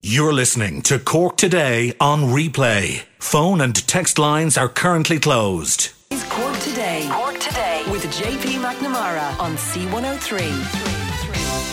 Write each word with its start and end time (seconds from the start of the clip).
You're 0.00 0.32
listening 0.32 0.82
to 0.82 1.00
Cork 1.00 1.36
Today 1.36 1.92
on 1.98 2.26
replay. 2.26 3.02
Phone 3.18 3.60
and 3.60 3.74
text 3.88 4.16
lines 4.16 4.56
are 4.56 4.68
currently 4.68 5.18
closed. 5.18 5.90
Is 6.12 6.22
Cork 6.30 6.56
Today. 6.60 7.08
Cork 7.10 7.40
Today 7.40 7.82
with 7.90 8.04
JP 8.04 8.62
McNamara 8.62 9.36
on 9.40 9.56
C103. 9.56 10.38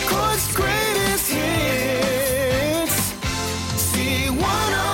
Cork's 0.08 0.56
greatest 0.56 1.30
hits. 1.30 3.12
C103. 3.94 4.85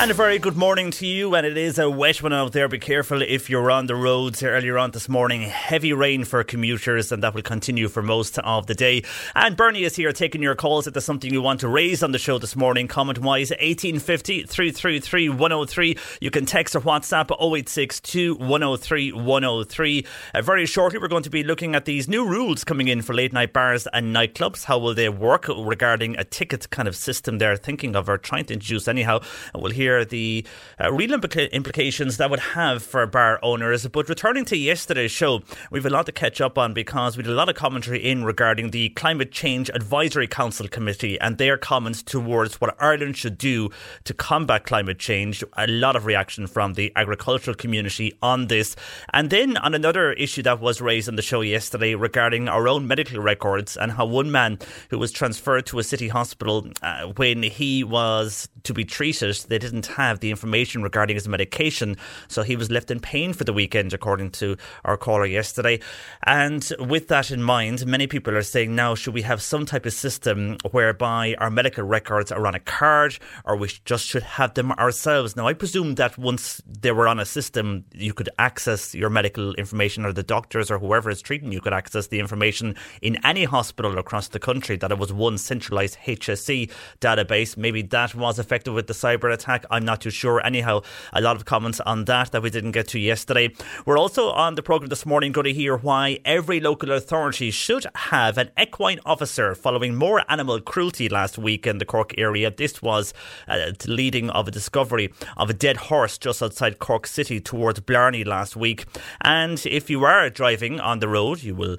And 0.00 0.12
a 0.12 0.14
very 0.14 0.38
good 0.38 0.56
morning 0.56 0.92
to 0.92 1.06
you. 1.08 1.34
And 1.34 1.44
it 1.44 1.56
is 1.56 1.76
a 1.76 1.90
wet 1.90 2.22
one 2.22 2.32
out 2.32 2.52
there. 2.52 2.68
Be 2.68 2.78
careful 2.78 3.20
if 3.20 3.50
you're 3.50 3.68
on 3.68 3.86
the 3.86 3.96
roads 3.96 4.44
earlier 4.44 4.78
on 4.78 4.92
this 4.92 5.08
morning. 5.08 5.42
Heavy 5.42 5.92
rain 5.92 6.24
for 6.24 6.44
commuters, 6.44 7.10
and 7.10 7.20
that 7.24 7.34
will 7.34 7.42
continue 7.42 7.88
for 7.88 8.00
most 8.00 8.38
of 8.38 8.68
the 8.68 8.76
day. 8.76 9.02
And 9.34 9.56
Bernie 9.56 9.82
is 9.82 9.96
here 9.96 10.12
taking 10.12 10.40
your 10.40 10.54
calls. 10.54 10.86
If 10.86 10.94
there's 10.94 11.04
something 11.04 11.32
you 11.32 11.42
want 11.42 11.58
to 11.60 11.68
raise 11.68 12.04
on 12.04 12.12
the 12.12 12.18
show 12.18 12.38
this 12.38 12.54
morning, 12.54 12.86
comment 12.86 13.18
wise 13.18 13.50
1850 13.50 14.44
333 14.44 15.30
103. 15.30 15.98
You 16.20 16.30
can 16.30 16.46
text 16.46 16.76
or 16.76 16.80
WhatsApp 16.80 17.32
0862 17.32 18.36
103 18.36 19.12
103. 19.12 20.06
Uh, 20.32 20.42
very 20.42 20.66
shortly, 20.66 21.00
we're 21.00 21.08
going 21.08 21.24
to 21.24 21.30
be 21.30 21.42
looking 21.42 21.74
at 21.74 21.86
these 21.86 22.08
new 22.08 22.24
rules 22.24 22.62
coming 22.62 22.86
in 22.86 23.02
for 23.02 23.14
late 23.14 23.32
night 23.32 23.52
bars 23.52 23.88
and 23.92 24.14
nightclubs. 24.14 24.62
How 24.62 24.78
will 24.78 24.94
they 24.94 25.08
work 25.08 25.48
regarding 25.48 26.16
a 26.16 26.22
ticket 26.22 26.70
kind 26.70 26.86
of 26.86 26.94
system 26.94 27.38
they're 27.38 27.56
thinking 27.56 27.96
of 27.96 28.08
or 28.08 28.16
trying 28.16 28.44
to 28.44 28.54
introduce 28.54 28.86
anyhow? 28.86 29.18
And 29.52 29.60
we'll 29.60 29.72
hear 29.72 29.87
the 30.04 30.46
uh, 30.80 30.92
real 30.92 31.10
implica- 31.10 31.50
implications 31.52 32.16
that 32.16 32.30
would 32.30 32.40
have 32.40 32.82
for 32.82 33.06
bar 33.06 33.38
owners. 33.42 33.86
But 33.88 34.08
returning 34.08 34.44
to 34.46 34.56
yesterday's 34.56 35.10
show, 35.10 35.42
we've 35.70 35.86
a 35.86 35.90
lot 35.90 36.06
to 36.06 36.12
catch 36.12 36.40
up 36.40 36.58
on 36.58 36.74
because 36.74 37.16
we 37.16 37.22
did 37.22 37.32
a 37.32 37.36
lot 37.36 37.48
of 37.48 37.54
commentary 37.54 37.98
in 38.04 38.24
regarding 38.24 38.70
the 38.70 38.90
Climate 38.90 39.32
Change 39.32 39.70
Advisory 39.70 40.26
Council 40.26 40.68
Committee 40.68 41.18
and 41.20 41.38
their 41.38 41.56
comments 41.56 42.02
towards 42.02 42.60
what 42.60 42.76
Ireland 42.80 43.16
should 43.16 43.38
do 43.38 43.70
to 44.04 44.14
combat 44.14 44.64
climate 44.64 44.98
change. 44.98 45.42
A 45.56 45.66
lot 45.66 45.96
of 45.96 46.06
reaction 46.06 46.46
from 46.46 46.74
the 46.74 46.92
agricultural 46.96 47.56
community 47.56 48.12
on 48.22 48.48
this. 48.48 48.76
And 49.12 49.30
then 49.30 49.56
on 49.58 49.74
another 49.74 50.12
issue 50.12 50.42
that 50.42 50.60
was 50.60 50.80
raised 50.80 51.08
on 51.08 51.16
the 51.16 51.22
show 51.22 51.40
yesterday 51.40 51.94
regarding 51.94 52.48
our 52.48 52.68
own 52.68 52.86
medical 52.86 53.20
records 53.20 53.76
and 53.76 53.92
how 53.92 54.06
one 54.06 54.30
man 54.30 54.58
who 54.90 54.98
was 54.98 55.12
transferred 55.12 55.66
to 55.66 55.78
a 55.78 55.84
city 55.84 56.08
hospital 56.08 56.66
uh, 56.82 57.06
when 57.16 57.42
he 57.42 57.84
was 57.84 58.48
to 58.64 58.74
be 58.74 58.84
treated, 58.84 59.36
they 59.48 59.58
didn't 59.58 59.77
have 59.86 60.20
the 60.20 60.30
information 60.30 60.82
regarding 60.82 61.16
his 61.16 61.28
medication, 61.28 61.96
so 62.28 62.42
he 62.42 62.56
was 62.56 62.70
left 62.70 62.90
in 62.90 63.00
pain 63.00 63.32
for 63.32 63.44
the 63.44 63.52
weekend, 63.52 63.92
according 63.92 64.30
to 64.32 64.56
our 64.84 64.96
caller 64.96 65.26
yesterday. 65.26 65.80
And 66.24 66.70
with 66.78 67.08
that 67.08 67.30
in 67.30 67.42
mind, 67.42 67.86
many 67.86 68.06
people 68.06 68.36
are 68.36 68.42
saying 68.42 68.74
now, 68.74 68.94
should 68.94 69.14
we 69.14 69.22
have 69.22 69.42
some 69.42 69.66
type 69.66 69.86
of 69.86 69.92
system 69.92 70.56
whereby 70.70 71.34
our 71.38 71.50
medical 71.50 71.84
records 71.84 72.30
are 72.32 72.46
on 72.46 72.54
a 72.54 72.60
card, 72.60 73.18
or 73.44 73.56
we 73.56 73.70
just 73.84 74.06
should 74.06 74.22
have 74.22 74.54
them 74.54 74.72
ourselves? 74.72 75.36
Now, 75.36 75.46
I 75.46 75.54
presume 75.54 75.94
that 75.96 76.18
once 76.18 76.62
they 76.66 76.92
were 76.92 77.08
on 77.08 77.18
a 77.20 77.24
system, 77.24 77.84
you 77.92 78.14
could 78.14 78.28
access 78.38 78.94
your 78.94 79.10
medical 79.10 79.54
information, 79.54 80.04
or 80.04 80.12
the 80.12 80.22
doctors 80.22 80.70
or 80.70 80.78
whoever 80.78 81.10
is 81.10 81.22
treating 81.22 81.52
you 81.52 81.60
could 81.60 81.72
access 81.72 82.08
the 82.08 82.20
information 82.20 82.74
in 83.02 83.16
any 83.24 83.44
hospital 83.44 83.98
across 83.98 84.28
the 84.28 84.38
country, 84.38 84.76
that 84.76 84.92
it 84.92 84.98
was 84.98 85.12
one 85.12 85.38
centralised 85.38 85.98
HSE 86.04 86.70
database. 87.00 87.56
Maybe 87.56 87.82
that 87.82 88.14
was 88.14 88.38
affected 88.38 88.72
with 88.72 88.86
the 88.86 88.92
cyber 88.92 89.32
attack. 89.32 89.64
I'm 89.70 89.84
not 89.84 90.00
too 90.00 90.10
sure. 90.10 90.44
Anyhow, 90.44 90.82
a 91.12 91.20
lot 91.20 91.36
of 91.36 91.44
comments 91.44 91.80
on 91.80 92.04
that 92.06 92.32
that 92.32 92.42
we 92.42 92.50
didn't 92.50 92.72
get 92.72 92.88
to 92.88 92.98
yesterday. 92.98 93.54
We're 93.86 93.98
also 93.98 94.30
on 94.30 94.54
the 94.54 94.62
programme 94.62 94.88
this 94.88 95.06
morning 95.06 95.32
going 95.32 95.44
to 95.44 95.52
hear 95.52 95.76
why 95.76 96.18
every 96.24 96.60
local 96.60 96.92
authority 96.92 97.50
should 97.50 97.86
have 97.94 98.38
an 98.38 98.50
equine 98.60 99.00
officer 99.04 99.54
following 99.54 99.94
more 99.94 100.22
animal 100.28 100.60
cruelty 100.60 101.08
last 101.08 101.38
week 101.38 101.66
in 101.66 101.78
the 101.78 101.84
Cork 101.84 102.14
area. 102.18 102.50
This 102.50 102.82
was 102.82 103.14
uh, 103.46 103.72
leading 103.86 104.30
of 104.30 104.48
a 104.48 104.50
discovery 104.50 105.12
of 105.36 105.50
a 105.50 105.54
dead 105.54 105.76
horse 105.76 106.18
just 106.18 106.42
outside 106.42 106.78
Cork 106.78 107.06
City 107.06 107.40
towards 107.40 107.80
Blarney 107.80 108.24
last 108.24 108.56
week. 108.56 108.84
And 109.20 109.64
if 109.66 109.90
you 109.90 110.04
are 110.04 110.30
driving 110.30 110.80
on 110.80 111.00
the 111.00 111.08
road, 111.08 111.42
you 111.42 111.54
will 111.54 111.78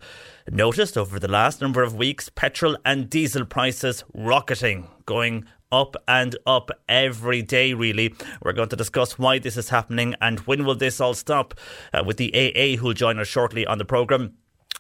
notice 0.52 0.98
over 0.98 1.20
the 1.20 1.28
last 1.28 1.62
number 1.62 1.84
of 1.84 1.96
weeks 1.96 2.30
petrol 2.30 2.78
and 2.86 3.10
diesel 3.10 3.46
prices 3.46 4.04
rocketing, 4.14 4.88
going 5.06 5.46
up 5.72 5.96
and 6.08 6.36
up 6.46 6.72
every 6.88 7.42
day, 7.42 7.74
really. 7.74 8.14
We're 8.42 8.54
going 8.54 8.70
to 8.70 8.76
discuss 8.76 9.20
why 9.20 9.40
this 9.40 9.58
is 9.58 9.70
happening 9.70 10.16
and 10.22 10.40
when 10.42 10.66
will 10.66 10.76
this 10.76 11.00
all 11.00 11.14
stop 11.14 11.54
uh, 11.94 12.04
with 12.06 12.18
the 12.18 12.34
AA, 12.34 12.78
who'll 12.80 12.94
join 12.94 13.20
us 13.20 13.28
shortly 13.28 13.66
on 13.66 13.78
the 13.78 13.86
programme. 13.86 14.34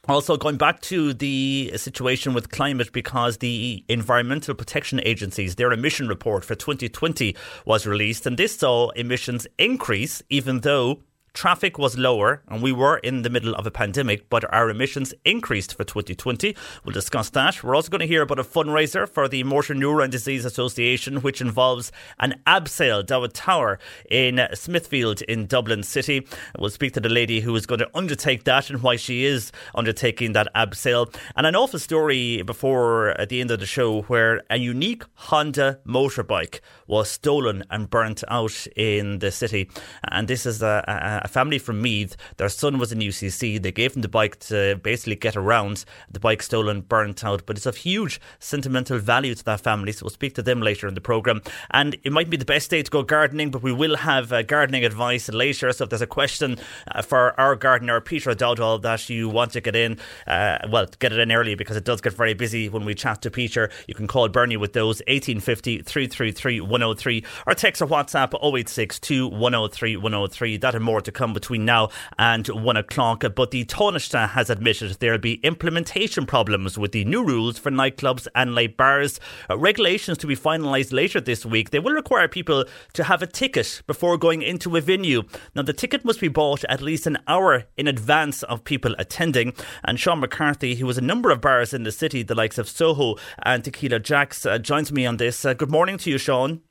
Also, 0.08 0.38
going 0.38 0.58
back 0.58 0.82
to 0.82 1.14
the 1.14 1.72
situation 1.76 2.34
with 2.34 2.50
climate, 2.50 2.92
because 2.92 3.38
the 3.38 3.84
Environmental 3.90 4.56
Protection 4.56 5.00
Agencies, 5.04 5.56
their 5.56 5.72
emission 5.72 6.08
report 6.08 6.44
for 6.44 6.56
2020 6.56 7.36
was 7.66 7.86
released, 7.86 8.26
and 8.26 8.38
this 8.38 8.58
saw 8.58 8.90
emissions 8.92 9.46
increase, 9.60 10.24
even 10.30 10.62
though 10.62 11.04
traffic 11.40 11.78
was 11.78 11.98
lower 11.98 12.44
and 12.50 12.62
we 12.62 12.74
were 12.74 12.98
in 12.98 13.22
the 13.22 13.30
middle 13.30 13.56
of 13.56 13.66
a 13.66 13.72
pandemic, 13.72 14.30
but 14.30 14.44
our 14.54 14.70
emissions 14.70 15.14
increased 15.24 15.74
for 15.74 15.86
2020. 15.86 16.54
We'll 16.84 16.92
discuss 16.92 17.30
that. 17.30 17.64
We're 17.64 17.76
also 17.76 17.90
going 17.90 18.02
to 18.02 18.08
hear 18.08 18.24
about 18.24 18.40
a 18.40 18.44
fundraiser 18.44 19.08
for 19.08 19.30
the 19.30 19.46
Motor 19.46 19.74
Neurone 19.74 20.10
Disease 20.10 20.44
Association, 20.44 21.22
which 21.22 21.40
involves 21.40 21.94
an 22.20 22.42
abseil 22.46 23.06
down 23.06 23.30
tower 23.30 23.80
in 24.12 24.46
Smithfield 24.54 25.22
in 25.22 25.46
Dublin 25.46 25.82
City. 25.82 26.28
We'll 26.58 26.72
speak 26.72 26.92
to 26.96 27.00
the 27.00 27.08
lady 27.08 27.40
who 27.40 27.56
is 27.56 27.66
going 27.66 27.80
to 27.80 27.98
undertake 27.98 28.44
that 28.44 28.70
and 28.70 28.84
why 28.84 28.98
she 28.98 29.24
is 29.24 29.54
undertaking 29.74 30.34
that 30.34 30.54
abseil. 30.54 31.16
And 31.38 31.48
an 31.48 31.56
awful 31.56 31.80
story 31.80 32.42
before 32.42 33.12
at 33.12 33.30
the 33.30 33.40
end 33.40 33.52
of 33.52 33.62
the 33.62 33.66
show 33.66 34.02
where 34.04 34.42
a 34.50 34.58
unique 34.58 35.04
Honda 35.14 35.80
motorbike 35.88 36.60
was 36.86 37.10
stolen 37.10 37.64
and 37.70 37.90
burnt 37.90 38.26
out 38.28 38.68
in 38.76 39.20
the 39.20 39.32
city. 39.32 39.70
And 40.12 40.28
this 40.28 40.46
is 40.46 40.62
a, 40.62 40.84
a, 40.86 41.26
a 41.26 41.29
family 41.30 41.60
from 41.60 41.82
Meath. 41.82 42.16
Their 42.38 42.50
son 42.50 42.78
was 42.78 42.92
in 42.92 43.00
UCC. 43.00 43.62
They 43.62 43.72
gave 43.72 43.96
him 43.96 44.02
the 44.02 44.08
bike 44.08 44.40
to 44.40 44.80
basically 44.84 45.16
get 45.16 45.36
around. 45.36 45.86
The 46.10 46.20
bike 46.20 46.42
stolen, 46.42 46.82
burnt 46.82 47.24
out, 47.24 47.46
but 47.46 47.58
it's 47.58 47.66
of 47.66 47.78
huge 47.78 48.20
sentimental 48.40 48.98
value 48.98 49.36
to 49.36 49.46
that 49.46 49.62
family. 49.62 49.92
So 49.92 50.06
we'll 50.06 50.12
speak 50.12 50.36
to 50.36 50.42
them 50.42 50.62
later 50.62 50.88
in 50.88 50.94
the 50.94 51.02
programme. 51.02 51.42
And 51.72 51.96
it 52.04 52.12
might 52.12 52.30
be 52.30 52.38
the 52.38 52.46
best 52.46 52.70
day 52.70 52.82
to 52.82 52.92
go 52.92 53.04
gardening, 53.04 53.52
but 53.52 53.64
we 53.64 53.72
will 53.72 53.98
have 53.98 54.34
uh, 54.34 54.44
gardening 54.44 54.84
advice 54.84 55.30
later. 55.30 55.72
So 55.72 55.84
if 55.84 55.90
there's 55.90 56.02
a 56.02 56.08
question 56.08 56.58
uh, 56.92 57.02
for 57.02 57.40
our 57.40 57.56
gardener, 57.56 58.02
Peter 58.02 58.32
Dowdall, 58.32 58.82
that 58.82 59.10
you 59.10 59.30
want 59.30 59.52
to 59.54 59.62
get 59.62 59.76
in, 59.76 59.98
uh, 60.28 60.60
well, 60.70 60.88
get 61.00 61.14
it 61.14 61.20
in 61.20 61.32
early 61.32 61.56
because 61.56 61.78
it 61.78 61.86
does 61.86 62.02
get 62.02 62.14
very 62.14 62.34
busy 62.34 62.70
when 62.70 62.86
we 62.86 62.96
chat 62.96 63.22
to 63.22 63.32
Peter. 63.32 63.70
You 63.88 63.94
can 63.94 64.08
call 64.08 64.28
Bernie 64.30 64.58
with 64.58 64.74
those 64.74 65.00
1850 65.08 65.82
333 65.84 66.62
103 66.62 67.24
or 67.48 67.54
text 67.54 67.82
or 67.82 67.88
WhatsApp 67.88 68.34
0862 68.34 69.28
103 69.28 69.98
103. 69.98 70.58
That 70.58 70.76
and 70.76 70.84
more 70.84 71.02
to 71.10 71.18
come 71.18 71.34
between 71.34 71.66
now 71.66 71.90
and 72.18 72.48
one 72.48 72.78
o'clock. 72.78 73.24
But 73.36 73.52
the 73.52 73.66
Taoiseach 73.66 74.30
has 74.30 74.50
admitted 74.50 74.92
there 75.00 75.12
will 75.12 75.20
be 75.20 75.36
implementation 75.42 76.26
problems 76.26 76.78
with 76.78 76.92
the 76.92 77.06
new 77.06 77.24
rules 77.24 77.58
for 77.58 77.72
nightclubs 77.72 78.28
and 78.36 78.56
late 78.56 78.78
bars. 78.78 79.20
Uh, 79.50 79.58
regulations 79.58 80.18
to 80.20 80.28
be 80.28 80.36
finalised 80.36 80.94
later 80.94 81.20
this 81.20 81.46
week. 81.46 81.72
They 81.72 81.80
will 81.80 81.94
require 81.94 82.28
people 82.28 82.66
to 82.94 83.04
have 83.04 83.22
a 83.22 83.28
ticket 83.28 83.82
before 83.88 84.18
going 84.18 84.42
into 84.42 84.76
a 84.76 84.82
venue. 84.82 85.24
Now, 85.56 85.64
the 85.64 85.74
ticket 85.74 86.06
must 86.06 86.22
be 86.22 86.28
bought 86.28 86.64
at 86.66 86.82
least 86.82 87.08
an 87.08 87.18
hour 87.28 87.66
in 87.78 87.88
advance 87.88 88.44
of 88.44 88.64
people 88.64 88.96
attending. 89.00 89.54
And 89.84 90.00
Sean 90.00 90.20
McCarthy, 90.20 90.76
who 90.76 90.88
has 90.88 90.98
a 90.98 91.02
number 91.02 91.32
of 91.32 91.42
bars 91.42 91.74
in 91.74 91.84
the 91.84 91.92
city, 91.92 92.24
the 92.24 92.36
likes 92.36 92.58
of 92.58 92.70
Soho 92.70 93.16
and 93.44 93.64
Tequila 93.64 94.00
Jacks, 94.00 94.46
uh, 94.46 94.58
joins 94.60 94.92
me 94.92 95.06
on 95.06 95.18
this. 95.18 95.44
Uh, 95.44 95.54
good 95.54 95.72
morning 95.72 95.98
to 95.98 96.10
you, 96.10 96.18
Sean. 96.18 96.62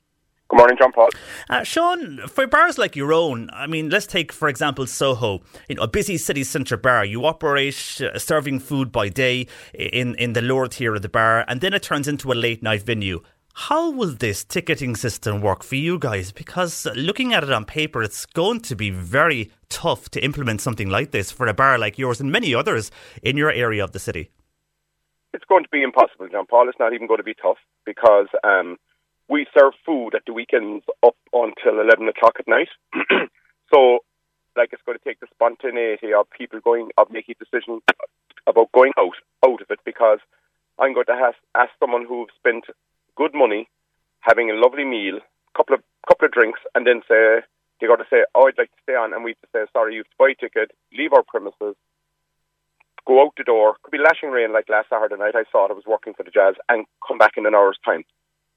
Good 0.49 0.57
morning, 0.57 0.77
John 0.79 0.91
Paul. 0.91 1.09
Uh, 1.47 1.63
Sean, 1.63 2.17
for 2.27 2.47
bars 2.47 2.79
like 2.79 2.95
your 2.95 3.13
own, 3.13 3.51
I 3.53 3.67
mean, 3.67 3.89
let's 3.89 4.07
take, 4.07 4.31
for 4.31 4.49
example, 4.49 4.87
Soho, 4.87 5.41
you 5.67 5.75
know, 5.75 5.83
a 5.83 5.87
busy 5.87 6.17
city 6.17 6.43
centre 6.43 6.75
bar. 6.75 7.05
You 7.05 7.23
operate 7.25 8.01
uh, 8.01 8.17
serving 8.17 8.61
food 8.61 8.91
by 8.91 9.09
day 9.09 9.45
in, 9.75 10.15
in 10.15 10.33
the 10.33 10.41
lower 10.41 10.67
tier 10.67 10.95
of 10.95 11.03
the 11.03 11.09
bar, 11.09 11.45
and 11.47 11.61
then 11.61 11.75
it 11.75 11.83
turns 11.83 12.07
into 12.07 12.31
a 12.31 12.33
late 12.33 12.63
night 12.63 12.81
venue. 12.81 13.21
How 13.53 13.91
will 13.91 14.15
this 14.15 14.43
ticketing 14.43 14.95
system 14.95 15.39
work 15.39 15.61
for 15.61 15.75
you 15.75 15.99
guys? 15.99 16.31
Because 16.31 16.87
looking 16.95 17.31
at 17.31 17.43
it 17.43 17.51
on 17.51 17.65
paper, 17.65 18.01
it's 18.01 18.25
going 18.25 18.61
to 18.61 18.75
be 18.75 18.89
very 18.89 19.51
tough 19.69 20.09
to 20.09 20.23
implement 20.23 20.61
something 20.61 20.89
like 20.89 21.11
this 21.11 21.29
for 21.29 21.45
a 21.45 21.53
bar 21.53 21.77
like 21.77 21.99
yours 21.99 22.19
and 22.19 22.31
many 22.31 22.55
others 22.55 22.89
in 23.21 23.37
your 23.37 23.51
area 23.51 23.83
of 23.83 23.91
the 23.91 23.99
city. 23.99 24.31
It's 25.31 25.45
going 25.45 25.63
to 25.63 25.69
be 25.69 25.83
impossible, 25.83 26.27
John 26.31 26.47
Paul. 26.47 26.69
It's 26.69 26.79
not 26.79 26.93
even 26.93 27.05
going 27.05 27.19
to 27.19 27.23
be 27.23 27.35
tough 27.35 27.57
because 27.85 28.27
um, 28.43 28.77
we 29.29 29.45
serve 29.57 29.73
food 29.85 30.15
at 30.15 30.23
the 30.25 30.33
weekends 30.33 30.83
up 31.05 31.15
until 31.31 31.79
11 31.79 32.07
o'clock 32.09 32.35
at 32.39 32.47
night. 32.47 32.69
so, 33.73 33.99
like, 34.57 34.69
it's 34.73 34.81
going 34.85 34.97
to 34.97 35.03
take 35.03 35.19
the 35.19 35.27
spontaneity 35.33 36.13
of 36.13 36.29
people 36.31 36.59
going, 36.59 36.89
of 36.97 37.11
making 37.11 37.35
decisions 37.37 37.81
about 38.47 38.71
going 38.71 38.91
out, 38.97 39.15
out 39.45 39.61
of 39.61 39.69
it 39.69 39.79
because 39.85 40.19
I'm 40.79 40.93
going 40.93 41.05
to 41.05 41.15
have, 41.15 41.35
ask 41.55 41.69
someone 41.79 42.05
who's 42.07 42.29
spent 42.35 42.65
good 43.15 43.35
money, 43.35 43.69
having 44.21 44.49
a 44.49 44.55
lovely 44.55 44.85
meal, 44.85 45.19
couple 45.55 45.75
of 45.75 45.83
couple 46.07 46.25
of 46.25 46.31
drinks, 46.31 46.59
and 46.73 46.87
then 46.87 47.01
say 47.07 47.41
they 47.79 47.87
got 47.87 47.97
to 47.97 48.09
say, 48.09 48.23
"Oh, 48.33 48.47
I'd 48.47 48.57
like 48.57 48.71
to 48.71 48.83
stay 48.83 48.95
on," 48.95 49.13
and 49.13 49.23
we 49.23 49.31
have 49.31 49.41
to 49.41 49.47
say, 49.53 49.71
"Sorry, 49.73 49.93
you 49.93 49.99
have 49.99 50.09
to 50.09 50.17
buy 50.17 50.31
a 50.31 50.35
ticket, 50.35 50.71
leave 50.91 51.13
our 51.13 51.23
premises, 51.23 51.75
go 53.05 53.21
out 53.21 53.33
the 53.37 53.43
door. 53.43 53.75
Could 53.83 53.91
be 53.91 53.97
lashing 53.99 54.31
rain 54.31 54.53
like 54.53 54.69
last 54.69 54.89
Saturday 54.89 55.17
night. 55.17 55.35
I 55.35 55.43
saw 55.51 55.65
it. 55.65 55.71
I 55.71 55.73
was 55.73 55.85
working 55.85 56.13
for 56.13 56.23
the 56.23 56.31
Jazz, 56.31 56.55
and 56.69 56.85
come 57.05 57.17
back 57.17 57.33
in 57.37 57.45
an 57.45 57.55
hour's 57.55 57.79
time. 57.85 58.03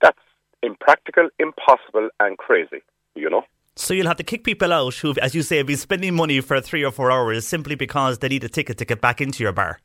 That's 0.00 0.18
impractical, 0.62 1.28
impossible, 1.38 2.08
and 2.20 2.38
crazy. 2.38 2.82
You 3.14 3.30
know. 3.30 3.44
So 3.74 3.94
you'll 3.94 4.06
have 4.06 4.18
to 4.18 4.24
kick 4.24 4.44
people 4.44 4.72
out 4.72 4.94
who, 4.96 5.14
as 5.22 5.34
you 5.34 5.42
say, 5.42 5.56
have 5.56 5.66
been 5.66 5.78
spending 5.78 6.14
money 6.14 6.40
for 6.40 6.60
three 6.60 6.84
or 6.84 6.90
four 6.90 7.10
hours 7.10 7.46
simply 7.46 7.74
because 7.74 8.18
they 8.18 8.28
need 8.28 8.44
a 8.44 8.48
ticket 8.48 8.76
to 8.78 8.84
get 8.84 9.00
back 9.00 9.20
into 9.20 9.42
your 9.42 9.52
bar. 9.52 9.80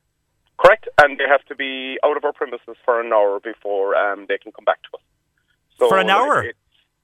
Correct, 0.57 0.89
and 1.01 1.17
they 1.17 1.25
have 1.29 1.45
to 1.45 1.55
be 1.55 1.97
out 2.03 2.17
of 2.17 2.25
our 2.25 2.33
premises 2.33 2.75
for 2.83 2.99
an 2.99 3.13
hour 3.13 3.39
before 3.39 3.95
um, 3.95 4.25
they 4.27 4.37
can 4.37 4.51
come 4.51 4.65
back 4.65 4.81
to 4.83 4.97
us. 4.97 5.03
So 5.79 5.87
For 5.87 5.99
an 5.99 6.09
hour? 6.09 6.51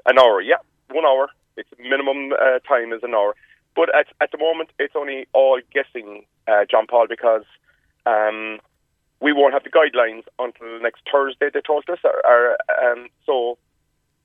an 0.06 0.19
hour, 0.19 0.42
yeah, 0.42 0.58
one 0.92 1.06
hour. 1.06 1.30
It's 1.56 1.69
minimum 1.80 2.34
uh, 2.34 2.60
time 2.68 2.92
is 2.94 3.02
an 3.04 3.14
hour, 3.14 3.36
but 3.76 3.94
at 3.96 4.08
at 4.19 4.31
the 4.31 4.40
moment 4.40 4.72
it's 4.80 4.96
only 4.96 5.28
all 5.34 5.62
guessing, 5.72 6.26
uh, 6.48 6.66
John 6.69 6.88
Paul, 6.88 7.06
because 7.08 7.44
um, 8.08 8.60
we 9.24 9.31
won't 9.31 9.54
have 9.54 9.64
the 9.64 9.70
guidelines 9.70 10.24
until 10.38 10.81
next 10.81 11.02
Thursday. 11.10 11.50
They 11.52 11.62
told 11.62 11.86
us, 11.90 12.00
or, 12.04 12.22
or, 12.28 12.58
um, 12.86 13.08
so 13.25 13.58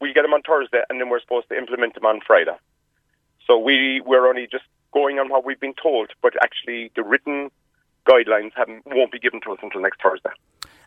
we 0.00 0.12
get 0.12 0.23
them 0.23 0.35
on 0.35 0.43
Thursday, 0.43 0.83
and 0.91 1.00
then 1.00 1.09
we're 1.09 1.21
supposed 1.21 1.49
to 1.50 1.56
implement 1.56 1.95
them 1.95 2.05
on 2.05 2.21
Friday. 2.27 2.56
So 3.47 3.56
we 3.56 4.03
we're 4.05 4.29
only 4.29 4.49
just 4.50 4.65
going 4.93 5.21
on 5.21 5.29
what 5.29 5.45
we've 5.47 5.61
been 5.61 5.79
told, 5.81 6.11
but 6.21 6.33
actually 6.43 6.91
the 6.97 7.05
written 7.05 7.50
guidelines 8.11 8.50
haven't 8.56 8.83
won't 8.87 9.12
be 9.12 9.21
given 9.21 9.41
to 9.43 9.53
us 9.53 9.59
until 9.62 9.81
next 9.81 10.03
Thursday. 10.03 10.31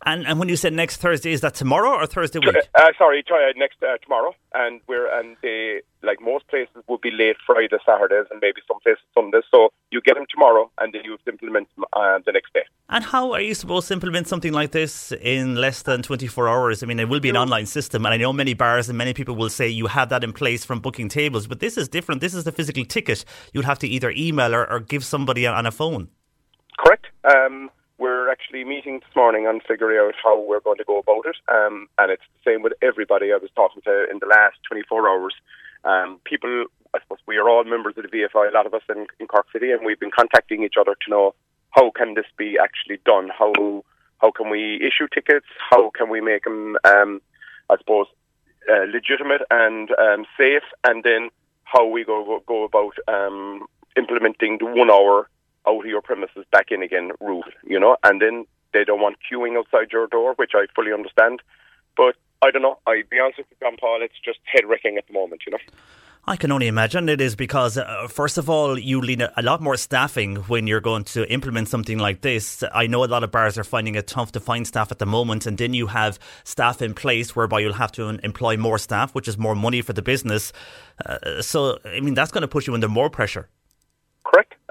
And 0.05 0.25
and 0.25 0.39
when 0.39 0.49
you 0.49 0.55
said 0.55 0.73
next 0.73 0.97
Thursday, 0.97 1.31
is 1.31 1.41
that 1.41 1.53
tomorrow 1.53 1.91
or 1.91 2.05
Thursday 2.07 2.39
week? 2.39 2.55
Uh, 2.75 2.91
sorry, 2.97 3.23
try, 3.23 3.49
uh, 3.49 3.53
next 3.55 3.77
uh, 3.83 3.97
tomorrow, 4.03 4.33
and 4.53 4.81
we're 4.87 5.07
and 5.19 5.37
they 5.41 5.81
like 6.01 6.19
most 6.21 6.47
places 6.47 6.75
would 6.87 7.01
be 7.01 7.11
late 7.11 7.37
Friday, 7.45 7.77
Saturdays, 7.85 8.25
and 8.31 8.39
maybe 8.41 8.61
some 8.67 8.79
places 8.81 9.03
Sundays. 9.13 9.43
So 9.51 9.69
you 9.91 10.01
get 10.01 10.15
them 10.15 10.25
tomorrow, 10.29 10.71
and 10.79 10.93
then 10.93 11.01
you 11.03 11.11
have 11.11 11.23
to 11.25 11.31
implement 11.31 11.67
them 11.75 11.85
uh, 11.93 12.19
the 12.25 12.31
next 12.31 12.53
day. 12.53 12.63
And 12.89 13.03
how 13.03 13.31
are 13.33 13.41
you 13.41 13.53
supposed 13.53 13.87
to 13.89 13.93
implement 13.93 14.27
something 14.27 14.53
like 14.53 14.71
this 14.71 15.11
in 15.11 15.55
less 15.55 15.83
than 15.83 16.01
24 16.01 16.49
hours? 16.49 16.81
I 16.83 16.87
mean, 16.87 16.99
it 16.99 17.07
will 17.07 17.19
be 17.19 17.29
an 17.29 17.37
online 17.37 17.67
system, 17.67 18.05
and 18.05 18.13
I 18.13 18.17
know 18.17 18.33
many 18.33 18.53
bars 18.53 18.89
and 18.89 18.97
many 18.97 19.13
people 19.13 19.35
will 19.35 19.49
say 19.49 19.67
you 19.67 19.87
have 19.87 20.09
that 20.09 20.23
in 20.23 20.33
place 20.33 20.65
from 20.65 20.79
booking 20.79 21.09
tables, 21.09 21.45
but 21.45 21.59
this 21.59 21.77
is 21.77 21.87
different. 21.87 22.21
This 22.21 22.33
is 22.33 22.43
the 22.43 22.51
physical 22.51 22.85
ticket. 22.85 23.23
You'd 23.53 23.65
have 23.65 23.79
to 23.79 23.87
either 23.87 24.11
email 24.15 24.55
or, 24.55 24.69
or 24.69 24.79
give 24.79 25.05
somebody 25.05 25.45
on 25.45 25.65
a 25.65 25.71
phone. 25.71 26.09
Correct. 26.79 27.07
Um, 27.23 27.69
we're 28.01 28.31
actually 28.31 28.63
meeting 28.63 28.99
this 28.99 29.15
morning 29.15 29.45
on 29.45 29.61
figuring 29.67 29.99
out 29.99 30.15
how 30.23 30.41
we're 30.41 30.59
going 30.59 30.77
to 30.77 30.83
go 30.83 30.97
about 30.97 31.23
it, 31.27 31.37
um, 31.53 31.87
and 31.99 32.11
it's 32.11 32.23
the 32.33 32.51
same 32.51 32.63
with 32.63 32.73
everybody 32.81 33.31
I 33.31 33.37
was 33.37 33.51
talking 33.55 33.83
to 33.83 34.09
in 34.09 34.17
the 34.19 34.25
last 34.25 34.57
24 34.67 35.07
hours. 35.07 35.35
Um, 35.83 36.19
people, 36.25 36.65
I 36.95 36.99
suppose, 37.01 37.19
we 37.27 37.37
are 37.37 37.47
all 37.47 37.63
members 37.63 37.93
of 37.97 38.03
the 38.03 38.09
VFI, 38.09 38.49
a 38.49 38.53
lot 38.55 38.65
of 38.65 38.73
us 38.73 38.81
in, 38.89 39.05
in 39.19 39.27
Cork 39.27 39.45
City, 39.53 39.71
and 39.71 39.85
we've 39.85 39.99
been 39.99 40.09
contacting 40.09 40.63
each 40.63 40.73
other 40.79 40.95
to 40.95 41.11
know 41.11 41.35
how 41.69 41.91
can 41.91 42.15
this 42.15 42.25
be 42.37 42.57
actually 42.57 42.97
done. 43.05 43.29
How 43.37 43.83
how 44.17 44.31
can 44.31 44.49
we 44.49 44.75
issue 44.81 45.07
tickets? 45.13 45.47
How 45.69 45.91
can 45.91 46.09
we 46.09 46.21
make 46.21 46.43
them, 46.43 46.77
um, 46.83 47.21
I 47.71 47.77
suppose, 47.77 48.05
uh, 48.71 48.85
legitimate 48.91 49.41
and 49.49 49.89
um, 49.91 50.25
safe? 50.37 50.63
And 50.83 51.03
then 51.03 51.29
how 51.63 51.85
we 51.85 52.03
go 52.03 52.41
go 52.47 52.63
about 52.63 52.95
um, 53.07 53.65
implementing 53.95 54.57
the 54.57 54.65
one 54.65 54.89
hour 54.89 55.29
out 55.67 55.79
of 55.81 55.85
your 55.85 56.01
premises 56.01 56.45
back 56.51 56.67
in 56.71 56.83
again 56.83 57.11
rule, 57.19 57.43
you 57.63 57.79
know, 57.79 57.97
and 58.03 58.21
then 58.21 58.45
they 58.73 58.83
don't 58.83 59.01
want 59.01 59.17
queuing 59.31 59.57
outside 59.57 59.91
your 59.91 60.07
door, 60.07 60.33
which 60.35 60.51
I 60.55 60.65
fully 60.75 60.93
understand. 60.93 61.41
But 61.97 62.15
I 62.41 62.51
don't 62.51 62.61
know. 62.61 62.79
I'd 62.87 63.09
be 63.09 63.19
honest 63.19 63.39
with 63.39 63.47
you, 63.51 63.57
John 63.61 63.77
Paul, 63.79 63.99
it's 64.01 64.19
just 64.23 64.39
head 64.45 64.63
wrecking 64.67 64.97
at 64.97 65.07
the 65.07 65.13
moment, 65.13 65.43
you 65.45 65.51
know. 65.51 65.59
I 66.25 66.35
can 66.35 66.51
only 66.51 66.67
imagine 66.67 67.09
it 67.09 67.19
is 67.19 67.35
because, 67.35 67.79
uh, 67.79 68.07
first 68.07 68.37
of 68.37 68.47
all, 68.47 68.77
you 68.77 69.01
need 69.01 69.21
a, 69.21 69.41
lot 69.41 69.59
more 69.59 69.75
staffing 69.75 70.35
when 70.35 70.67
you're 70.67 70.79
going 70.79 71.03
to 71.05 71.27
implement 71.31 71.67
something 71.67 71.97
like 71.97 72.21
this. 72.21 72.63
I 72.73 72.85
know 72.85 73.03
a 73.03 73.05
lot 73.05 73.23
of 73.23 73.31
bars 73.31 73.57
are 73.57 73.63
finding 73.63 73.95
it 73.95 74.05
tough 74.05 74.31
to 74.33 74.39
find 74.39 74.67
staff 74.67 74.91
at 74.91 74.99
the 74.99 75.07
moment, 75.07 75.47
and 75.47 75.57
then 75.57 75.73
you 75.73 75.87
have 75.87 76.19
staff 76.43 76.79
in 76.83 76.93
place 76.93 77.35
whereby 77.35 77.59
you'll 77.59 77.73
have 77.73 77.91
to 77.93 78.07
employ 78.23 78.55
more 78.55 78.77
staff, 78.77 79.15
which 79.15 79.27
is 79.27 79.35
more 79.35 79.55
money 79.55 79.81
for 79.81 79.93
the 79.93 80.03
business. 80.03 80.53
Uh, 81.03 81.41
so, 81.41 81.79
I 81.85 82.01
mean, 82.01 82.13
that's 82.13 82.31
going 82.31 82.43
to 82.43 82.47
put 82.47 82.67
you 82.67 82.75
under 82.75 82.87
more 82.87 83.09
pressure. 83.09 83.49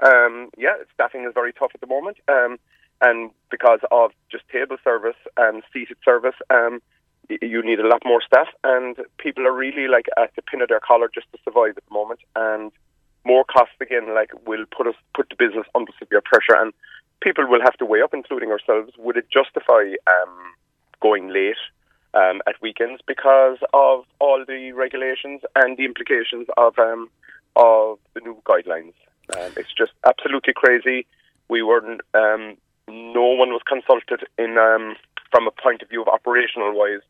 Um, 0.01 0.49
yeah, 0.57 0.75
staffing 0.93 1.25
is 1.25 1.33
very 1.33 1.53
tough 1.53 1.71
at 1.73 1.81
the 1.81 1.87
moment, 1.87 2.17
um, 2.27 2.57
and 3.01 3.31
because 3.49 3.79
of 3.91 4.11
just 4.31 4.47
table 4.49 4.77
service 4.83 5.15
and 5.37 5.63
seated 5.71 5.97
service, 6.03 6.35
um, 6.49 6.81
you 7.29 7.63
need 7.63 7.79
a 7.79 7.87
lot 7.87 8.01
more 8.03 8.21
staff, 8.21 8.47
and 8.63 8.97
people 9.17 9.45
are 9.47 9.53
really 9.53 9.87
like 9.87 10.07
at 10.17 10.35
the 10.35 10.41
pin 10.41 10.61
of 10.61 10.69
their 10.69 10.79
collar 10.79 11.09
just 11.13 11.31
to 11.31 11.39
survive 11.43 11.77
at 11.77 11.85
the 11.87 11.93
moment, 11.93 12.19
and 12.35 12.71
more 13.23 13.43
costs 13.43 13.75
again 13.79 14.15
like 14.15 14.31
will 14.47 14.65
put 14.75 14.87
us 14.87 14.95
put 15.13 15.29
the 15.29 15.35
business 15.37 15.67
under 15.75 15.91
severe 15.99 16.21
pressure, 16.21 16.59
and 16.59 16.73
people 17.21 17.47
will 17.47 17.61
have 17.61 17.77
to 17.77 17.85
weigh 17.85 18.01
up, 18.01 18.13
including 18.13 18.49
ourselves. 18.49 18.91
Would 18.97 19.17
it 19.17 19.27
justify 19.31 19.93
um, 20.07 20.35
going 21.01 21.29
late? 21.29 21.61
Um, 22.13 22.41
at 22.45 22.61
weekends 22.61 23.01
because 23.07 23.59
of 23.73 24.03
all 24.19 24.43
the 24.45 24.73
regulations 24.73 25.39
and 25.55 25.77
the 25.77 25.85
implications 25.85 26.45
of 26.57 26.77
um, 26.77 27.09
of 27.55 27.99
the 28.13 28.19
new 28.19 28.35
guidelines. 28.43 28.91
Um, 29.37 29.51
it's 29.57 29.73
just 29.73 29.91
absolutely 30.05 30.53
crazy. 30.53 31.05
We 31.49 31.63
weren't. 31.63 32.01
Um, 32.13 32.57
no 32.87 33.23
one 33.23 33.49
was 33.49 33.61
consulted 33.67 34.27
in 34.37 34.57
um, 34.57 34.95
from 35.31 35.47
a 35.47 35.51
point 35.51 35.81
of 35.81 35.89
view 35.89 36.01
of 36.01 36.07
operational 36.07 36.73
wise. 36.73 37.01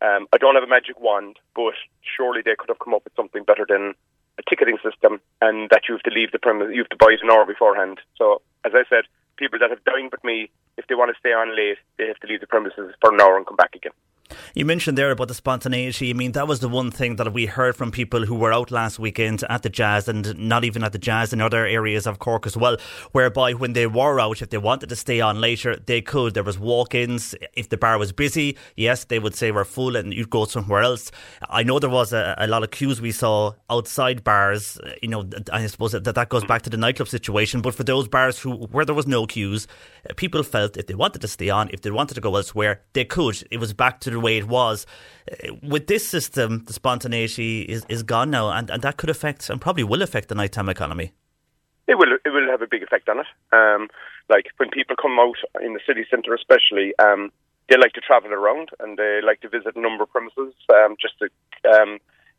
Um, 0.00 0.26
I 0.32 0.38
don't 0.38 0.56
have 0.56 0.64
a 0.64 0.68
magic 0.68 1.00
wand, 1.00 1.38
but 1.54 1.74
surely 2.02 2.42
they 2.44 2.56
could 2.58 2.68
have 2.68 2.80
come 2.80 2.94
up 2.94 3.04
with 3.04 3.14
something 3.14 3.44
better 3.44 3.64
than 3.68 3.94
a 4.38 4.42
ticketing 4.48 4.78
system, 4.82 5.20
and 5.40 5.70
that 5.70 5.82
you 5.88 5.94
have 5.94 6.02
to 6.02 6.10
leave 6.10 6.32
the 6.32 6.38
premise. 6.38 6.68
You 6.72 6.82
have 6.82 6.88
to 6.88 6.96
buy 6.96 7.12
it 7.12 7.22
an 7.22 7.30
hour 7.30 7.46
beforehand. 7.46 8.00
So, 8.16 8.42
as 8.64 8.72
I 8.74 8.82
said, 8.88 9.04
people 9.36 9.58
that 9.60 9.70
have 9.70 9.84
dined 9.84 10.10
with 10.10 10.24
me, 10.24 10.50
if 10.76 10.86
they 10.86 10.94
want 10.94 11.14
to 11.14 11.20
stay 11.20 11.32
on 11.32 11.54
late, 11.54 11.78
they 11.98 12.06
have 12.08 12.18
to 12.20 12.26
leave 12.26 12.40
the 12.40 12.46
premises 12.46 12.94
for 13.00 13.12
an 13.12 13.20
hour 13.20 13.36
and 13.36 13.46
come 13.46 13.56
back 13.56 13.74
again. 13.76 13.92
You 14.54 14.64
mentioned 14.64 14.98
there 14.98 15.10
about 15.10 15.28
the 15.28 15.34
spontaneity. 15.34 16.10
I 16.10 16.12
mean, 16.12 16.32
that 16.32 16.48
was 16.48 16.60
the 16.60 16.68
one 16.68 16.90
thing 16.90 17.16
that 17.16 17.32
we 17.32 17.46
heard 17.46 17.76
from 17.76 17.90
people 17.90 18.24
who 18.26 18.34
were 18.34 18.52
out 18.52 18.70
last 18.70 18.98
weekend 18.98 19.44
at 19.48 19.62
the 19.62 19.68
Jazz 19.68 20.08
and 20.08 20.36
not 20.38 20.64
even 20.64 20.84
at 20.84 20.92
the 20.92 20.98
Jazz 20.98 21.32
in 21.32 21.40
other 21.40 21.66
areas 21.66 22.06
of 22.06 22.18
Cork 22.18 22.46
as 22.46 22.56
well, 22.56 22.76
whereby 23.12 23.52
when 23.52 23.72
they 23.72 23.86
were 23.86 24.20
out, 24.20 24.42
if 24.42 24.50
they 24.50 24.58
wanted 24.58 24.88
to 24.88 24.96
stay 24.96 25.20
on 25.20 25.40
later, 25.40 25.76
they 25.76 26.00
could. 26.00 26.34
There 26.34 26.42
was 26.42 26.58
walk-ins. 26.58 27.34
If 27.54 27.68
the 27.68 27.76
bar 27.76 27.98
was 27.98 28.12
busy, 28.12 28.56
yes, 28.76 29.04
they 29.04 29.18
would 29.18 29.34
say 29.34 29.50
we're 29.50 29.64
full 29.64 29.96
and 29.96 30.12
you'd 30.12 30.30
go 30.30 30.44
somewhere 30.44 30.82
else. 30.82 31.10
I 31.48 31.62
know 31.62 31.78
there 31.78 31.90
was 31.90 32.12
a, 32.12 32.34
a 32.38 32.46
lot 32.46 32.62
of 32.62 32.70
queues 32.70 33.00
we 33.00 33.12
saw 33.12 33.52
outside 33.70 34.24
bars. 34.24 34.78
You 35.02 35.08
know, 35.08 35.28
I 35.52 35.66
suppose 35.66 35.92
that 35.92 36.04
that 36.04 36.28
goes 36.28 36.44
back 36.44 36.62
to 36.62 36.70
the 36.70 36.76
nightclub 36.76 37.08
situation. 37.08 37.60
But 37.60 37.74
for 37.74 37.84
those 37.84 38.08
bars 38.08 38.38
who 38.38 38.52
where 38.66 38.84
there 38.84 38.94
was 38.94 39.06
no 39.06 39.26
queues, 39.26 39.66
people 40.16 40.42
felt 40.42 40.76
if 40.76 40.86
they 40.86 40.94
wanted 40.94 41.20
to 41.22 41.28
stay 41.28 41.50
on, 41.50 41.68
if 41.72 41.82
they 41.82 41.90
wanted 41.90 42.14
to 42.14 42.20
go 42.20 42.36
elsewhere, 42.36 42.82
they 42.92 43.04
could. 43.04 43.42
It 43.50 43.58
was 43.58 43.72
back 43.72 44.00
to 44.00 44.10
the 44.10 44.20
way 44.22 44.38
it 44.38 44.46
was. 44.48 44.86
Uh, 45.30 45.54
With 45.62 45.86
this 45.86 46.08
system, 46.08 46.64
the 46.64 46.72
spontaneity 46.72 47.62
is, 47.62 47.84
is 47.88 48.02
gone 48.02 48.30
now, 48.30 48.50
and, 48.50 48.70
and 48.70 48.82
that 48.82 48.96
could 48.96 49.10
affect 49.10 49.50
and 49.50 49.60
probably 49.60 49.84
will 49.84 50.02
affect 50.02 50.28
the 50.28 50.34
nighttime 50.34 50.68
economy. 50.68 51.12
it 51.88 51.96
will 51.98 52.14
it 52.24 52.30
will 52.30 52.48
have 52.50 52.62
a 52.62 52.66
big 52.74 52.82
effect 52.82 53.08
on 53.08 53.18
it. 53.20 53.26
Um, 53.52 53.88
like 54.28 54.46
when 54.56 54.70
people 54.70 54.96
come 54.96 55.18
out 55.18 55.36
in 55.66 55.74
the 55.74 55.80
city 55.86 56.04
centre, 56.10 56.34
especially, 56.34 56.94
um, 56.98 57.30
they 57.68 57.76
like 57.76 57.92
to 57.94 58.00
travel 58.00 58.32
around 58.32 58.70
and 58.80 58.96
they 58.96 59.20
like 59.22 59.40
to 59.42 59.48
visit 59.48 59.76
a 59.76 59.80
number 59.80 60.04
of 60.04 60.10
premises 60.10 60.54
um, 60.78 60.96
just 61.00 61.14
to 61.20 61.26
um, 61.74 61.98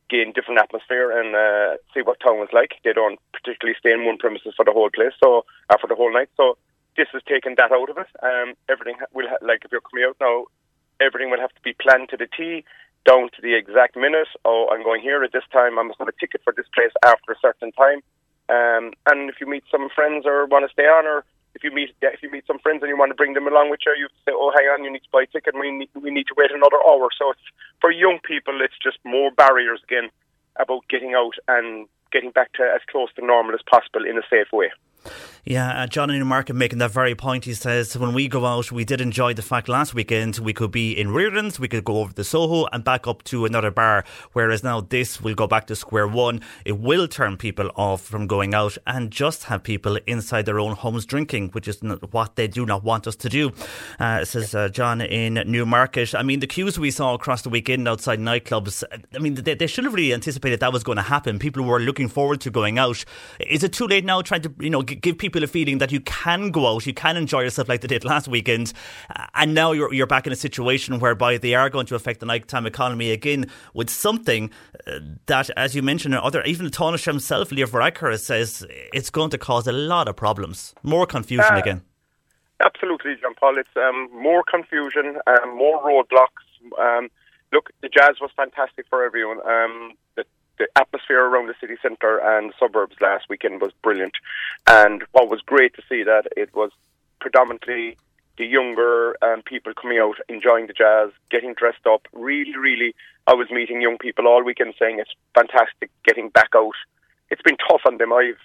gain 0.10 0.32
different 0.34 0.60
atmosphere 0.60 1.12
and 1.20 1.36
uh, 1.36 1.78
see 1.94 2.02
what 2.02 2.20
town 2.20 2.42
is 2.42 2.54
like. 2.54 2.72
They 2.84 2.94
don't 2.94 3.20
particularly 3.34 3.76
stay 3.80 3.92
in 3.92 4.06
one 4.06 4.18
premises 4.18 4.54
for 4.56 4.66
the 4.66 4.72
whole 4.72 4.90
place, 4.90 5.14
so 5.24 5.46
uh, 5.70 5.78
for 5.80 5.88
the 5.88 5.96
whole 5.96 6.14
night. 6.14 6.30
So 6.38 6.58
this 6.98 7.08
has 7.14 7.24
taken 7.28 7.56
that 7.58 7.72
out 7.72 7.90
of 7.90 7.98
it. 7.98 8.12
Um, 8.24 8.54
everything 8.70 8.98
will 9.14 9.28
ha- 9.28 9.44
like 9.46 9.62
if 9.66 9.72
you're 9.72 9.82
coming 9.90 10.06
out 10.08 10.18
now, 10.22 10.46
everything 11.04 11.30
will 11.30 11.40
have 11.40 11.54
to 11.54 11.62
be 11.64 11.74
planned 11.74 12.10
to 12.10 12.18
the 12.18 12.28
T, 12.28 12.64
down 13.06 13.30
to 13.36 13.42
the 13.42 13.56
exact 13.56 13.96
minute. 13.96 14.28
Oh, 14.46 14.68
I'm 14.72 14.84
going 14.84 15.02
here 15.02 15.24
at 15.24 15.34
this 15.34 15.44
time. 15.52 15.78
I 15.78 15.84
must 15.84 16.00
have 16.00 16.08
a 16.08 16.20
ticket 16.20 16.42
for 16.44 16.54
this 16.56 16.68
place 16.74 16.92
after 17.04 17.34
a 17.34 17.42
certain 17.42 17.72
time. 17.74 18.00
Um, 18.50 18.94
and 19.08 19.30
if 19.30 19.36
you 19.40 19.48
meet 19.48 19.64
some 19.72 19.90
friends 19.94 20.26
or 20.26 20.46
want 20.46 20.66
to 20.68 20.74
stay 20.74 20.88
on, 20.88 21.06
or 21.06 21.24
if 21.56 21.64
you 21.64 21.72
meet 21.72 21.96
if 22.02 22.22
you 22.24 22.32
meet 22.32 22.48
some 22.48 22.60
friends 22.60 22.82
and 22.82 22.90
you 22.90 22.98
want 22.98 23.12
to 23.12 23.16
bring 23.16 23.34
them 23.34 23.48
along 23.48 23.70
with 23.70 23.82
you, 23.86 23.94
you 23.98 24.08
say, 24.26 24.34
"Oh, 24.34 24.52
hang 24.56 24.68
on, 24.68 24.84
you 24.84 24.92
need 24.92 25.04
to 25.04 25.12
buy 25.12 25.24
a 25.24 25.28
ticket. 25.28 25.56
We 25.56 25.72
need, 25.72 25.90
we 25.96 26.12
need 26.12 26.28
to 26.28 26.36
wait 26.36 26.52
another 26.52 26.80
hour." 26.88 27.10
So 27.18 27.32
it's 27.32 27.48
for 27.80 27.92
young 27.92 28.20
people, 28.24 28.62
it's 28.62 28.78
just 28.82 28.98
more 29.04 29.32
barriers 29.32 29.82
again 29.84 30.10
about 30.58 30.88
getting 30.90 31.14
out 31.14 31.36
and 31.48 31.88
getting 32.12 32.32
back 32.32 32.54
to 32.54 32.64
as 32.64 32.82
close 32.90 33.10
to 33.16 33.26
normal 33.26 33.56
as 33.56 33.62
possible 33.70 34.06
in 34.06 34.18
a 34.18 34.26
safe 34.30 34.52
way. 34.52 34.72
Yeah, 35.46 35.84
uh, 35.84 35.88
John 35.88 36.10
in 36.10 36.20
Newmarket 36.20 36.56
making 36.56 36.80
that 36.80 36.92
very 36.92 37.16
point. 37.16 37.44
He 37.44 37.54
says, 37.54 37.98
when 37.98 38.14
we 38.14 38.30
go 38.30 38.46
out, 38.46 38.72
we 38.72 38.86
did 38.86 39.02
enjoy 39.02 39.34
the 39.34 39.42
fact 39.42 39.68
last 39.68 39.94
weekend 39.94 40.38
we 40.38 40.54
could 40.54 40.72
be 40.72 40.98
in 40.98 41.12
Reardon's, 41.12 41.60
we 41.60 41.68
could 41.68 41.84
go 41.84 41.98
over 41.98 42.14
to 42.14 42.24
Soho 42.24 42.66
and 42.72 42.82
back 42.82 43.08
up 43.08 43.24
to 43.26 43.44
another 43.44 43.70
bar. 43.70 44.06
Whereas 44.32 44.64
now 44.64 44.80
this 44.80 45.20
will 45.20 45.36
go 45.36 45.46
back 45.46 45.68
to 45.68 45.76
square 45.76 46.08
one. 46.08 46.40
It 46.64 46.80
will 46.80 47.10
turn 47.10 47.36
people 47.36 47.72
off 47.76 48.02
from 48.02 48.26
going 48.26 48.54
out 48.54 48.78
and 48.88 49.12
just 49.12 49.44
have 49.46 49.64
people 49.64 50.00
inside 50.08 50.46
their 50.46 50.62
own 50.62 50.76
homes 50.76 51.06
drinking, 51.06 51.50
which 51.50 51.68
is 51.68 51.82
what 52.12 52.38
they 52.38 52.48
do 52.48 52.66
not 52.66 52.86
want 52.86 53.06
us 53.06 53.18
to 53.18 53.28
do. 53.28 53.52
Uh, 54.00 54.24
says 54.24 54.56
uh, 54.56 54.70
John 54.70 55.02
in 55.02 55.44
Newmarket. 55.46 56.16
I 56.16 56.24
mean, 56.24 56.40
the 56.40 56.48
queues 56.48 56.80
we 56.80 56.90
saw 56.90 57.16
across 57.16 57.42
the 57.42 57.50
weekend 57.50 57.86
outside 57.86 58.20
nightclubs, 58.20 58.82
I 59.14 59.20
mean, 59.20 59.34
they, 59.34 59.56
they 59.56 59.68
should 59.68 59.84
have 59.84 59.94
really 59.94 60.14
anticipated 60.14 60.62
that 60.62 60.72
was 60.72 60.86
going 60.86 60.96
to 60.96 61.02
happen. 61.02 61.38
People 61.38 61.66
were 61.66 61.82
looking 61.82 62.08
forward 62.08 62.40
to 62.42 62.50
going 62.50 62.80
out. 62.80 63.04
Is 63.42 63.62
it 63.62 63.74
too 63.74 63.88
late 63.88 64.06
now 64.06 64.22
trying 64.22 64.44
to, 64.44 64.54
you 64.62 64.70
know, 64.70 64.84
give 64.96 65.18
people 65.18 65.44
a 65.44 65.48
feeling 65.48 65.78
that 65.80 65.92
you 65.92 66.00
can 66.02 66.52
go 66.52 66.68
out, 66.68 66.86
you 66.86 66.94
can 66.94 67.18
enjoy 67.18 67.42
yourself 67.42 67.70
like 67.70 67.82
they 67.82 67.88
did 67.88 68.04
last 68.04 68.28
weekend, 68.28 68.74
and 69.36 69.54
now 69.54 69.72
you're 69.72 69.94
you're 69.94 70.08
back 70.08 70.28
in 70.28 70.34
a 70.34 70.36
situation 70.36 71.00
whereby 71.00 71.38
they 71.38 71.54
are 71.56 71.70
going 71.70 71.86
to 71.88 71.96
affect 71.96 72.20
the 72.20 72.26
nighttime 72.26 72.66
economy 72.66 73.12
again 73.12 73.46
with 73.74 73.90
something 73.90 74.50
uh, 74.88 75.00
that, 75.26 75.50
as 75.58 75.76
you 75.76 75.82
mentioned, 75.82 76.16
other 76.16 76.44
even 76.44 76.68
Taoiseach 76.68 77.06
himself, 77.06 77.52
Leo 77.52 77.68
Varadkar, 77.68 78.18
says 78.20 78.66
it's 78.94 79.10
going 79.10 79.30
to 79.32 79.38
cause 79.38 79.68
a 79.68 79.72
lot 79.72 80.08
of 80.08 80.16
problems, 80.16 80.74
more 80.84 81.06
confusion 81.06 81.54
uh, 81.54 81.58
again. 81.58 81.82
Absolutely, 82.64 83.16
John 83.22 83.34
Paul. 83.40 83.58
It's 83.58 83.76
um, 83.76 84.10
more 84.14 84.44
confusion, 84.44 85.18
um, 85.28 85.58
more 85.58 85.82
roadblocks. 85.82 86.46
Um, 86.80 87.10
look, 87.52 87.70
the 87.82 87.90
jazz 87.90 88.16
was 88.22 88.32
fantastic 88.36 88.86
for 88.90 89.04
everyone. 89.04 89.40
Um, 89.40 89.94
the 90.16 90.24
the 90.58 90.68
atmosphere 90.76 91.24
around 91.24 91.48
the 91.48 91.56
city 91.60 91.76
centre 91.82 92.18
and 92.18 92.54
suburbs 92.60 92.96
last 93.02 93.26
weekend 93.30 93.62
was 93.62 93.72
brilliant. 93.82 94.14
And 94.68 95.04
what 95.12 95.30
was 95.30 95.42
great 95.42 95.74
to 95.76 95.82
see 95.90 96.04
that 96.04 96.28
it 96.38 96.54
was 96.54 96.72
predominantly 97.20 97.98
the 98.38 98.46
younger 98.46 99.16
um, 99.22 99.42
people 99.44 99.74
coming 99.80 100.00
out, 100.00 100.16
enjoying 100.28 100.68
the 100.68 100.74
jazz, 100.74 101.10
getting 101.30 101.54
dressed 101.54 101.86
up. 101.86 102.08
Really, 102.14 102.58
really, 102.58 102.96
I 103.28 103.34
was 103.34 103.50
meeting 103.52 103.82
young 103.82 103.98
people 103.98 104.28
all 104.28 104.44
weekend 104.44 104.74
saying 104.80 105.00
it's 105.00 105.14
fantastic 105.36 105.92
getting 106.04 106.30
back 106.30 106.50
out. 106.56 106.74
It's 107.30 107.42
been 107.42 107.58
tough 107.58 107.82
on 107.86 107.98
them. 107.98 108.12
I've 108.12 108.38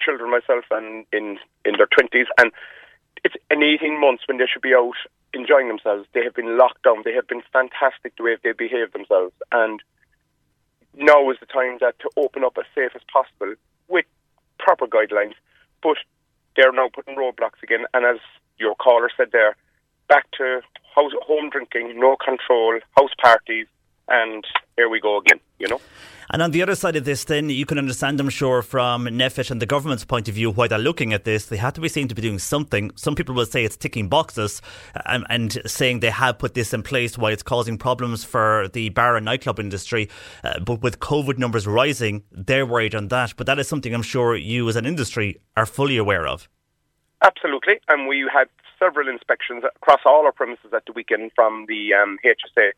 children 0.00 0.30
myself 0.30 0.64
and 0.70 1.06
in 1.12 1.38
in 1.64 1.76
their 1.76 1.86
twenties, 1.86 2.26
and 2.38 2.52
it's 3.24 3.34
in 3.50 3.62
eighteen 3.62 4.00
months 4.00 4.24
when 4.26 4.38
they 4.38 4.46
should 4.46 4.62
be 4.62 4.74
out 4.74 4.96
enjoying 5.32 5.68
themselves. 5.68 6.06
They 6.12 6.24
have 6.24 6.34
been 6.34 6.58
locked 6.58 6.82
down. 6.82 7.02
They 7.04 7.12
have 7.12 7.28
been 7.28 7.42
fantastic 7.52 8.16
the 8.16 8.22
way 8.24 8.36
they 8.42 8.52
behave 8.52 8.92
themselves, 8.92 9.34
and 9.52 9.80
now 10.96 11.30
is 11.30 11.36
the 11.40 11.46
time 11.46 11.78
that 11.80 11.98
to 12.00 12.10
open 12.16 12.44
up 12.44 12.56
as 12.58 12.64
safe 12.74 12.92
as 12.94 13.02
possible 13.12 13.54
with 13.88 14.04
proper 14.58 14.86
guidelines. 14.86 15.34
But 15.82 15.96
they're 16.56 16.72
now 16.72 16.88
putting 16.92 17.16
roadblocks 17.16 17.62
again, 17.62 17.84
and 17.92 18.04
as 18.06 18.18
your 18.58 18.74
caller 18.76 19.10
said 19.16 19.32
there, 19.32 19.56
back 20.08 20.30
to 20.38 20.60
house, 20.94 21.12
home 21.22 21.50
drinking, 21.50 21.98
no 21.98 22.16
control, 22.16 22.78
house 22.96 23.10
parties, 23.20 23.66
and 24.08 24.44
here 24.76 24.88
we 24.88 25.00
go 25.00 25.18
again. 25.18 25.40
You 25.58 25.68
know. 25.68 25.80
And 26.30 26.42
on 26.42 26.50
the 26.50 26.62
other 26.62 26.74
side 26.74 26.96
of 26.96 27.04
this, 27.04 27.24
then 27.24 27.50
you 27.50 27.66
can 27.66 27.78
understand, 27.78 28.20
I'm 28.20 28.30
sure, 28.30 28.62
from 28.62 29.06
NPHET 29.06 29.50
and 29.50 29.60
the 29.60 29.66
government's 29.66 30.04
point 30.04 30.28
of 30.28 30.34
view, 30.34 30.50
why 30.50 30.68
they're 30.68 30.78
looking 30.78 31.12
at 31.12 31.24
this. 31.24 31.46
They 31.46 31.56
have 31.56 31.74
to 31.74 31.80
be 31.80 31.88
seen 31.88 32.08
to 32.08 32.14
be 32.14 32.22
doing 32.22 32.38
something. 32.38 32.90
Some 32.96 33.14
people 33.14 33.34
will 33.34 33.46
say 33.46 33.64
it's 33.64 33.76
ticking 33.76 34.08
boxes 34.08 34.62
and, 35.06 35.26
and 35.28 35.58
saying 35.66 36.00
they 36.00 36.10
have 36.10 36.38
put 36.38 36.54
this 36.54 36.72
in 36.72 36.82
place, 36.82 37.18
why 37.18 37.32
it's 37.32 37.42
causing 37.42 37.78
problems 37.78 38.24
for 38.24 38.68
the 38.72 38.88
bar 38.90 39.16
and 39.16 39.24
nightclub 39.24 39.58
industry. 39.58 40.08
Uh, 40.42 40.60
but 40.60 40.82
with 40.82 41.00
COVID 41.00 41.38
numbers 41.38 41.66
rising, 41.66 42.22
they're 42.32 42.66
worried 42.66 42.94
on 42.94 43.08
that. 43.08 43.34
But 43.36 43.46
that 43.46 43.58
is 43.58 43.68
something 43.68 43.94
I'm 43.94 44.02
sure 44.02 44.36
you, 44.36 44.68
as 44.68 44.76
an 44.76 44.86
industry, 44.86 45.40
are 45.56 45.66
fully 45.66 45.96
aware 45.96 46.26
of. 46.26 46.48
Absolutely, 47.22 47.80
and 47.88 48.06
we 48.06 48.28
had 48.32 48.48
several 48.78 49.08
inspections 49.08 49.64
across 49.76 50.00
all 50.04 50.26
our 50.26 50.32
premises 50.32 50.72
at 50.74 50.84
the 50.86 50.92
weekend 50.92 51.30
from 51.34 51.64
the 51.68 51.94
um, 51.94 52.18
HSA 52.24 52.72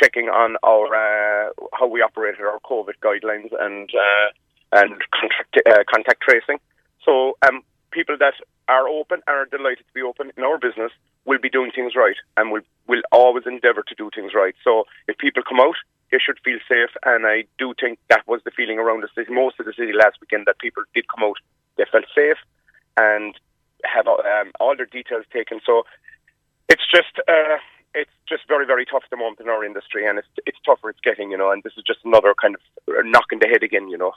checking 0.00 0.28
on 0.28 0.56
our 0.62 0.86
uh, 0.94 1.50
how 1.78 1.86
we 1.86 2.02
operated 2.02 2.40
our 2.40 2.60
COVID 2.64 2.96
guidelines 3.02 3.50
and 3.58 3.90
uh, 3.94 4.80
and 4.80 5.02
contact, 5.12 5.56
uh, 5.66 5.84
contact 5.92 6.22
tracing. 6.22 6.58
So 7.04 7.36
um, 7.46 7.62
people 7.90 8.16
that 8.18 8.34
are 8.68 8.88
open 8.88 9.20
and 9.26 9.36
are 9.36 9.46
delighted 9.46 9.86
to 9.86 9.94
be 9.94 10.02
open 10.02 10.30
in 10.36 10.44
our 10.44 10.58
business 10.58 10.92
will 11.24 11.38
be 11.38 11.48
doing 11.48 11.70
things 11.74 11.94
right 11.96 12.16
and 12.36 12.52
will 12.52 12.66
will 12.86 13.02
always 13.12 13.44
endeavour 13.46 13.82
to 13.88 13.94
do 13.94 14.10
things 14.14 14.32
right. 14.34 14.54
So 14.62 14.84
if 15.08 15.18
people 15.18 15.42
come 15.48 15.60
out, 15.60 15.76
they 16.10 16.18
should 16.18 16.38
feel 16.44 16.58
safe, 16.68 16.90
and 17.04 17.26
I 17.26 17.44
do 17.58 17.74
think 17.78 17.98
that 18.08 18.26
was 18.26 18.40
the 18.44 18.50
feeling 18.50 18.78
around 18.78 19.02
the 19.02 19.08
city, 19.14 19.32
most 19.32 19.60
of 19.60 19.66
the 19.66 19.74
city 19.76 19.92
last 19.92 20.16
weekend, 20.20 20.46
that 20.46 20.58
people 20.58 20.82
did 20.94 21.04
come 21.08 21.24
out, 21.24 21.36
they 21.76 21.84
felt 21.90 22.06
safe, 22.14 22.38
and 22.96 23.34
have 23.84 24.06
um, 24.06 24.52
all 24.58 24.74
their 24.76 24.86
details 24.86 25.24
taken. 25.32 25.60
So 25.66 25.84
it's 26.68 26.86
just. 26.90 27.18
Uh, 27.26 27.58
it's 27.98 28.10
just 28.28 28.46
very, 28.48 28.66
very 28.66 28.84
tough 28.84 29.02
at 29.04 29.10
the 29.10 29.16
moment 29.16 29.40
in 29.40 29.48
our 29.48 29.64
industry, 29.64 30.06
and 30.06 30.18
it's 30.18 30.28
it's 30.46 30.58
tougher 30.64 30.90
it's 30.90 31.00
getting, 31.00 31.30
you 31.30 31.38
know. 31.38 31.50
And 31.50 31.62
this 31.62 31.74
is 31.76 31.84
just 31.84 32.00
another 32.04 32.34
kind 32.40 32.54
of 32.54 32.60
knock 33.04 33.26
in 33.32 33.38
the 33.40 33.48
head 33.48 33.62
again, 33.62 33.88
you 33.88 33.98
know. 33.98 34.12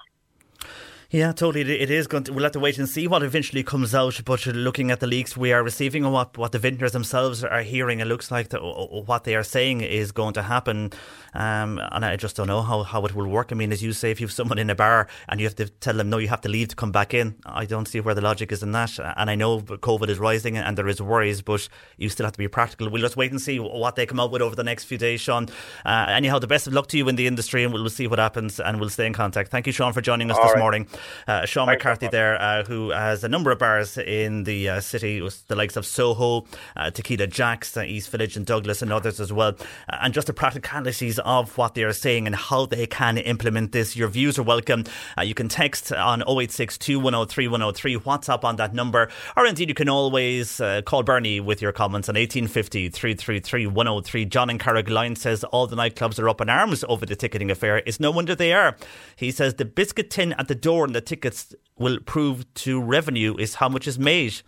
Yeah, 1.13 1.34
totally. 1.34 1.77
It 1.77 1.91
is 1.91 2.08
going 2.08 2.24
to. 2.24 2.34
We'll 2.34 2.44
have 2.44 2.53
to 2.53 2.60
wait 2.62 2.77
and 2.77 2.88
see 2.88 3.06
what 3.06 3.22
eventually 3.22 3.63
comes 3.63 3.94
out. 3.94 4.22
But 4.24 4.46
looking 4.46 4.91
at 4.91 5.01
the 5.01 5.08
leaks 5.08 5.36
we 5.36 5.51
are 5.51 5.62
receiving 5.62 6.06
and 6.06 6.13
what, 6.13 6.38
what 6.38 6.53
the 6.53 6.60
vintners 6.60 6.94
themselves 6.94 7.44
are 7.44 7.63
hearing, 7.63 8.00
it 8.00 8.08
looks 8.08 8.32
like 8.32 8.48
the, 8.48 8.60
what 8.60 9.25
they 9.25 9.36
are 9.36 9.44
saying 9.44 9.82
is 9.82 10.13
going 10.13 10.34
to 10.36 10.44
happen. 10.44 10.94
Um, 11.34 11.82
and 11.91 12.06
I 12.06 12.15
just 12.15 12.38
don't 12.38 12.48
know 12.48 12.62
how, 12.62 12.84
how 12.84 13.03
it 13.06 13.13
will 13.13 13.27
work. 13.27 13.51
I 13.51 13.56
mean, 13.56 13.74
as 13.74 13.84
you 13.84 13.91
say, 13.91 14.12
if 14.12 14.22
you 14.22 14.27
have 14.27 14.34
someone 14.34 14.58
in 14.58 14.70
a 14.70 14.75
bar 14.75 15.08
and 15.27 15.41
you 15.41 15.48
have 15.48 15.56
to 15.56 15.68
tell 15.68 15.96
them, 15.96 16.10
no, 16.10 16.18
you 16.18 16.30
have 16.30 16.41
to 16.41 16.50
leave 16.50 16.70
to 16.70 16.75
come 16.77 16.94
back 16.94 17.13
in, 17.13 17.36
I 17.46 17.65
don't 17.65 17.89
see 17.89 18.00
where 18.00 18.15
the 18.15 18.22
logic 18.22 18.53
is 18.53 18.63
in 18.63 18.72
that. 18.72 18.98
And 19.18 19.30
I 19.30 19.36
know 19.36 19.60
COVID 19.60 20.08
is 20.08 20.18
rising 20.18 20.56
and 20.58 20.77
there 20.77 20.88
is 20.88 21.01
worries, 21.01 21.41
but 21.41 21.68
you 21.98 22.08
still 22.08 22.25
have 22.25 22.34
to 22.34 22.39
be 22.39 22.48
practical. 22.48 22.89
We'll 22.89 23.01
just 23.01 23.18
wait 23.18 23.32
and 23.32 23.41
see 23.41 23.60
what 23.60 23.98
they 23.98 24.06
come 24.06 24.22
out 24.22 24.32
with 24.32 24.41
over 24.41 24.56
the 24.56 24.63
next 24.63 24.86
few 24.86 24.98
days, 24.98 25.20
Sean. 25.20 25.50
Uh, 25.86 26.06
anyhow, 26.08 26.39
the 26.39 26.48
best 26.48 26.68
of 26.68 26.74
luck 26.74 26.88
to 26.88 26.98
you 26.98 27.10
in 27.10 27.18
the 27.18 27.27
industry 27.27 27.65
and 27.65 27.74
we'll 27.74 27.89
see 27.89 28.08
what 28.08 28.20
happens 28.20 28.62
and 28.62 28.80
we'll 28.80 28.89
stay 28.89 29.06
in 29.06 29.13
contact. 29.13 29.51
Thank 29.51 29.68
you, 29.68 29.74
Sean, 29.74 29.91
for 29.91 30.00
joining 30.00 30.32
us 30.32 30.38
All 30.38 30.44
this 30.44 30.53
right. 30.53 30.60
morning. 30.60 30.88
Uh, 31.27 31.46
Sean 31.46 31.67
McCarthy 31.67 32.08
there, 32.08 32.41
uh, 32.41 32.63
who 32.63 32.89
has 32.89 33.24
a 33.24 33.29
number 33.29 33.51
of 33.51 33.60
bars 33.60 33.98
in 33.98 34.43
the 34.43 34.70
uh, 34.70 34.79
city, 34.81 35.22
with 35.22 35.48
the 35.48 35.55
likes 35.55 35.75
of 35.75 35.86
Soho, 35.86 36.46
uh, 36.75 36.91
Tequila 36.91 37.27
Jacks, 37.27 37.75
uh, 37.77 37.81
East 37.81 38.10
Village, 38.10 38.38
and 38.38 38.46
Douglas, 38.46 38.81
and 38.81 38.91
others 38.91 39.20
as 39.20 39.31
well. 39.31 39.55
Uh, 39.89 39.98
and 40.01 40.13
just 40.13 40.27
the 40.27 40.34
practicalities 40.34 41.20
of 41.20 41.58
what 41.58 41.75
they 41.75 41.84
are 41.84 41.93
saying 41.93 42.27
and 42.27 42.36
how 42.36 42.65
they 42.65 42.88
can 42.88 43.17
implement 43.17 43.72
this. 43.72 43.96
Your 43.96 44.08
views 44.08 44.38
are 44.39 44.43
welcome. 44.43 44.84
Uh, 45.17 45.22
you 45.22 45.34
can 45.34 45.48
text 45.48 45.91
on 45.91 46.22
0862 46.22 47.00
103 47.00 47.48
103, 47.48 47.98
WhatsApp 47.98 48.43
on 48.43 48.55
that 48.58 48.74
number, 48.74 49.10
or 49.36 49.46
indeed 49.46 49.70
you 49.70 49.75
can 49.75 49.89
always 49.89 50.62
call 50.86 51.03
Bernie 51.03 51.39
with 51.39 51.62
your 51.62 51.72
comments 51.72 52.10
on 52.10 52.15
1850 52.15 52.89
333 52.89 53.67
103. 53.67 54.25
John 54.25 54.50
in 54.50 54.58
Carrigaline 54.58 55.17
says 55.17 55.43
all 55.46 55.67
the 55.67 55.75
nightclubs 55.75 56.20
are 56.20 56.29
up 56.29 56.41
in 56.41 56.50
arms 56.50 56.84
over 56.88 57.05
the 57.05 57.15
ticketing 57.15 57.51
affair. 57.51 57.81
It's 57.86 58.00
no 58.00 58.12
wonder 58.12 58.36
they 58.36 58.53
are. 58.53 58.75
He 59.15 59.31
says 59.31 59.55
the 59.55 59.65
biscuit 59.65 60.10
tin 60.10 60.34
at 60.34 60.48
the 60.48 60.55
door 60.55 60.88
the 60.94 61.02
tickets 61.02 61.56
will 61.78 62.00
prove 62.00 62.52
to 62.54 62.82
revenue 62.82 63.36
is 63.38 63.56
how 63.56 63.70
much 63.70 63.88
is 63.88 63.98
made. 63.98 64.42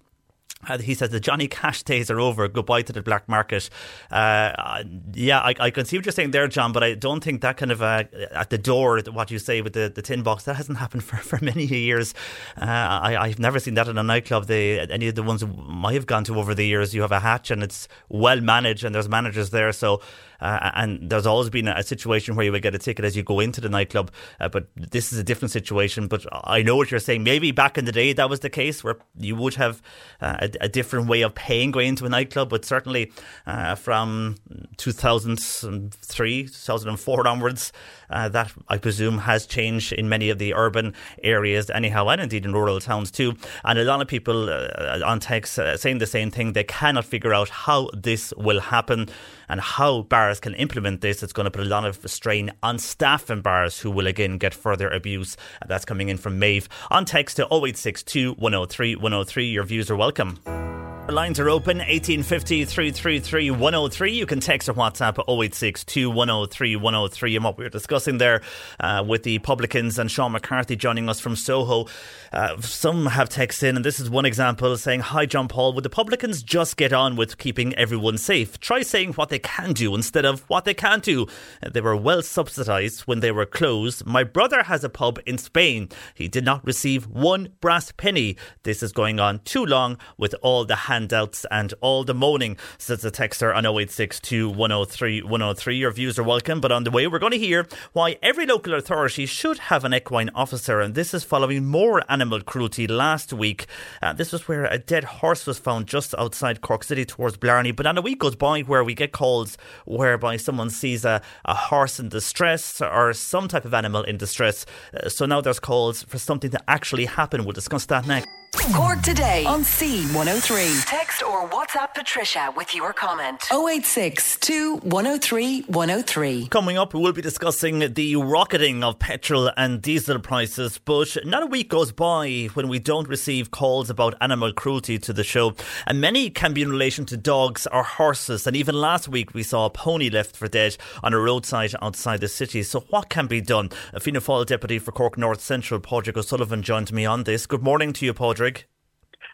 Uh, 0.67 0.77
he 0.77 0.93
says 0.93 1.09
the 1.09 1.19
Johnny 1.19 1.47
Cash 1.47 1.83
days 1.83 2.09
are 2.09 2.19
over. 2.19 2.47
Goodbye 2.47 2.83
to 2.83 2.93
the 2.93 3.01
black 3.01 3.27
market. 3.27 3.69
Uh, 4.09 4.83
yeah, 5.13 5.39
I, 5.39 5.53
I, 5.59 5.69
can 5.71 5.85
see 5.85 5.97
what 5.97 6.05
you're 6.05 6.13
saying 6.13 6.31
there, 6.31 6.47
John, 6.47 6.71
but 6.71 6.83
I 6.83 6.93
don't 6.93 7.23
think 7.23 7.41
that 7.41 7.57
kind 7.57 7.71
of 7.71 7.81
uh, 7.81 8.05
at 8.31 8.49
the 8.49 8.57
door, 8.57 9.01
what 9.11 9.31
you 9.31 9.39
say 9.39 9.61
with 9.61 9.73
the, 9.73 9.91
the 9.93 10.01
tin 10.01 10.23
box, 10.23 10.43
that 10.43 10.55
hasn't 10.55 10.77
happened 10.83 11.03
for, 11.03 11.17
for 11.17 11.43
many 11.43 11.65
years. 11.65 12.13
Uh, 12.57 12.65
I, 12.65 13.27
have 13.27 13.39
never 13.39 13.59
seen 13.59 13.73
that 13.73 13.87
in 13.87 13.97
a 13.97 14.03
nightclub. 14.03 14.47
They, 14.47 14.79
any 14.79 15.07
of 15.07 15.15
the 15.15 15.23
ones 15.23 15.43
I 15.43 15.93
have 15.93 16.05
gone 16.05 16.23
to 16.25 16.39
over 16.39 16.55
the 16.55 16.65
years, 16.65 16.93
you 16.95 17.01
have 17.01 17.11
a 17.11 17.19
hatch 17.19 17.51
and 17.51 17.61
it's 17.61 17.87
well 18.09 18.39
managed 18.39 18.83
and 18.83 18.95
there's 18.95 19.09
managers 19.09 19.49
there. 19.49 19.71
So 19.73 20.01
uh, 20.43 20.71
and 20.75 21.09
there's 21.09 21.25
always 21.25 21.49
been 21.49 21.69
a, 21.69 21.81
situation 21.83 22.35
where 22.35 22.45
you 22.45 22.51
would 22.51 22.61
get 22.61 22.75
a 22.75 22.77
ticket 22.77 23.05
as 23.05 23.15
you 23.15 23.23
go 23.23 23.39
into 23.39 23.61
the 23.61 23.69
nightclub. 23.69 24.11
Uh, 24.39 24.49
but 24.49 24.67
this 24.75 25.13
is 25.13 25.19
a 25.19 25.23
different 25.23 25.51
situation. 25.51 26.07
But 26.07 26.25
I 26.31 26.61
know 26.61 26.75
what 26.75 26.91
you're 26.91 26.99
saying. 26.99 27.23
Maybe 27.23 27.51
back 27.51 27.77
in 27.77 27.85
the 27.85 27.91
day 27.91 28.11
that 28.13 28.29
was 28.29 28.41
the 28.41 28.49
case 28.49 28.83
where 28.83 28.97
you 29.17 29.35
would 29.37 29.55
have 29.55 29.81
uh, 30.19 30.37
a, 30.41 30.65
a, 30.65 30.69
different 30.69 31.07
way 31.07 31.21
of 31.21 31.33
paying 31.33 31.71
going 31.71 31.87
into 31.87 32.05
a 32.05 32.09
nightclub. 32.09 32.49
But 32.49 32.65
certainly 32.65 33.13
uh, 33.47 33.75
from 33.75 34.35
2003, 34.77 36.43
2004 36.43 37.27
onwards, 37.27 37.71
uh, 38.13 38.29
that 38.29 38.53
I 38.69 38.77
presume 38.77 39.17
has 39.19 39.45
changed 39.45 39.91
in 39.91 40.07
many 40.07 40.29
of 40.29 40.37
the 40.37 40.53
urban 40.53 40.93
areas, 41.23 41.69
anyhow, 41.69 42.07
and 42.07 42.21
indeed 42.21 42.45
in 42.45 42.53
rural 42.53 42.79
towns 42.79 43.11
too. 43.11 43.33
And 43.65 43.77
a 43.79 43.83
lot 43.83 44.01
of 44.01 44.07
people 44.07 44.49
uh, 44.49 45.01
on 45.05 45.19
text 45.19 45.59
uh, 45.59 45.75
saying 45.77 45.97
the 45.97 46.07
same 46.07 46.31
thing. 46.31 46.53
They 46.53 46.63
cannot 46.63 47.05
figure 47.05 47.33
out 47.33 47.49
how 47.49 47.89
this 47.93 48.33
will 48.37 48.59
happen 48.59 49.09
and 49.49 49.59
how 49.59 50.03
bars 50.03 50.39
can 50.39 50.53
implement 50.55 51.01
this. 51.01 51.23
It's 51.23 51.33
going 51.33 51.45
to 51.45 51.51
put 51.51 51.65
a 51.65 51.69
lot 51.69 51.85
of 51.85 51.99
strain 52.09 52.51
on 52.61 52.79
staff 52.79 53.29
in 53.29 53.41
bars 53.41 53.79
who 53.79 53.91
will 53.91 54.07
again 54.07 54.37
get 54.37 54.53
further 54.53 54.89
abuse. 54.89 55.35
That's 55.67 55.85
coming 55.85 56.09
in 56.09 56.17
from 56.17 56.39
Maeve 56.39 56.69
on 56.91 57.05
text 57.05 57.37
to 57.37 57.43
0862 57.43 58.33
103 58.33 58.95
103. 58.95 59.45
Your 59.45 59.63
views 59.63 59.89
are 59.89 59.95
welcome. 59.95 60.82
Lines 61.09 61.37
are 61.37 61.49
open 61.49 61.79
1850 61.79 62.63
333 62.63 63.51
103. 63.51 64.13
You 64.13 64.25
can 64.25 64.39
text 64.39 64.69
or 64.69 64.73
WhatsApp 64.73 65.19
0862 65.27 66.09
103 66.09 66.77
103. 66.77 67.35
And 67.35 67.43
what 67.43 67.57
we 67.57 67.65
were 67.65 67.69
discussing 67.69 68.19
there 68.19 68.41
uh, 68.79 69.03
with 69.05 69.23
the 69.23 69.39
publicans 69.39 69.99
and 69.99 70.09
Sean 70.09 70.31
McCarthy 70.31 70.77
joining 70.77 71.09
us 71.09 71.19
from 71.19 71.35
Soho. 71.35 71.87
Uh, 72.31 72.59
some 72.61 73.07
have 73.07 73.27
texted 73.27 73.63
in, 73.63 73.75
and 73.75 73.83
this 73.83 73.99
is 73.99 74.09
one 74.09 74.23
example 74.25 74.75
saying, 74.77 75.01
Hi, 75.01 75.25
John 75.25 75.49
Paul. 75.49 75.73
Would 75.73 75.83
the 75.83 75.89
publicans 75.89 76.41
just 76.41 76.77
get 76.77 76.93
on 76.93 77.17
with 77.17 77.37
keeping 77.37 77.75
everyone 77.75 78.17
safe? 78.17 78.57
Try 78.61 78.81
saying 78.81 79.13
what 79.13 79.27
they 79.27 79.39
can 79.39 79.73
do 79.73 79.93
instead 79.95 80.23
of 80.23 80.49
what 80.49 80.63
they 80.63 80.73
can't 80.73 81.03
do. 81.03 81.27
They 81.69 81.81
were 81.81 81.97
well 81.97 82.21
subsidised 82.21 83.01
when 83.01 83.19
they 83.19 83.31
were 83.31 83.45
closed. 83.45 84.05
My 84.05 84.23
brother 84.23 84.63
has 84.63 84.85
a 84.85 84.89
pub 84.89 85.19
in 85.25 85.37
Spain. 85.37 85.89
He 86.13 86.29
did 86.29 86.45
not 86.45 86.65
receive 86.65 87.07
one 87.07 87.49
brass 87.59 87.91
penny. 87.91 88.37
This 88.63 88.81
is 88.81 88.93
going 88.93 89.19
on 89.19 89.39
too 89.39 89.65
long 89.65 89.97
with 90.17 90.33
all 90.41 90.63
the 90.63 90.92
handouts 90.93 91.43
and 91.49 91.73
all 91.81 92.03
the 92.03 92.13
moaning, 92.13 92.55
says 92.77 93.01
the 93.01 93.09
texter 93.09 93.55
on 93.55 93.65
0862 93.65 94.47
103 94.47 95.23
103. 95.23 95.75
Your 95.75 95.91
views 95.91 96.19
are 96.19 96.23
welcome, 96.23 96.61
but 96.61 96.71
on 96.71 96.83
the 96.83 96.91
way, 96.91 97.07
we're 97.07 97.17
going 97.17 97.31
to 97.31 97.39
hear 97.39 97.65
why 97.93 98.17
every 98.21 98.45
local 98.45 98.75
authority 98.75 99.25
should 99.25 99.57
have 99.57 99.83
an 99.83 99.93
equine 99.95 100.29
officer, 100.35 100.81
and 100.81 100.93
this 100.93 101.11
is 101.15 101.23
following 101.23 101.65
more 101.65 102.03
animal 102.09 102.41
cruelty 102.41 102.85
last 102.85 103.33
week. 103.33 103.65
Uh, 104.03 104.13
this 104.13 104.31
was 104.31 104.47
where 104.47 104.65
a 104.65 104.77
dead 104.77 105.03
horse 105.03 105.47
was 105.47 105.57
found 105.57 105.87
just 105.87 106.13
outside 106.15 106.61
Cork 106.61 106.83
City 106.83 107.05
towards 107.05 107.37
Blarney, 107.37 107.71
but 107.71 107.83
then 107.83 107.97
a 107.97 108.01
week 108.01 108.19
goes 108.19 108.35
by 108.35 108.61
where 108.61 108.83
we 108.83 108.93
get 108.93 109.11
calls 109.11 109.57
whereby 109.85 110.37
someone 110.37 110.69
sees 110.69 111.03
a, 111.03 111.23
a 111.45 111.55
horse 111.55 111.99
in 111.99 112.09
distress 112.09 112.81
or 112.81 113.13
some 113.13 113.47
type 113.47 113.65
of 113.65 113.73
animal 113.73 114.03
in 114.03 114.17
distress. 114.17 114.63
Uh, 114.93 115.09
so 115.09 115.25
now 115.25 115.41
there's 115.41 115.59
calls 115.59 116.03
for 116.03 116.19
something 116.19 116.51
to 116.51 116.61
actually 116.67 117.05
happen. 117.05 117.45
We'll 117.45 117.53
discuss 117.53 117.87
that 117.87 118.05
next. 118.05 118.42
Cork 118.53 119.01
today 119.01 119.45
on 119.45 119.63
C103. 119.63 120.85
Text 120.85 121.23
or 121.23 121.49
WhatsApp 121.49 121.93
Patricia 121.95 122.53
with 122.55 122.75
your 122.75 122.93
comment. 122.93 123.41
086 123.51 124.39
103 124.83 125.61
103. 125.63 126.47
Coming 126.47 126.77
up, 126.77 126.93
we 126.93 127.01
will 127.01 127.13
be 127.13 127.21
discussing 127.21 127.79
the 127.93 128.15
rocketing 128.15 128.83
of 128.83 128.99
petrol 128.99 129.49
and 129.57 129.81
diesel 129.81 130.19
prices, 130.19 130.77
but 130.77 131.17
not 131.25 131.43
a 131.43 131.47
week 131.47 131.69
goes 131.69 131.91
by 131.91 132.47
when 132.53 132.67
we 132.67 132.77
don't 132.79 133.07
receive 133.07 133.49
calls 133.49 133.89
about 133.89 134.13
animal 134.21 134.53
cruelty 134.53 134.99
to 134.99 135.13
the 135.13 135.23
show. 135.23 135.55
And 135.87 135.99
many 135.99 136.29
can 136.29 136.53
be 136.53 136.61
in 136.61 136.69
relation 136.69 137.05
to 137.07 137.17
dogs 137.17 137.67
or 137.71 137.83
horses. 137.83 138.45
And 138.45 138.55
even 138.55 138.75
last 138.75 139.07
week, 139.07 139.33
we 139.33 139.43
saw 139.43 139.65
a 139.65 139.71
pony 139.71 140.09
left 140.09 140.35
for 140.37 140.47
dead 140.47 140.77
on 141.01 141.13
a 141.13 141.19
roadside 141.19 141.73
outside 141.81 142.21
the 142.21 142.27
city. 142.27 142.61
So, 142.63 142.81
what 142.91 143.09
can 143.09 143.25
be 143.27 143.41
done? 143.41 143.71
A 143.93 143.99
Fianna 143.99 144.21
Fáil 144.21 144.45
deputy 144.45 144.77
for 144.79 144.91
Cork 144.91 145.17
North 145.17 145.41
Central, 145.41 145.79
Padraig 145.79 146.17
O'Sullivan, 146.17 146.61
joined 146.61 146.93
me 146.93 147.05
on 147.05 147.23
this. 147.23 147.45
Good 147.47 147.63
morning 147.63 147.93
to 147.93 148.05
you, 148.05 148.13
Padraig. 148.13 148.42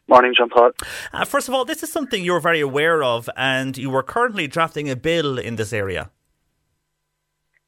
Morning, 0.07 0.33
John 0.35 0.49
Paul. 0.49 0.71
Uh, 1.13 1.23
first 1.23 1.47
of 1.47 1.53
all, 1.53 1.65
this 1.65 1.83
is 1.83 1.91
something 1.91 2.23
you're 2.23 2.39
very 2.39 2.59
aware 2.59 3.03
of, 3.03 3.29
and 3.37 3.77
you 3.77 3.91
were 3.91 4.01
currently 4.01 4.47
drafting 4.47 4.89
a 4.89 4.95
bill 4.95 5.37
in 5.37 5.55
this 5.55 5.71
area. 5.71 6.09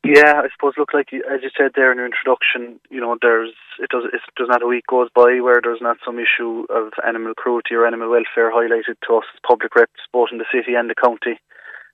Yeah, 0.03 0.41
I 0.43 0.47
suppose. 0.51 0.73
Look, 0.77 0.95
like 0.95 1.13
as 1.13 1.41
you 1.43 1.51
said 1.55 1.71
there 1.75 1.91
in 1.91 1.99
your 1.99 2.07
introduction, 2.07 2.79
you 2.89 2.99
know, 2.99 3.15
there's 3.21 3.53
it 3.77 3.91
does 3.91 4.05
it 4.11 4.21
does 4.35 4.47
not 4.49 4.63
a 4.63 4.67
week 4.67 4.87
goes 4.87 5.09
by 5.13 5.39
where 5.39 5.61
there's 5.61 5.81
not 5.81 5.97
some 6.03 6.17
issue 6.17 6.65
of 6.71 6.93
animal 7.05 7.33
cruelty 7.35 7.75
or 7.75 7.85
animal 7.85 8.09
welfare 8.09 8.51
highlighted 8.51 8.97
to 9.05 9.17
us 9.17 9.25
as 9.35 9.39
public 9.47 9.75
reps, 9.75 10.01
both 10.11 10.29
in 10.31 10.39
the 10.39 10.49
city 10.51 10.73
and 10.73 10.89
the 10.89 10.95
county. 10.95 11.39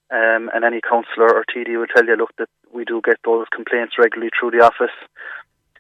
Um, 0.09 0.49
and 0.55 0.63
any 0.63 0.79
councillor 0.79 1.27
or 1.27 1.43
TD 1.43 1.77
will 1.77 1.91
tell 1.93 2.05
you, 2.05 2.15
look, 2.15 2.31
that 2.37 2.47
we 2.71 2.85
do 2.85 3.01
get 3.03 3.17
those 3.25 3.45
complaints 3.53 3.95
regularly 3.99 4.31
through 4.31 4.51
the 4.51 4.63
office. 4.63 4.95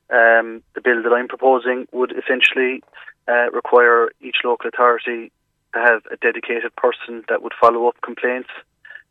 Um, 0.09 0.63
the 0.75 0.81
bill 0.83 1.01
that 1.03 1.13
I'm 1.15 1.29
proposing 1.29 1.87
would 1.93 2.11
essentially 2.11 2.83
uh, 3.27 3.51
require 3.51 4.09
each 4.21 4.37
local 4.43 4.69
authority 4.69 5.31
to 5.73 5.79
have 5.79 6.01
a 6.11 6.17
dedicated 6.17 6.75
person 6.75 7.23
that 7.29 7.43
would 7.43 7.53
follow 7.59 7.87
up 7.87 7.95
complaints 8.01 8.49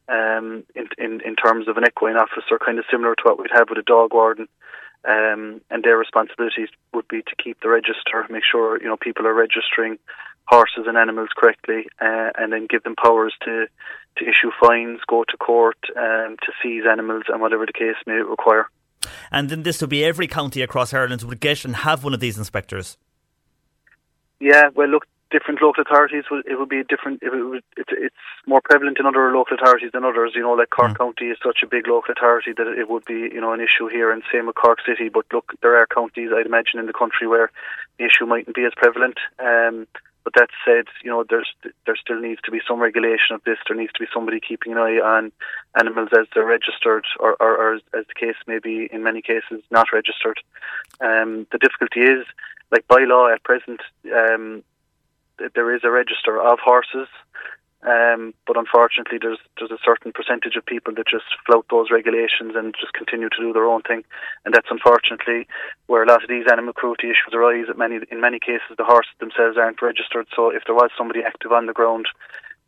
um, 0.08 0.64
in, 0.74 0.88
in, 0.98 1.20
in 1.22 1.36
terms 1.36 1.68
of 1.68 1.76
an 1.76 1.84
equine 1.86 2.16
officer, 2.16 2.58
kind 2.64 2.78
of 2.78 2.84
similar 2.90 3.14
to 3.14 3.22
what 3.24 3.38
we'd 3.38 3.50
have 3.52 3.68
with 3.68 3.78
a 3.78 3.82
dog 3.82 4.12
warden. 4.12 4.48
Um, 5.04 5.60
and 5.70 5.84
their 5.84 5.96
responsibilities 5.96 6.68
would 6.92 7.06
be 7.06 7.22
to 7.22 7.36
keep 7.42 7.60
the 7.60 7.68
register, 7.68 8.26
make 8.28 8.42
sure 8.50 8.80
you 8.80 8.88
know 8.88 8.96
people 8.96 9.26
are 9.26 9.34
registering 9.34 9.98
horses 10.48 10.86
and 10.86 10.96
animals 10.96 11.28
correctly, 11.36 11.86
uh, 12.00 12.30
and 12.36 12.52
then 12.52 12.66
give 12.68 12.82
them 12.82 12.96
powers 12.96 13.34
to 13.44 13.66
to 14.16 14.24
issue 14.24 14.50
fines, 14.60 15.00
go 15.06 15.22
to 15.22 15.36
court, 15.36 15.76
um, 15.96 16.36
to 16.42 16.50
seize 16.60 16.84
animals, 16.90 17.24
and 17.28 17.40
whatever 17.40 17.66
the 17.66 17.72
case 17.72 17.94
may 18.06 18.14
require. 18.14 18.68
And 19.30 19.48
then 19.48 19.62
this 19.62 19.80
would 19.80 19.90
be 19.90 20.04
every 20.04 20.26
county 20.26 20.62
across 20.62 20.92
Ireland 20.92 21.22
would 21.22 21.40
get 21.40 21.64
and 21.64 21.76
have 21.76 22.02
one 22.02 22.14
of 22.14 22.20
these 22.20 22.38
inspectors. 22.38 22.96
Yeah, 24.40 24.68
well, 24.74 24.88
look, 24.88 25.06
different 25.30 25.60
local 25.60 25.82
authorities 25.82 26.24
will 26.30 26.42
it 26.46 26.58
would 26.58 26.68
be 26.68 26.82
different. 26.84 27.22
It 27.22 27.30
would, 27.30 27.62
it's 27.76 27.90
it's 27.90 28.14
more 28.46 28.60
prevalent 28.62 28.98
in 29.00 29.06
other 29.06 29.32
local 29.32 29.56
authorities 29.58 29.90
than 29.92 30.04
others. 30.04 30.32
You 30.34 30.42
know, 30.42 30.52
like 30.52 30.70
Cork 30.70 30.92
mm. 30.92 30.98
County 30.98 31.26
is 31.26 31.38
such 31.42 31.58
a 31.62 31.66
big 31.66 31.86
local 31.88 32.12
authority 32.12 32.52
that 32.56 32.66
it 32.66 32.88
would 32.88 33.04
be 33.04 33.30
you 33.32 33.40
know 33.40 33.52
an 33.52 33.60
issue 33.60 33.88
here, 33.88 34.10
and 34.10 34.22
same 34.32 34.46
with 34.46 34.56
Cork 34.56 34.78
City. 34.86 35.08
But 35.08 35.26
look, 35.32 35.52
there 35.62 35.76
are 35.76 35.86
counties 35.86 36.30
I'd 36.34 36.46
imagine 36.46 36.78
in 36.78 36.86
the 36.86 36.92
country 36.92 37.26
where 37.26 37.50
the 37.98 38.04
issue 38.04 38.26
mightn't 38.26 38.56
be 38.56 38.64
as 38.64 38.72
prevalent. 38.76 39.18
Um, 39.38 39.86
but 40.26 40.34
that 40.34 40.48
said, 40.64 40.86
you 41.04 41.08
know, 41.08 41.24
there's 41.30 41.48
there 41.86 41.94
still 41.94 42.20
needs 42.20 42.40
to 42.42 42.50
be 42.50 42.58
some 42.66 42.80
regulation 42.80 43.36
of 43.36 43.44
this. 43.44 43.58
There 43.68 43.76
needs 43.76 43.92
to 43.92 44.00
be 44.00 44.08
somebody 44.12 44.40
keeping 44.40 44.72
an 44.72 44.78
eye 44.78 44.98
on 44.98 45.30
animals 45.78 46.08
as 46.18 46.26
they're 46.34 46.44
registered, 46.44 47.04
or, 47.20 47.36
or, 47.38 47.56
or 47.56 47.74
as 47.74 47.82
the 47.92 48.14
case 48.18 48.34
may 48.44 48.58
be 48.58 48.88
in 48.90 49.04
many 49.04 49.22
cases 49.22 49.62
not 49.70 49.92
registered. 49.92 50.40
Um, 51.00 51.46
the 51.52 51.58
difficulty 51.58 52.00
is 52.00 52.26
like 52.72 52.88
by 52.88 53.04
law 53.04 53.32
at 53.32 53.44
present, 53.44 53.80
um, 54.12 54.64
there 55.54 55.72
is 55.72 55.82
a 55.84 55.92
register 55.92 56.42
of 56.42 56.58
horses, 56.58 57.06
um, 57.82 58.32
but 58.46 58.56
unfortunately, 58.56 59.18
there's 59.20 59.38
there's 59.58 59.70
a 59.70 59.84
certain 59.84 60.12
percentage 60.12 60.56
of 60.56 60.64
people 60.64 60.94
that 60.94 61.06
just 61.06 61.26
flout 61.44 61.66
those 61.70 61.90
regulations 61.90 62.54
and 62.56 62.74
just 62.80 62.94
continue 62.94 63.28
to 63.28 63.40
do 63.40 63.52
their 63.52 63.66
own 63.66 63.82
thing, 63.82 64.02
and 64.44 64.54
that's 64.54 64.70
unfortunately 64.70 65.46
where 65.86 66.02
a 66.02 66.08
lot 66.08 66.22
of 66.22 66.28
these 66.28 66.46
animal 66.50 66.72
cruelty 66.72 67.08
issues 67.08 67.34
arise. 67.34 67.66
At 67.68 67.78
many 67.78 68.00
in 68.10 68.20
many 68.20 68.40
cases, 68.40 68.76
the 68.76 68.84
horses 68.84 69.12
themselves 69.20 69.58
aren't 69.58 69.82
registered. 69.82 70.26
So 70.34 70.50
if 70.50 70.64
there 70.64 70.74
was 70.74 70.90
somebody 70.96 71.20
active 71.22 71.52
on 71.52 71.66
the 71.66 71.74
ground, 71.74 72.06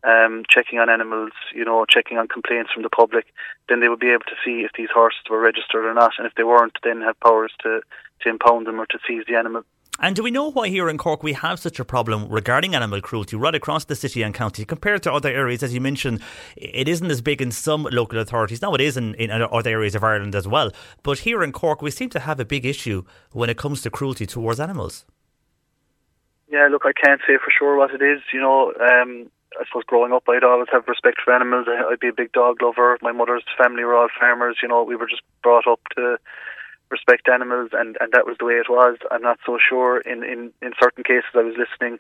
um, 0.05 0.45
checking 0.49 0.79
on 0.79 0.91
animals, 0.91 1.33
you 1.55 1.65
know, 1.65 1.85
checking 1.89 2.19
on 2.19 2.29
complaints 2.29 2.71
from 2.73 2.83
the 2.83 2.91
public, 2.91 3.33
then 3.69 3.81
they 3.81 3.89
would 3.89 4.01
be 4.01 4.11
able 4.11 4.29
to 4.29 4.39
see 4.45 4.61
if 4.61 4.73
these 4.77 4.91
horses 4.93 5.25
were 5.29 5.41
registered 5.41 5.85
or 5.85 5.95
not, 5.95 6.13
and 6.19 6.27
if 6.27 6.35
they 6.35 6.45
weren't, 6.45 6.79
then 6.85 7.01
have 7.01 7.19
powers 7.21 7.53
to 7.63 7.81
to 8.21 8.29
impound 8.29 8.67
them 8.67 8.81
or 8.81 8.87
to 8.87 8.99
seize 9.07 9.25
the 9.27 9.37
animal. 9.37 9.63
And 10.01 10.15
do 10.15 10.23
we 10.23 10.31
know 10.31 10.49
why 10.49 10.69
here 10.69 10.89
in 10.89 10.97
Cork 10.97 11.25
we 11.25 11.33
have 11.33 11.59
such 11.59 11.81
a 11.81 11.85
problem 11.85 12.29
regarding 12.29 12.73
animal 12.73 13.01
cruelty 13.01 13.35
right 13.35 13.55
across 13.55 13.85
the 13.85 13.97
city 13.97 14.23
and 14.23 14.33
county 14.33 14.65
compared 14.65 15.03
to 15.03 15.13
other 15.13 15.29
areas? 15.29 15.65
As 15.65 15.75
you 15.75 15.81
mentioned, 15.81 16.21
it 16.57 16.87
isn't 16.87 17.11
as 17.11 17.21
big 17.21 17.43
in 17.43 17.51
some 17.51 17.83
local 17.91 18.21
authorities. 18.21 18.63
Now 18.63 18.75
it 18.75 18.81
is 18.81 18.97
in, 18.97 19.17
in 19.17 19.33
other 19.33 19.71
areas 19.71 19.97
of 19.97 20.05
Ireland 20.05 20.37
as 20.37 20.47
well. 20.47 20.71
But 21.03 21.21
here 21.21 21.43
in 21.43 21.51
Cork, 21.51 21.83
we 21.83 21.91
seem 21.91 22.11
to 22.11 22.21
have 22.21 22.39
a 22.39 22.45
big 22.45 22.65
issue 22.65 23.03
when 23.33 23.51
it 23.51 23.59
comes 23.59 23.83
to 23.83 23.91
cruelty 23.91 24.25
towards 24.25 24.61
animals. 24.61 25.05
Yeah, 26.49 26.69
look, 26.71 26.83
I 26.85 26.93
can't 26.93 27.21
say 27.27 27.37
for 27.37 27.51
sure 27.59 27.77
what 27.77 27.93
it 27.93 28.01
is. 28.01 28.21
You 28.33 28.41
know, 28.41 28.73
um, 28.81 29.29
I 29.59 29.65
suppose 29.67 29.83
growing 29.85 30.13
up, 30.13 30.23
I'd 30.29 30.45
always 30.45 30.69
have 30.71 30.87
respect 30.87 31.19
for 31.25 31.35
animals. 31.35 31.67
I'd 31.69 31.99
be 31.99 32.09
a 32.09 32.13
big 32.13 32.31
dog 32.31 32.63
lover. 32.63 32.97
My 33.03 33.11
mother's 33.11 33.43
family 33.61 33.83
were 33.83 33.97
all 33.97 34.09
farmers. 34.19 34.59
You 34.63 34.69
know, 34.69 34.85
we 34.85 34.95
were 34.95 35.09
just 35.09 35.23
brought 35.43 35.67
up 35.67 35.81
to 35.97 36.19
respect 36.91 37.29
animals, 37.29 37.71
and, 37.73 37.97
and 38.01 38.13
that 38.13 38.27
was 38.27 38.37
the 38.39 38.47
way 38.47 38.55
it 38.55 38.71
was. 38.71 38.97
I'm 39.11 39.23
not 39.23 39.39
so 39.45 39.59
sure. 39.59 40.01
In, 40.01 40.23
in, 40.25 40.53
in 40.63 40.73
certain 40.81 41.05
cases, 41.05 41.31
I 41.35 41.43
was 41.43 41.57
listening 41.57 41.99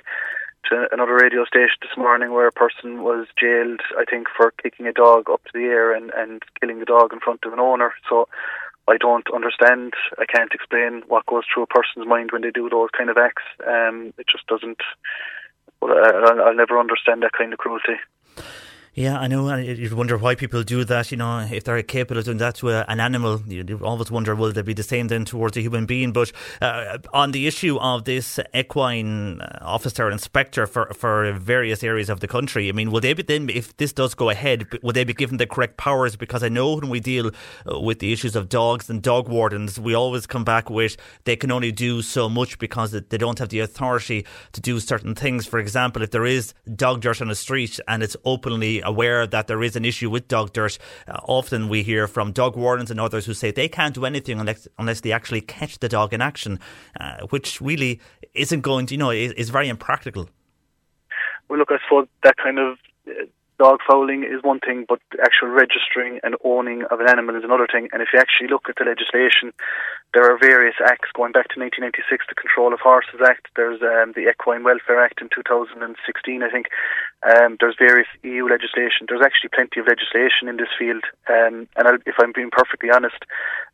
to 0.70 0.86
another 0.92 1.14
radio 1.14 1.44
station 1.44 1.78
this 1.80 1.96
morning 1.96 2.32
where 2.32 2.48
a 2.48 2.52
person 2.52 3.02
was 3.02 3.26
jailed, 3.38 3.80
I 3.96 4.04
think, 4.04 4.26
for 4.36 4.52
kicking 4.62 4.86
a 4.86 4.92
dog 4.92 5.30
up 5.30 5.42
to 5.44 5.50
the 5.54 5.64
air 5.64 5.94
and, 5.94 6.10
and 6.16 6.42
killing 6.60 6.80
the 6.80 6.84
dog 6.84 7.12
in 7.12 7.20
front 7.20 7.40
of 7.44 7.52
an 7.52 7.60
owner. 7.60 7.94
So 8.08 8.28
I 8.88 8.96
don't 8.96 9.26
understand. 9.34 9.94
I 10.18 10.24
can't 10.24 10.52
explain 10.52 11.02
what 11.08 11.26
goes 11.26 11.44
through 11.52 11.64
a 11.64 11.66
person's 11.66 12.06
mind 12.06 12.30
when 12.32 12.42
they 12.42 12.50
do 12.50 12.68
those 12.68 12.88
kind 12.96 13.10
of 13.10 13.18
acts. 13.18 13.44
Um, 13.66 14.12
it 14.18 14.26
just 14.30 14.46
doesn't. 14.46 14.80
Well, 15.80 15.92
I'll, 15.96 16.48
I'll 16.48 16.56
never 16.56 16.78
understand 16.78 17.22
that 17.22 17.32
kind 17.32 17.52
of 17.52 17.58
cruelty. 17.58 17.96
Yeah, 18.94 19.18
I 19.18 19.28
know. 19.28 19.46
And 19.48 19.78
you 19.78 19.94
wonder 19.94 20.18
why 20.18 20.34
people 20.34 20.62
do 20.64 20.82
that. 20.84 21.10
You 21.10 21.18
know, 21.18 21.40
if 21.40 21.64
they're 21.64 21.82
capable 21.82 22.18
of 22.18 22.24
doing 22.24 22.38
that 22.38 22.56
to 22.56 22.70
a, 22.70 22.84
an 22.88 23.00
animal, 23.00 23.40
you 23.46 23.80
always 23.82 24.10
wonder 24.10 24.34
will 24.34 24.52
they 24.52 24.62
be 24.62 24.74
the 24.74 24.82
same 24.82 25.08
then 25.08 25.24
towards 25.24 25.56
a 25.56 25.60
human 25.60 25.86
being? 25.86 26.12
But 26.12 26.32
uh, 26.60 26.98
on 27.12 27.30
the 27.30 27.46
issue 27.46 27.78
of 27.78 28.04
this 28.04 28.40
equine 28.54 29.40
uh, 29.40 29.58
officer 29.62 30.10
inspector 30.10 30.66
for 30.66 30.86
for 30.94 31.32
various 31.32 31.84
areas 31.84 32.08
of 32.10 32.20
the 32.20 32.26
country, 32.26 32.68
I 32.68 32.72
mean, 32.72 32.90
will 32.90 33.00
they 33.00 33.12
be 33.12 33.22
then, 33.22 33.48
if 33.50 33.76
this 33.76 33.92
does 33.92 34.14
go 34.14 34.30
ahead, 34.30 34.66
will 34.82 34.92
they 34.92 35.04
be 35.04 35.14
given 35.14 35.36
the 35.36 35.46
correct 35.46 35.76
powers? 35.76 36.16
Because 36.16 36.42
I 36.42 36.48
know 36.48 36.74
when 36.74 36.88
we 36.88 37.00
deal 37.00 37.30
uh, 37.70 37.78
with 37.78 38.00
the 38.00 38.12
issues 38.12 38.34
of 38.34 38.48
dogs 38.48 38.90
and 38.90 39.00
dog 39.02 39.28
wardens, 39.28 39.78
we 39.78 39.94
always 39.94 40.26
come 40.26 40.44
back 40.44 40.70
with 40.70 40.96
they 41.24 41.36
can 41.36 41.52
only 41.52 41.70
do 41.70 42.02
so 42.02 42.28
much 42.28 42.58
because 42.58 42.90
they 42.90 43.18
don't 43.18 43.38
have 43.38 43.50
the 43.50 43.60
authority 43.60 44.26
to 44.52 44.60
do 44.60 44.80
certain 44.80 45.14
things. 45.14 45.46
For 45.46 45.60
example, 45.60 46.02
if 46.02 46.10
there 46.10 46.26
is 46.26 46.52
dog 46.74 47.00
dirt 47.02 47.20
on 47.20 47.28
the 47.28 47.34
street 47.34 47.78
and 47.86 48.02
it's 48.02 48.16
openly 48.24 48.77
aware 48.84 49.26
that 49.26 49.46
there 49.46 49.62
is 49.62 49.76
an 49.76 49.84
issue 49.84 50.10
with 50.10 50.28
dog 50.28 50.52
dirt. 50.52 50.78
Uh, 51.06 51.18
often 51.24 51.68
we 51.68 51.82
hear 51.82 52.06
from 52.06 52.32
dog 52.32 52.56
wardens 52.56 52.90
and 52.90 53.00
others 53.00 53.26
who 53.26 53.34
say 53.34 53.50
they 53.50 53.68
can't 53.68 53.94
do 53.94 54.04
anything 54.04 54.40
unless, 54.40 54.68
unless 54.78 55.00
they 55.00 55.12
actually 55.12 55.40
catch 55.40 55.78
the 55.78 55.88
dog 55.88 56.12
in 56.12 56.20
action, 56.20 56.58
uh, 57.00 57.26
which 57.30 57.60
really 57.60 58.00
isn't 58.34 58.60
going 58.60 58.86
to, 58.86 58.94
you 58.94 58.98
know, 58.98 59.10
is, 59.10 59.32
is 59.32 59.50
very 59.50 59.68
impractical. 59.68 60.28
Well, 61.48 61.58
look, 61.58 61.68
I 61.70 61.78
suppose 61.84 62.08
that 62.22 62.36
kind 62.36 62.58
of 62.58 62.78
uh, 63.08 63.24
dog 63.58 63.80
fouling 63.86 64.22
is 64.24 64.42
one 64.42 64.60
thing, 64.60 64.86
but 64.88 65.00
actual 65.22 65.48
registering 65.48 66.20
and 66.22 66.36
owning 66.44 66.84
of 66.90 67.00
an 67.00 67.08
animal 67.08 67.36
is 67.36 67.44
another 67.44 67.66
thing. 67.70 67.88
And 67.92 68.00
if 68.00 68.08
you 68.12 68.20
actually 68.20 68.48
look 68.48 68.68
at 68.68 68.76
the 68.76 68.84
legislation, 68.84 69.52
there 70.14 70.24
are 70.30 70.38
various 70.38 70.76
acts 70.84 71.10
going 71.12 71.32
back 71.32 71.50
to 71.52 71.60
1996, 71.60 72.26
the 72.28 72.34
Control 72.34 72.72
of 72.72 72.80
Horses 72.80 73.20
Act. 73.20 73.48
There's 73.56 73.82
um, 73.82 74.14
the 74.14 74.30
Equine 74.30 74.64
Welfare 74.64 75.04
Act 75.04 75.20
in 75.20 75.28
2016, 75.34 76.42
I 76.42 76.50
think. 76.50 76.66
Um, 77.26 77.56
there's 77.60 77.76
various 77.78 78.08
EU 78.22 78.48
legislation. 78.48 79.06
There's 79.08 79.24
actually 79.24 79.50
plenty 79.52 79.80
of 79.80 79.86
legislation 79.86 80.48
in 80.48 80.56
this 80.56 80.72
field. 80.78 81.04
Um, 81.28 81.68
and 81.76 81.88
I'll, 81.88 82.00
if 82.06 82.14
I'm 82.18 82.32
being 82.32 82.50
perfectly 82.50 82.90
honest, 82.90 83.20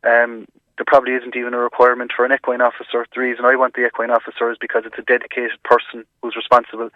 um, 0.03 0.47
there 0.77 0.85
probably 0.85 1.13
isn't 1.13 1.35
even 1.35 1.53
a 1.53 1.57
requirement 1.57 2.11
for 2.15 2.25
an 2.25 2.33
equine 2.33 2.61
officer. 2.61 3.05
The 3.13 3.21
reason 3.21 3.45
I 3.45 3.55
want 3.55 3.75
the 3.75 3.85
equine 3.85 4.11
officer 4.11 4.51
is 4.51 4.57
because 4.59 4.83
it's 4.85 4.99
a 4.99 5.07
dedicated 5.07 5.61
person 5.63 6.03
who's 6.21 6.35
responsible. 6.35 6.89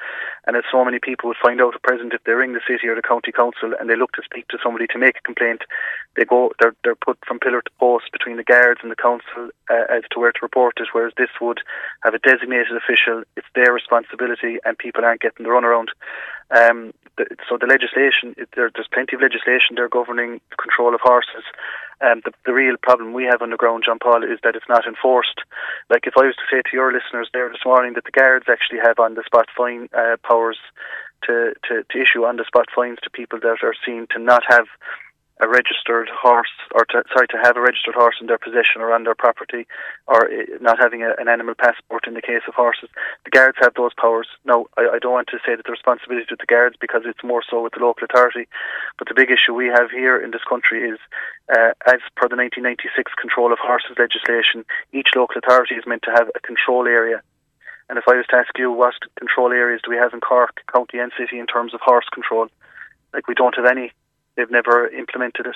And 0.45 0.57
as 0.57 0.63
so 0.71 0.83
many 0.83 0.99
people 0.99 1.29
would 1.29 1.41
find 1.41 1.61
out 1.61 1.75
at 1.75 1.83
present, 1.83 2.13
if 2.13 2.23
they 2.23 2.33
ring 2.33 2.53
the 2.53 2.65
city 2.67 2.87
or 2.87 2.95
the 2.95 3.01
county 3.01 3.31
council 3.31 3.73
and 3.79 3.89
they 3.89 3.95
look 3.95 4.11
to 4.13 4.23
speak 4.23 4.47
to 4.49 4.57
somebody 4.61 4.87
to 4.87 4.99
make 4.99 5.17
a 5.17 5.21
complaint, 5.21 5.61
they 6.15 6.25
go 6.25 6.51
they're 6.59 6.75
they're 6.83 6.95
put 6.95 7.17
from 7.25 7.39
pillar 7.39 7.61
to 7.61 7.71
post 7.79 8.11
between 8.11 8.37
the 8.37 8.43
guards 8.43 8.81
and 8.83 8.91
the 8.91 8.99
council 8.99 9.49
uh, 9.69 9.87
as 9.89 10.03
to 10.11 10.19
where 10.19 10.31
to 10.31 10.39
report 10.41 10.75
it. 10.79 10.89
Whereas 10.91 11.13
this 11.17 11.31
would 11.39 11.61
have 12.03 12.13
a 12.13 12.19
designated 12.19 12.75
official. 12.75 13.23
It's 13.37 13.47
their 13.55 13.71
responsibility, 13.71 14.59
and 14.65 14.77
people 14.77 15.05
aren't 15.05 15.21
getting 15.21 15.45
the 15.45 15.51
runaround. 15.51 15.87
Um, 16.51 16.93
the, 17.17 17.25
so 17.47 17.57
the 17.59 17.67
legislation, 17.67 18.35
there, 18.55 18.71
there's 18.73 18.89
plenty 18.91 19.15
of 19.15 19.21
legislation 19.21 19.75
there 19.75 19.89
governing 19.89 20.41
the 20.49 20.57
control 20.57 20.95
of 20.95 21.01
horses. 21.01 21.43
Um, 22.01 22.21
the, 22.23 22.31
the 22.45 22.53
real 22.53 22.77
problem 22.81 23.13
we 23.13 23.25
have 23.25 23.41
on 23.41 23.51
the 23.51 23.59
ground, 23.59 23.83
John 23.85 23.99
Paul, 23.99 24.23
is 24.23 24.39
that 24.43 24.55
it's 24.55 24.69
not 24.69 24.88
enforced. 24.88 25.43
Like 25.89 26.07
if 26.07 26.15
I 26.15 26.25
was 26.25 26.35
to 26.39 26.47
say 26.49 26.62
to 26.63 26.73
your 26.73 26.93
listeners 26.93 27.29
there 27.33 27.49
this 27.49 27.65
morning 27.65 27.93
that 27.93 28.05
the 28.05 28.15
guards 28.15 28.45
actually 28.47 28.79
have 28.79 28.99
on 28.99 29.15
the 29.15 29.23
spot 29.25 29.47
fine 29.55 29.89
uh, 29.91 30.15
powers 30.23 30.57
to, 31.27 31.53
to, 31.67 31.83
to 31.83 31.95
issue 31.99 32.23
on 32.23 32.38
the 32.38 32.47
spot 32.47 32.67
fines 32.73 32.99
to 33.03 33.09
people 33.09 33.39
that 33.41 33.59
are 33.62 33.75
seen 33.85 34.07
to 34.12 34.19
not 34.19 34.43
have 34.47 34.67
a 35.39 35.47
registered 35.47 36.10
horse, 36.12 36.52
or 36.75 36.86
to, 36.86 37.04
sorry, 37.13 37.28
to 37.28 37.39
have 37.41 37.56
a 37.56 37.62
registered 37.62 37.95
horse 37.95 38.15
in 38.19 38.28
their 38.28 38.38
possession 38.38 38.82
or 38.82 38.93
on 38.93 39.04
their 39.04 39.15
property, 39.15 39.67
or 40.08 40.30
eh, 40.30 40.45
not 40.60 40.80
having 40.80 41.04
a, 41.04 41.15
an 41.17 41.28
animal 41.28 41.56
passport 41.56 42.08
in 42.08 42.13
the 42.13 42.21
case 42.21 42.43
of 42.47 42.54
horses. 42.54 42.89
The 43.23 43.32
guards 43.32 43.58
have 43.62 43.73
those 43.75 43.93
powers. 43.95 44.28
Now, 44.43 44.67
I, 44.78 44.95
I 44.95 44.99
don't 44.99 45.13
want 45.13 45.28
to 45.30 45.39
say 45.45 45.56
that 45.56 45.65
the 45.65 45.71
responsibility 45.71 46.23
is 46.23 46.32
with 46.32 46.39
the 46.39 46.52
guards 46.52 46.75
because 46.80 47.04
it's 47.06 47.23
more 47.23 47.43
so 47.47 47.63
with 47.63 47.73
the 47.73 47.84
local 47.84 48.04
authority, 48.04 48.47
but 48.97 49.08
the 49.08 49.15
big 49.15 49.32
issue 49.32 49.54
we 49.54 49.67
have 49.67 49.91
here 49.91 50.19
in 50.19 50.32
this 50.32 50.43
country 50.43 50.84
is, 50.84 50.99
uh, 51.49 51.71
as 51.88 52.04
per 52.19 52.28
the 52.28 52.36
1996 52.36 53.12
Control 53.15 53.54
of 53.54 53.60
Horses 53.63 53.95
legislation, 53.97 54.65
each 54.91 55.15
local 55.15 55.39
authority 55.39 55.75
is 55.75 55.88
meant 55.88 56.04
to 56.04 56.12
have 56.12 56.28
a 56.36 56.43
control 56.43 56.88
area 56.88 57.23
and 57.89 57.97
if 57.97 58.06
I 58.08 58.15
was 58.15 58.28
to 58.30 58.36
ask 58.38 58.54
you 58.58 58.71
what 58.71 58.93
control 59.17 59.52
areas 59.52 59.82
do 59.84 59.89
we 59.89 59.97
have 59.97 60.13
in 60.13 60.21
Cork 60.21 60.62
County 60.71 60.99
and 60.99 61.12
City 61.17 61.39
in 61.39 61.47
terms 61.47 61.73
of 61.73 61.82
horse 61.82 62.06
control, 62.13 62.47
like 63.13 63.28
we 63.28 63.34
don't 63.34 63.56
have 63.56 63.65
any. 63.65 63.91
They've 64.39 64.49
never 64.49 64.88
implemented 64.88 65.47
it. 65.47 65.56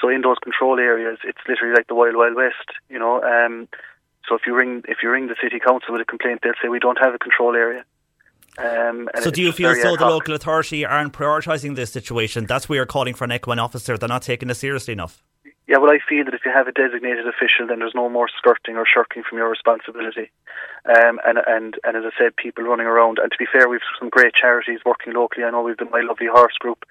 So 0.00 0.08
in 0.08 0.20
those 0.20 0.36
control 0.38 0.78
areas, 0.78 1.18
it's 1.24 1.38
literally 1.48 1.74
like 1.74 1.88
the 1.88 1.96
wild, 1.96 2.14
wild 2.14 2.36
west. 2.36 2.70
You 2.88 3.00
know. 3.00 3.20
Um, 3.22 3.66
so 4.28 4.36
if 4.36 4.42
you 4.46 4.54
ring 4.54 4.84
if 4.86 4.98
you 5.02 5.10
ring 5.10 5.26
the 5.26 5.34
city 5.42 5.58
council 5.58 5.92
with 5.92 6.02
a 6.02 6.04
complaint, 6.04 6.40
they'll 6.42 6.52
say 6.62 6.68
we 6.68 6.78
don't 6.78 6.98
have 7.00 7.14
a 7.14 7.18
control 7.18 7.56
area. 7.56 7.84
Um, 8.58 9.08
so 9.20 9.30
do 9.30 9.42
you 9.42 9.52
feel 9.52 9.74
so 9.74 9.96
the 9.96 10.06
local 10.06 10.34
authority 10.34 10.86
aren't 10.86 11.12
prioritising 11.12 11.74
this 11.74 11.92
situation? 11.92 12.46
That's 12.46 12.68
why 12.68 12.76
you're 12.76 12.86
calling 12.86 13.14
for 13.14 13.24
an 13.24 13.32
equine 13.32 13.58
officer. 13.58 13.98
They're 13.98 14.08
not 14.08 14.22
taking 14.22 14.48
this 14.48 14.58
seriously 14.58 14.92
enough. 14.92 15.22
Yeah, 15.68 15.78
well, 15.78 15.90
I 15.90 15.98
feel 15.98 16.24
that 16.24 16.34
if 16.34 16.46
you 16.46 16.52
have 16.52 16.68
a 16.68 16.72
designated 16.72 17.26
official, 17.26 17.66
then 17.66 17.80
there's 17.80 17.94
no 17.94 18.08
more 18.08 18.28
skirting 18.38 18.76
or 18.76 18.86
shirking 18.86 19.24
from 19.28 19.38
your 19.38 19.50
responsibility. 19.50 20.30
Um, 20.86 21.18
and, 21.26 21.38
and, 21.44 21.74
and 21.82 21.96
as 21.96 22.04
I 22.06 22.14
said, 22.16 22.36
people 22.36 22.62
running 22.62 22.86
around. 22.86 23.18
And 23.18 23.32
to 23.32 23.38
be 23.38 23.50
fair, 23.50 23.68
we've 23.68 23.80
some 23.98 24.08
great 24.08 24.34
charities 24.34 24.86
working 24.86 25.12
locally. 25.12 25.44
I 25.44 25.50
know 25.50 25.62
we've 25.62 25.76
the 25.76 25.86
My 25.86 26.02
Lovely 26.02 26.28
Horse 26.30 26.54
Group, 26.60 26.84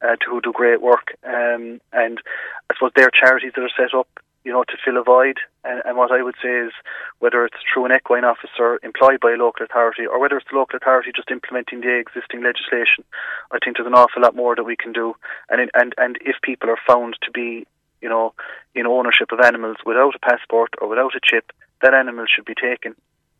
uh, 0.00 0.14
who 0.24 0.40
do 0.40 0.52
great 0.52 0.80
work. 0.80 1.18
Um, 1.26 1.80
and 1.92 2.22
I 2.70 2.74
suppose 2.74 2.92
they're 2.94 3.10
charities 3.10 3.50
that 3.56 3.62
are 3.62 3.76
set 3.76 3.98
up, 3.98 4.06
you 4.44 4.52
know, 4.52 4.62
to 4.62 4.78
fill 4.84 4.96
a 4.96 5.02
void. 5.02 5.38
And, 5.64 5.82
and 5.84 5.96
what 5.96 6.12
I 6.12 6.22
would 6.22 6.36
say 6.40 6.54
is, 6.54 6.72
whether 7.18 7.44
it's 7.44 7.58
through 7.66 7.86
an 7.86 7.92
equine 7.92 8.24
officer 8.24 8.78
employed 8.84 9.18
by 9.18 9.32
a 9.32 9.42
local 9.42 9.66
authority, 9.66 10.06
or 10.06 10.20
whether 10.20 10.36
it's 10.36 10.46
the 10.48 10.56
local 10.56 10.76
authority 10.76 11.10
just 11.14 11.32
implementing 11.32 11.80
the 11.80 11.98
existing 11.98 12.44
legislation, 12.44 13.02
I 13.50 13.58
think 13.58 13.76
there's 13.76 13.90
an 13.90 13.98
awful 13.98 14.22
lot 14.22 14.36
more 14.36 14.54
that 14.54 14.62
we 14.62 14.76
can 14.76 14.92
do. 14.92 15.16
And 15.48 15.68
and 15.74 15.94
and 15.98 16.16
if 16.20 16.36
people 16.42 16.70
are 16.70 16.78
found 16.86 17.18
to 17.22 17.30
be 17.32 17.66
you 18.00 18.08
know, 18.08 18.34
in 18.74 18.86
ownership 18.86 19.32
of 19.32 19.40
animals 19.40 19.76
without 19.84 20.14
a 20.14 20.18
passport 20.18 20.70
or 20.80 20.88
without 20.88 21.14
a 21.14 21.20
chip, 21.22 21.52
that 21.82 21.94
animal 21.94 22.26
should 22.26 22.44
be 22.44 22.54
taken 22.54 22.94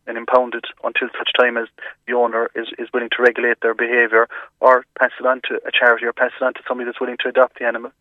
and 0.07 0.17
impounded 0.17 0.65
until 0.83 1.09
such 1.17 1.31
time 1.39 1.57
as 1.57 1.69
the 2.07 2.15
owner 2.15 2.51
is, 2.55 2.69
is 2.79 2.89
willing 2.93 3.11
to 3.17 3.23
regulate 3.23 3.59
their 3.63 3.75
behaviour 3.75 4.29
or 4.61 4.85
pass 4.99 5.11
it 5.19 5.27
on 5.27 5.41
to 5.45 5.61
a 5.67 5.71
charity 5.71 6.07
or 6.07 6.13
pass 6.13 6.33
it 6.41 6.45
on 6.45 6.55
to 6.55 6.61
somebody 6.67 6.87
that's 6.87 7.01
willing 7.01 7.17
to 7.23 7.29
adopt 7.29 7.59
the 7.59 7.65
animal. 7.65 7.93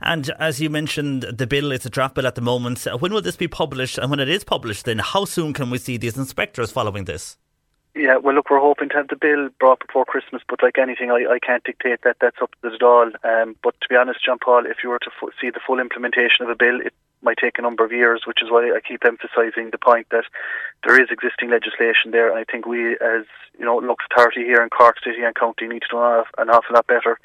And 0.00 0.30
as 0.38 0.60
you 0.60 0.70
mentioned, 0.70 1.22
the 1.22 1.46
bill 1.46 1.72
is 1.72 1.84
a 1.84 1.90
draft 1.90 2.14
bill 2.14 2.26
at 2.26 2.34
the 2.34 2.40
moment. 2.40 2.86
Uh, 2.86 2.96
when 2.96 3.12
will 3.12 3.22
this 3.22 3.36
be 3.36 3.48
published? 3.48 3.98
And 3.98 4.10
when 4.10 4.20
it 4.20 4.28
is 4.28 4.44
published, 4.44 4.84
then 4.84 4.98
how 4.98 5.24
soon 5.24 5.52
can 5.52 5.70
we 5.70 5.78
see 5.78 5.96
these 5.96 6.16
inspectors 6.16 6.70
following 6.70 7.04
this? 7.04 7.36
Yeah, 7.98 8.16
well, 8.16 8.36
look, 8.36 8.48
we're 8.48 8.60
hoping 8.60 8.90
to 8.90 8.94
have 8.94 9.08
the 9.08 9.16
bill 9.16 9.48
brought 9.58 9.80
before 9.84 10.04
Christmas, 10.04 10.40
but 10.48 10.62
like 10.62 10.78
anything, 10.78 11.10
I, 11.10 11.26
I 11.26 11.38
can't 11.40 11.64
dictate 11.64 12.02
that. 12.04 12.18
That's 12.20 12.36
up 12.40 12.52
to 12.62 12.70
the 12.70 12.78
Dáil. 12.78 13.10
Um, 13.26 13.56
but 13.60 13.74
to 13.80 13.88
be 13.90 13.96
honest, 13.96 14.24
John 14.24 14.38
Paul, 14.38 14.66
if 14.66 14.78
you 14.84 14.90
were 14.90 15.00
to 15.00 15.10
f- 15.20 15.34
see 15.40 15.50
the 15.50 15.58
full 15.66 15.80
implementation 15.80 16.46
of 16.46 16.48
a 16.48 16.54
bill, 16.54 16.80
it 16.80 16.94
might 17.22 17.38
take 17.42 17.58
a 17.58 17.62
number 17.62 17.84
of 17.84 17.90
years, 17.90 18.22
which 18.24 18.38
is 18.40 18.52
why 18.52 18.70
I 18.70 18.78
keep 18.86 19.04
emphasising 19.04 19.70
the 19.72 19.82
point 19.82 20.06
that 20.10 20.22
there 20.86 21.02
is 21.02 21.08
existing 21.10 21.50
legislation 21.50 22.12
there. 22.12 22.30
And 22.30 22.38
I 22.38 22.44
think 22.44 22.66
we, 22.66 22.94
as 23.02 23.26
you 23.58 23.64
know, 23.64 23.78
local 23.78 24.06
authority 24.14 24.44
here 24.44 24.62
in 24.62 24.70
Cork 24.70 25.02
City 25.02 25.24
and 25.24 25.34
County, 25.34 25.66
need 25.66 25.82
to 25.82 25.90
do 25.90 25.98
an 25.98 26.50
awful 26.50 26.74
lot 26.74 26.86
better 26.86 27.18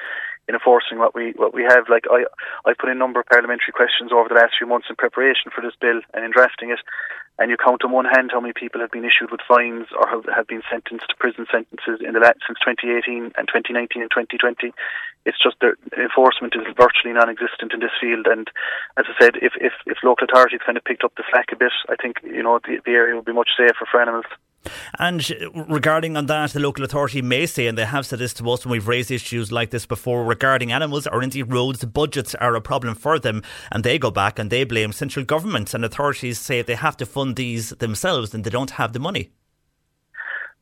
in 0.47 0.55
enforcing 0.55 0.99
what 0.99 1.15
we 1.15 1.31
what 1.35 1.53
we 1.53 1.63
have. 1.63 1.87
Like 1.89 2.05
I, 2.09 2.25
I 2.65 2.73
put 2.73 2.89
in 2.89 2.97
a 2.97 2.99
number 2.99 3.19
of 3.19 3.27
parliamentary 3.27 3.73
questions 3.73 4.11
over 4.11 4.27
the 4.27 4.35
last 4.35 4.53
few 4.57 4.67
months 4.67 4.87
in 4.89 4.95
preparation 4.95 5.51
for 5.53 5.61
this 5.61 5.75
bill 5.79 6.01
and 6.13 6.25
in 6.25 6.31
drafting 6.31 6.71
it, 6.71 6.79
and 7.39 7.49
you 7.49 7.57
count 7.57 7.83
on 7.83 7.91
one 7.91 8.05
hand 8.05 8.31
how 8.31 8.41
many 8.41 8.53
people 8.53 8.81
have 8.81 8.91
been 8.91 9.05
issued 9.05 9.31
with 9.31 9.41
fines 9.47 9.87
or 9.97 10.07
have, 10.07 10.25
have 10.29 10.47
been 10.47 10.61
sentenced 10.69 11.09
to 11.09 11.15
prison 11.17 11.47
sentences 11.49 12.03
in 12.03 12.13
the 12.13 12.19
last, 12.19 12.43
since 12.45 12.59
2018 12.61 13.33
and 13.33 13.47
2019 13.47 14.03
and 14.03 14.11
2020. 14.11 14.73
It's 15.25 15.41
just 15.41 15.57
the 15.63 15.73
enforcement 15.97 16.53
is 16.53 16.67
virtually 16.75 17.15
non-existent 17.15 17.73
in 17.73 17.79
this 17.79 17.95
field. 17.97 18.27
And 18.27 18.51
as 18.99 19.07
I 19.07 19.15
said, 19.17 19.39
if 19.41 19.53
if, 19.57 19.73
if 19.87 19.97
local 20.03 20.27
authorities 20.29 20.61
kind 20.65 20.77
of 20.77 20.83
picked 20.83 21.03
up 21.03 21.15
the 21.15 21.23
slack 21.31 21.49
a 21.51 21.55
bit, 21.55 21.73
I 21.89 21.95
think 21.95 22.19
you 22.21 22.43
know 22.43 22.59
the, 22.59 22.83
the 22.85 22.93
area 22.93 23.15
would 23.15 23.25
be 23.25 23.33
much 23.33 23.55
safer 23.57 23.87
for 23.89 24.01
animals. 24.01 24.27
And 24.99 25.27
regarding 25.53 26.15
on 26.17 26.27
that, 26.27 26.51
the 26.51 26.59
local 26.59 26.85
authority 26.85 27.21
may 27.21 27.45
say, 27.45 27.67
and 27.67 27.77
they 27.77 27.85
have 27.85 28.05
said 28.05 28.19
this 28.19 28.33
to 28.35 28.49
us 28.51 28.65
when 28.65 28.71
we've 28.71 28.87
raised 28.87 29.11
issues 29.11 29.51
like 29.51 29.71
this 29.71 29.85
before 29.85 30.23
regarding 30.23 30.71
animals 30.71 31.07
or 31.07 31.21
indeed 31.23 31.51
roads, 31.51 31.83
budgets 31.85 32.35
are 32.35 32.55
a 32.55 32.61
problem 32.61 32.95
for 32.95 33.19
them. 33.19 33.41
And 33.71 33.83
they 33.83 33.99
go 33.99 34.11
back 34.11 34.39
and 34.39 34.49
they 34.49 34.63
blame 34.63 34.91
central 34.91 35.25
governments 35.25 35.73
and 35.73 35.83
authorities 35.83 36.39
say 36.39 36.61
they 36.61 36.75
have 36.75 36.97
to 36.97 37.05
fund 37.05 37.35
these 37.35 37.71
themselves 37.71 38.33
and 38.33 38.43
they 38.43 38.49
don't 38.49 38.71
have 38.71 38.93
the 38.93 38.99
money. 38.99 39.31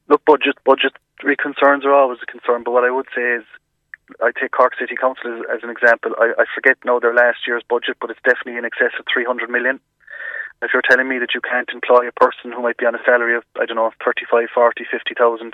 Look, 0.08 0.26
budget 0.26 0.58
budgetary 0.66 1.38
concerns 1.38 1.86
are 1.86 1.94
always 1.94 2.20
a 2.22 2.26
concern, 2.26 2.64
but 2.64 2.72
what 2.72 2.84
I 2.84 2.92
would 2.92 3.08
say 3.16 3.22
is 3.22 3.44
I 4.20 4.32
take 4.38 4.52
Cork 4.52 4.74
City 4.80 4.96
Council 5.00 5.40
as, 5.40 5.58
as 5.58 5.64
an 5.64 5.70
example. 5.70 6.12
I, 6.20 6.34
I 6.38 6.46
forget 6.54 6.78
now 6.84 7.00
their 7.00 7.14
last 7.14 7.48
year's 7.48 7.64
budget, 7.68 7.98
but 8.02 8.10
it's 8.10 8.20
definitely 8.26 8.58
in 8.58 8.66
excess 8.66 8.92
of 9.00 9.06
300 9.14 9.50
million. 9.50 9.80
If 10.62 10.71
you're 10.74 10.86
telling 10.88 11.10
me 11.10 11.17
that 11.19 11.34
you 11.34 11.41
can't 11.41 11.69
employ 11.74 12.08
a 12.08 12.12
person 12.12 12.52
who 12.52 12.62
might 12.62 12.78
be 12.78 12.86
on 12.86 12.95
a 12.95 13.04
salary 13.04 13.36
of, 13.36 13.43
I 13.60 13.65
don't 13.65 13.78
know, 13.78 13.91
35, 14.06 14.50
40, 14.54 14.86
50,000 14.91 15.54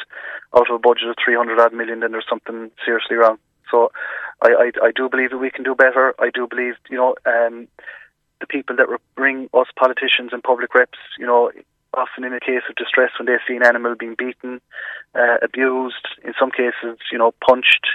out 0.55 0.69
of 0.69 0.75
a 0.75 0.79
budget 0.79 1.09
of 1.09 1.15
300 1.23 1.59
odd 1.59 1.73
million, 1.73 2.01
then 2.01 2.11
there's 2.11 2.27
something 2.29 2.71
seriously 2.83 3.15
wrong. 3.15 3.37
So 3.71 3.91
I, 4.41 4.71
I, 4.81 4.87
I 4.87 4.91
do 4.95 5.09
believe 5.09 5.31
that 5.31 5.37
we 5.37 5.51
can 5.51 5.63
do 5.63 5.75
better. 5.75 6.13
I 6.19 6.29
do 6.33 6.47
believe, 6.47 6.75
you 6.89 6.97
know, 6.97 7.15
um, 7.25 7.67
the 8.39 8.47
people 8.47 8.75
that 8.75 8.87
bring 9.15 9.49
us 9.53 9.67
politicians 9.77 10.31
and 10.31 10.43
public 10.43 10.75
reps, 10.75 10.99
you 11.17 11.25
know, 11.25 11.51
often 11.93 12.23
in 12.23 12.33
a 12.33 12.39
case 12.39 12.61
of 12.69 12.75
distress 12.75 13.11
when 13.17 13.25
they 13.25 13.37
see 13.47 13.55
an 13.55 13.65
animal 13.65 13.95
being 13.97 14.15
beaten, 14.17 14.61
uh, 15.15 15.37
abused, 15.41 16.07
in 16.23 16.33
some 16.39 16.51
cases, 16.51 16.99
you 17.11 17.17
know, 17.17 17.33
punched. 17.45 17.87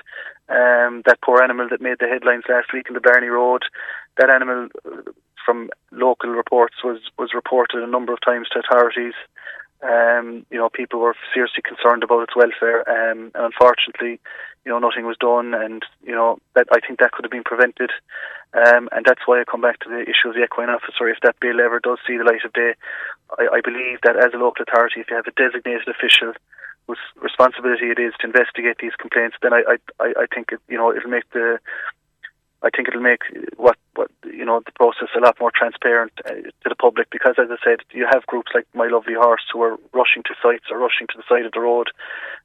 Um, 0.48 1.03
that 1.07 1.22
poor 1.25 1.42
animal 1.42 1.68
that 1.70 1.81
made 1.81 1.98
the 2.01 2.09
headlines 2.09 2.44
last 2.48 2.72
week 2.75 2.87
in 2.88 2.94
the 2.94 3.01
Blarney 3.01 3.29
Road, 3.29 3.62
that 4.18 4.29
animal, 4.29 4.68
uh, 4.85 5.11
from 5.45 5.71
local 5.91 6.31
reports, 6.31 6.77
was 6.85 7.01
was 7.19 7.35
reported 7.35 7.83
a 7.83 7.87
number 7.87 8.13
of 8.13 8.21
times 8.21 8.49
to 8.51 8.61
authorities. 8.61 9.15
Um, 9.83 10.47
you 10.51 10.59
know, 10.59 10.69
people 10.69 11.01
were 11.01 11.17
seriously 11.35 11.63
concerned 11.63 12.05
about 12.05 12.23
its 12.23 12.37
welfare, 12.37 12.87
um, 12.89 13.33
and 13.35 13.45
unfortunately, 13.51 14.21
you 14.65 14.71
know, 14.71 14.79
nothing 14.79 15.07
was 15.07 15.17
done, 15.19 15.55
and 15.55 15.85
you 16.05 16.15
know, 16.15 16.39
that 16.55 16.69
I 16.71 16.79
think 16.79 17.01
that 17.01 17.13
could 17.13 17.25
have 17.25 17.33
been 17.33 17.43
prevented, 17.43 17.91
um, 18.55 18.89
and 18.93 19.05
that's 19.05 19.27
why 19.27 19.41
I 19.41 19.45
come 19.45 19.61
back 19.61 19.81
to 19.81 19.89
the 19.89 20.03
issue 20.03 20.29
of 20.29 20.35
the 20.35 20.45
equine 20.45 20.71
officer. 20.71 21.09
If 21.09 21.19
that 21.23 21.41
bill 21.41 21.61
ever 21.61 21.81
does 21.81 21.99
see 22.07 22.17
the 22.17 22.25
light 22.25 22.45
of 22.45 22.53
day, 22.53 22.75
I, 23.39 23.59
I 23.59 23.61
believe 23.61 23.99
that 24.05 24.17
as 24.17 24.33
a 24.35 24.39
local 24.39 24.63
authority, 24.63 25.01
if 25.01 25.11
you 25.11 25.17
have 25.17 25.27
a 25.27 25.35
designated 25.35 25.89
official 25.89 26.33
whose 26.87 27.03
responsibility 27.21 27.87
it 27.87 27.99
is 27.99 28.13
to 28.21 28.27
investigate 28.27 28.79
these 28.79 28.95
complaints, 28.99 29.37
then 29.43 29.53
I, 29.53 29.79
I, 29.99 30.13
I 30.15 30.27
think 30.33 30.53
it, 30.53 30.61
you 30.69 30.77
know 30.79 30.95
it'll 30.95 31.11
make 31.11 31.29
the 31.31 31.59
I 32.62 32.70
think 32.70 32.88
it'll 32.88 33.01
make 33.01 33.22
what 33.57 33.77
what 33.94 34.11
you 34.25 34.44
know 34.44 34.61
the 34.64 34.72
process 34.72 35.09
a 35.16 35.20
lot 35.20 35.37
more 35.40 35.51
transparent 35.55 36.12
uh, 36.25 36.31
to 36.31 36.68
the 36.68 36.77
public 36.77 37.11
because, 37.11 37.35
as 37.38 37.48
I 37.51 37.57
said, 37.64 37.81
you 37.90 38.07
have 38.11 38.27
groups 38.27 38.53
like 38.55 38.66
My 38.75 38.87
Lovely 38.87 39.14
Horse 39.14 39.42
who 39.53 39.62
are 39.62 39.77
rushing 39.92 40.22
to 40.25 40.35
sites 40.42 40.66
or 40.70 40.79
rushing 40.79 41.07
to 41.09 41.16
the 41.16 41.25
side 41.29 41.44
of 41.44 41.53
the 41.53 41.61
road 41.61 41.88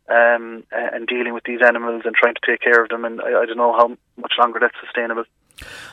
um, 0.10 0.64
and 0.72 1.08
dealing 1.08 1.34
with 1.34 1.44
these 1.44 1.62
animals 1.62 2.04
and 2.06 2.16
trying 2.16 2.36
to 2.36 2.46
take 2.46 2.62
care 2.62 2.82
of 2.82 2.90
them. 2.90 3.06
And 3.06 3.22
I, 3.22 3.42
I 3.42 3.46
don't 3.46 3.58
know 3.58 3.74
how 3.74 3.96
much 4.18 4.34
longer 4.40 4.60
that's 4.60 4.76
sustainable. 4.84 5.26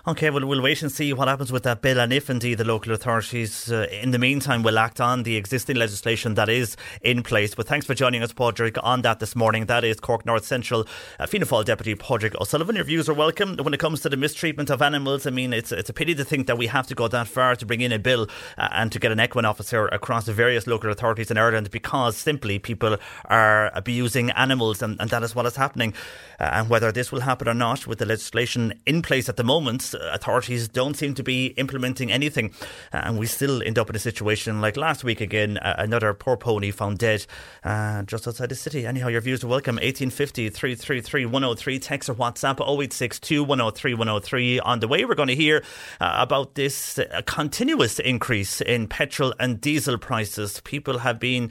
Okay, 0.07 0.31
well, 0.31 0.46
we'll 0.46 0.61
wait 0.61 0.83
and 0.83 0.92
see 0.92 1.12
what 1.12 1.29
happens 1.29 1.50
with 1.50 1.62
that 1.62 1.81
bill, 1.81 1.98
and 1.98 2.12
if 2.12 2.29
indeed 2.29 2.59
the 2.59 2.64
local 2.64 2.92
authorities, 2.92 3.72
uh, 3.72 3.87
in 3.90 4.11
the 4.11 4.18
meantime, 4.18 4.62
will 4.62 4.79
act 4.79 5.00
on 5.00 5.22
the 5.22 5.37
existing 5.37 5.77
legislation 5.77 6.35
that 6.35 6.50
is 6.50 6.77
in 7.00 7.22
place. 7.22 7.55
But 7.55 7.66
thanks 7.66 7.87
for 7.87 7.94
joining 7.94 8.22
us, 8.22 8.33
Padraig, 8.33 8.77
on 8.83 9.03
that 9.03 9.20
this 9.20 9.35
morning. 9.35 9.66
That 9.66 9.83
is 9.83 10.00
Cork 10.00 10.27
North 10.27 10.44
Central 10.44 10.87
uh, 11.18 11.27
Fianna 11.27 11.46
Fáil 11.46 11.64
Deputy 11.64 11.94
Padraig 11.94 12.35
O'Sullivan. 12.40 12.77
Your 12.77 12.85
views 12.85 13.09
are 13.09 13.14
welcome 13.14 13.57
when 13.57 13.72
it 13.72 13.81
comes 13.81 14.00
to 14.03 14.11
the 14.11 14.16
mistreatment 14.18 14.68
of 14.68 14.83
animals. 14.83 15.27
I 15.27 15.31
mean, 15.31 15.55
it's 15.55 15.72
it's 15.72 15.88
a 15.88 15.94
pity 15.94 16.14
to 16.14 16.24
think 16.24 16.46
that 16.46 16.59
we 16.59 16.66
have 16.66 16.87
to 16.88 16.94
go 16.94 17.09
that 17.09 17.29
far 17.29 17.57
to 17.57 17.64
bring 17.64 17.81
in 17.81 17.92
a 17.92 17.98
bill 17.98 18.29
uh, 18.59 18.68
and 18.72 18.92
to 18.92 18.98
get 18.98 19.12
an 19.12 19.20
equine 19.20 19.46
officer 19.46 19.87
across 19.87 20.27
the 20.27 20.35
various 20.35 20.66
local 20.66 20.90
authorities 20.90 21.31
in 21.31 21.38
Ireland 21.38 21.70
because 21.70 22.18
simply 22.18 22.59
people 22.59 22.98
are 23.27 23.70
abusing 23.74 24.31
animals, 24.33 24.83
and, 24.83 25.00
and 25.00 25.09
that 25.09 25.22
is 25.22 25.35
what 25.35 25.46
is 25.46 25.57
happening. 25.57 25.94
Uh, 26.38 26.50
and 26.53 26.68
whether 26.68 26.92
this 26.92 27.11
will 27.11 27.20
happen 27.20 27.48
or 27.48 27.55
not 27.55 27.87
with 27.87 27.98
the 27.98 28.07
legislation 28.07 28.79
in 28.87 29.00
place 29.00 29.29
at 29.29 29.37
the 29.37 29.44
moment, 29.44 29.54
uh, 29.95 30.11
authorities 30.12 30.69
don't 30.69 30.95
seem 30.95 31.14
to 31.14 31.23
be 31.23 31.47
implementing 31.57 32.11
anything. 32.11 32.53
Uh, 32.93 33.03
and 33.05 33.19
we 33.19 33.27
still 33.27 33.62
end 33.62 33.79
up 33.79 33.90
in 33.90 33.97
a 33.97 33.99
situation 33.99 34.61
like 34.61 34.77
last 34.77 35.05
week 35.05 35.21
again, 35.21 35.59
uh, 35.59 35.75
another 35.79 36.14
poor 36.14 36.37
pony 36.37 36.71
found 36.71 36.99
dead 36.99 37.27
uh, 37.64 38.03
just 38.03 38.27
outside 38.27 38.49
the 38.49 38.55
city. 38.55 38.87
Anyhow, 38.87 39.09
your 39.09 39.21
views 39.21 39.45
are 39.45 39.49
welcome. 39.49 39.77
1850 39.77 40.51
333 40.51 41.27
103, 41.27 41.79
text 41.79 42.09
or 42.09 42.14
WhatsApp 42.14 42.61
0862 42.61 43.45
103 43.45 43.95
103. 43.95 44.61
On 44.61 44.81
the 44.81 44.88
way, 44.88 45.05
we're 45.05 45.14
going 45.14 45.29
to 45.29 45.35
hear 45.35 45.62
uh, 46.01 46.14
about 46.19 46.55
this 46.55 46.99
continuous 47.27 47.99
increase 47.99 48.61
in 48.61 48.88
petrol 48.88 49.35
and 49.38 49.61
diesel 49.61 49.99
prices. 49.99 50.61
People 50.61 50.99
have 50.99 51.19
been 51.19 51.51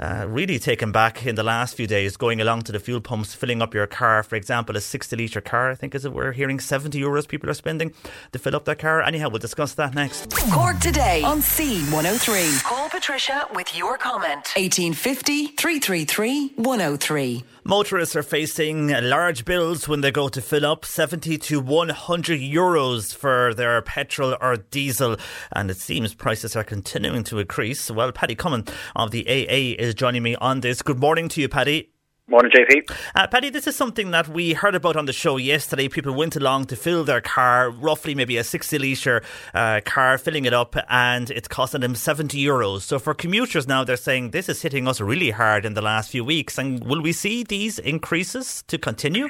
uh, 0.00 0.24
really 0.26 0.58
taken 0.58 0.92
back 0.92 1.26
in 1.26 1.34
the 1.34 1.42
last 1.42 1.74
few 1.74 1.86
days 1.86 2.16
going 2.16 2.40
along 2.40 2.62
to 2.62 2.72
the 2.72 2.80
fuel 2.80 3.00
pumps, 3.00 3.34
filling 3.34 3.60
up 3.60 3.74
your 3.74 3.86
car. 3.86 4.22
For 4.22 4.36
example, 4.36 4.76
a 4.76 4.80
60 4.80 5.14
litre 5.14 5.40
car, 5.40 5.70
I 5.70 5.74
think 5.74 5.94
is 5.94 6.04
it 6.04 6.12
we're 6.12 6.32
hearing 6.32 6.58
70 6.58 6.98
euros 6.98 7.28
people 7.28 7.50
are 7.50 7.54
spending 7.54 7.92
to 8.32 8.38
fill 8.38 8.56
up 8.56 8.64
their 8.64 8.74
car. 8.74 9.02
Anyhow, 9.02 9.28
we'll 9.28 9.38
discuss 9.38 9.74
that 9.74 9.94
next. 9.94 10.32
Cork 10.52 10.78
today 10.80 11.22
on 11.22 11.40
C103. 11.40 12.64
Call 12.64 12.88
Patricia 12.88 13.46
with 13.54 13.76
your 13.76 13.98
comment. 13.98 14.52
1850 14.56 15.48
333 15.48 16.52
103. 16.56 17.44
Motorists 17.64 18.16
are 18.16 18.22
facing 18.22 18.88
large 18.88 19.44
bills 19.44 19.86
when 19.86 20.00
they 20.00 20.10
go 20.10 20.28
to 20.28 20.40
fill 20.40 20.64
up 20.64 20.84
70 20.84 21.36
to 21.38 21.60
100 21.60 22.40
euros 22.40 23.14
for 23.14 23.52
their 23.52 23.82
petrol 23.82 24.34
or 24.40 24.56
diesel, 24.56 25.16
and 25.52 25.70
it 25.70 25.76
seems 25.76 26.14
prices 26.14 26.56
are 26.56 26.64
continuing 26.64 27.22
to 27.24 27.38
increase. 27.38 27.90
Well, 27.90 28.12
Paddy 28.12 28.34
Comyn 28.34 28.66
of 28.96 29.10
the 29.10 29.26
AA 29.28 29.76
is 29.78 29.94
joining 29.94 30.22
me 30.22 30.36
on 30.36 30.60
this. 30.60 30.80
Good 30.80 31.00
morning 31.00 31.28
to 31.28 31.40
you, 31.42 31.50
Paddy. 31.50 31.90
Morning, 32.30 32.52
JP. 32.52 32.96
Uh, 33.16 33.26
Paddy, 33.26 33.50
this 33.50 33.66
is 33.66 33.74
something 33.74 34.12
that 34.12 34.28
we 34.28 34.52
heard 34.52 34.76
about 34.76 34.94
on 34.94 35.06
the 35.06 35.12
show 35.12 35.36
yesterday. 35.36 35.88
People 35.88 36.14
went 36.14 36.36
along 36.36 36.66
to 36.66 36.76
fill 36.76 37.02
their 37.02 37.20
car, 37.20 37.70
roughly 37.70 38.14
maybe 38.14 38.36
a 38.36 38.44
60 38.44 38.78
litre 38.78 39.20
uh, 39.52 39.80
car, 39.84 40.16
filling 40.16 40.44
it 40.44 40.54
up, 40.54 40.76
and 40.88 41.28
it's 41.32 41.48
costing 41.48 41.80
them 41.80 41.96
70 41.96 42.40
euros. 42.40 42.82
So 42.82 43.00
for 43.00 43.14
commuters 43.14 43.66
now, 43.66 43.82
they're 43.82 43.96
saying 43.96 44.30
this 44.30 44.48
is 44.48 44.62
hitting 44.62 44.86
us 44.86 45.00
really 45.00 45.30
hard 45.30 45.64
in 45.64 45.74
the 45.74 45.82
last 45.82 46.12
few 46.12 46.24
weeks. 46.24 46.56
And 46.56 46.84
will 46.84 47.02
we 47.02 47.10
see 47.12 47.42
these 47.42 47.80
increases 47.80 48.62
to 48.68 48.78
continue? 48.78 49.28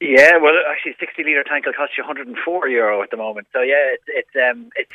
Yeah, 0.00 0.36
well, 0.40 0.54
actually, 0.70 0.94
60 1.00 1.24
litre 1.24 1.42
tank 1.42 1.66
will 1.66 1.72
cost 1.72 1.98
you 1.98 2.04
104 2.04 2.68
euro 2.68 3.02
at 3.02 3.10
the 3.10 3.16
moment. 3.16 3.48
So 3.52 3.62
yeah, 3.62 3.94
it's 3.94 4.04
it's 4.06 4.36
um, 4.48 4.70
it's 4.76 4.92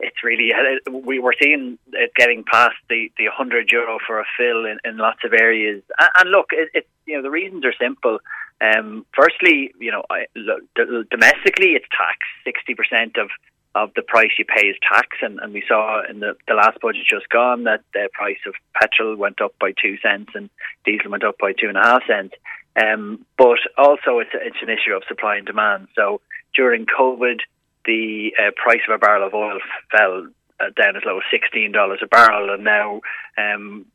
it's 0.00 0.22
really 0.22 0.52
we 0.88 1.18
were 1.18 1.34
seeing 1.40 1.78
it 1.92 2.12
getting 2.14 2.44
past 2.44 2.76
the 2.88 3.10
the 3.18 3.24
100 3.24 3.70
euro 3.70 3.98
for 4.06 4.20
a 4.20 4.24
fill 4.36 4.66
in, 4.66 4.78
in 4.84 4.98
lots 4.98 5.20
of 5.24 5.32
areas. 5.32 5.82
And, 5.98 6.10
and 6.20 6.30
look, 6.30 6.46
it, 6.52 6.70
it, 6.74 6.88
you 7.06 7.16
know 7.16 7.22
the 7.22 7.30
reasons 7.30 7.64
are 7.64 7.74
simple. 7.80 8.18
Um, 8.60 9.04
firstly, 9.14 9.72
you 9.78 9.92
know, 9.92 10.04
I, 10.10 10.26
look, 10.34 10.62
domestically 11.10 11.72
it's 11.72 11.86
tax. 11.90 12.18
60% 12.46 13.20
of 13.20 13.28
of 13.74 13.90
the 13.94 14.02
price 14.02 14.30
you 14.38 14.44
pay 14.46 14.68
is 14.68 14.76
tax, 14.90 15.18
and, 15.20 15.38
and 15.38 15.52
we 15.52 15.62
saw 15.68 16.00
in 16.08 16.20
the, 16.20 16.34
the 16.48 16.54
last 16.54 16.80
budget 16.80 17.02
just 17.06 17.28
gone 17.28 17.64
that 17.64 17.82
the 17.92 18.08
price 18.14 18.38
of 18.46 18.54
petrol 18.74 19.14
went 19.16 19.42
up 19.42 19.54
by 19.60 19.72
two 19.72 19.98
cents 20.02 20.30
and 20.34 20.48
diesel 20.86 21.10
went 21.10 21.24
up 21.24 21.36
by 21.38 21.52
two 21.52 21.68
and 21.68 21.76
a 21.76 21.82
half 21.82 22.02
cents. 22.08 22.34
Um, 22.82 23.26
but 23.36 23.58
also, 23.76 24.18
it's, 24.18 24.32
a, 24.32 24.38
it's 24.46 24.62
an 24.62 24.70
issue 24.70 24.94
of 24.94 25.02
supply 25.06 25.36
and 25.36 25.46
demand. 25.46 25.88
So 25.94 26.22
during 26.54 26.86
COVID, 26.86 27.40
the 27.86 28.32
uh, 28.38 28.50
price 28.56 28.80
of 28.88 28.94
a 28.94 28.98
barrel 28.98 29.26
of 29.26 29.34
oil 29.34 29.58
fell 29.90 30.28
uh, 30.60 30.70
down 30.76 30.96
as 30.96 31.02
low 31.04 31.18
as 31.18 31.24
sixteen 31.30 31.72
dollars 31.72 32.00
a 32.02 32.06
barrel, 32.06 32.52
and 32.52 32.64
now, 32.64 33.00
um, 33.38 33.86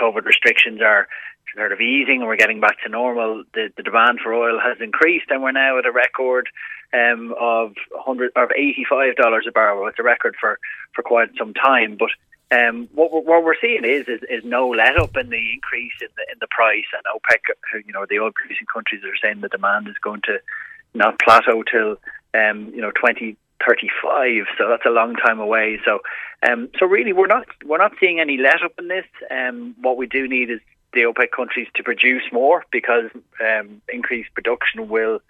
COVID 0.00 0.24
restrictions 0.24 0.80
are 0.80 1.08
sort 1.56 1.72
of 1.72 1.80
easing, 1.80 2.20
and 2.20 2.26
we're 2.26 2.36
getting 2.36 2.60
back 2.60 2.76
to 2.82 2.88
normal. 2.88 3.44
The, 3.54 3.70
the 3.76 3.82
demand 3.82 4.20
for 4.22 4.34
oil 4.34 4.60
has 4.60 4.78
increased, 4.80 5.26
and 5.30 5.42
we're 5.42 5.52
now 5.52 5.78
at 5.78 5.86
a 5.86 5.92
record 5.92 6.48
um, 6.92 7.34
of 7.38 7.74
hundred 7.96 8.32
of 8.36 8.50
eighty 8.56 8.84
five 8.88 9.16
dollars 9.16 9.46
a 9.48 9.52
barrel. 9.52 9.86
It's 9.88 9.98
a 9.98 10.02
record 10.02 10.36
for 10.40 10.58
for 10.94 11.02
quite 11.02 11.30
some 11.38 11.54
time, 11.54 11.96
but. 11.98 12.10
Um, 12.50 12.88
what, 12.94 13.12
we're, 13.12 13.20
what 13.20 13.44
we're 13.44 13.60
seeing 13.60 13.84
is, 13.84 14.08
is 14.08 14.22
is 14.22 14.42
no 14.42 14.70
let 14.70 14.96
up 14.96 15.18
in 15.18 15.28
the 15.28 15.52
increase 15.52 15.92
in 16.00 16.08
the 16.16 16.32
in 16.32 16.38
the 16.40 16.46
price, 16.50 16.86
and 16.94 17.02
OPEC, 17.14 17.84
you 17.86 17.92
know, 17.92 18.06
the 18.08 18.20
oil 18.20 18.30
producing 18.34 18.66
countries 18.72 19.02
are 19.04 19.20
saying 19.22 19.42
the 19.42 19.50
demand 19.50 19.86
is 19.86 19.98
going 20.00 20.22
to 20.22 20.38
not 20.94 21.18
plateau 21.18 21.62
till 21.62 21.98
um, 22.34 22.72
you 22.74 22.80
know, 22.80 22.90
2035. 22.90 24.46
So 24.56 24.68
that's 24.68 24.86
a 24.86 24.90
long 24.90 25.14
time 25.14 25.40
away. 25.40 25.80
So, 25.84 26.00
um, 26.48 26.68
so 26.78 26.86
really, 26.86 27.12
we're 27.12 27.26
not 27.26 27.46
we're 27.64 27.78
not 27.78 27.92
seeing 28.00 28.20
any 28.20 28.36
let 28.36 28.62
up 28.62 28.72
in 28.78 28.88
this. 28.88 29.06
Um, 29.30 29.74
what 29.80 29.96
we 29.96 30.06
do 30.06 30.28
need 30.28 30.50
is 30.50 30.60
the 30.92 31.00
OPEC 31.00 31.30
countries 31.30 31.68
to 31.74 31.82
produce 31.82 32.22
more 32.32 32.64
because 32.70 33.10
um, 33.44 33.82
increased 33.92 34.32
production 34.34 34.88
will 34.88 35.20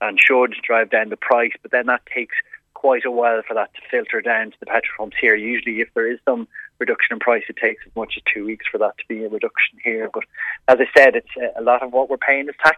and 0.00 0.18
should 0.20 0.54
drive 0.62 0.90
down 0.90 1.08
the 1.08 1.16
price. 1.16 1.52
But 1.62 1.70
then 1.70 1.86
that 1.86 2.02
takes 2.06 2.34
quite 2.74 3.04
a 3.04 3.10
while 3.10 3.42
for 3.46 3.54
that 3.54 3.72
to 3.74 3.80
filter 3.90 4.20
down 4.20 4.50
to 4.50 4.56
the 4.60 4.66
petrol 4.66 4.92
pumps 4.98 5.16
here. 5.20 5.34
Usually, 5.34 5.80
if 5.80 5.88
there 5.94 6.10
is 6.10 6.18
some 6.24 6.46
reduction 6.78 7.14
in 7.14 7.18
price, 7.18 7.44
it 7.48 7.56
takes 7.56 7.82
as 7.86 7.96
much 7.96 8.14
as 8.16 8.22
two 8.32 8.44
weeks 8.44 8.66
for 8.70 8.78
that 8.78 8.98
to 8.98 9.04
be 9.08 9.24
a 9.24 9.28
reduction 9.28 9.78
here. 9.82 10.10
But 10.12 10.24
as 10.68 10.78
I 10.80 10.86
said, 10.98 11.16
it's 11.16 11.34
uh, 11.36 11.58
a 11.58 11.62
lot 11.62 11.82
of 11.82 11.92
what 11.92 12.10
we're 12.10 12.18
paying 12.18 12.48
is 12.48 12.54
tax. 12.62 12.76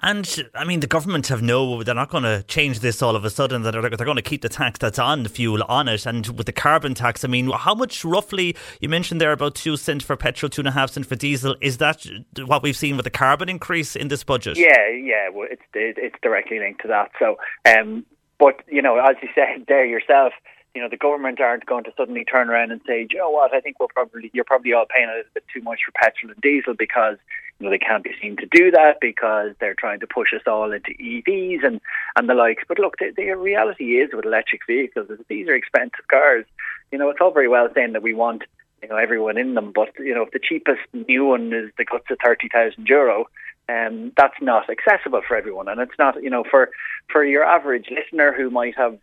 And 0.00 0.48
I 0.54 0.64
mean, 0.64 0.80
the 0.80 0.86
government 0.86 1.28
have 1.28 1.42
no, 1.42 1.82
they're 1.82 1.94
not 1.94 2.10
going 2.10 2.24
to 2.24 2.42
change 2.44 2.80
this 2.80 3.02
all 3.02 3.14
of 3.14 3.24
a 3.24 3.30
sudden. 3.30 3.62
That 3.62 3.72
they're, 3.72 3.82
they're 3.82 4.06
going 4.06 4.16
to 4.16 4.22
keep 4.22 4.42
the 4.42 4.48
tax 4.48 4.78
that's 4.78 4.98
on 4.98 5.22
the 5.22 5.28
fuel 5.28 5.62
on 5.64 5.88
it. 5.88 6.06
And 6.06 6.26
with 6.28 6.46
the 6.46 6.52
carbon 6.52 6.94
tax, 6.94 7.24
I 7.24 7.28
mean, 7.28 7.50
how 7.50 7.74
much 7.74 8.04
roughly, 8.04 8.56
you 8.80 8.88
mentioned 8.88 9.20
there 9.20 9.32
about 9.32 9.54
two 9.54 9.76
cent 9.76 10.02
for 10.02 10.16
petrol, 10.16 10.48
two 10.48 10.62
and 10.62 10.68
a 10.68 10.72
half 10.72 10.90
cent 10.90 11.06
for 11.06 11.16
diesel. 11.16 11.56
Is 11.60 11.78
that 11.78 12.06
what 12.46 12.62
we've 12.62 12.76
seen 12.76 12.96
with 12.96 13.04
the 13.04 13.10
carbon 13.10 13.48
increase 13.48 13.94
in 13.94 14.08
this 14.08 14.24
budget? 14.24 14.56
Yeah, 14.56 14.88
yeah, 14.88 15.28
well, 15.28 15.48
it's, 15.50 15.62
it's 15.74 16.16
directly 16.22 16.58
linked 16.58 16.82
to 16.82 16.88
that. 16.88 17.10
So, 17.18 17.36
um, 17.66 18.06
but, 18.38 18.62
you 18.68 18.82
know, 18.82 18.98
as 18.98 19.16
you 19.22 19.28
said 19.34 19.66
there 19.68 19.84
yourself, 19.84 20.32
you 20.74 20.80
know, 20.80 20.88
the 20.88 20.96
government 20.96 21.38
aren't 21.38 21.66
going 21.66 21.84
to 21.84 21.92
suddenly 21.98 22.24
turn 22.24 22.48
around 22.48 22.72
and 22.72 22.80
say, 22.86 23.06
you 23.10 23.18
know 23.18 23.30
what, 23.30 23.52
I 23.52 23.60
think 23.60 23.78
we're 23.78 23.88
probably, 23.88 24.30
you're 24.32 24.42
probably 24.42 24.72
all 24.72 24.86
paying 24.86 25.08
a 25.08 25.16
little 25.16 25.30
bit 25.34 25.44
too 25.52 25.60
much 25.60 25.80
for 25.84 25.92
petrol 25.92 26.32
and 26.32 26.40
diesel 26.40 26.72
because 26.72 27.18
know, 27.62 27.70
they 27.70 27.78
can't 27.78 28.04
be 28.04 28.12
seen 28.20 28.36
to 28.36 28.46
do 28.46 28.70
that 28.70 28.98
because 29.00 29.52
they're 29.60 29.74
trying 29.74 30.00
to 30.00 30.06
push 30.06 30.32
us 30.34 30.42
all 30.46 30.72
into 30.72 30.90
EVs 30.90 31.64
and, 31.64 31.80
and 32.16 32.28
the 32.28 32.34
likes. 32.34 32.64
But 32.66 32.78
look, 32.78 32.96
the, 32.98 33.12
the 33.16 33.30
reality 33.32 33.96
is 33.96 34.10
with 34.12 34.24
electric 34.24 34.66
vehicles 34.66 35.10
is 35.10 35.18
these 35.28 35.48
are 35.48 35.54
expensive 35.54 36.06
cars. 36.08 36.44
You 36.90 36.98
know, 36.98 37.08
it's 37.10 37.20
all 37.20 37.30
very 37.30 37.48
well 37.48 37.68
saying 37.74 37.92
that 37.92 38.02
we 38.02 38.14
want 38.14 38.42
you 38.82 38.88
know 38.88 38.96
everyone 38.96 39.38
in 39.38 39.54
them, 39.54 39.72
but 39.72 39.90
you 39.98 40.14
know 40.14 40.22
if 40.22 40.32
the 40.32 40.40
cheapest 40.40 40.80
new 40.92 41.24
one 41.26 41.52
is 41.52 41.70
the 41.78 41.84
guts 41.84 42.10
of 42.10 42.18
thirty 42.22 42.48
thousand 42.48 42.88
euro, 42.88 43.26
um, 43.68 44.12
that's 44.16 44.40
not 44.40 44.68
accessible 44.68 45.22
for 45.26 45.36
everyone, 45.36 45.68
and 45.68 45.80
it's 45.80 45.98
not 45.98 46.20
you 46.22 46.30
know 46.30 46.44
for 46.50 46.70
for 47.08 47.24
your 47.24 47.44
average 47.44 47.88
listener 47.90 48.32
who 48.32 48.50
might 48.50 48.76
have 48.76 48.98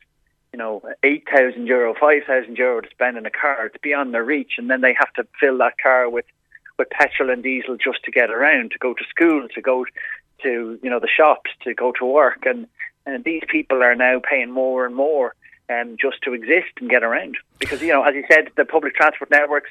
you 0.51 0.57
know, 0.57 0.81
8,000 1.03 1.67
euro, 1.67 1.93
5,000 1.99 2.57
euro 2.57 2.81
to 2.81 2.89
spend 2.89 3.17
in 3.17 3.25
a 3.25 3.29
car. 3.29 3.67
It's 3.67 3.77
beyond 3.81 4.13
their 4.13 4.23
reach. 4.23 4.53
And 4.57 4.69
then 4.69 4.81
they 4.81 4.95
have 4.97 5.13
to 5.13 5.27
fill 5.39 5.57
that 5.59 5.77
car 5.81 6.09
with, 6.09 6.25
with 6.79 6.89
petrol 6.89 7.29
and 7.29 7.43
diesel 7.43 7.77
just 7.77 8.03
to 8.05 8.11
get 8.11 8.31
around, 8.31 8.71
to 8.71 8.79
go 8.79 8.93
to 8.93 9.03
school, 9.09 9.47
to 9.53 9.61
go 9.61 9.85
to, 10.41 10.79
you 10.81 10.89
know, 10.89 10.99
the 10.99 11.07
shops, 11.07 11.51
to 11.63 11.73
go 11.73 11.91
to 11.99 12.05
work. 12.05 12.45
And, 12.45 12.67
and 13.05 13.23
these 13.23 13.43
people 13.47 13.83
are 13.83 13.95
now 13.95 14.19
paying 14.19 14.51
more 14.51 14.85
and 14.85 14.95
more 14.95 15.35
um, 15.69 15.97
just 15.99 16.21
to 16.23 16.33
exist 16.33 16.71
and 16.79 16.89
get 16.89 17.03
around. 17.03 17.37
Because, 17.59 17.81
you 17.81 17.89
know, 17.89 18.03
as 18.03 18.15
you 18.15 18.23
said, 18.31 18.49
the 18.55 18.65
public 18.65 18.95
transport 18.95 19.29
networks, 19.29 19.69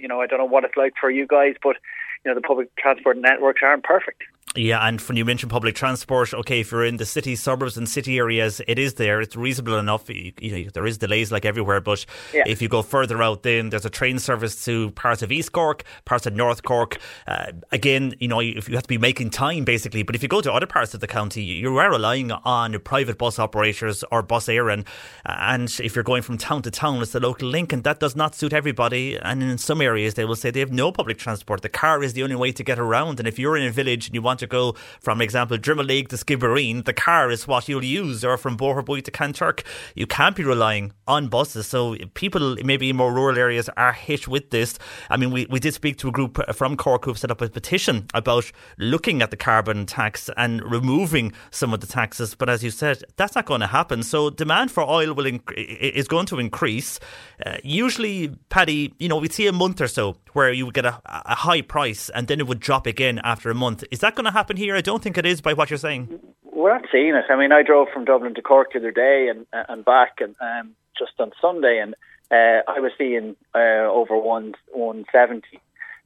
you 0.00 0.08
know, 0.08 0.20
I 0.20 0.26
don't 0.26 0.38
know 0.38 0.44
what 0.44 0.64
it's 0.64 0.76
like 0.76 0.94
for 1.00 1.10
you 1.10 1.26
guys, 1.26 1.54
but, 1.62 1.76
you 2.24 2.30
know, 2.30 2.34
the 2.34 2.46
public 2.46 2.74
transport 2.76 3.16
networks 3.16 3.62
aren't 3.62 3.84
perfect. 3.84 4.22
Yeah, 4.56 4.86
and 4.86 5.00
when 5.02 5.16
you 5.16 5.24
mention 5.24 5.48
public 5.48 5.74
transport, 5.74 6.32
okay, 6.32 6.60
if 6.60 6.72
you're 6.72 6.84
in 6.84 6.96
the 6.96 7.04
city 7.06 7.36
suburbs 7.36 7.76
and 7.76 7.88
city 7.88 8.18
areas, 8.18 8.60
it 8.66 8.78
is 8.78 8.94
there. 8.94 9.20
It's 9.20 9.36
reasonable 9.36 9.78
enough. 9.78 10.08
You, 10.08 10.32
you 10.40 10.64
know, 10.64 10.70
there 10.72 10.86
is 10.86 10.98
delays 10.98 11.30
like 11.30 11.44
everywhere, 11.44 11.80
but 11.80 12.04
yeah. 12.32 12.44
if 12.46 12.62
you 12.62 12.68
go 12.68 12.82
further 12.82 13.22
out, 13.22 13.42
then 13.42 13.68
there's 13.68 13.84
a 13.84 13.90
train 13.90 14.18
service 14.18 14.64
to 14.64 14.90
parts 14.92 15.22
of 15.22 15.30
East 15.30 15.52
Cork, 15.52 15.84
parts 16.06 16.26
of 16.26 16.34
North 16.34 16.62
Cork. 16.62 16.98
Uh, 17.26 17.52
again, 17.72 18.14
you 18.20 18.26
know, 18.26 18.40
if 18.40 18.68
you 18.68 18.74
have 18.74 18.84
to 18.84 18.88
be 18.88 18.98
making 18.98 19.30
time 19.30 19.64
basically. 19.64 20.02
But 20.02 20.14
if 20.14 20.22
you 20.22 20.28
go 20.28 20.40
to 20.40 20.52
other 20.52 20.66
parts 20.66 20.94
of 20.94 21.00
the 21.00 21.06
county, 21.06 21.42
you 21.42 21.76
are 21.76 21.90
relying 21.90 22.32
on 22.32 22.78
private 22.80 23.18
bus 23.18 23.38
operators 23.38 24.02
or 24.10 24.22
bus 24.22 24.46
Éireann. 24.46 24.86
And 25.26 25.68
if 25.80 25.94
you're 25.94 26.02
going 26.02 26.22
from 26.22 26.38
town 26.38 26.62
to 26.62 26.70
town, 26.70 27.02
it's 27.02 27.12
the 27.12 27.20
local 27.20 27.48
link, 27.48 27.72
and 27.72 27.84
that 27.84 28.00
does 28.00 28.16
not 28.16 28.34
suit 28.34 28.52
everybody. 28.54 29.18
And 29.18 29.42
in 29.42 29.58
some 29.58 29.82
areas, 29.82 30.14
they 30.14 30.24
will 30.24 30.36
say 30.36 30.50
they 30.50 30.60
have 30.60 30.72
no 30.72 30.90
public 30.90 31.18
transport. 31.18 31.62
The 31.62 31.68
car 31.68 32.02
is 32.02 32.14
the 32.14 32.22
only 32.22 32.36
way 32.36 32.50
to 32.52 32.64
get 32.64 32.78
around. 32.78 33.20
And 33.20 33.28
if 33.28 33.38
you're 33.38 33.56
in 33.56 33.66
a 33.66 33.70
village 33.70 34.06
and 34.06 34.14
you 34.14 34.22
want 34.22 34.37
to 34.38 34.46
go 34.46 34.74
from 35.00 35.20
example 35.20 35.58
Drimoleague 35.58 36.08
to 36.08 36.16
Skibbereen, 36.16 36.84
the 36.84 36.92
car 36.92 37.30
is 37.30 37.46
what 37.46 37.68
you'll 37.68 37.84
use, 37.84 38.24
or 38.24 38.36
from 38.36 38.56
Boherbue 38.56 39.02
to 39.04 39.10
Kanturk. 39.10 39.64
You 39.94 40.06
can't 40.06 40.36
be 40.36 40.44
relying 40.44 40.92
on 41.06 41.28
buses. 41.28 41.66
So 41.66 41.96
people 42.14 42.56
maybe 42.64 42.90
in 42.90 42.96
more 42.96 43.12
rural 43.12 43.38
areas 43.38 43.68
are 43.76 43.92
hit 43.92 44.28
with 44.28 44.50
this. 44.50 44.78
I 45.10 45.16
mean, 45.16 45.30
we, 45.30 45.46
we 45.46 45.60
did 45.60 45.74
speak 45.74 45.96
to 45.98 46.08
a 46.08 46.12
group 46.12 46.38
from 46.54 46.76
Cork 46.76 47.04
who've 47.04 47.18
set 47.18 47.30
up 47.30 47.40
a 47.40 47.48
petition 47.48 48.06
about 48.14 48.50
looking 48.78 49.22
at 49.22 49.30
the 49.30 49.36
carbon 49.36 49.86
tax 49.86 50.30
and 50.36 50.62
removing 50.62 51.32
some 51.50 51.74
of 51.74 51.80
the 51.80 51.86
taxes. 51.86 52.34
But 52.34 52.48
as 52.48 52.62
you 52.62 52.70
said, 52.70 53.02
that's 53.16 53.34
not 53.34 53.46
going 53.46 53.60
to 53.60 53.66
happen. 53.66 54.02
So 54.02 54.30
demand 54.30 54.70
for 54.70 54.82
oil 54.82 55.14
will 55.14 55.24
inc- 55.24 55.52
is 55.54 56.08
going 56.08 56.26
to 56.26 56.38
increase. 56.38 57.00
Uh, 57.44 57.56
usually, 57.62 58.28
Paddy, 58.48 58.94
you 58.98 59.08
know, 59.08 59.16
we 59.16 59.28
see 59.28 59.46
a 59.46 59.52
month 59.52 59.80
or 59.80 59.88
so 59.88 60.16
where 60.32 60.52
you 60.52 60.64
would 60.66 60.74
get 60.74 60.84
a, 60.84 61.00
a 61.06 61.34
high 61.34 61.62
price 61.62 62.10
and 62.10 62.28
then 62.28 62.40
it 62.40 62.46
would 62.46 62.60
drop 62.60 62.86
again 62.86 63.20
after 63.24 63.50
a 63.50 63.54
month. 63.54 63.84
Is 63.90 64.00
that 64.00 64.14
going 64.14 64.24
happen 64.32 64.56
here? 64.56 64.76
I 64.76 64.80
don't 64.80 65.02
think 65.02 65.18
it 65.18 65.26
is 65.26 65.40
by 65.40 65.52
what 65.52 65.70
you're 65.70 65.78
saying. 65.78 66.18
We're 66.42 66.72
not 66.72 66.88
seeing 66.90 67.14
it. 67.14 67.24
I 67.30 67.36
mean, 67.36 67.52
I 67.52 67.62
drove 67.62 67.88
from 67.92 68.04
Dublin 68.04 68.34
to 68.34 68.42
Cork 68.42 68.72
the 68.72 68.78
other 68.78 68.90
day 68.90 69.28
and 69.28 69.46
and 69.52 69.84
back, 69.84 70.20
and 70.20 70.34
um, 70.40 70.74
just 70.98 71.12
on 71.18 71.30
Sunday, 71.40 71.78
and 71.78 71.94
uh, 72.30 72.62
I 72.70 72.80
was 72.80 72.92
seeing 72.98 73.36
uh, 73.54 73.88
over 73.90 74.18
one 74.18 74.54
one 74.72 75.04
seventy 75.12 75.60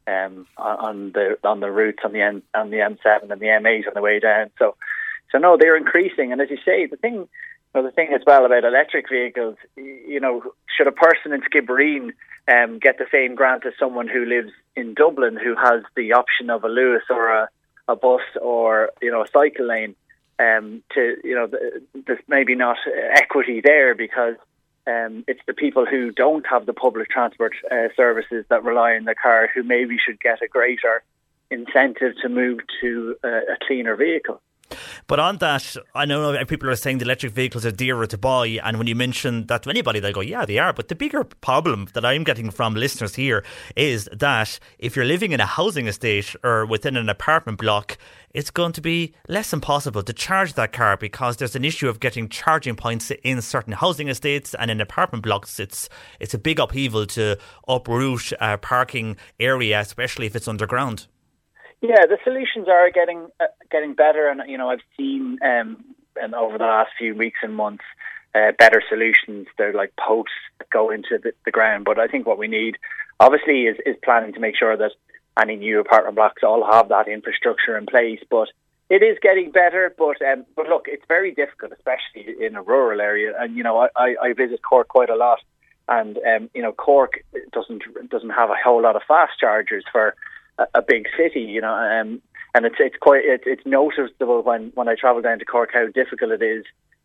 um, 0.06 0.46
on 0.56 1.12
the 1.12 1.38
on 1.42 1.60
the 1.60 1.70
routes 1.70 2.00
on 2.04 2.12
the 2.12 2.20
M 2.20 2.42
on 2.54 2.70
the 2.70 2.80
M 2.80 2.98
seven 3.02 3.32
and 3.32 3.40
the 3.40 3.48
M 3.48 3.66
eight 3.66 3.86
on 3.86 3.94
the 3.94 4.02
way 4.02 4.20
down. 4.20 4.50
So, 4.58 4.76
so 5.30 5.38
no, 5.38 5.56
they're 5.58 5.76
increasing, 5.76 6.32
and 6.32 6.40
as 6.40 6.50
you 6.50 6.58
say, 6.64 6.86
the 6.86 6.96
thing. 6.96 7.28
The 7.74 7.90
thing 7.90 8.12
as 8.14 8.20
well 8.26 8.44
about 8.44 8.64
electric 8.64 9.08
vehicles, 9.08 9.56
you 9.78 10.20
know, 10.20 10.42
should 10.76 10.86
a 10.86 10.92
person 10.92 11.32
in 11.32 11.40
Skibbereen 11.40 12.10
um, 12.46 12.78
get 12.78 12.98
the 12.98 13.06
same 13.10 13.34
grant 13.34 13.64
as 13.64 13.72
someone 13.78 14.08
who 14.08 14.26
lives 14.26 14.52
in 14.76 14.92
Dublin 14.92 15.38
who 15.42 15.54
has 15.56 15.82
the 15.96 16.12
option 16.12 16.50
of 16.50 16.64
a 16.64 16.68
Luas 16.68 17.08
or 17.08 17.30
a, 17.30 17.48
a 17.88 17.96
bus 17.96 18.22
or 18.40 18.90
you 19.00 19.10
know 19.10 19.22
a 19.22 19.28
cycle 19.28 19.66
lane? 19.66 19.94
Um, 20.38 20.82
to 20.94 21.16
you 21.22 21.34
know, 21.34 21.48
there's 22.06 22.22
maybe 22.26 22.54
not 22.54 22.78
equity 23.14 23.60
there 23.60 23.94
because 23.94 24.36
um, 24.86 25.24
it's 25.28 25.40
the 25.46 25.54
people 25.54 25.86
who 25.86 26.10
don't 26.10 26.46
have 26.46 26.66
the 26.66 26.72
public 26.72 27.08
transport 27.08 27.54
uh, 27.70 27.88
services 27.96 28.44
that 28.48 28.64
rely 28.64 28.94
on 28.94 29.04
the 29.04 29.14
car 29.14 29.48
who 29.54 29.62
maybe 29.62 29.98
should 29.98 30.20
get 30.20 30.42
a 30.42 30.48
greater 30.48 31.02
incentive 31.50 32.14
to 32.22 32.28
move 32.28 32.60
to 32.80 33.16
uh, 33.22 33.28
a 33.28 33.56
cleaner 33.66 33.94
vehicle. 33.94 34.40
But 35.06 35.18
on 35.20 35.38
that, 35.38 35.76
I 35.94 36.04
know 36.04 36.44
people 36.44 36.70
are 36.70 36.76
saying 36.76 36.98
the 36.98 37.04
electric 37.04 37.32
vehicles 37.32 37.66
are 37.66 37.70
dearer 37.70 38.06
to 38.06 38.18
buy, 38.18 38.46
and 38.62 38.78
when 38.78 38.86
you 38.86 38.94
mention 38.94 39.46
that 39.46 39.64
to 39.64 39.70
anybody, 39.70 40.00
they 40.00 40.12
go, 40.12 40.20
"Yeah, 40.20 40.44
they 40.44 40.58
are." 40.58 40.72
But 40.72 40.88
the 40.88 40.94
bigger 40.94 41.24
problem 41.24 41.88
that 41.94 42.04
I'm 42.04 42.24
getting 42.24 42.50
from 42.50 42.74
listeners 42.74 43.14
here 43.14 43.44
is 43.76 44.08
that 44.12 44.58
if 44.78 44.96
you're 44.96 45.04
living 45.04 45.32
in 45.32 45.40
a 45.40 45.46
housing 45.46 45.86
estate 45.86 46.34
or 46.42 46.64
within 46.64 46.96
an 46.96 47.08
apartment 47.08 47.58
block, 47.58 47.98
it's 48.34 48.50
going 48.50 48.72
to 48.72 48.80
be 48.80 49.14
less 49.28 49.50
than 49.50 49.60
possible 49.60 50.02
to 50.02 50.12
charge 50.12 50.54
that 50.54 50.72
car 50.72 50.96
because 50.96 51.36
there's 51.36 51.56
an 51.56 51.64
issue 51.64 51.88
of 51.88 52.00
getting 52.00 52.28
charging 52.28 52.76
points 52.76 53.12
in 53.22 53.42
certain 53.42 53.74
housing 53.74 54.08
estates 54.08 54.54
and 54.54 54.70
in 54.70 54.80
apartment 54.80 55.22
blocks. 55.22 55.60
It's 55.60 55.88
it's 56.20 56.34
a 56.34 56.38
big 56.38 56.58
upheaval 56.58 57.06
to 57.06 57.38
uproot 57.68 58.32
a 58.40 58.58
parking 58.58 59.16
area, 59.38 59.80
especially 59.80 60.26
if 60.26 60.36
it's 60.36 60.48
underground. 60.48 61.06
Yeah, 61.82 62.06
the 62.06 62.18
solutions 62.22 62.68
are 62.68 62.90
getting 62.90 63.26
uh, 63.40 63.46
getting 63.70 63.94
better, 63.94 64.28
and 64.28 64.40
you 64.48 64.56
know 64.56 64.70
I've 64.70 64.86
seen 64.96 65.38
um, 65.44 65.84
and 66.14 66.32
over 66.34 66.56
the 66.56 66.64
last 66.64 66.90
few 66.96 67.14
weeks 67.14 67.40
and 67.42 67.56
months 67.56 67.84
uh, 68.34 68.52
better 68.56 68.82
solutions. 68.88 69.48
They're 69.58 69.74
like 69.74 69.92
posts 69.96 70.32
that 70.58 70.70
go 70.70 70.90
into 70.90 71.18
the, 71.22 71.32
the 71.44 71.50
ground, 71.50 71.84
but 71.84 71.98
I 71.98 72.06
think 72.06 72.26
what 72.26 72.38
we 72.38 72.46
need, 72.46 72.76
obviously, 73.20 73.62
is, 73.62 73.76
is 73.84 73.96
planning 74.04 74.32
to 74.34 74.40
make 74.40 74.56
sure 74.56 74.76
that 74.76 74.92
any 75.40 75.56
new 75.56 75.80
apartment 75.80 76.16
blocks 76.16 76.42
all 76.44 76.64
have 76.70 76.88
that 76.90 77.08
infrastructure 77.08 77.76
in 77.76 77.86
place. 77.86 78.20
But 78.30 78.48
it 78.88 79.02
is 79.02 79.18
getting 79.20 79.50
better. 79.50 79.92
But 79.98 80.22
um, 80.22 80.44
but 80.54 80.68
look, 80.68 80.84
it's 80.86 81.04
very 81.08 81.32
difficult, 81.32 81.72
especially 81.72 82.44
in 82.44 82.54
a 82.54 82.62
rural 82.62 83.00
area. 83.00 83.32
And 83.38 83.56
you 83.56 83.64
know, 83.64 83.88
I, 83.96 84.14
I, 84.22 84.32
visit 84.34 84.62
Cork 84.62 84.88
quite 84.88 85.10
a 85.10 85.16
lot, 85.16 85.40
and 85.88 86.16
um, 86.18 86.50
you 86.54 86.62
know, 86.62 86.72
Cork 86.72 87.24
doesn't 87.52 87.82
doesn't 88.08 88.30
have 88.30 88.50
a 88.50 88.56
whole 88.62 88.82
lot 88.82 88.94
of 88.94 89.02
fast 89.08 89.32
chargers 89.40 89.84
for 89.90 90.14
a, 90.74 90.82
big 90.82 91.06
city, 91.16 91.40
you 91.40 91.60
know, 91.60 91.74
um, 91.74 92.20
and 92.54 92.66
it's 92.66 92.76
it's 92.78 92.96
quite 93.00 93.24
it, 93.24 93.42
it's 93.46 93.64
noticeable 93.64 94.42
when 94.42 94.72
when 94.74 94.88
I 94.88 94.94
travel 94.94 95.22
down 95.22 95.38
to 95.38 95.44
Cork 95.44 95.70
how 95.72 95.86
difficult 95.88 96.32
it 96.32 96.42
is 96.42 96.64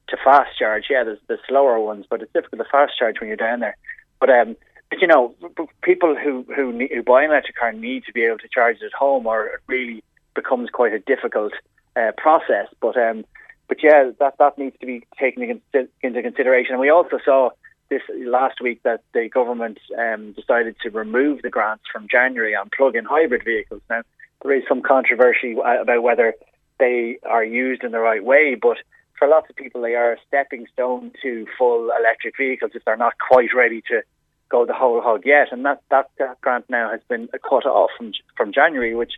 to 0.10 0.18
fast 0.24 0.58
charge. 0.58 0.86
Yeah, 0.90 1.04
there's 1.04 1.20
the 1.28 1.38
slower 1.48 1.80
ones, 1.80 2.06
but 2.10 2.22
it's 2.22 2.34
difficult 2.34 2.60
to 2.60 2.70
fast 2.70 2.98
charge 2.98 3.20
when 3.20 3.28
you're 3.28 3.38
down 3.38 3.60
there. 3.60 3.78
But 4.20 4.30
um, 4.30 4.56
but 4.90 5.02
you 5.02 5.08
know, 5.08 5.36
people 5.82 6.16
who 6.16 6.46
who, 6.56 6.74
need, 6.74 6.92
who 6.94 7.04
buy 7.04 7.24
an 7.24 7.32
electric 7.32 7.58
car 7.58 7.72
need 7.72 8.06
to 8.06 8.14
be 8.14 8.24
able 8.24 8.40
to 8.40 8.48
charge 8.48 8.78
it 8.78 8.86
at 8.86 8.94
home, 8.94 9.26
or 9.26 9.48
it 9.48 9.62
really 9.68 10.04
becomes 10.34 10.70
quite 10.70 10.94
a 10.94 11.00
difficult 11.00 11.54
uh, 11.96 12.12
process. 12.18 12.68
But 12.82 12.98
um, 12.98 13.26
but 13.68 13.84
yeah, 13.84 14.12
that 14.20 14.38
that 14.40 14.58
needs 14.58 14.78
to 14.80 14.86
be 14.86 15.06
taken 15.20 15.62
into 16.04 16.22
consideration. 16.22 16.74
And 16.74 16.82
we 16.82 16.90
also 16.90 17.20
saw 17.24 17.50
this 17.90 18.02
last 18.16 18.62
week 18.62 18.82
that 18.84 19.02
the 19.14 19.30
government 19.30 19.80
um, 19.98 20.34
decided 20.34 20.76
to 20.84 20.90
remove 20.90 21.42
the 21.42 21.50
grants 21.50 21.84
from 21.92 22.08
January 22.10 22.56
on 22.56 22.70
plug-in 22.76 23.06
hybrid 23.06 23.44
vehicles. 23.44 23.82
Now, 23.90 24.02
there 24.44 24.56
is 24.56 24.64
some 24.68 24.82
controversy 24.82 25.54
about 25.54 26.04
whether 26.04 26.34
they 26.80 27.18
are 27.28 27.44
used 27.44 27.84
in 27.84 27.92
the 27.92 28.00
right 28.00 28.24
way, 28.24 28.56
but 28.56 28.78
for 29.18 29.28
lots 29.28 29.50
of 29.50 29.56
people, 29.56 29.82
they 29.82 29.96
are 29.96 30.14
a 30.14 30.18
stepping 30.28 30.68
stone 30.74 31.12
to 31.24 31.48
full 31.58 31.90
electric 32.00 32.38
vehicles 32.38 32.72
if 32.76 32.86
they're 32.86 32.98
not 32.98 33.14
quite 33.18 33.54
ready 33.56 33.82
to 33.90 34.04
go 34.50 34.66
the 34.66 34.74
whole 34.74 35.02
hog 35.02 35.24
yet. 35.26 35.48
And 35.52 35.66
that, 35.66 35.82
that, 35.90 36.10
that 36.20 36.40
grant 36.42 36.70
now 36.70 36.92
has 36.92 37.02
been 37.08 37.28
cut 37.48 37.66
off 37.66 37.90
from 37.98 38.12
from 38.36 38.54
January, 38.54 38.96
which 38.96 39.14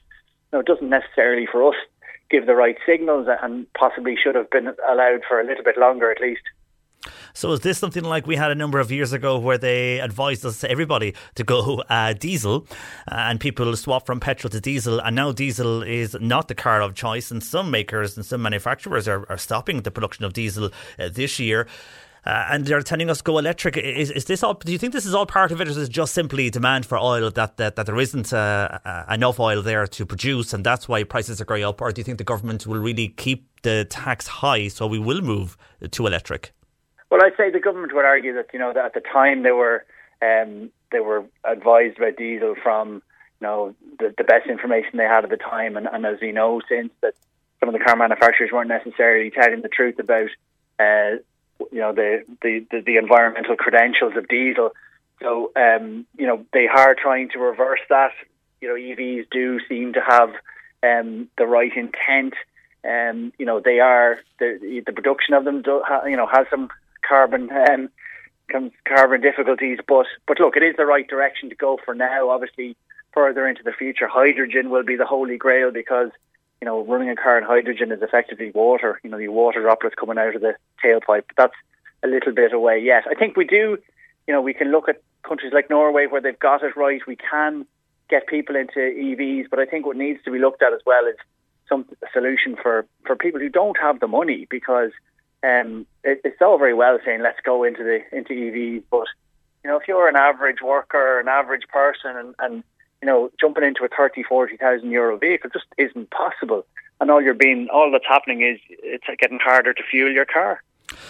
you 0.51 0.59
know, 0.59 0.61
doesn't 0.61 0.89
necessarily 0.89 1.47
for 1.51 1.67
us 1.67 1.75
give 2.29 2.45
the 2.45 2.55
right 2.55 2.77
signals 2.85 3.27
and 3.41 3.71
possibly 3.73 4.15
should 4.15 4.35
have 4.35 4.49
been 4.49 4.67
allowed 4.89 5.21
for 5.27 5.39
a 5.39 5.45
little 5.45 5.63
bit 5.63 5.77
longer 5.77 6.11
at 6.11 6.21
least. 6.21 6.41
So 7.33 7.51
is 7.53 7.61
this 7.61 7.77
something 7.77 8.03
like 8.03 8.27
we 8.27 8.35
had 8.35 8.51
a 8.51 8.55
number 8.55 8.79
of 8.79 8.91
years 8.91 9.13
ago 9.13 9.37
where 9.37 9.57
they 9.57 9.99
advised 9.99 10.45
us 10.45 10.63
everybody 10.63 11.13
to 11.35 11.43
go 11.43 11.81
uh, 11.89 12.13
diesel, 12.13 12.67
uh, 13.09 13.15
and 13.15 13.39
people 13.39 13.75
swap 13.75 14.05
from 14.05 14.19
petrol 14.19 14.49
to 14.49 14.59
diesel, 14.59 14.99
and 14.99 15.15
now 15.15 15.31
diesel 15.31 15.81
is 15.83 16.15
not 16.19 16.47
the 16.47 16.55
car 16.55 16.81
of 16.81 16.95
choice, 16.95 17.31
and 17.31 17.43
some 17.43 17.71
makers 17.71 18.17
and 18.17 18.25
some 18.25 18.41
manufacturers 18.41 19.07
are, 19.07 19.25
are 19.29 19.37
stopping 19.37 19.81
the 19.81 19.91
production 19.91 20.25
of 20.25 20.33
diesel 20.33 20.71
uh, 20.97 21.09
this 21.09 21.39
year. 21.39 21.67
Uh, 22.25 22.47
and 22.49 22.65
they're 22.65 22.81
telling 22.81 23.09
us 23.09 23.21
go 23.21 23.37
electric. 23.37 23.77
Is, 23.77 24.11
is 24.11 24.25
this 24.25 24.43
all? 24.43 24.53
Do 24.53 24.73
you 24.73 24.77
think 24.77 24.91
this 24.91 25.05
is 25.05 25.13
all 25.13 25.25
part 25.25 25.53
of 25.53 25.61
it, 25.61 25.67
or 25.69 25.71
is 25.71 25.77
it 25.77 25.89
just 25.89 26.13
simply 26.13 26.49
demand 26.49 26.85
for 26.85 26.97
oil 26.97 27.31
that 27.31 27.55
that, 27.55 27.77
that 27.77 27.85
there 27.85 27.97
isn't 27.97 28.33
uh, 28.33 28.77
uh, 28.83 29.05
enough 29.09 29.39
oil 29.39 29.61
there 29.61 29.87
to 29.87 30.05
produce, 30.05 30.53
and 30.53 30.65
that's 30.65 30.89
why 30.89 31.03
prices 31.03 31.39
are 31.39 31.45
going 31.45 31.63
up? 31.63 31.81
Or 31.81 31.93
do 31.93 32.01
you 32.01 32.03
think 32.03 32.17
the 32.17 32.25
government 32.25 32.67
will 32.67 32.79
really 32.79 33.07
keep 33.07 33.47
the 33.61 33.87
tax 33.89 34.27
high 34.27 34.67
so 34.67 34.85
we 34.85 34.99
will 34.99 35.21
move 35.21 35.55
to 35.89 36.07
electric? 36.07 36.53
Well, 37.09 37.21
I'd 37.23 37.35
say 37.37 37.49
the 37.49 37.59
government 37.59 37.93
would 37.93 38.05
argue 38.05 38.33
that 38.35 38.47
you 38.53 38.59
know 38.59 38.73
that 38.73 38.85
at 38.85 38.93
the 38.93 39.01
time 39.01 39.43
they 39.43 39.51
were 39.51 39.85
um, 40.21 40.71
they 40.91 40.99
were 40.99 41.25
advised 41.43 41.97
about 41.97 42.17
diesel 42.17 42.55
from 42.61 43.01
you 43.41 43.47
know 43.47 43.75
the, 43.97 44.13
the 44.17 44.23
best 44.23 44.47
information 44.47 44.97
they 44.97 45.03
had 45.03 45.23
at 45.23 45.29
the 45.29 45.37
time, 45.37 45.77
and, 45.77 45.87
and 45.87 46.05
as 46.05 46.19
we 46.21 46.31
know 46.31 46.61
since 46.69 46.91
that 47.01 47.15
some 47.59 47.69
of 47.69 47.73
the 47.73 47.83
car 47.83 47.95
manufacturers 47.95 48.51
weren't 48.51 48.69
necessarily 48.69 49.31
telling 49.31 49.61
the 49.61 49.69
truth 49.69 49.99
about 49.99 50.29
uh, 50.79 51.17
you 51.71 51.79
know 51.79 51.93
the, 51.93 52.23
the, 52.41 52.65
the, 52.71 52.81
the, 52.81 52.97
environmental 52.97 53.55
credentials 53.55 54.13
of 54.15 54.27
diesel. 54.27 54.71
So 55.21 55.51
um, 55.55 56.05
you 56.17 56.27
know 56.27 56.45
they 56.53 56.67
are 56.67 56.95
trying 56.95 57.29
to 57.29 57.39
reverse 57.39 57.81
that. 57.89 58.11
You 58.61 58.69
know 58.69 58.75
EVs 58.75 59.27
do 59.31 59.59
seem 59.67 59.93
to 59.93 60.01
have 60.01 60.29
um, 60.83 61.27
the 61.37 61.47
right 61.47 61.71
intent. 61.75 62.33
Um, 62.83 63.33
you 63.37 63.45
know 63.45 63.59
they 63.59 63.79
are 63.79 64.19
the 64.39 64.83
the 64.85 64.93
production 64.93 65.33
of 65.33 65.43
them 65.43 65.61
do, 65.61 65.81
you 66.05 66.15
know 66.15 66.27
has 66.27 66.45
some 66.49 66.69
carbon 67.07 67.49
um, 67.51 67.89
carbon 68.85 69.21
difficulties. 69.21 69.79
But 69.87 70.05
but 70.27 70.39
look, 70.39 70.55
it 70.57 70.63
is 70.63 70.75
the 70.77 70.85
right 70.85 71.07
direction 71.07 71.49
to 71.49 71.55
go 71.55 71.77
for 71.83 71.93
now. 71.93 72.29
Obviously, 72.29 72.75
further 73.13 73.47
into 73.47 73.63
the 73.63 73.73
future, 73.73 74.07
hydrogen 74.07 74.69
will 74.69 74.83
be 74.83 74.95
the 74.95 75.05
holy 75.05 75.37
grail 75.37 75.71
because 75.71 76.09
you 76.61 76.65
know 76.65 76.83
running 76.85 77.09
a 77.09 77.15
car 77.15 77.37
on 77.37 77.43
hydrogen 77.43 77.91
is 77.91 78.01
effectively 78.01 78.51
water. 78.53 78.99
You 79.03 79.09
know, 79.09 79.17
the 79.17 79.27
water 79.29 79.61
droplets 79.61 79.95
coming 79.95 80.17
out 80.17 80.35
of 80.35 80.41
the 80.41 80.55
tailpipe. 80.83 81.23
But 81.27 81.35
that's 81.37 81.55
a 82.03 82.07
little 82.07 82.33
bit 82.33 82.53
away 82.53 82.79
yet. 82.79 83.05
I 83.09 83.15
think 83.15 83.35
we 83.35 83.45
do. 83.45 83.77
You 84.27 84.33
know, 84.33 84.41
we 84.41 84.53
can 84.53 84.71
look 84.71 84.89
at 84.89 85.01
countries 85.23 85.53
like 85.53 85.69
Norway 85.69 86.07
where 86.07 86.21
they've 86.21 86.37
got 86.37 86.63
it 86.63 86.75
right. 86.75 87.01
We 87.07 87.15
can 87.15 87.65
get 88.09 88.27
people 88.27 88.55
into 88.55 88.79
EVs, 88.79 89.49
but 89.49 89.59
I 89.59 89.65
think 89.65 89.85
what 89.85 89.97
needs 89.97 90.23
to 90.23 90.31
be 90.31 90.39
looked 90.39 90.61
at 90.61 90.73
as 90.73 90.81
well 90.85 91.05
is 91.05 91.15
some 91.67 91.85
solution 92.11 92.55
for, 92.61 92.85
for 93.05 93.15
people 93.15 93.39
who 93.39 93.49
don't 93.49 93.77
have 93.79 93.99
the 93.99 94.07
money 94.07 94.47
because 94.49 94.91
um, 95.43 95.85
it, 96.03 96.21
it's 96.23 96.41
all 96.41 96.57
very 96.57 96.73
well 96.73 96.99
saying 97.05 97.21
let's 97.21 97.39
go 97.43 97.63
into 97.63 97.83
the 97.83 97.99
into 98.15 98.33
EVs, 98.33 98.83
but 98.89 99.05
you 99.63 99.69
know 99.69 99.77
if 99.77 99.87
you're 99.87 100.07
an 100.07 100.15
average 100.15 100.61
worker, 100.61 101.19
an 101.19 101.27
average 101.27 101.67
person, 101.71 102.17
and, 102.17 102.35
and 102.39 102.63
you 103.01 103.05
know 103.05 103.31
jumping 103.39 103.63
into 103.63 103.83
a 103.83 103.89
thirty, 103.89 104.23
forty 104.23 104.57
thousand 104.57 104.91
euro 104.91 105.17
vehicle 105.17 105.49
just 105.51 105.67
isn't 105.77 106.09
possible. 106.11 106.65
And 107.01 107.09
all 107.09 107.21
you're 107.21 107.33
being, 107.33 107.69
all 107.71 107.89
that's 107.91 108.05
happening 108.05 108.41
is 108.41 108.59
it's 108.69 109.05
getting 109.19 109.39
harder 109.39 109.73
to 109.73 109.83
fuel 109.89 110.11
your 110.11 110.25
car. 110.25 110.61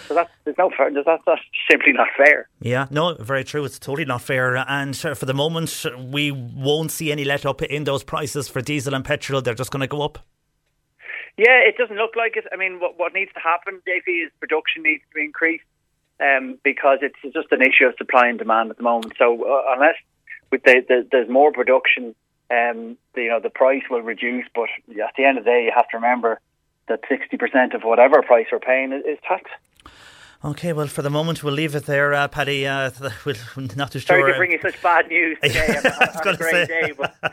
So 0.06 0.14
that's 0.14 0.30
there's 0.44 0.58
no 0.58 0.70
fair. 0.76 0.92
That's, 0.92 1.22
that's 1.26 1.40
simply 1.68 1.92
not 1.92 2.08
fair. 2.16 2.48
Yeah, 2.60 2.86
no, 2.90 3.14
very 3.14 3.44
true. 3.44 3.64
It's 3.64 3.78
totally 3.78 4.04
not 4.04 4.22
fair. 4.22 4.56
And 4.68 4.96
for 4.96 5.26
the 5.26 5.34
moment, 5.34 5.84
we 5.98 6.30
won't 6.30 6.90
see 6.90 7.10
any 7.10 7.24
let 7.24 7.46
up 7.46 7.62
in 7.62 7.84
those 7.84 8.04
prices 8.04 8.48
for 8.48 8.60
diesel 8.60 8.94
and 8.94 9.04
petrol. 9.04 9.42
They're 9.42 9.54
just 9.54 9.70
going 9.70 9.80
to 9.80 9.86
go 9.86 10.02
up. 10.02 10.18
Yeah, 11.36 11.60
it 11.66 11.76
doesn't 11.76 11.96
look 11.96 12.16
like 12.16 12.36
it. 12.36 12.44
I 12.52 12.56
mean, 12.56 12.80
what, 12.80 12.98
what 12.98 13.14
needs 13.14 13.32
to 13.34 13.40
happen, 13.40 13.80
JP, 13.86 14.26
is 14.26 14.32
production 14.40 14.82
needs 14.82 15.02
to 15.08 15.14
be 15.14 15.24
increased 15.24 15.64
um, 16.20 16.58
because 16.62 16.98
it's 17.02 17.16
just 17.34 17.50
an 17.50 17.62
issue 17.62 17.86
of 17.86 17.94
supply 17.96 18.28
and 18.28 18.38
demand 18.38 18.70
at 18.70 18.76
the 18.76 18.82
moment. 18.82 19.14
So 19.18 19.42
uh, 19.42 19.74
unless 19.74 19.96
with 20.50 20.62
the, 20.64 20.84
the, 20.86 21.08
there's 21.10 21.28
more 21.28 21.52
production, 21.52 22.14
um, 22.50 22.96
the, 23.14 23.22
you 23.22 23.28
know, 23.28 23.40
the 23.40 23.50
price 23.50 23.82
will 23.90 24.02
reduce. 24.02 24.46
But 24.54 24.68
at 24.90 25.14
the 25.16 25.24
end 25.24 25.38
of 25.38 25.44
the 25.44 25.50
day, 25.50 25.64
you 25.64 25.72
have 25.74 25.88
to 25.88 25.96
remember 25.96 26.40
that 26.88 27.00
60% 27.04 27.74
of 27.74 27.82
whatever 27.82 28.22
price 28.22 28.46
we're 28.50 28.58
paying 28.58 28.92
is, 28.92 29.04
is 29.06 29.18
tax. 29.26 29.50
Okay, 30.42 30.72
well, 30.72 30.86
for 30.86 31.02
the 31.02 31.10
moment, 31.10 31.44
we'll 31.44 31.52
leave 31.52 31.74
it 31.74 31.84
there, 31.84 32.14
uh, 32.14 32.26
Paddy. 32.26 32.66
Uh, 32.66 32.90
we'll 33.26 33.34
not 33.76 33.92
too 33.92 33.98
sure. 33.98 34.18
Sorry 34.18 34.32
to 34.32 34.38
bring 34.38 34.52
you 34.52 34.58
such 34.62 34.80
bad 34.82 35.06
news 35.08 35.36
today. 35.42 35.76
on, 35.76 36.28
a 36.28 36.36
great 36.38 36.50
say. 36.50 36.66
day, 36.66 36.92
but 36.96 37.14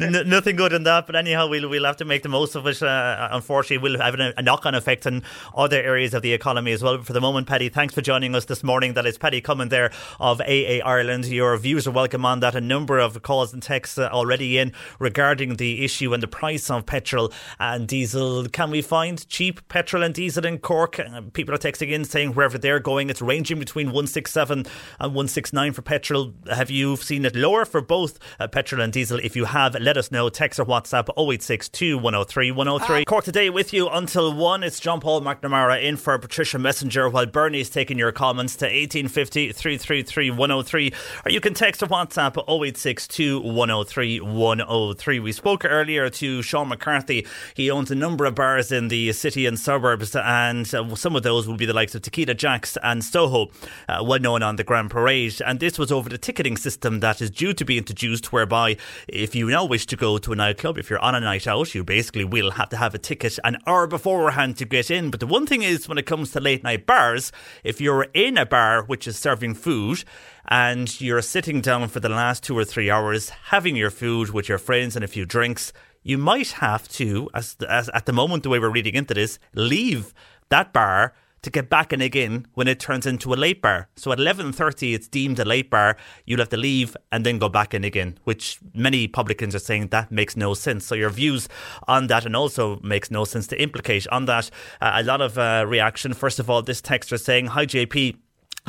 N- 0.00 0.28
nothing 0.28 0.56
good 0.56 0.72
in 0.72 0.82
that. 0.82 1.06
But 1.06 1.14
anyhow, 1.14 1.46
we'll 1.46 1.68
we'll 1.68 1.84
have 1.84 1.98
to 1.98 2.04
make 2.04 2.24
the 2.24 2.28
most 2.28 2.56
of 2.56 2.66
it. 2.66 2.82
Uh, 2.82 3.28
unfortunately, 3.30 3.78
we'll 3.88 4.00
have 4.00 4.18
a, 4.18 4.34
a 4.36 4.42
knock-on 4.42 4.74
effect 4.74 5.06
on 5.06 5.22
other 5.56 5.80
areas 5.80 6.12
of 6.12 6.22
the 6.22 6.32
economy 6.32 6.72
as 6.72 6.82
well. 6.82 6.96
But 6.96 7.06
for 7.06 7.12
the 7.12 7.20
moment, 7.20 7.46
Paddy, 7.46 7.68
thanks 7.68 7.94
for 7.94 8.00
joining 8.00 8.34
us 8.34 8.46
this 8.46 8.64
morning. 8.64 8.94
That 8.94 9.06
is 9.06 9.16
Paddy 9.16 9.40
Comyn 9.40 9.70
there 9.70 9.92
of 10.18 10.40
AA 10.40 10.80
Ireland. 10.84 11.26
Your 11.26 11.56
views 11.56 11.86
are 11.86 11.92
welcome 11.92 12.26
on 12.26 12.40
that. 12.40 12.56
A 12.56 12.60
number 12.60 12.98
of 12.98 13.22
calls 13.22 13.52
and 13.52 13.62
texts 13.62 13.96
uh, 13.96 14.08
already 14.08 14.58
in 14.58 14.72
regarding 14.98 15.54
the 15.54 15.84
issue 15.84 16.12
and 16.12 16.20
the 16.20 16.26
price 16.26 16.68
of 16.68 16.84
petrol 16.84 17.32
and 17.60 17.86
diesel. 17.86 18.48
Can 18.48 18.72
we 18.72 18.82
find 18.82 19.24
cheap 19.28 19.68
petrol 19.68 20.02
and 20.02 20.12
diesel 20.12 20.44
in 20.44 20.58
Cork? 20.58 20.98
Uh, 20.98 21.20
people 21.32 21.54
are 21.54 21.58
texting 21.58 21.90
in 21.92 22.04
saying 22.04 22.23
wherever 22.32 22.58
they're 22.58 22.80
going. 22.80 23.10
It's 23.10 23.22
ranging 23.22 23.58
between 23.58 23.88
167 23.88 24.58
and 24.58 24.66
169 24.98 25.72
for 25.72 25.82
petrol. 25.82 26.34
Have 26.50 26.70
you 26.70 26.96
seen 26.96 27.24
it 27.24 27.36
lower 27.36 27.64
for 27.64 27.80
both 27.80 28.18
uh, 28.40 28.48
petrol 28.48 28.80
and 28.80 28.92
diesel? 28.92 29.18
If 29.22 29.36
you 29.36 29.44
have, 29.46 29.74
let 29.74 29.96
us 29.96 30.10
know. 30.10 30.28
Text 30.28 30.58
or 30.58 30.64
WhatsApp 30.64 31.08
0862 31.16 31.98
103 31.98 32.50
103. 32.50 33.00
Ah. 33.00 33.04
Cork 33.04 33.24
today 33.24 33.50
with 33.50 33.72
you 33.72 33.88
until 33.88 34.32
1. 34.32 34.62
It's 34.62 34.80
John 34.80 35.00
Paul 35.00 35.20
McNamara 35.20 35.82
in 35.82 35.96
for 35.96 36.18
Patricia 36.18 36.58
Messinger 36.58 37.12
while 37.12 37.26
Bernie's 37.26 37.70
taking 37.70 37.98
your 37.98 38.12
comments 38.12 38.56
to 38.56 38.66
1850 38.66 39.52
333 39.52 40.30
103. 40.30 40.92
Or 41.24 41.30
you 41.30 41.40
can 41.40 41.54
text 41.54 41.82
or 41.82 41.86
WhatsApp 41.86 42.36
0862 42.48 43.40
103 43.40 44.20
103. 44.20 45.20
We 45.20 45.32
spoke 45.32 45.64
earlier 45.64 46.10
to 46.10 46.42
Sean 46.42 46.68
McCarthy. 46.68 47.26
He 47.54 47.70
owns 47.70 47.90
a 47.90 47.94
number 47.94 48.24
of 48.24 48.34
bars 48.34 48.72
in 48.72 48.88
the 48.88 49.12
city 49.12 49.46
and 49.46 49.58
suburbs, 49.58 50.14
and 50.16 50.72
uh, 50.74 50.94
some 50.94 51.16
of 51.16 51.22
those 51.22 51.46
will 51.46 51.56
be 51.56 51.66
the 51.66 51.72
likes 51.72 51.94
of 51.94 52.02
Tequila 52.14 52.34
Jacks 52.34 52.78
and 52.80 53.02
Soho, 53.02 53.50
uh, 53.88 54.00
well 54.04 54.20
known 54.20 54.40
on 54.40 54.54
the 54.54 54.62
Grand 54.62 54.88
Parade. 54.88 55.42
And 55.44 55.58
this 55.58 55.80
was 55.80 55.90
over 55.90 56.08
the 56.08 56.16
ticketing 56.16 56.56
system 56.56 57.00
that 57.00 57.20
is 57.20 57.28
due 57.28 57.52
to 57.54 57.64
be 57.64 57.76
introduced, 57.76 58.32
whereby 58.32 58.76
if 59.08 59.34
you 59.34 59.50
now 59.50 59.64
wish 59.64 59.84
to 59.86 59.96
go 59.96 60.18
to 60.18 60.32
a 60.32 60.36
nightclub, 60.36 60.78
if 60.78 60.88
you're 60.88 61.00
on 61.00 61.16
a 61.16 61.20
night 61.20 61.48
out, 61.48 61.74
you 61.74 61.82
basically 61.82 62.24
will 62.24 62.52
have 62.52 62.68
to 62.68 62.76
have 62.76 62.94
a 62.94 62.98
ticket 62.98 63.36
an 63.42 63.56
hour 63.66 63.88
beforehand 63.88 64.56
to 64.58 64.64
get 64.64 64.92
in. 64.92 65.10
But 65.10 65.18
the 65.18 65.26
one 65.26 65.44
thing 65.44 65.64
is, 65.64 65.88
when 65.88 65.98
it 65.98 66.06
comes 66.06 66.30
to 66.30 66.40
late 66.40 66.62
night 66.62 66.86
bars, 66.86 67.32
if 67.64 67.80
you're 67.80 68.06
in 68.14 68.38
a 68.38 68.46
bar 68.46 68.84
which 68.84 69.08
is 69.08 69.18
serving 69.18 69.56
food, 69.56 70.04
and 70.46 71.00
you're 71.00 71.20
sitting 71.20 71.60
down 71.60 71.88
for 71.88 71.98
the 71.98 72.08
last 72.08 72.44
two 72.44 72.56
or 72.56 72.64
three 72.64 72.92
hours 72.92 73.30
having 73.46 73.74
your 73.74 73.90
food 73.90 74.30
with 74.30 74.48
your 74.48 74.58
friends 74.58 74.94
and 74.94 75.04
a 75.04 75.08
few 75.08 75.26
drinks, 75.26 75.72
you 76.04 76.16
might 76.16 76.52
have 76.52 76.86
to, 76.90 77.28
as, 77.34 77.56
as 77.68 77.88
at 77.88 78.06
the 78.06 78.12
moment 78.12 78.44
the 78.44 78.50
way 78.50 78.60
we're 78.60 78.70
reading 78.70 78.94
into 78.94 79.14
this, 79.14 79.40
leave 79.52 80.14
that 80.50 80.72
bar 80.72 81.12
to 81.44 81.50
get 81.50 81.70
back 81.70 81.92
in 81.92 82.00
again 82.00 82.46
when 82.54 82.66
it 82.66 82.80
turns 82.80 83.06
into 83.06 83.32
a 83.32 83.36
late 83.36 83.62
bar. 83.62 83.88
So 83.96 84.10
at 84.10 84.18
11.30 84.18 84.94
it's 84.94 85.06
deemed 85.06 85.38
a 85.38 85.44
late 85.44 85.70
bar, 85.70 85.96
you'll 86.24 86.40
have 86.40 86.48
to 86.48 86.56
leave 86.56 86.96
and 87.12 87.24
then 87.24 87.38
go 87.38 87.48
back 87.48 87.74
in 87.74 87.84
again, 87.84 88.18
which 88.24 88.58
many 88.74 89.06
publicans 89.06 89.54
are 89.54 89.60
saying 89.60 89.88
that 89.88 90.10
makes 90.10 90.36
no 90.36 90.54
sense. 90.54 90.84
So 90.84 90.96
your 90.96 91.10
views 91.10 91.48
on 91.86 92.08
that 92.08 92.26
and 92.26 92.34
also 92.34 92.80
makes 92.82 93.10
no 93.10 93.24
sense 93.24 93.46
to 93.48 93.62
implicate 93.62 94.08
on 94.08 94.24
that. 94.24 94.50
Uh, 94.80 94.92
a 94.96 95.04
lot 95.04 95.20
of 95.20 95.38
uh, 95.38 95.64
reaction. 95.68 96.12
First 96.14 96.40
of 96.40 96.50
all, 96.50 96.62
this 96.62 96.80
text 96.80 97.04
texter 97.04 97.20
saying, 97.20 97.46
Hi 97.46 97.66
JP, 97.66 98.16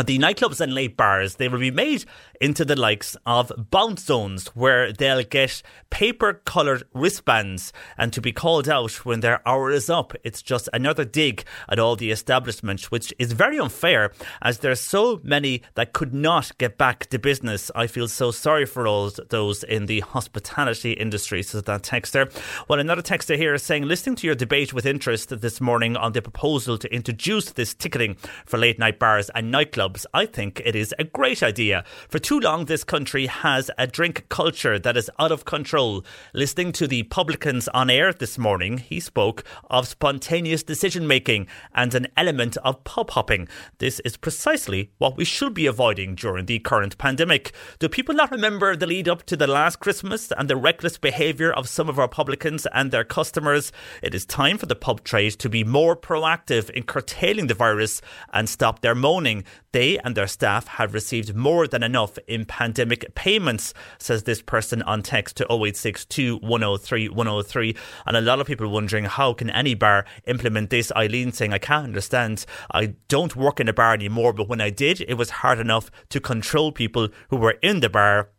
the 0.03 0.19
nightclubs 0.19 0.59
and 0.59 0.73
late 0.73 0.97
bars, 0.97 1.35
they 1.35 1.47
will 1.47 1.59
be 1.59 1.71
made 1.71 2.03
into 2.41 2.65
the 2.65 2.75
likes 2.75 3.15
of 3.25 3.49
bounce 3.71 4.03
zones 4.03 4.47
where 4.47 4.91
they'll 4.91 5.23
get 5.23 5.61
paper 5.89 6.41
coloured 6.43 6.83
wristbands 6.93 7.71
and 7.97 8.11
to 8.11 8.19
be 8.19 8.33
called 8.33 8.67
out 8.67 9.05
when 9.05 9.21
their 9.21 9.47
hour 9.47 9.71
is 9.71 9.89
up. 9.89 10.13
It's 10.25 10.41
just 10.41 10.67
another 10.73 11.05
dig 11.05 11.45
at 11.69 11.79
all 11.79 11.95
the 11.95 12.11
establishments, 12.11 12.91
which 12.91 13.13
is 13.17 13.31
very 13.31 13.57
unfair 13.57 14.11
as 14.41 14.59
there's 14.59 14.81
so 14.81 15.21
many 15.23 15.61
that 15.75 15.93
could 15.93 16.13
not 16.13 16.57
get 16.57 16.77
back 16.77 17.05
to 17.07 17.17
business. 17.17 17.71
I 17.73 17.87
feel 17.87 18.09
so 18.09 18.31
sorry 18.31 18.65
for 18.65 18.85
all 18.85 19.11
those 19.29 19.63
in 19.63 19.85
the 19.85 20.01
hospitality 20.01 20.91
industry, 20.91 21.41
says 21.41 21.63
that 21.63 21.83
texter. 21.83 22.29
Well, 22.67 22.79
another 22.79 23.01
texter 23.01 23.37
here 23.37 23.53
is 23.53 23.63
saying, 23.63 23.83
listening 23.83 24.17
to 24.17 24.27
your 24.27 24.35
debate 24.35 24.73
with 24.73 24.85
interest 24.85 25.39
this 25.39 25.61
morning 25.61 25.95
on 25.95 26.11
the 26.11 26.21
proposal 26.21 26.77
to 26.79 26.93
introduce 26.93 27.51
this 27.51 27.73
ticketing 27.73 28.17
for 28.45 28.57
late 28.57 28.77
night 28.77 28.99
bars 28.99 29.29
and 29.29 29.53
nightclubs 29.53 29.84
clubs, 29.85 30.07
I 30.15 30.25
think 30.25 30.63
it 30.65 30.75
is 30.75 30.95
a 30.97 31.03
great 31.03 31.43
idea. 31.43 31.83
For 32.09 32.17
too 32.17 32.39
long, 32.39 32.65
this 32.65 32.83
country 32.83 33.27
has 33.27 33.69
a 33.77 33.85
drink 33.85 34.25
culture 34.29 34.79
that 34.79 34.97
is 34.97 35.11
out 35.19 35.31
of 35.31 35.45
control. 35.45 36.03
Listening 36.33 36.71
to 36.71 36.87
the 36.87 37.03
publicans 37.03 37.67
on 37.67 37.91
air 37.91 38.11
this 38.11 38.39
morning, 38.39 38.79
he 38.79 38.99
spoke 38.99 39.43
of 39.69 39.87
spontaneous 39.87 40.63
decision 40.63 41.05
making 41.05 41.45
and 41.75 41.93
an 41.93 42.07
element 42.17 42.57
of 42.63 42.83
pub 42.83 43.11
hopping. 43.11 43.47
This 43.77 43.99
is 43.99 44.17
precisely 44.17 44.89
what 44.97 45.17
we 45.17 45.23
should 45.23 45.53
be 45.53 45.67
avoiding 45.67 46.15
during 46.15 46.47
the 46.47 46.57
current 46.57 46.97
pandemic. 46.97 47.53
Do 47.77 47.87
people 47.87 48.15
not 48.15 48.31
remember 48.31 48.75
the 48.75 48.87
lead 48.87 49.07
up 49.07 49.21
to 49.27 49.37
the 49.37 49.45
last 49.45 49.81
Christmas 49.81 50.31
and 50.35 50.49
the 50.49 50.55
reckless 50.55 50.97
behaviour 50.97 51.53
of 51.53 51.69
some 51.69 51.89
of 51.89 51.99
our 51.99 52.07
publicans 52.07 52.65
and 52.73 52.89
their 52.89 53.03
customers? 53.03 53.71
It 54.01 54.15
is 54.15 54.25
time 54.25 54.57
for 54.57 54.65
the 54.65 54.75
pub 54.75 55.03
trade 55.03 55.33
to 55.33 55.47
be 55.47 55.63
more 55.63 55.95
proactive 55.95 56.71
in 56.71 56.83
curtailing 56.83 57.45
the 57.45 57.53
virus 57.53 58.01
and 58.33 58.49
stop 58.49 58.79
their 58.79 58.95
moaning. 58.95 59.43
They 59.75 59.97
and 59.97 60.15
their 60.15 60.25
staff 60.25 60.67
have 60.79 60.93
received 60.93 61.35
more 61.35 61.67
than 61.67 61.83
enough 61.83 62.17
in 62.29 62.45
pandemic 62.45 63.13
payments, 63.13 63.73
says 63.99 64.23
this 64.23 64.41
person 64.41 64.81
on 64.83 65.01
text 65.01 65.35
to 65.35 65.43
0862 65.43 66.37
103 66.37 67.09
103. 67.09 67.75
And 68.05 68.15
a 68.15 68.21
lot 68.21 68.39
of 68.39 68.47
people 68.47 68.69
wondering 68.69 69.03
how 69.03 69.33
can 69.33 69.49
any 69.49 69.73
bar 69.73 70.05
implement 70.27 70.69
this? 70.69 70.93
Eileen 70.93 71.33
saying, 71.33 71.51
I 71.51 71.57
can't 71.57 71.83
understand. 71.83 72.45
I 72.71 72.95
don't 73.09 73.35
work 73.35 73.59
in 73.59 73.67
a 73.67 73.73
bar 73.73 73.93
anymore, 73.93 74.31
but 74.31 74.47
when 74.47 74.61
I 74.61 74.69
did, 74.69 75.01
it 75.09 75.15
was 75.15 75.41
hard 75.41 75.59
enough 75.59 75.91
to 76.07 76.21
control 76.21 76.71
people 76.71 77.09
who 77.27 77.35
were 77.35 77.57
in 77.61 77.81
the 77.81 77.89
bar 77.89 78.29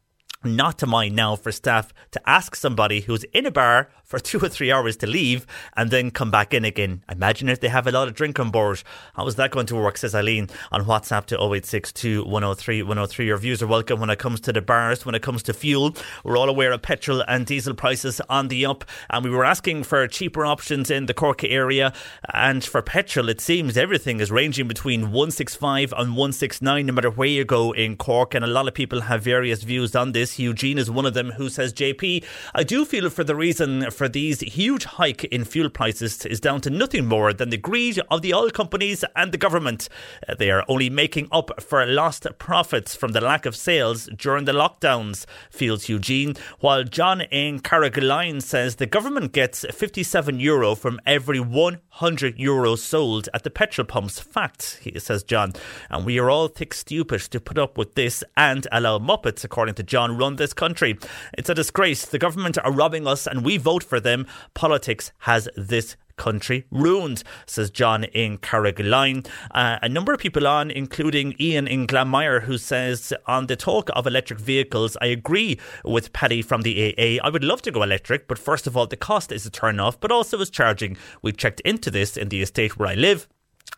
not 0.44 0.78
to 0.78 0.86
mind 0.86 1.16
now 1.16 1.36
for 1.36 1.52
staff 1.52 1.92
to 2.12 2.28
ask 2.28 2.54
somebody 2.54 3.00
who's 3.00 3.24
in 3.32 3.46
a 3.46 3.50
bar 3.50 3.88
for 4.04 4.18
two 4.26 4.38
or 4.38 4.48
three 4.48 4.72
hours 4.72 4.96
to 4.98 5.06
leave 5.06 5.46
and 5.76 5.90
then 5.90 6.10
come 6.10 6.30
back 6.30 6.54
in 6.54 6.64
again. 6.64 7.02
Imagine 7.10 7.48
if 7.48 7.60
they 7.60 7.68
have 7.68 7.86
a 7.86 7.92
lot 7.92 8.08
of 8.08 8.14
drink 8.14 8.38
on 8.38 8.50
board. 8.50 8.82
How 9.14 9.26
is 9.26 9.34
that 9.36 9.50
going 9.50 9.66
to 9.66 9.76
work, 9.76 9.98
says 9.98 10.14
Eileen 10.14 10.48
on 10.70 10.84
WhatsApp 10.84 11.26
to 11.26 11.36
0862 11.36 12.24
103 12.24 12.82
103. 12.82 13.26
Your 13.26 13.36
views 13.36 13.62
are 13.62 13.66
welcome 13.66 14.00
when 14.00 14.10
it 14.10 14.18
comes 14.18 14.40
to 14.40 14.52
the 14.52 14.62
bars, 14.62 15.04
when 15.04 15.14
it 15.14 15.22
comes 15.22 15.42
to 15.44 15.52
fuel. 15.52 15.94
We're 16.24 16.36
all 16.36 16.48
aware 16.48 16.72
of 16.72 16.82
petrol 16.82 17.22
and 17.26 17.46
diesel 17.46 17.74
prices 17.74 18.20
on 18.28 18.48
the 18.48 18.66
up, 18.66 18.84
and 19.10 19.24
we 19.24 19.30
were 19.30 19.44
asking 19.44 19.84
for 19.84 20.06
cheaper 20.06 20.44
options 20.44 20.90
in 20.90 21.06
the 21.06 21.14
Cork 21.14 21.44
area. 21.44 21.92
And 22.32 22.64
for 22.64 22.82
petrol, 22.82 23.28
it 23.28 23.40
seems 23.40 23.76
everything 23.76 24.20
is 24.20 24.30
ranging 24.30 24.68
between 24.68 25.12
165 25.12 25.92
and 25.92 26.10
169 26.10 26.86
no 26.86 26.92
matter 26.92 27.10
where 27.10 27.28
you 27.28 27.44
go 27.44 27.72
in 27.72 27.96
Cork. 27.96 28.34
And 28.34 28.44
a 28.44 28.48
lot 28.48 28.68
of 28.68 28.74
people 28.74 29.02
have 29.02 29.22
various 29.22 29.62
views 29.62 29.96
on 29.96 30.12
this. 30.12 30.25
This. 30.26 30.38
Eugene 30.40 30.78
is 30.78 30.90
one 30.90 31.06
of 31.06 31.14
them 31.14 31.30
who 31.32 31.48
says, 31.48 31.72
JP, 31.72 32.24
I 32.54 32.62
do 32.64 32.84
feel 32.84 33.08
for 33.10 33.22
the 33.22 33.36
reason 33.36 33.90
for 33.90 34.08
these 34.08 34.40
huge 34.40 34.84
hike 34.84 35.24
in 35.24 35.44
fuel 35.44 35.70
prices 35.70 36.26
is 36.26 36.40
down 36.40 36.60
to 36.62 36.70
nothing 36.70 37.06
more 37.06 37.32
than 37.32 37.50
the 37.50 37.56
greed 37.56 38.00
of 38.10 38.22
the 38.22 38.34
oil 38.34 38.50
companies 38.50 39.04
and 39.14 39.30
the 39.30 39.38
government. 39.38 39.88
Uh, 40.28 40.34
they 40.34 40.50
are 40.50 40.64
only 40.68 40.90
making 40.90 41.28
up 41.30 41.62
for 41.62 41.86
lost 41.86 42.26
profits 42.38 42.96
from 42.96 43.12
the 43.12 43.20
lack 43.20 43.46
of 43.46 43.54
sales 43.54 44.08
during 44.16 44.46
the 44.46 44.52
lockdowns, 44.52 45.26
feels 45.50 45.88
Eugene. 45.88 46.34
While 46.58 46.82
John 46.82 47.20
in 47.20 47.60
Carrigaline 47.60 48.42
says 48.42 48.76
the 48.76 48.86
government 48.86 49.32
gets 49.32 49.64
57 49.72 50.40
euro 50.40 50.74
from 50.74 51.00
every 51.06 51.40
100 51.40 52.38
euro 52.38 52.74
sold 52.74 53.28
at 53.32 53.44
the 53.44 53.50
petrol 53.50 53.86
pumps. 53.86 54.18
Fact, 54.18 54.80
he 54.82 54.98
says 54.98 55.22
John. 55.22 55.52
And 55.88 56.04
we 56.04 56.18
are 56.18 56.30
all 56.30 56.48
thick 56.48 56.74
stupid 56.74 57.20
to 57.20 57.40
put 57.40 57.58
up 57.58 57.78
with 57.78 57.94
this 57.94 58.24
and 58.36 58.66
allow 58.72 58.98
Muppets, 58.98 59.44
according 59.44 59.76
to 59.76 59.82
John, 59.82 60.15
run 60.16 60.36
this 60.36 60.52
country. 60.52 60.98
It's 61.36 61.50
a 61.50 61.54
disgrace. 61.54 62.04
The 62.06 62.18
government 62.18 62.58
are 62.58 62.72
robbing 62.72 63.06
us 63.06 63.26
and 63.26 63.44
we 63.44 63.56
vote 63.56 63.82
for 63.82 64.00
them. 64.00 64.26
Politics 64.54 65.12
has 65.20 65.48
this 65.56 65.96
country 66.16 66.66
ruined, 66.70 67.22
says 67.46 67.70
John 67.70 68.04
in 68.04 68.38
Carrigaline. 68.38 69.26
Uh, 69.50 69.78
a 69.82 69.88
number 69.88 70.12
of 70.12 70.20
people 70.20 70.46
on, 70.46 70.70
including 70.70 71.34
Ian 71.38 71.68
in 71.68 71.86
Glanmire, 71.86 72.42
who 72.42 72.58
says, 72.58 73.12
on 73.26 73.46
the 73.46 73.56
talk 73.56 73.90
of 73.94 74.06
electric 74.06 74.38
vehicles, 74.38 74.96
I 75.00 75.06
agree 75.06 75.58
with 75.84 76.12
Paddy 76.12 76.42
from 76.42 76.62
the 76.62 76.94
AA. 76.98 77.24
I 77.24 77.30
would 77.30 77.44
love 77.44 77.62
to 77.62 77.70
go 77.70 77.82
electric, 77.82 78.28
but 78.28 78.38
first 78.38 78.66
of 78.66 78.76
all, 78.76 78.86
the 78.86 78.96
cost 78.96 79.30
is 79.30 79.46
a 79.46 79.50
turn 79.50 79.78
off, 79.78 80.00
but 80.00 80.10
also 80.10 80.40
is 80.40 80.50
charging. 80.50 80.96
We 81.22 81.32
checked 81.32 81.60
into 81.60 81.90
this 81.90 82.16
in 82.16 82.28
the 82.28 82.42
estate 82.42 82.78
where 82.78 82.88
I 82.88 82.94
live 82.94 83.28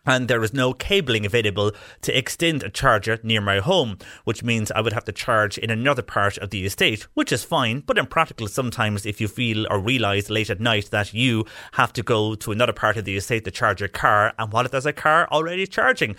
and 0.08 0.26
there 0.26 0.42
is 0.42 0.54
no 0.54 0.72
cabling 0.72 1.26
available 1.26 1.70
to 2.00 2.16
extend 2.16 2.62
a 2.62 2.70
charger 2.70 3.18
near 3.22 3.42
my 3.42 3.58
home, 3.58 3.98
which 4.24 4.42
means 4.42 4.72
I 4.72 4.80
would 4.80 4.94
have 4.94 5.04
to 5.04 5.12
charge 5.12 5.58
in 5.58 5.70
another 5.70 6.02
part 6.02 6.38
of 6.38 6.48
the 6.48 6.64
estate, 6.64 7.06
which 7.12 7.30
is 7.30 7.44
fine, 7.44 7.80
but 7.80 7.98
impractical 7.98 8.48
sometimes 8.48 9.04
if 9.04 9.20
you 9.20 9.28
feel 9.28 9.66
or 9.70 9.78
realise 9.78 10.30
late 10.30 10.48
at 10.48 10.60
night 10.60 10.90
that 10.90 11.12
you 11.12 11.44
have 11.72 11.92
to 11.92 12.02
go 12.02 12.34
to 12.36 12.52
another 12.52 12.72
part 12.72 12.96
of 12.96 13.04
the 13.04 13.16
estate 13.16 13.44
to 13.44 13.50
charge 13.50 13.80
your 13.80 13.88
car, 13.88 14.32
and 14.38 14.50
what 14.50 14.64
if 14.64 14.72
there's 14.72 14.86
a 14.86 14.92
car 14.92 15.28
already 15.30 15.66
charging? 15.66 16.16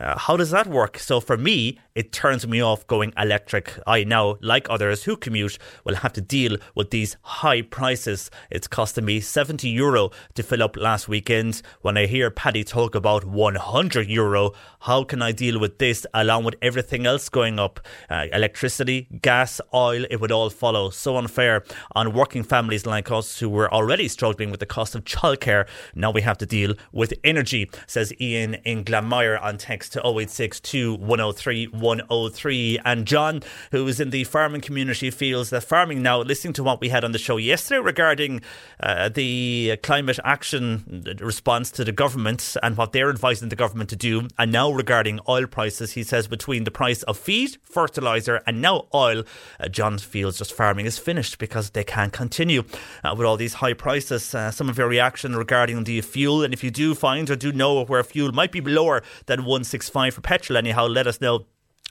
Uh, 0.00 0.18
how 0.18 0.36
does 0.36 0.50
that 0.50 0.66
work? 0.66 0.98
So 0.98 1.20
for 1.20 1.36
me, 1.36 1.78
it 1.96 2.12
turns 2.12 2.46
me 2.46 2.60
off 2.60 2.86
going 2.86 3.10
electric. 3.16 3.72
I 3.86 4.04
now, 4.04 4.36
like 4.42 4.68
others 4.68 5.04
who 5.04 5.16
commute, 5.16 5.58
will 5.82 5.94
have 5.96 6.12
to 6.12 6.20
deal 6.20 6.58
with 6.74 6.90
these 6.90 7.16
high 7.22 7.62
prices. 7.62 8.30
It's 8.50 8.68
costing 8.68 9.06
me 9.06 9.18
70 9.18 9.66
euro 9.70 10.10
to 10.34 10.42
fill 10.42 10.62
up 10.62 10.76
last 10.76 11.08
weekend. 11.08 11.62
When 11.80 11.96
I 11.96 12.04
hear 12.04 12.30
Paddy 12.30 12.64
talk 12.64 12.94
about 12.94 13.24
100 13.24 14.08
euro, 14.08 14.52
how 14.80 15.04
can 15.04 15.22
I 15.22 15.32
deal 15.32 15.58
with 15.58 15.78
this 15.78 16.06
along 16.12 16.44
with 16.44 16.56
everything 16.60 17.06
else 17.06 17.30
going 17.30 17.58
up? 17.58 17.80
Uh, 18.10 18.26
electricity, 18.30 19.08
gas, 19.22 19.58
oil, 19.72 20.04
it 20.10 20.20
would 20.20 20.30
all 20.30 20.50
follow. 20.50 20.90
So 20.90 21.16
unfair 21.16 21.64
on 21.92 22.12
working 22.12 22.42
families 22.42 22.84
like 22.84 23.10
us 23.10 23.38
who 23.38 23.48
were 23.48 23.72
already 23.72 24.06
struggling 24.08 24.50
with 24.50 24.60
the 24.60 24.66
cost 24.66 24.94
of 24.94 25.04
childcare. 25.04 25.66
Now 25.94 26.10
we 26.10 26.20
have 26.20 26.36
to 26.38 26.46
deal 26.46 26.74
with 26.92 27.14
energy, 27.24 27.70
says 27.86 28.12
Ian 28.20 28.54
in 28.66 28.84
Glanmire 28.84 29.42
on 29.42 29.56
text 29.56 29.94
to 29.94 30.00
0862 30.00 30.96
103 30.96 31.68
103. 31.86 32.80
And 32.84 33.06
John, 33.06 33.42
who 33.70 33.86
is 33.86 34.00
in 34.00 34.10
the 34.10 34.24
farming 34.24 34.60
community, 34.60 35.10
feels 35.10 35.50
that 35.50 35.62
farming 35.62 36.02
now, 36.02 36.20
listening 36.20 36.52
to 36.54 36.64
what 36.64 36.80
we 36.80 36.88
had 36.88 37.04
on 37.04 37.12
the 37.12 37.18
show 37.18 37.36
yesterday 37.36 37.80
regarding 37.80 38.42
uh, 38.80 39.08
the 39.08 39.78
climate 39.82 40.18
action 40.24 41.04
response 41.20 41.70
to 41.70 41.84
the 41.84 41.92
government 41.92 42.56
and 42.62 42.76
what 42.76 42.92
they're 42.92 43.10
advising 43.10 43.48
the 43.48 43.56
government 43.56 43.90
to 43.90 43.96
do, 43.96 44.28
and 44.38 44.52
now 44.52 44.70
regarding 44.70 45.20
oil 45.28 45.46
prices, 45.46 45.92
he 45.92 46.02
says 46.02 46.26
between 46.28 46.64
the 46.64 46.70
price 46.70 47.02
of 47.04 47.16
feed, 47.16 47.56
fertiliser, 47.62 48.42
and 48.46 48.60
now 48.60 48.86
oil, 48.92 49.22
uh, 49.60 49.68
John 49.68 49.98
feels 49.98 50.38
just 50.38 50.52
farming 50.52 50.86
is 50.86 50.98
finished 50.98 51.38
because 51.38 51.70
they 51.70 51.84
can't 51.84 52.12
continue 52.12 52.64
uh, 53.04 53.14
with 53.16 53.26
all 53.26 53.36
these 53.36 53.54
high 53.54 53.74
prices. 53.74 54.34
Uh, 54.34 54.50
some 54.50 54.68
of 54.68 54.78
your 54.78 54.88
reaction 54.88 55.36
regarding 55.36 55.84
the 55.84 56.00
fuel, 56.00 56.42
and 56.42 56.52
if 56.52 56.64
you 56.64 56.70
do 56.70 56.94
find 56.94 57.30
or 57.30 57.36
do 57.36 57.52
know 57.52 57.84
where 57.84 58.02
fuel 58.02 58.32
might 58.32 58.52
be 58.52 58.60
lower 58.60 59.02
than 59.26 59.40
165 59.40 60.14
for 60.14 60.20
petrol, 60.20 60.56
anyhow, 60.56 60.86
let 60.86 61.06
us 61.06 61.20
know. 61.20 61.46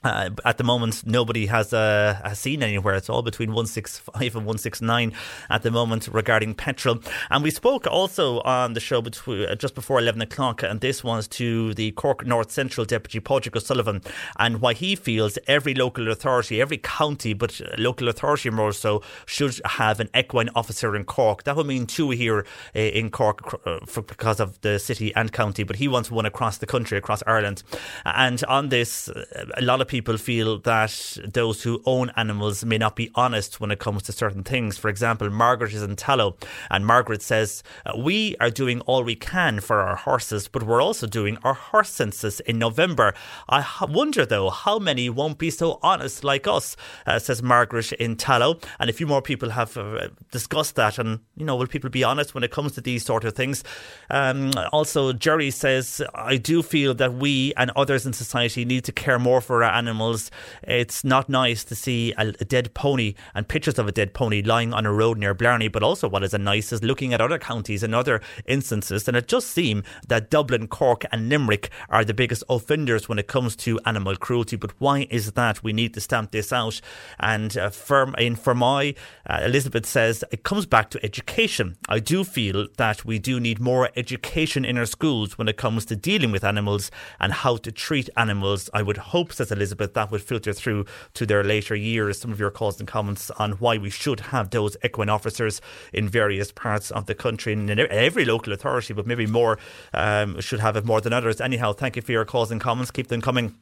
Uh, 0.05 0.29
at 0.45 0.59
the 0.59 0.63
moment, 0.63 1.03
nobody 1.07 1.47
has 1.47 1.73
uh, 1.73 2.19
has 2.23 2.37
seen 2.37 2.61
anywhere. 2.61 2.93
It's 2.93 3.09
all 3.09 3.23
between 3.23 3.49
165 3.49 4.35
and 4.35 4.45
169 4.45 5.11
at 5.49 5.63
the 5.63 5.71
moment 5.71 6.07
regarding 6.11 6.53
petrol. 6.53 6.99
And 7.31 7.43
we 7.43 7.49
spoke 7.49 7.87
also 7.87 8.41
on 8.41 8.73
the 8.73 8.79
show 8.79 9.01
between, 9.01 9.49
uh, 9.49 9.55
just 9.55 9.73
before 9.73 9.97
11 9.97 10.21
o'clock, 10.21 10.61
and 10.61 10.79
this 10.79 11.03
was 11.03 11.27
to 11.29 11.73
the 11.73 11.89
Cork 11.93 12.23
North 12.23 12.51
Central 12.51 12.85
Deputy 12.85 13.19
Padraig 13.19 13.57
O'Sullivan 13.57 14.03
and 14.37 14.61
why 14.61 14.73
he 14.73 14.95
feels 14.95 15.39
every 15.47 15.73
local 15.73 16.11
authority, 16.11 16.61
every 16.61 16.77
county, 16.77 17.33
but 17.33 17.59
local 17.79 18.07
authority 18.07 18.51
more 18.51 18.73
so, 18.73 19.01
should 19.25 19.59
have 19.65 19.99
an 19.99 20.09
equine 20.15 20.49
officer 20.53 20.95
in 20.95 21.03
Cork. 21.03 21.45
That 21.45 21.55
would 21.55 21.65
mean 21.65 21.87
two 21.87 22.11
here 22.11 22.45
uh, 22.75 22.79
in 22.79 23.09
Cork 23.09 23.59
uh, 23.65 23.79
for, 23.87 24.03
because 24.03 24.39
of 24.39 24.61
the 24.61 24.77
city 24.77 25.15
and 25.15 25.33
county, 25.33 25.63
but 25.63 25.77
he 25.77 25.87
wants 25.87 26.11
one 26.11 26.27
across 26.27 26.59
the 26.59 26.67
country, 26.67 26.95
across 26.95 27.23
Ireland. 27.25 27.63
And 28.05 28.43
on 28.43 28.69
this, 28.69 29.09
a 29.57 29.61
lot 29.63 29.81
of 29.81 29.87
people 29.87 29.94
people 29.95 30.17
feel 30.17 30.59
that 30.59 31.17
those 31.23 31.63
who 31.63 31.81
own 31.85 32.11
animals 32.17 32.65
may 32.65 32.77
not 32.77 32.97
be 32.97 33.09
honest 33.15 33.61
when 33.61 33.71
it 33.71 33.79
comes 33.79 34.03
to 34.03 34.11
certain 34.11 34.43
things. 34.43 34.77
For 34.77 34.89
example, 34.89 35.29
Margaret 35.29 35.71
is 35.71 35.81
in 35.81 35.95
Tallow, 35.95 36.35
and 36.69 36.85
Margaret 36.85 37.21
says, 37.21 37.63
uh, 37.85 37.93
We 37.97 38.35
are 38.41 38.49
doing 38.49 38.81
all 38.81 39.03
we 39.03 39.15
can 39.15 39.61
for 39.61 39.79
our 39.79 39.95
horses, 39.95 40.49
but 40.49 40.63
we're 40.63 40.81
also 40.81 41.07
doing 41.07 41.37
our 41.45 41.53
horse 41.53 41.91
census 41.91 42.41
in 42.41 42.59
November. 42.59 43.13
I 43.47 43.65
wonder, 43.87 44.25
though, 44.25 44.49
how 44.49 44.79
many 44.79 45.09
won't 45.09 45.37
be 45.37 45.49
so 45.49 45.79
honest 45.81 46.25
like 46.25 46.45
us, 46.45 46.75
uh, 47.07 47.17
says 47.17 47.41
Margaret 47.41 47.93
in 47.93 48.17
Tallow. 48.17 48.59
And 48.79 48.89
a 48.89 48.93
few 48.93 49.07
more 49.07 49.21
people 49.21 49.51
have 49.51 49.77
uh, 49.77 50.09
discussed 50.29 50.75
that. 50.75 50.99
And, 50.99 51.21
you 51.37 51.45
know, 51.45 51.55
will 51.55 51.67
people 51.67 51.89
be 51.89 52.03
honest 52.03 52.35
when 52.35 52.43
it 52.43 52.51
comes 52.51 52.73
to 52.73 52.81
these 52.81 53.05
sort 53.05 53.23
of 53.23 53.33
things? 53.33 53.63
Um, 54.09 54.51
also, 54.73 55.13
Jerry 55.13 55.51
says, 55.51 56.01
I 56.13 56.35
do 56.35 56.61
feel 56.61 56.93
that 56.95 57.13
we 57.13 57.53
and 57.55 57.71
others 57.77 58.05
in 58.05 58.11
society 58.11 58.65
need 58.65 58.83
to 58.83 58.91
care 58.91 59.19
more 59.19 59.39
for 59.39 59.63
our 59.63 59.71
animals. 59.75 60.31
It's 60.63 61.03
not 61.03 61.29
nice 61.29 61.63
to 61.65 61.75
see 61.75 62.13
a, 62.17 62.33
a, 62.39 62.45
dead 62.45 62.73
pony 62.73 63.13
and 63.33 63.47
pictures 63.47 63.77
of 63.77 63.87
a 63.87 63.91
dead 63.91 64.13
pony 64.13 64.41
lying 64.41 64.73
on 64.73 64.85
a 64.85 64.93
road 64.93 65.17
near 65.17 65.33
Blarney, 65.33 65.67
but 65.67 65.83
also 65.83 66.07
what 66.07 66.23
is 66.23 66.33
nice 66.33 66.71
is 66.71 66.83
looking 66.83 67.13
at 67.13 67.21
other 67.21 67.37
counties 67.37 67.83
and 67.83 67.93
other 67.93 68.21
instances. 68.45 69.07
And 69.07 69.17
it 69.17 69.27
just 69.27 69.49
seems 69.49 69.83
that 70.07 70.29
Dublin, 70.29 70.67
Cork, 70.67 71.03
and 71.11 71.29
Limerick 71.29 71.69
are 71.89 72.05
the 72.05 72.13
biggest 72.13 72.43
offenders 72.49 73.09
when 73.09 73.19
it 73.19 73.27
comes 73.27 73.55
to 73.57 73.79
animal 73.85 74.15
cruelty. 74.15 74.55
But 74.55 74.73
why 74.79 75.07
is 75.09 75.33
that? 75.33 75.63
We 75.63 75.73
need 75.73 75.93
to 75.95 76.01
stamp 76.01 76.31
this 76.31 76.53
out. 76.53 76.81
And 77.19 77.57
uh, 77.57 77.69
for, 77.69 78.13
in 78.17 78.35
Fermoy, 78.35 78.95
uh, 79.27 79.41
Elizabeth 79.43 79.85
says 79.85 80.23
it 80.31 80.43
comes 80.43 80.65
back 80.65 80.89
to 80.91 81.03
education. 81.03 81.77
I 81.89 81.99
do 81.99 82.23
feel 82.23 82.67
that 82.77 83.05
we 83.05 83.19
do 83.19 83.39
need 83.39 83.59
more 83.59 83.89
education 83.95 84.63
in 84.65 84.77
our 84.77 84.85
schools 84.85 85.37
when 85.37 85.47
it 85.47 85.57
comes 85.57 85.85
to 85.85 85.95
dealing 85.95 86.31
with 86.31 86.43
animals 86.43 86.91
and 87.19 87.33
how 87.33 87.57
to 87.57 87.71
treat 87.71 88.09
animals. 88.15 88.69
I 88.73 88.81
would 88.81 88.97
hope, 88.97 89.33
says 89.33 89.51
Elizabeth 89.51 89.64
Elizabeth, 89.65 89.95
that 89.95 90.11
would 90.11 90.21
filter 90.21 90.53
through 90.53 90.85
to 91.15 91.25
their 91.25 91.43
later 91.43 91.75
years. 91.75 92.19
Some 92.19 92.31
of 92.31 92.39
your 92.39 92.51
calls 92.51 92.79
and 92.79 92.87
comments 92.87 93.31
on 93.31 93.53
why 93.53 93.77
we 93.79 93.89
should 93.89 94.19
have 94.19 94.51
those 94.51 94.77
equine 94.85 95.09
officers 95.09 95.59
in 95.91 96.07
various 96.07 96.51
parts 96.51 96.91
of 96.91 97.07
the 97.07 97.15
country 97.15 97.53
and 97.53 97.67
in 97.69 97.79
every 97.79 98.25
local 98.25 98.53
authority, 98.53 98.93
but 98.93 99.07
maybe 99.07 99.25
more 99.25 99.57
um, 99.93 100.39
should 100.39 100.59
have 100.59 100.75
it 100.75 100.85
more 100.85 101.01
than 101.01 101.13
others. 101.13 101.41
Anyhow, 101.41 101.73
thank 101.73 101.95
you 101.95 102.03
for 102.03 102.11
your 102.11 102.25
calls 102.25 102.51
and 102.51 102.61
comments. 102.61 102.91
Keep 102.91 103.07
them 103.07 103.21
coming. 103.21 103.55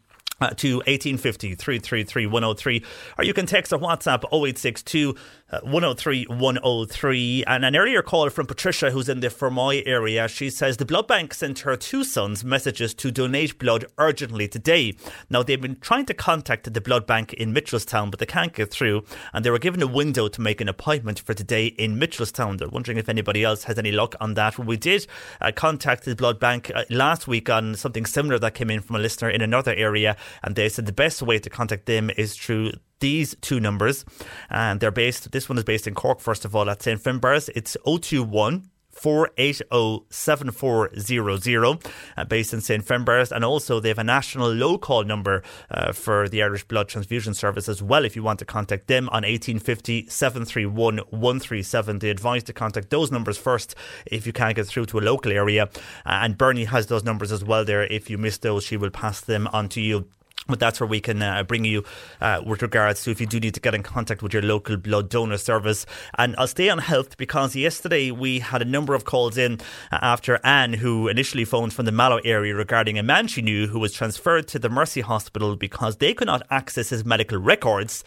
To 0.49 0.77
1850 0.77 1.55
333 1.55 2.25
103 2.25 2.83
or 3.17 3.23
you 3.23 3.33
can 3.33 3.45
text 3.45 3.73
or 3.73 3.79
WhatsApp 3.79 4.23
0862 4.31 5.15
uh, 5.53 5.59
103 5.61 6.25
103. 6.25 7.43
And 7.45 7.65
an 7.65 7.75
earlier 7.75 8.01
call 8.01 8.29
from 8.29 8.47
Patricia, 8.47 8.91
who's 8.91 9.07
in 9.07 9.19
the 9.19 9.27
Fermoy 9.27 9.83
area, 9.85 10.27
she 10.27 10.49
says 10.49 10.77
the 10.77 10.85
blood 10.85 11.07
bank 11.07 11.33
sent 11.33 11.59
her 11.59 11.75
two 11.75 12.03
sons 12.03 12.43
messages 12.43 12.93
to 12.95 13.11
donate 13.11 13.59
blood 13.59 13.85
urgently 13.97 14.47
today. 14.47 14.95
Now, 15.29 15.43
they've 15.43 15.61
been 15.61 15.79
trying 15.79 16.05
to 16.07 16.13
contact 16.13 16.73
the 16.73 16.81
blood 16.81 17.05
bank 17.05 17.33
in 17.33 17.53
Mitchellstown, 17.53 18.09
but 18.09 18.19
they 18.19 18.25
can't 18.25 18.53
get 18.53 18.71
through. 18.71 19.03
And 19.31 19.45
they 19.45 19.51
were 19.51 19.59
given 19.59 19.81
a 19.83 19.87
window 19.87 20.27
to 20.27 20.41
make 20.41 20.59
an 20.59 20.69
appointment 20.69 21.19
for 21.19 21.33
today 21.33 21.67
in 21.67 21.99
Mitchellstown. 21.99 22.57
They're 22.57 22.67
wondering 22.67 22.97
if 22.97 23.07
anybody 23.07 23.43
else 23.43 23.65
has 23.65 23.77
any 23.77 23.91
luck 23.91 24.15
on 24.19 24.33
that. 24.33 24.57
we 24.57 24.77
did 24.77 25.05
uh, 25.39 25.51
contact 25.55 26.05
the 26.05 26.15
blood 26.15 26.39
bank 26.39 26.71
uh, 26.73 26.83
last 26.89 27.27
week 27.27 27.49
on 27.49 27.75
something 27.75 28.05
similar 28.05 28.39
that 28.39 28.55
came 28.55 28.71
in 28.71 28.81
from 28.81 28.95
a 28.95 28.99
listener 28.99 29.29
in 29.29 29.41
another 29.41 29.73
area. 29.75 30.15
And 30.41 30.55
they 30.55 30.69
said 30.69 30.85
the 30.85 30.91
best 30.91 31.21
way 31.21 31.39
to 31.39 31.49
contact 31.49 31.85
them 31.85 32.09
is 32.17 32.35
through 32.35 32.73
these 32.99 33.35
two 33.41 33.59
numbers, 33.59 34.05
and 34.49 34.79
they're 34.79 34.89
based. 34.89 35.31
This 35.31 35.49
one 35.49 35.57
is 35.57 35.65
based 35.65 35.87
in 35.87 35.93
Cork, 35.93 36.21
first 36.21 36.45
of 36.45 36.55
all, 36.55 36.69
at 36.69 36.81
St 36.81 37.03
Finbarr's. 37.03 37.49
It's 37.49 37.75
021 37.85 38.69
480 38.93 40.05
7400, 40.09 41.77
uh, 42.15 42.25
based 42.25 42.53
in 42.53 42.61
St. 42.61 42.85
Finbarr's. 42.85 43.31
And 43.31 43.43
also, 43.43 43.79
they 43.79 43.89
have 43.89 43.97
a 43.99 44.03
national 44.03 44.53
low 44.53 44.77
call 44.77 45.03
number 45.03 45.43
uh, 45.71 45.91
for 45.91 46.29
the 46.29 46.43
Irish 46.43 46.63
Blood 46.63 46.87
Transfusion 46.87 47.33
Service 47.33 47.67
as 47.67 47.81
well. 47.81 48.05
If 48.05 48.15
you 48.15 48.23
want 48.23 48.39
to 48.39 48.45
contact 48.45 48.87
them 48.87 49.09
on 49.09 49.23
1850 49.23 50.07
731 50.07 50.99
137, 51.09 51.99
they 51.99 52.09
advise 52.09 52.43
to 52.43 52.53
contact 52.53 52.89
those 52.89 53.11
numbers 53.11 53.37
first 53.37 53.75
if 54.05 54.27
you 54.27 54.33
can't 54.33 54.55
get 54.55 54.67
through 54.67 54.85
to 54.85 54.99
a 54.99 55.01
local 55.01 55.31
area. 55.31 55.63
Uh, 56.05 56.21
and 56.21 56.37
Bernie 56.37 56.65
has 56.65 56.87
those 56.87 57.03
numbers 57.03 57.31
as 57.31 57.43
well 57.43 57.65
there. 57.65 57.83
If 57.83 58.09
you 58.09 58.17
miss 58.17 58.37
those, 58.37 58.63
she 58.63 58.77
will 58.77 58.91
pass 58.91 59.21
them 59.21 59.47
on 59.51 59.69
to 59.69 59.81
you. 59.81 60.07
But 60.47 60.59
that's 60.59 60.79
where 60.79 60.87
we 60.87 60.99
can 60.99 61.21
uh, 61.21 61.43
bring 61.43 61.63
you 61.63 61.83
uh, 62.19 62.41
with 62.45 62.61
regards 62.61 63.03
to 63.03 63.11
if 63.11 63.21
you 63.21 63.27
do 63.27 63.39
need 63.39 63.53
to 63.53 63.61
get 63.61 63.73
in 63.73 63.83
contact 63.83 64.21
with 64.21 64.33
your 64.33 64.41
local 64.41 64.77
blood 64.77 65.09
donor 65.09 65.37
service. 65.37 65.85
And 66.17 66.35
I'll 66.37 66.47
stay 66.47 66.69
on 66.69 66.79
health 66.79 67.17
because 67.17 67.55
yesterday 67.55 68.11
we 68.11 68.39
had 68.39 68.61
a 68.61 68.65
number 68.65 68.93
of 68.93 69.05
calls 69.05 69.37
in 69.37 69.61
uh, 69.91 69.99
after 70.01 70.39
Anne, 70.43 70.73
who 70.73 71.07
initially 71.07 71.45
phoned 71.45 71.73
from 71.73 71.85
the 71.85 71.91
Mallow 71.91 72.19
area 72.25 72.53
regarding 72.53 72.99
a 72.99 73.03
man 73.03 73.27
she 73.27 73.41
knew 73.41 73.67
who 73.67 73.79
was 73.79 73.93
transferred 73.93 74.47
to 74.49 74.59
the 74.59 74.69
Mercy 74.69 75.01
Hospital 75.01 75.55
because 75.55 75.97
they 75.97 76.13
could 76.13 76.27
not 76.27 76.43
access 76.49 76.89
his 76.89 77.05
medical 77.05 77.37
records 77.37 78.03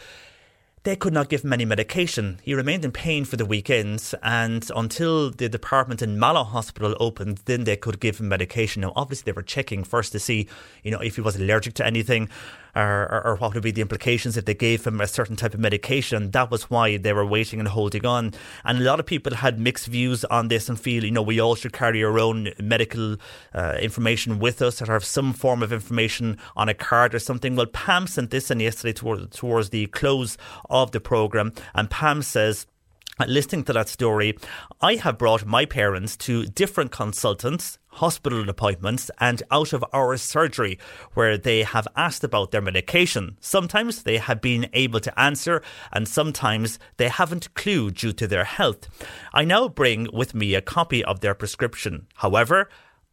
they 0.86 0.94
could 0.94 1.12
not 1.12 1.28
give 1.28 1.42
him 1.42 1.52
any 1.52 1.64
medication. 1.64 2.38
He 2.44 2.54
remained 2.54 2.84
in 2.84 2.92
pain 2.92 3.24
for 3.24 3.36
the 3.36 3.44
weekend, 3.44 4.12
and 4.22 4.70
until 4.74 5.32
the 5.32 5.48
department 5.48 6.00
in 6.00 6.16
Mallow 6.16 6.44
Hospital 6.44 6.96
opened, 7.00 7.40
then 7.46 7.64
they 7.64 7.76
could 7.76 7.98
give 7.98 8.20
him 8.20 8.28
medication. 8.28 8.82
Now, 8.82 8.92
obviously, 8.94 9.24
they 9.24 9.34
were 9.34 9.42
checking 9.42 9.82
first 9.82 10.12
to 10.12 10.20
see, 10.20 10.46
you 10.84 10.92
know, 10.92 11.00
if 11.00 11.16
he 11.16 11.22
was 11.22 11.34
allergic 11.34 11.74
to 11.74 11.86
anything 11.86 12.28
or, 12.76 13.08
or, 13.10 13.26
or, 13.26 13.36
what 13.36 13.54
would 13.54 13.62
be 13.62 13.70
the 13.70 13.80
implications 13.80 14.36
if 14.36 14.44
they 14.44 14.54
gave 14.54 14.86
him 14.86 15.00
a 15.00 15.06
certain 15.06 15.34
type 15.34 15.54
of 15.54 15.60
medication. 15.60 16.30
That 16.32 16.50
was 16.50 16.68
why 16.68 16.98
they 16.98 17.14
were 17.14 17.24
waiting 17.24 17.58
and 17.58 17.68
holding 17.68 18.04
on. 18.04 18.34
And 18.64 18.78
a 18.78 18.82
lot 18.82 19.00
of 19.00 19.06
people 19.06 19.34
had 19.34 19.58
mixed 19.58 19.86
views 19.86 20.24
on 20.26 20.48
this 20.48 20.68
and 20.68 20.78
feel, 20.78 21.02
you 21.04 21.10
know, 21.10 21.22
we 21.22 21.40
all 21.40 21.54
should 21.54 21.72
carry 21.72 22.04
our 22.04 22.18
own 22.18 22.50
medical 22.60 23.16
uh, 23.54 23.78
information 23.80 24.38
with 24.38 24.60
us 24.60 24.82
or 24.82 24.92
have 24.92 25.04
some 25.04 25.32
form 25.32 25.62
of 25.62 25.72
information 25.72 26.36
on 26.54 26.68
a 26.68 26.74
card 26.74 27.14
or 27.14 27.18
something. 27.18 27.56
Well, 27.56 27.66
Pam 27.66 28.06
sent 28.06 28.30
this 28.30 28.50
in 28.50 28.60
yesterday 28.60 28.92
towards, 28.92 29.34
towards 29.34 29.70
the 29.70 29.86
close 29.86 30.36
of 30.68 30.90
the 30.90 31.00
programme, 31.00 31.52
and 31.74 31.88
Pam 31.88 32.20
says, 32.20 32.66
listening 33.26 33.64
to 33.64 33.72
that 33.72 33.88
story, 33.88 34.36
I 34.82 34.96
have 34.96 35.16
brought 35.16 35.46
my 35.46 35.64
parents 35.64 36.16
to 36.18 36.44
different 36.46 36.90
consultants, 36.90 37.78
hospital 37.96 38.48
appointments, 38.48 39.10
and 39.18 39.42
out 39.50 39.72
of 39.72 39.84
hours 39.92 40.22
surgery 40.22 40.78
where 41.14 41.36
they 41.36 41.62
have 41.62 41.88
asked 41.96 42.24
about 42.24 42.50
their 42.50 42.62
medication. 42.62 43.36
Sometimes 43.40 44.02
they 44.02 44.18
have 44.18 44.40
been 44.40 44.68
able 44.72 45.00
to 45.00 45.18
answer, 45.18 45.62
and 45.92 46.08
sometimes 46.08 46.78
they 46.96 47.08
haven't 47.08 47.52
clue 47.54 47.90
due 47.90 48.12
to 48.12 48.26
their 48.26 48.44
health. 48.44 48.88
I 49.32 49.44
now 49.44 49.68
bring 49.68 50.08
with 50.12 50.34
me 50.34 50.54
a 50.54 50.60
copy 50.60 51.04
of 51.04 51.20
their 51.20 51.34
prescription. 51.34 52.06
However, 52.14 52.68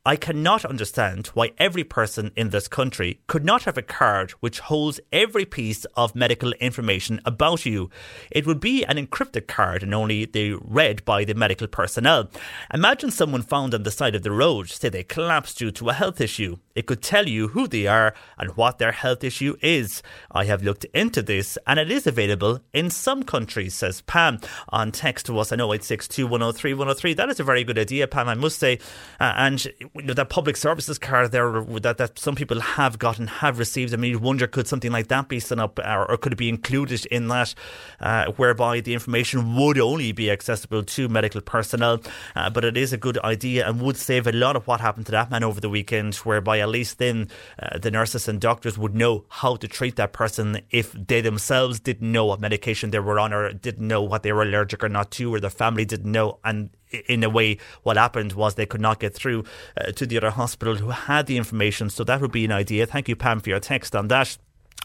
I 0.06 0.18
cannot 0.18 0.66
understand 0.66 1.28
why 1.28 1.52
every 1.58 1.86
person 1.86 2.32
in 2.36 2.50
this 2.50 2.68
country 2.68 3.22
could 3.28 3.46
not 3.46 3.64
have 3.64 3.78
a 3.78 3.82
card 3.82 4.32
which 4.42 4.60
holds 4.60 5.00
every 5.14 5.46
piece 5.46 5.86
of 5.96 6.14
medical 6.14 6.52
information 6.60 7.22
about 7.24 7.66
you. 7.66 7.90
It 8.30 8.46
would 8.46 8.60
be 8.60 8.84
an 8.84 8.98
encrypted 8.98 9.48
card 9.48 9.82
and 9.82 9.94
only 9.94 10.26
the 10.26 10.56
read 10.56 11.06
by 11.06 11.24
the 11.24 11.36
medical 11.36 11.68
personnel. 11.68 12.30
Imagine 12.74 13.12
someone 13.12 13.44
found 13.44 13.74
on 13.74 13.84
the 13.84 13.92
side 13.92 14.14
of 14.14 14.24
the 14.24 14.32
road, 14.32 14.68
say 14.68 14.90
they 14.90 15.04
collapsed 15.04 15.60
due 15.60 15.72
to 15.72 15.88
a 15.88 15.94
health 15.94 16.20
issue. 16.20 16.58
It 16.76 16.86
could 16.86 17.02
tell 17.02 17.30
you 17.30 17.50
who 17.50 17.70
they 17.70 17.88
are 17.88 18.14
and 18.38 18.58
what 18.58 18.80
their 18.80 18.92
health 18.92 19.24
issue 19.24 19.56
is. 19.62 20.04
I 20.32 20.44
have 20.46 20.64
looked 20.64 20.84
into 20.94 21.22
this 21.22 21.58
and 21.66 21.80
it 21.80 21.90
is 21.90 22.06
available 22.06 22.60
in 22.74 22.90
some 22.90 23.24
countries, 23.24 23.74
says 23.74 24.02
Pam 24.02 24.40
on 24.68 24.92
text 24.92 25.28
to 25.28 25.40
us 25.40 25.54
on 25.54 25.62
0862 25.62 26.28
103 26.28 26.74
103. 26.74 27.14
That 27.14 27.30
is 27.30 27.40
a 27.40 27.46
very 27.46 27.64
good 27.64 27.78
idea, 27.78 28.06
Pam, 28.06 28.28
I 28.28 28.34
must 28.34 28.60
say. 28.60 28.80
Uh, 29.22 29.34
and 29.38 29.66
you 29.96 30.02
know, 30.02 30.14
that 30.14 30.30
public 30.30 30.58
services 30.58 30.98
card 30.98 31.32
there 31.32 31.62
that, 31.62 31.98
that 31.98 32.18
some 32.18 32.36
people 32.36 32.60
have 32.60 32.98
gotten, 32.98 33.28
have 33.28 33.60
received. 33.60 33.94
I 33.94 33.98
mean, 33.98 34.12
you 34.12 34.20
wonder 34.20 34.48
could 34.48 34.68
something 34.68 34.92
like 34.92 35.08
that 35.08 35.28
be 35.28 35.40
set 35.40 35.60
up 35.60 35.78
or, 35.78 36.10
or 36.10 36.18
could 36.18 36.34
it 36.34 36.38
be 36.38 36.50
included 36.50 37.06
in 37.08 37.28
that, 37.28 37.54
uh, 38.00 38.32
whereby 38.38 38.80
the 38.80 38.94
information 38.94 39.56
would 39.56 39.78
only 39.78 40.12
be 40.12 40.32
accessible 40.32 40.84
to 40.84 41.08
medical 41.10 41.42
personnel? 41.42 42.02
Uh, 42.36 42.50
but 42.50 42.66
it 42.66 42.76
is 42.76 42.92
a 42.92 42.98
good 42.98 43.20
idea 43.20 43.68
and 43.68 43.82
would 43.82 43.98
save 43.98 44.26
a 44.26 44.32
lot 44.32 44.56
of 44.56 44.66
what 44.66 44.82
happened 44.82 45.06
to 45.06 45.12
that 45.12 45.30
man 45.30 45.44
over 45.44 45.62
the 45.62 45.70
weekend, 45.70 46.16
whereby 46.16 46.60
at 46.60 46.70
least 46.70 46.98
then 46.98 47.30
uh, 47.62 47.78
the 47.78 47.92
nurses 47.92 48.28
and 48.28 48.42
doctors 48.42 48.78
would 48.78 48.96
know 48.96 49.26
how 49.30 49.56
to 49.56 49.68
treat 49.68 49.96
that 49.96 50.12
person 50.12 50.60
if 50.72 50.92
they 50.94 51.22
themselves 51.22 51.80
didn't 51.80 52.12
know 52.12 52.26
what 52.26 52.40
medication 52.40 52.90
they 52.90 53.00
were 53.00 53.20
on 53.20 53.32
or 53.32 53.54
didn't 53.54 53.88
know 53.88 54.02
what 54.02 54.24
they 54.24 54.34
were 54.34 54.42
allergic 54.42 54.84
or 54.84 54.90
not 54.90 55.12
to, 55.12 55.34
or 55.34 55.40
their 55.40 55.52
family 55.52 55.86
didn't 55.86 56.12
know. 56.12 56.40
And 56.44 56.72
in 57.08 57.24
a 57.24 57.30
way, 57.30 57.58
what 57.84 57.98
happened 57.98 58.34
was 58.34 58.56
they 58.56 58.66
could 58.66 58.82
not 58.82 59.00
get 59.00 59.14
through 59.14 59.44
uh, 59.78 59.92
to 59.94 60.06
the 60.06 60.18
other 60.18 60.32
hospital 60.32 60.76
who 60.76 60.90
had 60.90 61.26
the 61.26 61.38
information. 61.38 61.90
So 61.90 62.04
that 62.04 62.22
would 62.22 62.32
be 62.32 62.46
an 62.46 62.52
idea. 62.52 62.86
Thank 62.86 63.08
you, 63.08 63.16
Pam, 63.16 63.40
for 63.40 63.50
your 63.50 63.60
text 63.60 63.96
on 63.96 64.08
that. 64.10 64.38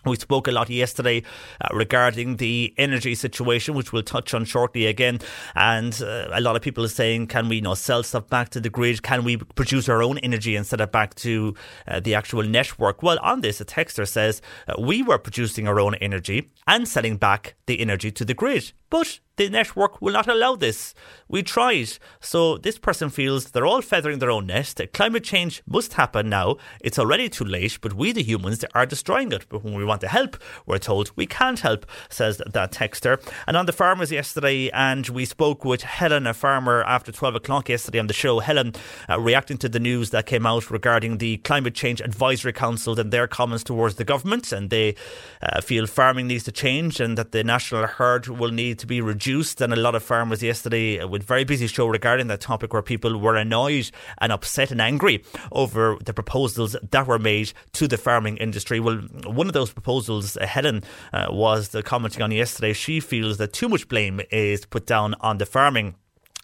We 0.04 0.16
spoke 0.16 0.46
a 0.46 0.52
lot 0.52 0.70
yesterday 0.70 1.24
uh, 1.60 1.68
regarding 1.74 2.36
the 2.36 2.72
energy 2.78 3.16
situation, 3.16 3.74
which 3.74 3.92
we'll 3.92 4.04
touch 4.04 4.32
on 4.32 4.44
shortly 4.44 4.86
again. 4.86 5.18
And 5.56 6.00
uh, 6.00 6.28
a 6.32 6.40
lot 6.40 6.54
of 6.54 6.62
people 6.62 6.84
are 6.84 6.88
saying, 6.88 7.26
can 7.26 7.48
we 7.48 7.56
you 7.56 7.62
know, 7.62 7.74
sell 7.74 8.04
stuff 8.04 8.28
back 8.28 8.50
to 8.50 8.60
the 8.60 8.70
grid? 8.70 9.02
Can 9.02 9.24
we 9.24 9.36
produce 9.36 9.88
our 9.88 10.00
own 10.00 10.18
energy 10.18 10.54
and 10.54 10.64
send 10.64 10.80
it 10.80 10.92
back 10.92 11.16
to 11.16 11.54
uh, 11.88 11.98
the 11.98 12.14
actual 12.14 12.44
network? 12.44 13.02
Well, 13.02 13.18
on 13.22 13.40
this, 13.40 13.60
a 13.60 13.64
texter 13.64 14.06
says, 14.06 14.40
uh, 14.68 14.74
we 14.80 15.02
were 15.02 15.18
producing 15.18 15.66
our 15.66 15.80
own 15.80 15.96
energy 15.96 16.48
and 16.68 16.86
selling 16.86 17.16
back 17.16 17.56
the 17.66 17.80
energy 17.80 18.12
to 18.12 18.24
the 18.24 18.34
grid. 18.34 18.72
But 18.90 19.20
the 19.38 19.48
network 19.48 20.02
will 20.02 20.12
not 20.12 20.26
allow 20.26 20.56
this. 20.56 20.94
We 21.28 21.44
tried. 21.44 21.90
So 22.20 22.58
this 22.58 22.76
person 22.76 23.08
feels 23.08 23.52
they're 23.52 23.66
all 23.66 23.82
feathering 23.82 24.18
their 24.18 24.32
own 24.32 24.46
nest. 24.46 24.78
that 24.78 24.92
Climate 24.92 25.22
change 25.22 25.62
must 25.64 25.92
happen 25.92 26.28
now. 26.28 26.56
It's 26.80 26.98
already 26.98 27.28
too 27.28 27.44
late, 27.44 27.78
but 27.80 27.92
we, 27.92 28.10
the 28.10 28.22
humans, 28.22 28.64
are 28.74 28.84
destroying 28.84 29.30
it. 29.30 29.46
But 29.48 29.62
when 29.62 29.74
we 29.74 29.84
want 29.84 30.00
to 30.00 30.08
help, 30.08 30.36
we're 30.66 30.78
told 30.78 31.12
we 31.14 31.24
can't 31.24 31.60
help, 31.60 31.86
says 32.08 32.38
that 32.38 32.72
texter. 32.72 33.22
And 33.46 33.56
on 33.56 33.66
the 33.66 33.72
farmers 33.72 34.10
yesterday, 34.10 34.70
and 34.70 35.08
we 35.08 35.24
spoke 35.24 35.64
with 35.64 35.82
Helen, 35.82 36.26
a 36.26 36.34
farmer, 36.34 36.82
after 36.82 37.12
12 37.12 37.36
o'clock 37.36 37.68
yesterday 37.68 38.00
on 38.00 38.08
the 38.08 38.14
show. 38.14 38.40
Helen 38.40 38.74
uh, 39.08 39.20
reacting 39.20 39.58
to 39.58 39.68
the 39.68 39.78
news 39.78 40.10
that 40.10 40.26
came 40.26 40.46
out 40.46 40.68
regarding 40.68 41.18
the 41.18 41.36
Climate 41.38 41.74
Change 41.74 42.00
Advisory 42.00 42.52
Council 42.52 42.98
and 42.98 43.12
their 43.12 43.28
comments 43.28 43.62
towards 43.62 43.94
the 43.94 44.04
government. 44.04 44.50
And 44.50 44.70
they 44.70 44.96
uh, 45.40 45.60
feel 45.60 45.86
farming 45.86 46.26
needs 46.26 46.42
to 46.44 46.52
change 46.52 46.98
and 46.98 47.16
that 47.16 47.30
the 47.30 47.44
national 47.44 47.86
herd 47.86 48.26
will 48.26 48.50
need 48.50 48.77
to 48.78 48.86
be 48.86 49.00
reduced 49.00 49.60
and 49.60 49.72
a 49.72 49.76
lot 49.76 49.94
of 49.94 50.02
farmers 50.02 50.42
yesterday 50.42 51.04
with 51.04 51.22
very 51.22 51.44
busy 51.44 51.66
show 51.66 51.86
regarding 51.86 52.28
that 52.28 52.40
topic 52.40 52.72
where 52.72 52.82
people 52.82 53.18
were 53.18 53.36
annoyed 53.36 53.90
and 54.18 54.32
upset 54.32 54.70
and 54.70 54.80
angry 54.80 55.22
over 55.52 55.96
the 56.04 56.12
proposals 56.12 56.76
that 56.90 57.06
were 57.06 57.18
made 57.18 57.52
to 57.72 57.88
the 57.88 57.98
farming 57.98 58.36
industry. 58.38 58.80
Well, 58.80 58.96
one 59.26 59.46
of 59.46 59.52
those 59.52 59.72
proposals, 59.72 60.36
uh, 60.36 60.46
Helen 60.46 60.82
uh, 61.12 61.26
was 61.30 61.74
commenting 61.84 62.22
on 62.22 62.30
yesterday. 62.30 62.72
She 62.72 63.00
feels 63.00 63.38
that 63.38 63.52
too 63.52 63.68
much 63.68 63.88
blame 63.88 64.20
is 64.30 64.64
put 64.64 64.86
down 64.86 65.14
on 65.20 65.38
the 65.38 65.46
farming. 65.46 65.94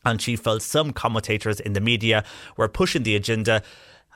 And 0.07 0.21
she 0.21 0.37
felt 0.37 0.61
some 0.61 0.93
commentators 0.93 1.61
in 1.61 1.73
the 1.73 1.81
media 1.81 2.25
were 2.59 2.69
pushing 2.69 3.05
the 3.05 3.17
agenda 3.17 3.63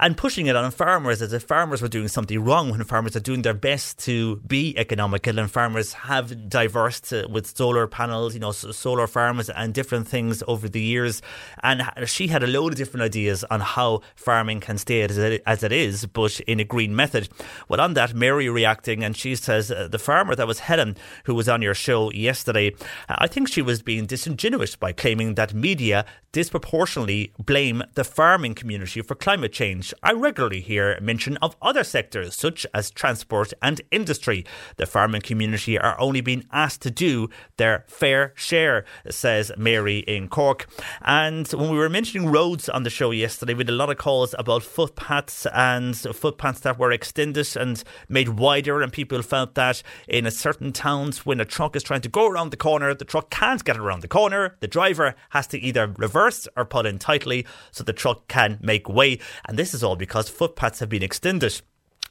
and 0.00 0.16
pushing 0.16 0.46
it 0.46 0.54
on 0.54 0.70
farmers 0.70 1.20
as 1.20 1.32
if 1.32 1.42
farmers 1.42 1.82
were 1.82 1.88
doing 1.88 2.08
something 2.08 2.42
wrong 2.44 2.70
when 2.70 2.82
farmers 2.84 3.16
are 3.16 3.20
doing 3.20 3.42
their 3.42 3.54
best 3.54 3.98
to 3.98 4.36
be 4.46 4.76
economical 4.78 5.38
and 5.38 5.50
farmers 5.50 5.92
have 5.92 6.48
diversed 6.48 7.12
with 7.28 7.46
solar 7.56 7.86
panels, 7.86 8.34
you 8.34 8.40
know, 8.40 8.52
solar 8.52 9.06
farms 9.06 9.50
and 9.50 9.74
different 9.74 10.06
things 10.06 10.42
over 10.46 10.68
the 10.68 10.80
years. 10.80 11.20
And 11.62 11.82
she 12.06 12.28
had 12.28 12.42
a 12.42 12.46
load 12.46 12.72
of 12.72 12.78
different 12.78 13.02
ideas 13.02 13.44
on 13.44 13.60
how 13.60 14.02
farming 14.14 14.60
can 14.60 14.78
stay 14.78 15.02
as 15.02 15.18
it, 15.18 15.42
as 15.46 15.62
it 15.62 15.72
is, 15.72 16.06
but 16.06 16.38
in 16.40 16.60
a 16.60 16.64
green 16.64 16.94
method. 16.94 17.28
Well, 17.68 17.80
on 17.80 17.94
that, 17.94 18.14
Mary 18.14 18.48
reacting 18.48 19.02
and 19.02 19.16
she 19.16 19.34
says, 19.34 19.70
uh, 19.70 19.88
the 19.88 19.98
farmer 19.98 20.36
that 20.36 20.46
was 20.46 20.60
Helen, 20.60 20.96
who 21.24 21.34
was 21.34 21.48
on 21.48 21.62
your 21.62 21.74
show 21.74 22.12
yesterday, 22.12 22.74
I 23.08 23.26
think 23.26 23.48
she 23.48 23.62
was 23.62 23.82
being 23.82 24.06
disingenuous 24.06 24.76
by 24.76 24.92
claiming 24.92 25.34
that 25.34 25.54
media 25.54 26.04
disproportionately 26.32 27.32
blame 27.38 27.82
the 27.94 28.04
farming 28.04 28.54
community 28.54 29.02
for 29.02 29.14
climate 29.14 29.52
change. 29.52 29.87
I 30.02 30.12
regularly 30.12 30.60
hear 30.60 30.98
mention 31.00 31.36
of 31.38 31.56
other 31.60 31.84
sectors 31.84 32.34
such 32.34 32.66
as 32.74 32.90
transport 32.90 33.52
and 33.62 33.80
industry. 33.90 34.44
The 34.76 34.86
farming 34.86 35.22
community 35.22 35.78
are 35.78 35.98
only 36.00 36.20
being 36.20 36.44
asked 36.52 36.82
to 36.82 36.90
do 36.90 37.28
their 37.56 37.84
fair 37.88 38.32
share, 38.36 38.84
says 39.10 39.52
Mary 39.56 39.98
in 40.00 40.28
Cork. 40.28 40.66
And 41.02 41.46
when 41.48 41.70
we 41.70 41.78
were 41.78 41.88
mentioning 41.88 42.30
roads 42.30 42.68
on 42.68 42.82
the 42.82 42.90
show 42.90 43.10
yesterday, 43.10 43.54
we 43.54 43.60
had 43.60 43.70
a 43.70 43.72
lot 43.72 43.90
of 43.90 43.98
calls 43.98 44.34
about 44.38 44.62
footpaths 44.62 45.46
and 45.52 45.96
footpaths 45.96 46.60
that 46.60 46.78
were 46.78 46.92
extended 46.92 47.56
and 47.56 47.82
made 48.08 48.30
wider, 48.30 48.82
and 48.82 48.92
people 48.92 49.22
felt 49.22 49.54
that 49.54 49.82
in 50.08 50.26
a 50.26 50.30
certain 50.30 50.72
towns, 50.72 51.24
when 51.24 51.40
a 51.40 51.44
truck 51.44 51.76
is 51.76 51.82
trying 51.82 52.00
to 52.00 52.08
go 52.08 52.26
around 52.26 52.50
the 52.50 52.56
corner, 52.56 52.94
the 52.94 53.04
truck 53.04 53.30
can't 53.30 53.64
get 53.64 53.76
around 53.76 54.02
the 54.02 54.08
corner. 54.08 54.56
The 54.60 54.66
driver 54.66 55.14
has 55.30 55.46
to 55.48 55.58
either 55.58 55.92
reverse 55.96 56.48
or 56.56 56.64
pull 56.64 56.86
in 56.86 56.98
tightly 56.98 57.46
so 57.70 57.84
the 57.84 57.92
truck 57.92 58.28
can 58.28 58.58
make 58.62 58.88
way. 58.88 59.18
And 59.46 59.58
this 59.58 59.74
is 59.74 59.77
is 59.78 59.84
all 59.84 59.96
because 59.96 60.28
footpaths 60.28 60.80
have 60.80 60.88
been 60.88 61.04
extended. 61.04 61.60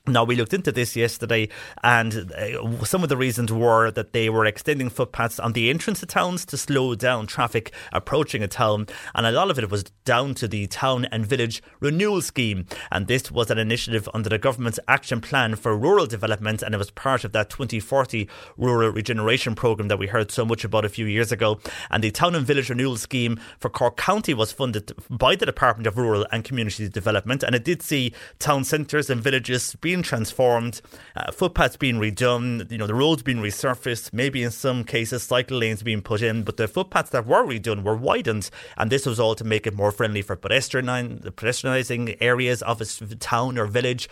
Now, 0.07 0.23
we 0.23 0.37
looked 0.37 0.53
into 0.53 0.71
this 0.71 0.95
yesterday, 0.95 1.49
and 1.83 2.31
uh, 2.31 2.85
some 2.85 3.03
of 3.03 3.09
the 3.09 3.17
reasons 3.17 3.51
were 3.51 3.91
that 3.91 4.13
they 4.13 4.29
were 4.29 4.45
extending 4.45 4.89
footpaths 4.89 5.37
on 5.37 5.51
the 5.51 5.69
entrance 5.69 5.99
to 5.99 6.05
towns 6.05 6.45
to 6.45 6.57
slow 6.57 6.95
down 6.95 7.27
traffic 7.27 7.73
approaching 7.91 8.41
a 8.41 8.47
town, 8.47 8.87
and 9.13 9.25
a 9.25 9.31
lot 9.31 9.51
of 9.51 9.59
it 9.59 9.69
was 9.69 9.83
down 10.05 10.33
to 10.35 10.47
the 10.47 10.65
Town 10.67 11.05
and 11.11 11.25
Village 11.25 11.61
Renewal 11.81 12.21
Scheme. 12.21 12.67
And 12.89 13.07
this 13.07 13.29
was 13.29 13.51
an 13.51 13.57
initiative 13.57 14.07
under 14.13 14.29
the 14.29 14.37
government's 14.37 14.79
Action 14.87 15.19
Plan 15.19 15.55
for 15.55 15.77
Rural 15.77 16.05
Development, 16.05 16.61
and 16.61 16.73
it 16.73 16.77
was 16.77 16.91
part 16.91 17.25
of 17.25 17.33
that 17.33 17.49
2040 17.49 18.29
Rural 18.55 18.91
Regeneration 18.91 19.55
Programme 19.55 19.89
that 19.89 19.99
we 19.99 20.07
heard 20.07 20.31
so 20.31 20.45
much 20.45 20.63
about 20.63 20.85
a 20.85 20.89
few 20.89 21.05
years 21.05 21.33
ago. 21.33 21.59
And 21.91 22.01
the 22.01 22.11
Town 22.11 22.33
and 22.33 22.47
Village 22.47 22.69
Renewal 22.69 22.95
Scheme 22.95 23.39
for 23.59 23.69
Cork 23.69 23.97
County 23.97 24.33
was 24.33 24.53
funded 24.53 24.93
by 25.09 25.35
the 25.35 25.45
Department 25.45 25.85
of 25.85 25.97
Rural 25.97 26.25
and 26.31 26.45
Community 26.45 26.87
Development, 26.87 27.43
and 27.43 27.53
it 27.53 27.65
did 27.65 27.81
see 27.81 28.13
town 28.39 28.63
centres 28.63 29.09
and 29.09 29.21
villages 29.21 29.75
being 29.81 29.96
transformed, 30.01 30.81
uh, 31.15 31.31
footpaths 31.31 31.77
being 31.77 31.95
redone, 31.95 32.69
you 32.71 32.77
know, 32.77 32.87
the 32.87 32.95
roads 32.95 33.23
being 33.23 33.37
resurfaced, 33.37 34.13
maybe 34.13 34.43
in 34.43 34.51
some 34.51 34.83
cases 34.83 35.23
cycle 35.23 35.57
lanes 35.57 35.83
being 35.83 36.01
put 36.01 36.21
in, 36.21 36.43
but 36.43 36.57
the 36.57 36.67
footpaths 36.67 37.11
that 37.11 37.25
were 37.25 37.45
redone 37.45 37.83
were 37.83 37.95
widened, 37.95 38.49
and 38.77 38.91
this 38.91 39.05
was 39.05 39.19
all 39.19 39.35
to 39.35 39.43
make 39.43 39.67
it 39.67 39.73
more 39.73 39.91
friendly 39.91 40.21
for 40.21 40.35
pedestrian, 40.35 40.87
pedestrianising 41.35 42.17
areas 42.21 42.61
of 42.61 42.81
a 42.81 43.15
town 43.15 43.57
or 43.57 43.65
village, 43.65 44.09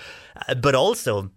uh, 0.47 0.55
but 0.55 0.75
also 0.75 1.31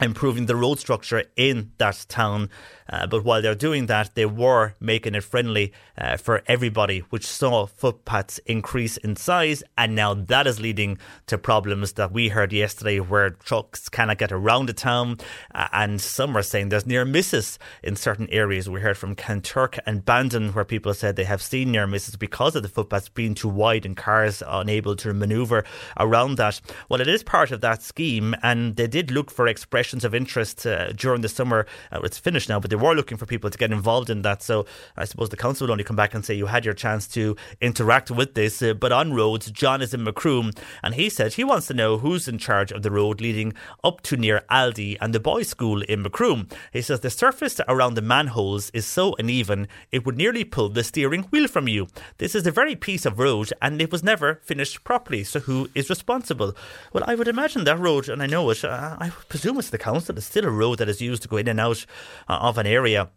improving 0.00 0.46
the 0.46 0.56
road 0.56 0.78
structure 0.78 1.24
in 1.36 1.70
that 1.78 2.06
town 2.08 2.48
uh, 2.92 3.06
but 3.06 3.24
while 3.24 3.40
they're 3.40 3.54
doing 3.54 3.86
that, 3.86 4.14
they 4.14 4.26
were 4.26 4.74
making 4.78 5.14
it 5.14 5.24
friendly 5.24 5.72
uh, 5.96 6.16
for 6.18 6.42
everybody, 6.46 7.00
which 7.10 7.26
saw 7.26 7.66
footpaths 7.66 8.38
increase 8.46 8.98
in 8.98 9.16
size. 9.16 9.62
And 9.78 9.94
now 9.94 10.12
that 10.12 10.46
is 10.46 10.60
leading 10.60 10.98
to 11.26 11.38
problems 11.38 11.94
that 11.94 12.12
we 12.12 12.28
heard 12.28 12.52
yesterday 12.52 13.00
where 13.00 13.30
trucks 13.30 13.88
cannot 13.88 14.18
get 14.18 14.30
around 14.30 14.66
the 14.66 14.74
town. 14.74 15.18
Uh, 15.54 15.68
and 15.72 16.00
some 16.00 16.36
are 16.36 16.42
saying 16.42 16.68
there's 16.68 16.86
near 16.86 17.06
misses 17.06 17.58
in 17.82 17.96
certain 17.96 18.28
areas. 18.30 18.68
We 18.68 18.80
heard 18.80 18.98
from 18.98 19.16
Kanturk 19.16 19.78
and 19.86 20.04
Bandon 20.04 20.50
where 20.52 20.64
people 20.64 20.92
said 20.92 21.16
they 21.16 21.24
have 21.24 21.42
seen 21.42 21.72
near 21.72 21.86
misses 21.86 22.16
because 22.16 22.54
of 22.54 22.62
the 22.62 22.68
footpaths 22.68 23.08
being 23.08 23.34
too 23.34 23.48
wide 23.48 23.86
and 23.86 23.96
cars 23.96 24.42
unable 24.46 24.96
to 24.96 25.14
maneuver 25.14 25.64
around 25.98 26.36
that. 26.36 26.60
Well, 26.90 27.00
it 27.00 27.08
is 27.08 27.22
part 27.22 27.50
of 27.50 27.62
that 27.62 27.82
scheme. 27.82 28.34
And 28.42 28.76
they 28.76 28.86
did 28.86 29.10
look 29.10 29.30
for 29.30 29.48
expressions 29.82 30.04
of 30.04 30.14
interest 30.14 30.64
uh, 30.64 30.92
during 30.92 31.22
the 31.22 31.28
summer. 31.28 31.66
Uh, 31.90 32.00
it's 32.04 32.16
finished 32.16 32.48
now, 32.48 32.60
but 32.60 32.70
they 32.70 32.76
were 32.76 32.94
looking 32.94 33.18
for 33.18 33.26
people 33.26 33.50
to 33.50 33.58
get 33.58 33.72
involved 33.72 34.10
in 34.10 34.22
that. 34.22 34.40
So 34.40 34.64
I 34.96 35.04
suppose 35.04 35.30
the 35.30 35.36
council 35.36 35.66
will 35.66 35.72
only 35.72 35.82
come 35.82 35.96
back 35.96 36.14
and 36.14 36.24
say 36.24 36.34
you 36.34 36.46
had 36.46 36.64
your 36.64 36.74
chance 36.74 37.08
to 37.08 37.34
interact 37.60 38.08
with 38.12 38.34
this. 38.34 38.62
Uh, 38.62 38.74
but 38.74 38.92
on 38.92 39.12
roads, 39.12 39.50
John 39.50 39.82
is 39.82 39.92
in 39.92 40.04
Macroom 40.04 40.52
and 40.84 40.94
he 40.94 41.10
said 41.10 41.32
he 41.32 41.42
wants 41.42 41.66
to 41.66 41.74
know 41.74 41.98
who's 41.98 42.28
in 42.28 42.38
charge 42.38 42.70
of 42.70 42.82
the 42.82 42.92
road 42.92 43.20
leading 43.20 43.54
up 43.82 44.02
to 44.02 44.16
near 44.16 44.44
Aldi 44.48 44.98
and 45.00 45.12
the 45.12 45.18
boys' 45.18 45.48
school 45.48 45.82
in 45.82 46.02
Macroom. 46.02 46.48
He 46.72 46.80
says 46.80 47.00
the 47.00 47.10
surface 47.10 47.60
around 47.66 47.94
the 47.94 48.02
manholes 48.02 48.70
is 48.70 48.86
so 48.86 49.16
uneven 49.18 49.66
it 49.90 50.06
would 50.06 50.16
nearly 50.16 50.44
pull 50.44 50.68
the 50.68 50.84
steering 50.84 51.24
wheel 51.24 51.48
from 51.48 51.66
you. 51.66 51.88
This 52.18 52.36
is 52.36 52.46
a 52.46 52.52
very 52.52 52.76
piece 52.76 53.04
of 53.04 53.18
road 53.18 53.52
and 53.60 53.82
it 53.82 53.90
was 53.90 54.04
never 54.04 54.36
finished 54.44 54.84
properly. 54.84 55.24
So 55.24 55.40
who 55.40 55.68
is 55.74 55.90
responsible? 55.90 56.54
Well, 56.92 57.02
I 57.04 57.16
would 57.16 57.26
imagine 57.26 57.64
that 57.64 57.80
road, 57.80 58.08
and 58.08 58.22
I 58.22 58.26
know 58.26 58.48
it, 58.50 58.64
uh, 58.64 58.96
I 59.00 59.08
presume 59.08 59.58
it's 59.58 59.71
the 59.72 59.78
council. 59.78 60.16
It's 60.16 60.26
still 60.26 60.44
a 60.44 60.50
road 60.50 60.78
that 60.78 60.88
is 60.88 61.00
used 61.00 61.22
to 61.22 61.28
go 61.28 61.36
in 61.36 61.48
and 61.48 61.58
out 61.58 61.84
uh, 62.28 62.38
of 62.40 62.58
an 62.58 62.66
area 62.66 63.10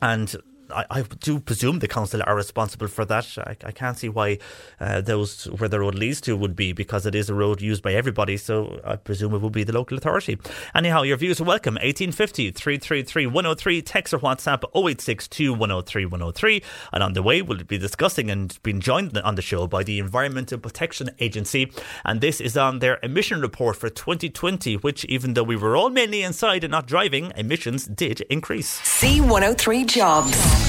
and 0.00 0.34
I, 0.74 0.84
I, 0.90 1.02
do 1.02 1.40
presume 1.40 1.78
the 1.78 1.88
council 1.88 2.22
are 2.26 2.34
responsible 2.34 2.88
for 2.88 3.04
that. 3.06 3.26
I, 3.38 3.56
I 3.64 3.72
can't 3.72 3.96
see 3.96 4.08
why 4.08 4.38
uh, 4.80 5.00
those 5.00 5.44
where 5.44 5.68
the 5.68 5.80
road 5.80 5.94
leads 5.94 6.20
to 6.22 6.36
would 6.36 6.56
be 6.56 6.72
because 6.72 7.06
it 7.06 7.14
is 7.14 7.30
a 7.30 7.34
road 7.34 7.60
used 7.60 7.82
by 7.82 7.94
everybody. 7.94 8.36
So 8.36 8.80
I 8.84 8.96
presume 8.96 9.34
it 9.34 9.38
will 9.38 9.50
be 9.50 9.64
the 9.64 9.72
local 9.72 9.98
authority. 9.98 10.38
Anyhow, 10.74 11.02
your 11.02 11.16
views 11.16 11.40
are 11.40 11.44
welcome. 11.44 11.74
1850 11.74 12.50
333 12.50 13.26
103. 13.26 13.82
Text 13.82 14.14
or 14.14 14.18
WhatsApp 14.18 14.64
0862 14.74 15.52
103 15.52 16.06
103. 16.06 16.62
And 16.92 17.02
on 17.02 17.12
the 17.12 17.22
way, 17.22 17.42
we'll 17.42 17.64
be 17.64 17.78
discussing 17.78 18.30
and 18.30 18.58
being 18.62 18.80
joined 18.80 19.16
on 19.18 19.34
the 19.34 19.42
show 19.42 19.66
by 19.66 19.82
the 19.82 19.98
Environmental 19.98 20.58
Protection 20.58 21.10
Agency. 21.18 21.72
And 22.04 22.20
this 22.20 22.40
is 22.40 22.56
on 22.56 22.78
their 22.78 22.98
emission 23.02 23.40
report 23.40 23.76
for 23.76 23.90
2020, 23.90 24.76
which, 24.76 25.04
even 25.06 25.34
though 25.34 25.42
we 25.42 25.56
were 25.56 25.76
all 25.76 25.90
mainly 25.90 26.22
inside 26.22 26.64
and 26.64 26.70
not 26.70 26.86
driving, 26.86 27.32
emissions 27.36 27.86
did 27.86 28.20
increase. 28.22 28.80
C103 28.80 29.86
Jobs. 29.86 30.61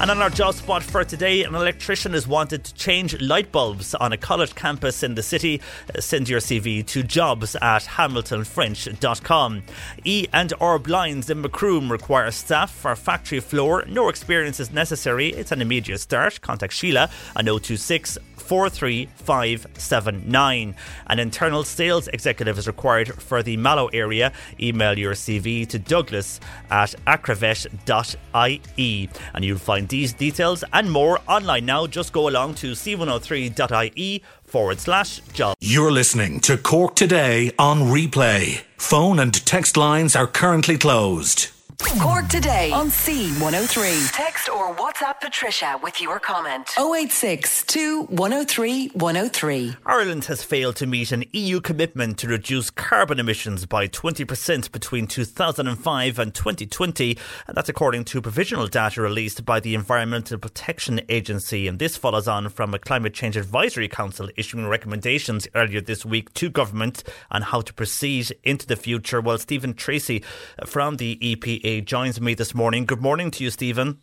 And 0.00 0.10
on 0.10 0.22
our 0.22 0.30
job 0.30 0.54
spot 0.54 0.82
for 0.82 1.04
today, 1.04 1.44
an 1.44 1.54
electrician 1.54 2.14
is 2.14 2.26
wanted 2.26 2.64
to 2.64 2.72
change 2.72 3.20
light 3.20 3.52
bulbs 3.52 3.94
on 3.94 4.14
a 4.14 4.16
college 4.16 4.54
campus 4.54 5.02
in 5.02 5.14
the 5.14 5.22
city. 5.22 5.60
Uh, 5.94 6.00
send 6.00 6.26
your 6.26 6.40
CV 6.40 6.86
to 6.86 7.02
jobs 7.02 7.54
at 7.56 7.82
hamiltonfrench.com. 7.82 9.62
E 10.04 10.26
and 10.32 10.54
R 10.58 10.78
blinds 10.78 11.28
in 11.28 11.42
Macroom 11.42 11.90
require 11.90 12.30
staff 12.30 12.70
for 12.70 12.96
factory 12.96 13.40
floor. 13.40 13.84
No 13.88 14.08
experience 14.08 14.58
is 14.58 14.72
necessary. 14.72 15.34
It's 15.34 15.52
an 15.52 15.60
immediate 15.60 15.98
start. 15.98 16.40
Contact 16.40 16.72
Sheila 16.72 17.10
on 17.36 17.44
026 17.44 18.16
43579. 18.50 20.74
An 21.06 21.18
internal 21.20 21.62
sales 21.62 22.08
executive 22.08 22.58
is 22.58 22.66
required 22.66 23.22
for 23.22 23.44
the 23.44 23.56
Mallow 23.56 23.86
area. 23.92 24.32
Email 24.58 24.98
your 24.98 25.14
CV 25.14 25.64
to 25.68 25.78
douglas 25.78 26.40
at 26.68 26.96
acravet.ie 27.06 29.08
and 29.34 29.44
you'll 29.44 29.56
find 29.56 29.88
these 29.88 30.12
details 30.12 30.64
and 30.72 30.90
more 30.90 31.20
online 31.28 31.64
now. 31.64 31.86
Just 31.86 32.12
go 32.12 32.28
along 32.28 32.56
to 32.56 32.72
c103.ie 32.72 34.24
forward 34.42 34.80
slash 34.80 35.20
job. 35.32 35.54
You're 35.60 35.92
listening 35.92 36.40
to 36.40 36.58
Cork 36.58 36.96
Today 36.96 37.52
on 37.56 37.82
replay. 37.82 38.62
Phone 38.78 39.20
and 39.20 39.46
text 39.46 39.76
lines 39.76 40.16
are 40.16 40.26
currently 40.26 40.76
closed. 40.76 41.50
Cork 41.80 42.28
today 42.28 42.70
on 42.72 42.88
C103. 42.88 44.12
Text 44.12 44.48
or 44.48 44.74
WhatsApp 44.74 45.20
Patricia 45.20 45.78
with 45.82 46.00
your 46.00 46.20
comment. 46.20 46.68
086 46.78 47.64
103 48.08 48.88
103. 48.88 49.76
Ireland 49.86 50.24
has 50.26 50.44
failed 50.44 50.76
to 50.76 50.86
meet 50.86 51.10
an 51.12 51.24
EU 51.32 51.60
commitment 51.60 52.18
to 52.18 52.28
reduce 52.28 52.70
carbon 52.70 53.18
emissions 53.18 53.66
by 53.66 53.88
20% 53.88 54.70
between 54.70 55.06
2005 55.06 56.18
and 56.18 56.34
2020. 56.34 57.18
And 57.46 57.56
that's 57.56 57.68
according 57.68 58.04
to 58.06 58.20
provisional 58.20 58.66
data 58.66 59.00
released 59.00 59.44
by 59.44 59.58
the 59.60 59.74
Environmental 59.74 60.38
Protection 60.38 61.00
Agency. 61.08 61.66
And 61.66 61.78
this 61.78 61.96
follows 61.96 62.28
on 62.28 62.48
from 62.50 62.74
a 62.74 62.78
Climate 62.78 63.14
Change 63.14 63.36
Advisory 63.36 63.88
Council 63.88 64.28
issuing 64.36 64.66
recommendations 64.66 65.48
earlier 65.54 65.80
this 65.80 66.04
week 66.04 66.32
to 66.34 66.50
government 66.50 67.02
on 67.30 67.42
how 67.42 67.62
to 67.62 67.72
proceed 67.72 68.32
into 68.44 68.66
the 68.66 68.76
future. 68.76 69.20
Well, 69.20 69.38
Stephen 69.38 69.74
Treacy 69.74 70.24
from 70.66 70.96
the 70.96 71.16
EPA 71.16 71.69
joins 71.78 72.20
me 72.20 72.34
this 72.34 72.54
morning. 72.54 72.86
Good 72.86 73.00
morning 73.00 73.30
to 73.32 73.44
you, 73.44 73.50
Stephen. 73.50 73.98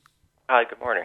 Hi, 0.50 0.64
good 0.64 0.80
morning. 0.80 1.04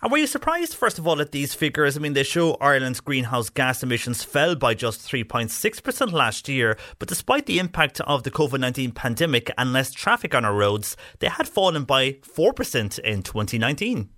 And 0.00 0.10
were 0.10 0.16
you 0.16 0.26
surprised, 0.26 0.74
first 0.74 0.98
of 0.98 1.06
all, 1.06 1.20
at 1.20 1.30
these 1.30 1.52
figures? 1.52 1.94
I 1.94 2.00
mean, 2.00 2.14
they 2.14 2.22
show 2.22 2.54
Ireland's 2.54 3.00
greenhouse 3.00 3.50
gas 3.50 3.82
emissions 3.82 4.24
fell 4.24 4.54
by 4.54 4.72
just 4.72 5.06
3.6% 5.06 6.12
last 6.12 6.48
year, 6.48 6.78
but 6.98 7.06
despite 7.06 7.44
the 7.44 7.58
impact 7.58 8.00
of 8.00 8.22
the 8.22 8.30
COVID 8.30 8.60
19 8.60 8.92
pandemic 8.92 9.50
and 9.58 9.74
less 9.74 9.92
traffic 9.92 10.34
on 10.34 10.46
our 10.46 10.54
roads, 10.54 10.96
they 11.18 11.28
had 11.28 11.46
fallen 11.46 11.84
by 11.84 12.12
4% 12.12 12.98
in 13.00 13.22
2019. 13.22 14.08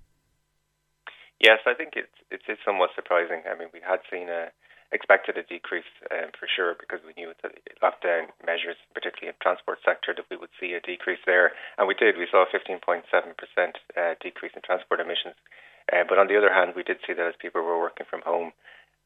Yes, 1.41 1.59
I 1.67 1.75
think 1.75 1.95
it's, 1.97 2.07
it's 2.31 2.61
somewhat 2.65 2.91
surprising. 2.95 3.43
I 3.53 3.59
mean, 3.59 3.71
we 3.73 3.81
had 3.85 3.99
seen 4.09 4.29
a 4.29 4.53
expected 4.93 5.39
a 5.39 5.47
decrease 5.47 5.89
um, 6.11 6.35
for 6.35 6.51
sure 6.51 6.75
because 6.75 7.01
we 7.07 7.15
knew 7.15 7.33
that 7.43 7.55
lockdown 7.83 8.31
measures, 8.45 8.77
particularly 8.95 9.31
in 9.31 9.39
transport 9.39 9.79
sector, 9.85 10.15
that 10.15 10.27
we 10.31 10.37
would 10.37 10.53
see 10.59 10.75
a 10.75 10.83
decrease 10.83 11.23
there, 11.27 11.53
and 11.79 11.87
we 11.87 11.95
did. 11.95 12.19
We 12.19 12.27
saw 12.31 12.45
a 12.45 12.51
15.7% 12.51 13.07
uh, 13.07 14.15
decrease 14.21 14.53
in 14.55 14.63
transport 14.63 15.01
emissions. 15.01 15.39
Uh, 15.91 16.05
but 16.09 16.19
on 16.19 16.27
the 16.27 16.39
other 16.39 16.53
hand, 16.53 16.75
we 16.75 16.83
did 16.83 16.99
see 17.07 17.15
that 17.15 17.27
as 17.27 17.35
people 17.41 17.63
were 17.63 17.79
working 17.79 18.07
from 18.09 18.23
home, 18.23 18.53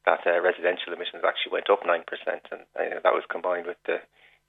that 0.05 0.21
uh, 0.25 0.41
residential 0.41 0.93
emissions 0.93 1.25
actually 1.25 1.53
went 1.53 1.69
up 1.69 1.81
nine 1.85 2.05
percent, 2.05 2.45
and 2.53 2.61
uh, 2.77 3.01
that 3.01 3.13
was 3.13 3.25
combined 3.29 3.65
with 3.65 3.81
the 3.85 3.97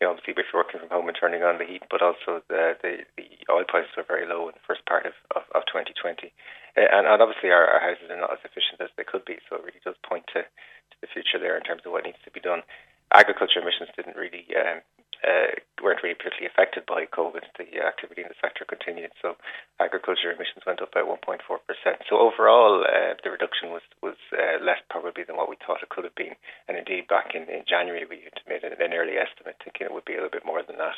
you 0.00 0.04
know, 0.04 0.12
obviously 0.12 0.36
you're 0.36 0.44
working 0.52 0.80
from 0.80 0.92
home 0.92 1.08
and 1.08 1.16
turning 1.16 1.40
on 1.40 1.56
the 1.56 1.64
heat, 1.64 1.82
but 1.88 2.04
also 2.04 2.44
the 2.52 2.76
the, 2.84 3.08
the 3.16 3.28
oil 3.48 3.64
prices 3.64 3.96
were 3.96 4.04
very 4.04 4.28
low 4.28 4.48
in 4.48 4.54
the 4.54 4.66
first 4.68 4.84
part 4.84 5.08
of, 5.08 5.16
of, 5.32 5.48
of 5.56 5.64
2020. 5.72 6.32
Uh, 6.76 6.84
and, 6.92 7.08
and 7.08 7.20
obviously 7.22 7.48
our, 7.48 7.64
our 7.64 7.80
houses 7.80 8.12
are 8.12 8.20
not 8.20 8.32
as 8.32 8.44
efficient 8.44 8.80
as 8.84 8.92
they 9.00 9.08
could 9.08 9.24
be, 9.24 9.40
so 9.48 9.56
it 9.56 9.64
really 9.64 9.80
does 9.80 9.96
point 10.04 10.28
to 10.36 10.44
the 11.00 11.08
future 11.08 11.40
there 11.40 11.56
in 11.56 11.64
terms 11.64 11.82
of 11.84 11.92
what 11.92 12.04
needs 12.04 12.20
to 12.24 12.32
be 12.32 12.44
done. 12.44 12.60
Agriculture 13.12 13.64
emissions 13.64 13.88
didn't 13.96 14.20
really 14.20 14.44
um, 14.56 14.84
uh, 15.26 15.58
weren't 15.82 16.02
really 16.02 16.14
particularly 16.14 16.46
affected 16.46 16.86
by 16.86 17.04
COVID. 17.10 17.42
The 17.58 17.82
activity 17.82 18.22
in 18.22 18.30
the 18.30 18.40
sector 18.40 18.64
continued, 18.64 19.10
so 19.20 19.36
agriculture 19.82 20.30
emissions 20.30 20.64
went 20.64 20.80
up 20.80 20.94
by 20.94 21.02
1.4 21.02 21.42
percent. 21.66 22.06
So 22.08 22.18
overall, 22.22 22.86
uh, 22.86 23.18
the 23.22 23.30
reduction 23.30 23.70
was 23.74 23.82
was 24.02 24.16
uh, 24.32 24.62
less 24.64 24.80
probably 24.88 25.24
than 25.26 25.36
what 25.36 25.50
we 25.50 25.56
thought 25.60 25.82
it 25.82 25.90
could 25.90 26.04
have 26.04 26.14
been. 26.14 26.38
And 26.68 26.78
indeed, 26.78 27.08
back 27.08 27.34
in, 27.34 27.42
in 27.50 27.66
January, 27.68 28.06
we 28.08 28.22
had 28.24 28.38
made 28.46 28.62
an, 28.62 28.78
an 28.78 28.94
early 28.94 29.18
estimate 29.18 29.56
thinking 29.62 29.86
it 29.86 29.92
would 29.92 30.06
be 30.06 30.14
a 30.14 30.22
little 30.22 30.30
bit 30.30 30.46
more 30.46 30.62
than 30.62 30.78
that. 30.78 30.96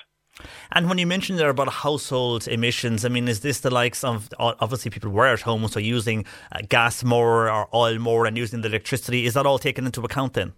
And 0.70 0.88
when 0.88 0.98
you 0.98 1.06
mentioned 1.06 1.38
there 1.38 1.48
about 1.48 1.68
household 1.68 2.46
emissions, 2.46 3.04
I 3.04 3.08
mean, 3.08 3.28
is 3.28 3.40
this 3.40 3.60
the 3.60 3.70
likes 3.70 4.04
of 4.04 4.28
obviously 4.38 4.90
people 4.90 5.10
were 5.10 5.26
at 5.26 5.40
home, 5.40 5.66
so 5.68 5.80
using 5.80 6.24
uh, 6.52 6.60
gas 6.68 7.02
more 7.02 7.50
or 7.50 7.68
oil 7.74 7.98
more 7.98 8.26
and 8.26 8.36
using 8.36 8.60
the 8.60 8.68
electricity? 8.68 9.26
Is 9.26 9.34
that 9.34 9.46
all 9.46 9.58
taken 9.58 9.86
into 9.86 10.02
account 10.02 10.34
then? 10.34 10.52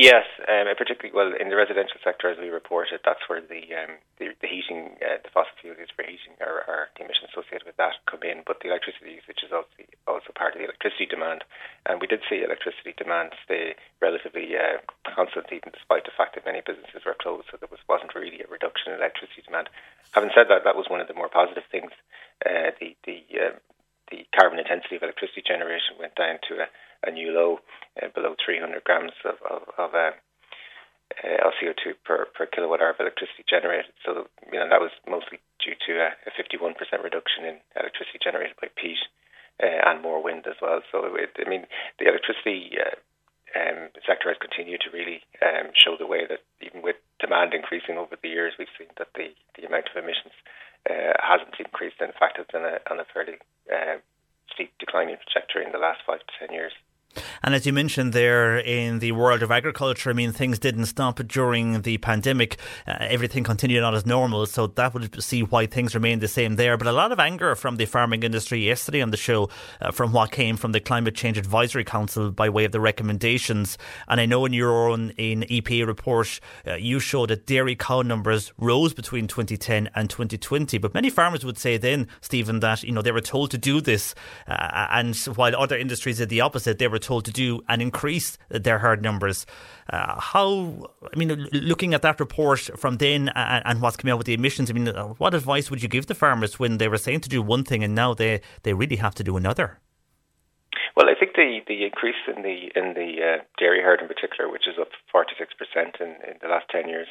Yes, 0.00 0.24
um, 0.48 0.64
particularly 0.80 1.12
well 1.12 1.36
in 1.36 1.52
the 1.52 1.60
residential 1.60 2.00
sector, 2.00 2.32
as 2.32 2.40
we 2.40 2.48
reported, 2.48 3.04
that's 3.04 3.20
where 3.28 3.44
the 3.44 3.68
um, 3.76 4.00
the, 4.16 4.32
the, 4.40 4.48
heating, 4.48 4.96
uh, 5.04 5.20
the 5.20 5.28
fossil 5.28 5.52
fuels 5.60 5.76
used 5.76 5.92
for 5.92 6.08
heating, 6.08 6.40
are, 6.40 6.64
are 6.64 6.88
the 6.96 7.04
emissions 7.04 7.28
associated 7.28 7.68
with 7.68 7.76
that 7.76 8.00
come 8.08 8.24
in. 8.24 8.40
But 8.48 8.64
the 8.64 8.72
electricity 8.72 9.20
usage 9.20 9.44
is 9.44 9.52
also 9.52 9.68
also 10.08 10.32
part 10.32 10.56
of 10.56 10.64
the 10.64 10.72
electricity 10.72 11.04
demand, 11.04 11.44
and 11.84 12.00
we 12.00 12.08
did 12.08 12.24
see 12.32 12.40
electricity 12.40 12.96
demand 12.96 13.36
stay 13.44 13.76
relatively 14.00 14.56
uh, 14.56 14.80
constant, 15.04 15.52
even 15.52 15.68
despite 15.68 16.08
the 16.08 16.16
fact 16.16 16.32
that 16.32 16.48
many 16.48 16.64
businesses 16.64 17.04
were 17.04 17.20
closed. 17.20 17.52
So 17.52 17.60
there 17.60 17.68
was 17.68 17.84
wasn't 17.84 18.16
really 18.16 18.40
a 18.40 18.48
reduction 18.48 18.96
in 18.96 19.04
electricity 19.04 19.44
demand. 19.44 19.68
Having 20.16 20.32
said 20.32 20.48
that, 20.48 20.64
that 20.64 20.80
was 20.80 20.88
one 20.88 21.04
of 21.04 21.12
the 21.12 21.18
more 21.20 21.28
positive 21.28 21.68
things. 21.68 21.92
Uh, 22.40 22.72
the 22.80 22.96
the 23.04 23.20
uh, 23.36 23.52
the 24.10 24.26
carbon 24.34 24.58
intensity 24.58 24.96
of 24.96 25.02
electricity 25.02 25.42
generation 25.46 25.98
went 25.98 26.14
down 26.14 26.38
to 26.48 26.66
a, 26.66 26.66
a 27.06 27.10
new 27.10 27.32
low 27.32 27.60
uh, 28.02 28.08
below 28.14 28.34
300 28.44 28.84
grams 28.84 29.12
of, 29.24 29.38
of, 29.48 29.62
of 29.78 29.94
uh, 29.94 30.12
uh, 31.24 31.42
of 31.42 31.52
CO2 31.58 31.98
per, 32.06 32.26
per 32.38 32.46
kilowatt 32.46 32.80
hour 32.80 32.94
of 32.94 33.00
electricity 33.00 33.42
generated. 33.48 33.90
So, 34.06 34.30
you 34.46 34.58
know, 34.58 34.70
that 34.70 34.78
was 34.80 34.94
mostly 35.10 35.42
due 35.58 35.74
to 35.74 35.92
a, 35.98 36.14
a 36.22 36.30
51% 36.38 36.78
reduction 37.02 37.44
in 37.44 37.56
electricity 37.74 38.22
generated 38.22 38.54
by 38.60 38.70
peat 38.78 39.02
uh, 39.58 39.90
and 39.90 40.02
more 40.02 40.22
wind 40.22 40.46
as 40.46 40.56
well. 40.62 40.80
So, 40.92 41.10
it, 41.18 41.34
I 41.34 41.48
mean, 41.50 41.66
the 41.98 42.06
electricity 42.06 42.78
uh, 42.78 42.94
um, 43.58 43.90
sector 44.06 44.30
has 44.30 44.38
continued 44.38 44.80
to 44.86 44.94
really 44.94 45.26
um, 45.42 45.74
show 45.74 45.98
the 45.98 46.06
way 46.06 46.30
that 46.30 46.46
even 46.62 46.82
with 46.82 46.96
demand 47.18 47.52
increasing 47.54 47.98
over 47.98 48.14
the 48.14 48.30
years, 48.30 48.54
we've 48.54 48.72
seen 48.78 48.88
that 48.98 49.10
the, 49.18 49.34
the 49.58 49.66
amount 49.66 49.90
of 49.90 49.98
emissions 49.98 50.34
uh, 50.88 51.12
hasn't 51.20 51.54
increased. 51.58 52.00
In 52.00 52.12
fact, 52.18 52.38
it's 52.38 52.54
on 52.54 52.64
a, 52.64 52.78
on 52.90 53.00
a 53.00 53.04
fairly 53.12 53.38
uh, 53.72 53.98
steep 54.52 54.72
declining 54.78 55.16
trajectory 55.26 55.64
in 55.64 55.72
the 55.72 55.78
last 55.78 56.00
five 56.06 56.20
to 56.20 56.32
ten 56.38 56.54
years. 56.54 56.72
And 57.42 57.54
as 57.54 57.66
you 57.66 57.72
mentioned 57.72 58.12
there 58.12 58.58
in 58.58 59.00
the 59.00 59.12
world 59.12 59.42
of 59.42 59.50
agriculture, 59.50 60.10
I 60.10 60.12
mean, 60.12 60.32
things 60.32 60.58
didn't 60.58 60.86
stop 60.86 61.16
during 61.26 61.82
the 61.82 61.98
pandemic. 61.98 62.58
Uh, 62.86 62.96
everything 63.00 63.44
continued 63.44 63.82
on 63.82 63.94
as 63.94 64.06
normal. 64.06 64.46
So 64.46 64.68
that 64.68 64.94
would 64.94 65.22
see 65.22 65.42
why 65.42 65.66
things 65.66 65.94
remain 65.94 66.20
the 66.20 66.28
same 66.28 66.56
there. 66.56 66.76
But 66.76 66.86
a 66.86 66.92
lot 66.92 67.12
of 67.12 67.18
anger 67.18 67.54
from 67.54 67.76
the 67.76 67.86
farming 67.86 68.22
industry 68.22 68.64
yesterday 68.64 69.02
on 69.02 69.10
the 69.10 69.16
show 69.16 69.48
uh, 69.80 69.90
from 69.90 70.12
what 70.12 70.30
came 70.30 70.56
from 70.56 70.72
the 70.72 70.80
Climate 70.80 71.14
Change 71.14 71.38
Advisory 71.38 71.84
Council 71.84 72.30
by 72.30 72.48
way 72.48 72.64
of 72.64 72.72
the 72.72 72.80
recommendations. 72.80 73.76
And 74.06 74.20
I 74.20 74.26
know 74.26 74.44
in 74.44 74.52
your 74.52 74.88
own 74.88 75.10
in 75.16 75.42
EPA 75.42 75.86
report, 75.86 76.40
uh, 76.66 76.74
you 76.74 77.00
showed 77.00 77.30
that 77.30 77.46
dairy 77.46 77.74
cow 77.74 78.02
numbers 78.02 78.52
rose 78.58 78.94
between 78.94 79.26
2010 79.26 79.90
and 79.94 80.08
2020. 80.08 80.78
But 80.78 80.94
many 80.94 81.10
farmers 81.10 81.44
would 81.44 81.58
say 81.58 81.76
then, 81.76 82.06
Stephen, 82.20 82.60
that, 82.60 82.84
you 82.84 82.92
know, 82.92 83.02
they 83.02 83.12
were 83.12 83.20
told 83.20 83.50
to 83.50 83.58
do 83.58 83.80
this. 83.80 84.14
Uh, 84.46 84.86
and 84.90 85.16
while 85.34 85.56
other 85.56 85.76
industries 85.76 86.18
did 86.18 86.28
the 86.28 86.40
opposite, 86.40 86.78
they 86.78 86.88
were 86.88 86.99
told 87.00 87.24
to 87.24 87.32
do 87.32 87.62
and 87.68 87.82
increase 87.82 88.38
their 88.48 88.78
herd 88.78 89.02
numbers. 89.02 89.46
Uh, 89.92 90.20
how, 90.20 90.86
I 91.12 91.16
mean, 91.16 91.48
looking 91.52 91.94
at 91.94 92.02
that 92.02 92.20
report 92.20 92.60
from 92.78 92.98
then 92.98 93.28
and, 93.34 93.62
and, 93.66 93.82
what's 93.82 93.96
coming 93.96 94.12
out 94.12 94.18
with 94.18 94.26
the 94.26 94.34
emissions, 94.34 94.70
I 94.70 94.74
mean, 94.74 94.86
uh, 94.88 95.08
what 95.18 95.34
advice 95.34 95.70
would 95.70 95.82
you 95.82 95.88
give 95.88 96.06
the 96.06 96.14
farmers 96.14 96.58
when 96.60 96.78
they 96.78 96.86
were 96.86 96.98
saying 96.98 97.22
to 97.22 97.28
do 97.28 97.42
one 97.42 97.64
thing 97.64 97.82
and 97.82 97.94
now 97.94 98.14
they, 98.14 98.40
they 98.62 98.72
really 98.72 98.96
have 98.96 99.14
to 99.16 99.24
do 99.24 99.36
another? 99.36 99.80
Well, 100.96 101.08
I 101.08 101.14
think 101.18 101.32
the, 101.32 101.60
the 101.66 101.84
increase 101.86 102.18
in 102.26 102.42
the 102.42 102.68
in 102.74 102.94
the 102.94 103.10
uh, 103.22 103.38
dairy 103.58 103.80
herd 103.80 104.00
in 104.02 104.08
particular, 104.08 104.50
which 104.50 104.66
is 104.66 104.74
up 104.78 104.90
46% 105.08 105.48
in, 106.00 106.08
in 106.28 106.36
the 106.42 106.48
last 106.48 106.66
10 106.70 106.88
years, 106.88 107.06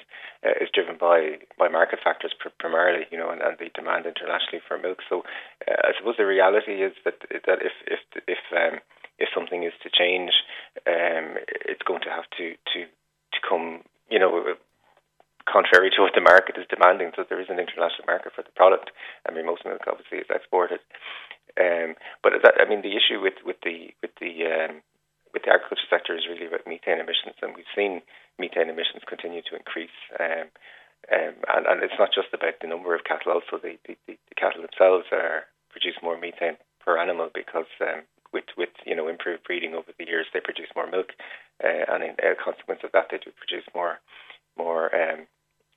uh, 0.46 0.52
is 0.62 0.70
driven 0.74 0.98
by, 1.00 1.40
by 1.58 1.70
market 1.70 2.00
factors 2.04 2.34
pr- 2.40 2.54
primarily, 2.60 3.06
you 3.10 3.18
know, 3.18 3.32
and, 3.32 3.42
and, 3.42 3.58
the 3.58 3.72
demand 3.74 4.06
internationally 4.06 4.62
for 4.68 4.78
milk. 4.78 5.00
So 5.08 5.24
uh, 5.66 5.90
I 5.90 5.92
suppose 5.98 6.16
the 6.18 6.26
reality 6.26 6.84
is 6.84 6.94
that 7.06 7.18
that 7.48 7.66
if 7.66 7.74
if 7.88 8.00
if 8.28 8.44
um, 8.52 8.80
if 9.20 9.30
something 9.36 9.64
is 9.64 9.74
to 9.84 9.90
change, 9.92 10.32
um, 10.88 11.38
it's 11.68 11.84
going 11.84 12.02
to 12.02 12.10
have 12.10 12.26
to, 12.38 12.56
to, 12.74 12.80
to 12.88 13.40
come, 13.48 13.84
you 14.10 14.20
know, 14.20 14.56
contrary 15.48 15.90
to 15.90 16.02
what 16.02 16.14
the 16.16 16.22
market 16.22 16.56
is 16.58 16.70
demanding. 16.70 17.12
So 17.16 17.26
there 17.28 17.42
is 17.42 17.50
an 17.50 17.60
international 17.60 18.06
market 18.08 18.34
for 18.34 18.44
the 18.44 18.54
product. 18.56 18.92
I 19.28 19.34
mean, 19.34 19.46
most 19.46 19.66
milk 19.66 19.82
obviously 19.90 20.20
is 20.20 20.30
exported. 20.30 20.80
Um, 21.60 21.98
but 22.24 22.34
that, 22.44 22.56
I 22.62 22.70
mean, 22.70 22.82
the 22.86 22.96
issue 22.96 23.20
with, 23.20 23.42
with 23.44 23.58
the 23.66 23.92
with 24.02 24.14
the 24.22 24.32
um, 24.46 24.86
with 25.34 25.44
the 25.44 25.54
agriculture 25.54 25.90
sector 25.90 26.16
is 26.16 26.30
really 26.30 26.46
about 26.46 26.70
methane 26.70 27.02
emissions, 27.02 27.38
and 27.42 27.54
we've 27.58 27.74
seen 27.76 28.02
methane 28.38 28.70
emissions 28.70 29.06
continue 29.06 29.42
to 29.50 29.58
increase. 29.58 29.98
Um, 30.18 30.54
um, 31.10 31.36
and, 31.48 31.64
and 31.66 31.78
it's 31.82 31.98
not 31.98 32.14
just 32.14 32.30
about 32.34 32.62
the 32.62 32.70
number 32.70 32.94
of 32.94 33.04
cattle; 33.04 33.34
also 33.34 33.58
the, 33.58 33.82
the, 33.86 33.98
the 34.06 34.18
cattle 34.38 34.62
themselves 34.62 35.10
are 35.12 35.50
produce 35.70 35.98
more 36.02 36.18
methane 36.18 36.58
per 36.82 36.98
animal 36.98 37.30
because 37.34 37.70
um, 37.82 38.06
you 38.90 38.96
know 38.98 39.08
improved 39.08 39.46
breeding 39.46 39.78
over 39.78 39.94
the 39.94 40.06
years, 40.10 40.26
they 40.34 40.42
produce 40.42 40.74
more 40.76 40.90
milk, 40.90 41.14
uh, 41.64 41.86
and 41.94 42.04
in 42.04 42.16
a 42.26 42.34
consequence 42.34 42.82
of 42.84 42.92
that, 42.92 43.14
they 43.14 43.22
do 43.22 43.30
produce 43.38 43.70
more 43.78 44.02
more 44.58 44.90
um, 44.90 45.30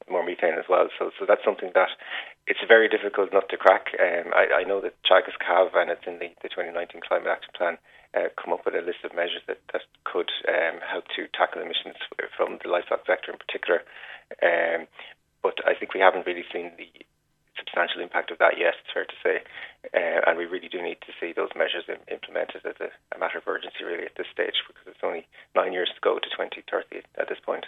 more 0.09 0.25
methane 0.25 0.57
as 0.59 0.65
well. 0.69 0.89
So 0.99 1.13
so 1.21 1.29
that's 1.29 1.45
something 1.45 1.71
that 1.77 1.93
it's 2.47 2.65
very 2.67 2.89
difficult 2.89 3.33
not 3.33 3.49
to 3.51 3.57
crack. 3.57 3.95
Um, 4.01 4.33
I, 4.35 4.63
I 4.63 4.65
know 4.65 4.81
that 4.81 4.99
Teagasc 5.07 5.39
have, 5.47 5.75
and 5.79 5.91
it's 5.91 6.07
in 6.07 6.19
the, 6.19 6.35
the 6.43 6.51
2019 6.51 7.01
Climate 7.07 7.31
Action 7.31 7.53
Plan, 7.55 7.79
uh, 8.19 8.29
come 8.35 8.53
up 8.53 8.67
with 8.67 8.75
a 8.75 8.83
list 8.83 9.07
of 9.07 9.15
measures 9.15 9.47
that, 9.47 9.63
that 9.73 9.87
could 10.05 10.31
um, 10.51 10.83
help 10.83 11.07
to 11.15 11.31
tackle 11.31 11.63
emissions 11.63 11.95
from 12.37 12.59
the 12.63 12.69
livestock 12.69 13.07
sector 13.07 13.31
in 13.31 13.39
particular. 13.39 13.87
Um, 14.43 14.91
but 15.43 15.63
I 15.67 15.75
think 15.79 15.95
we 15.95 16.03
haven't 16.03 16.27
really 16.27 16.45
seen 16.53 16.73
the 16.75 16.91
substantial 17.57 18.03
impact 18.03 18.31
of 18.31 18.39
that 18.39 18.59
yet, 18.59 18.75
it's 18.83 18.93
fair 18.93 19.07
to 19.07 19.19
say. 19.23 19.42
Uh, 19.95 20.21
and 20.27 20.39
we 20.39 20.47
really 20.47 20.69
do 20.69 20.81
need 20.81 20.99
to 21.03 21.13
see 21.21 21.33
those 21.35 21.51
measures 21.55 21.85
implemented 22.11 22.65
as 22.65 22.77
a, 22.81 22.89
a, 23.15 23.19
matter 23.19 23.37
of 23.39 23.47
urgency, 23.47 23.85
really, 23.85 24.05
at 24.05 24.17
this 24.17 24.27
stage, 24.33 24.55
because 24.67 24.87
it's 24.87 25.03
only 25.03 25.27
nine 25.55 25.73
years 25.73 25.91
to 25.95 26.01
go 26.01 26.19
to 26.19 26.29
2030 26.31 27.03
at 27.19 27.29
this 27.29 27.39
point. 27.45 27.67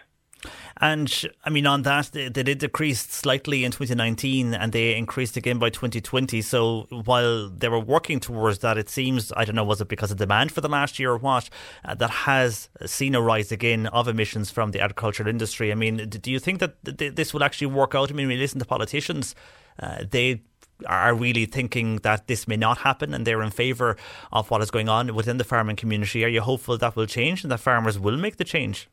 And 0.81 1.25
I 1.45 1.51
mean, 1.51 1.67
on 1.67 1.83
that, 1.83 2.11
they, 2.13 2.29
they 2.29 2.43
did 2.43 2.59
decrease 2.59 3.01
slightly 3.01 3.65
in 3.65 3.71
2019 3.71 4.55
and 4.55 4.73
they 4.73 4.97
increased 4.97 5.37
again 5.37 5.59
by 5.59 5.71
2020. 5.71 6.43
So 6.43 6.87
while 6.91 7.49
they 7.49 7.69
were 7.69 7.81
working 7.81 8.21
towards 8.21 8.59
that, 8.59 8.77
it 8.77 8.89
seems, 8.89 9.33
I 9.37 9.45
don't 9.45 9.55
know, 9.55 9.65
was 9.65 9.81
it 9.81 9.89
because 9.89 10.11
of 10.11 10.19
demand 10.19 10.53
for 10.53 10.61
the 10.61 10.69
last 10.69 10.99
year 10.99 11.13
or 11.13 11.19
what, 11.19 11.49
uh, 11.85 11.95
that 11.95 12.11
has 12.11 12.69
seen 12.85 13.15
a 13.15 13.23
rise 13.23 13.53
again 13.53 13.87
of 13.89 14.09
emissions 14.09 14.51
from 14.51 14.73
the 14.73 14.81
agricultural 14.81 15.29
industry. 15.29 15.71
I 15.71 15.75
mean, 15.75 16.09
do 16.09 16.31
you 16.31 16.39
think 16.39 16.61
that 16.61 16.99
th- 16.99 17.15
this 17.15 17.33
will 17.33 17.45
actually 17.45 17.69
work 17.69 17.95
out? 17.95 18.11
I 18.11 18.15
mean, 18.15 18.29
we 18.29 18.37
listen 18.37 18.59
to 18.59 18.67
politicians 18.67 19.35
uh, 19.79 20.05
they 20.09 20.43
are 20.87 21.15
really 21.15 21.47
thinking 21.47 21.97
that 21.99 22.27
this 22.27 22.47
may 22.49 22.57
not 22.57 22.79
happen 22.79 23.15
and 23.15 23.27
they're 23.27 23.43
in 23.43 23.51
favour 23.51 23.97
of 24.33 24.51
what 24.51 24.63
is 24.63 24.71
going 24.71 24.89
on 24.89 25.15
within 25.15 25.39
the 25.39 25.45
farming 25.45 25.77
community. 25.77 26.25
Are 26.25 26.29
you 26.29 26.41
hopeful 26.41 26.79
that 26.79 26.97
will 26.97 27.07
change 27.07 27.43
and 27.43 27.51
that 27.53 27.61
farmers 27.61 27.99
will 27.99 28.17
make 28.17 28.37
the 28.37 28.45
change? 28.45 28.89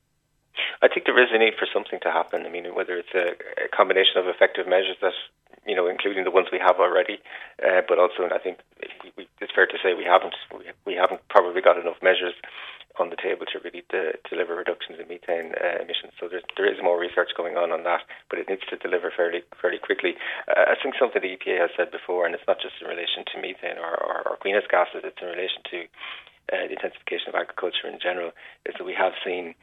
I 0.82 0.88
think 0.88 1.06
there 1.06 1.22
is 1.22 1.30
a 1.32 1.38
need 1.38 1.54
for 1.60 1.68
something 1.72 2.00
to 2.02 2.12
happen. 2.12 2.46
I 2.46 2.50
mean, 2.50 2.74
whether 2.74 2.98
it's 2.98 3.14
a, 3.14 3.38
a 3.66 3.68
combination 3.76 4.18
of 4.18 4.28
effective 4.28 4.68
measures 4.68 4.98
that, 5.02 5.14
you 5.66 5.76
know, 5.76 5.88
including 5.88 6.24
the 6.24 6.32
ones 6.32 6.48
we 6.52 6.60
have 6.60 6.78
already, 6.78 7.20
uh, 7.64 7.82
but 7.88 8.00
also 8.00 8.28
I 8.34 8.40
think 8.40 8.58
we, 9.16 9.28
it's 9.40 9.54
fair 9.54 9.68
to 9.68 9.78
say 9.84 9.94
we 9.94 10.04
haven't 10.06 10.34
we, 10.52 10.66
we 10.86 10.96
haven't 10.96 11.22
probably 11.30 11.62
got 11.62 11.78
enough 11.78 12.02
measures 12.02 12.34
on 13.00 13.10
the 13.10 13.20
table 13.20 13.46
to 13.48 13.60
really 13.64 13.84
de- 13.90 14.18
deliver 14.28 14.56
reductions 14.56 15.00
in 15.00 15.08
methane 15.08 15.56
uh, 15.56 15.80
emissions. 15.80 16.12
So 16.20 16.28
there, 16.28 16.42
there 16.58 16.68
is 16.68 16.82
more 16.84 17.00
research 17.00 17.32
going 17.38 17.56
on 17.56 17.72
on 17.72 17.84
that, 17.84 18.04
but 18.30 18.40
it 18.40 18.50
needs 18.50 18.66
to 18.70 18.78
deliver 18.78 19.12
fairly 19.16 19.44
fairly 19.60 19.80
quickly. 19.80 20.16
Uh, 20.48 20.72
I 20.72 20.76
think 20.82 20.96
something 21.00 21.22
the 21.22 21.38
EPA 21.38 21.70
has 21.70 21.72
said 21.78 21.92
before, 21.92 22.26
and 22.26 22.36
it's 22.36 22.48
not 22.48 22.60
just 22.60 22.76
in 22.82 22.88
relation 22.88 23.24
to 23.32 23.42
methane 23.42 23.80
or, 23.80 23.96
or, 23.96 24.18
or 24.28 24.38
greenhouse 24.42 24.68
gases, 24.70 25.04
it's 25.04 25.22
in 25.22 25.32
relation 25.32 25.62
to 25.72 25.80
uh, 26.52 26.66
the 26.68 26.76
intensification 26.76 27.30
of 27.32 27.36
agriculture 27.36 27.88
in 27.88 28.00
general, 28.02 28.36
is 28.66 28.76
that 28.78 28.86
we 28.86 28.98
have 28.98 29.14
seen 29.24 29.56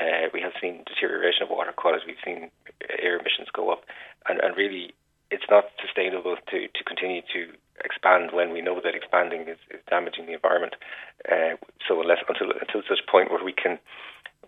uh, 0.00 0.32
we 0.32 0.40
have 0.40 0.56
seen 0.60 0.82
deterioration 0.88 1.44
of 1.44 1.50
water 1.50 1.72
quality, 1.72 2.04
we've 2.06 2.24
seen 2.24 2.50
air 2.98 3.18
emissions 3.20 3.48
go 3.52 3.70
up, 3.70 3.84
and, 4.28 4.40
and 4.40 4.56
really 4.56 4.94
it's 5.32 5.48
not 5.48 5.64
sustainable 5.80 6.36
to, 6.52 6.68
to 6.68 6.82
continue 6.84 7.22
to 7.32 7.56
expand 7.84 8.30
when 8.36 8.52
we 8.52 8.60
know 8.60 8.80
that 8.84 8.94
expanding 8.94 9.48
is, 9.48 9.58
is 9.72 9.80
damaging 9.88 10.26
the 10.28 10.36
environment. 10.36 10.76
Uh, 11.24 11.56
so 11.88 12.00
unless 12.00 12.20
until 12.28 12.52
until 12.52 12.84
such 12.84 13.00
point 13.08 13.32
where 13.32 13.42
we 13.42 13.56
can 13.56 13.80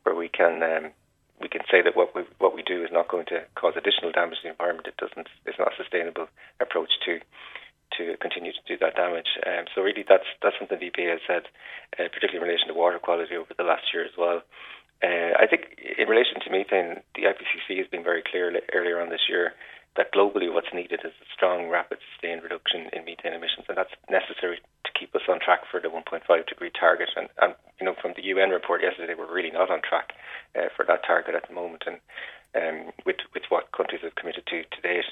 where 0.05 0.14
we 0.14 0.28
can 0.28 0.62
um, 0.62 0.93
we 1.41 1.49
can 1.49 1.62
say 1.72 1.80
that 1.80 1.97
what 1.97 2.14
we 2.14 2.22
what 2.39 2.55
we 2.55 2.62
do 2.62 2.85
is 2.85 2.93
not 2.93 3.09
going 3.09 3.26
to 3.32 3.43
cause 3.57 3.74
additional 3.80 4.12
damage 4.12 4.45
to 4.45 4.53
the 4.53 4.55
environment, 4.55 4.87
it 4.87 5.01
doesn't. 5.01 5.28
It's 5.49 5.59
not 5.59 5.72
a 5.72 5.80
sustainable 5.80 6.28
approach 6.61 6.93
to 7.09 7.18
to 7.97 8.16
continue 8.20 8.53
to 8.53 8.64
do 8.68 8.76
that 8.78 8.97
damage. 8.97 9.41
Um, 9.47 9.64
so 9.74 9.80
really, 9.80 10.05
that's 10.07 10.28
that's 10.45 10.57
something 10.61 10.78
the 10.78 10.93
EPA 10.93 11.16
has 11.16 11.24
said, 11.26 11.45
uh, 11.97 12.12
particularly 12.12 12.45
in 12.45 12.49
relation 12.49 12.68
to 12.68 12.76
water 12.76 13.01
quality 13.01 13.35
over 13.35 13.57
the 13.57 13.64
last 13.64 13.89
year 13.93 14.05
as 14.05 14.14
well. 14.20 14.45
Uh, 15.03 15.35
I 15.37 15.47
think 15.51 15.74
in 15.80 16.09
relation 16.09 16.39
to 16.45 16.51
methane, 16.55 17.03
the 17.16 17.26
IPCC 17.28 17.76
has 17.78 17.89
been 17.89 18.05
very 18.05 18.22
clear 18.22 18.53
earlier 18.72 19.01
on 19.01 19.11
this 19.11 19.26
year 19.28 19.53
that 19.97 20.12
globally 20.12 20.53
what's 20.53 20.72
needed 20.74 21.01
is 21.05 21.12
a 21.14 21.28
strong, 21.32 21.68
rapid, 21.68 21.99
sustained 22.12 22.42
reduction 22.42 22.90
in 22.92 23.05
methane 23.05 23.32
emissions, 23.32 23.66
and 23.68 23.78
that's 23.78 23.95
necessary 24.11 24.59
to 24.59 24.90
keep 24.99 25.14
us 25.14 25.22
on 25.28 25.38
track 25.38 25.61
for 25.70 25.80
the 25.80 25.88
1.5 25.88 26.22
degree 26.47 26.70
target. 26.70 27.11
And, 27.16 27.28
and 27.40 27.55
you 27.78 27.86
know, 27.86 27.95
from 28.01 28.12
the 28.16 28.24
UN 28.34 28.51
report 28.51 28.82
yesterday, 28.82 29.14
we're 29.16 29.32
really 29.32 29.53
not 29.53 29.70
on 29.70 29.82
track 29.82 30.12
uh, 30.59 30.68
for 30.74 30.84
that 30.86 31.07
target 31.07 31.34
at 31.34 31.47
the 31.47 31.55
moment. 31.55 31.84
And 31.86 31.99
um, 32.55 32.92
with 33.07 33.22
with 33.34 33.45
what 33.49 33.72
countries 33.72 34.03
have 34.03 34.14
committed 34.14 34.47
to 34.47 34.62
to 34.62 34.80
date, 34.82 35.07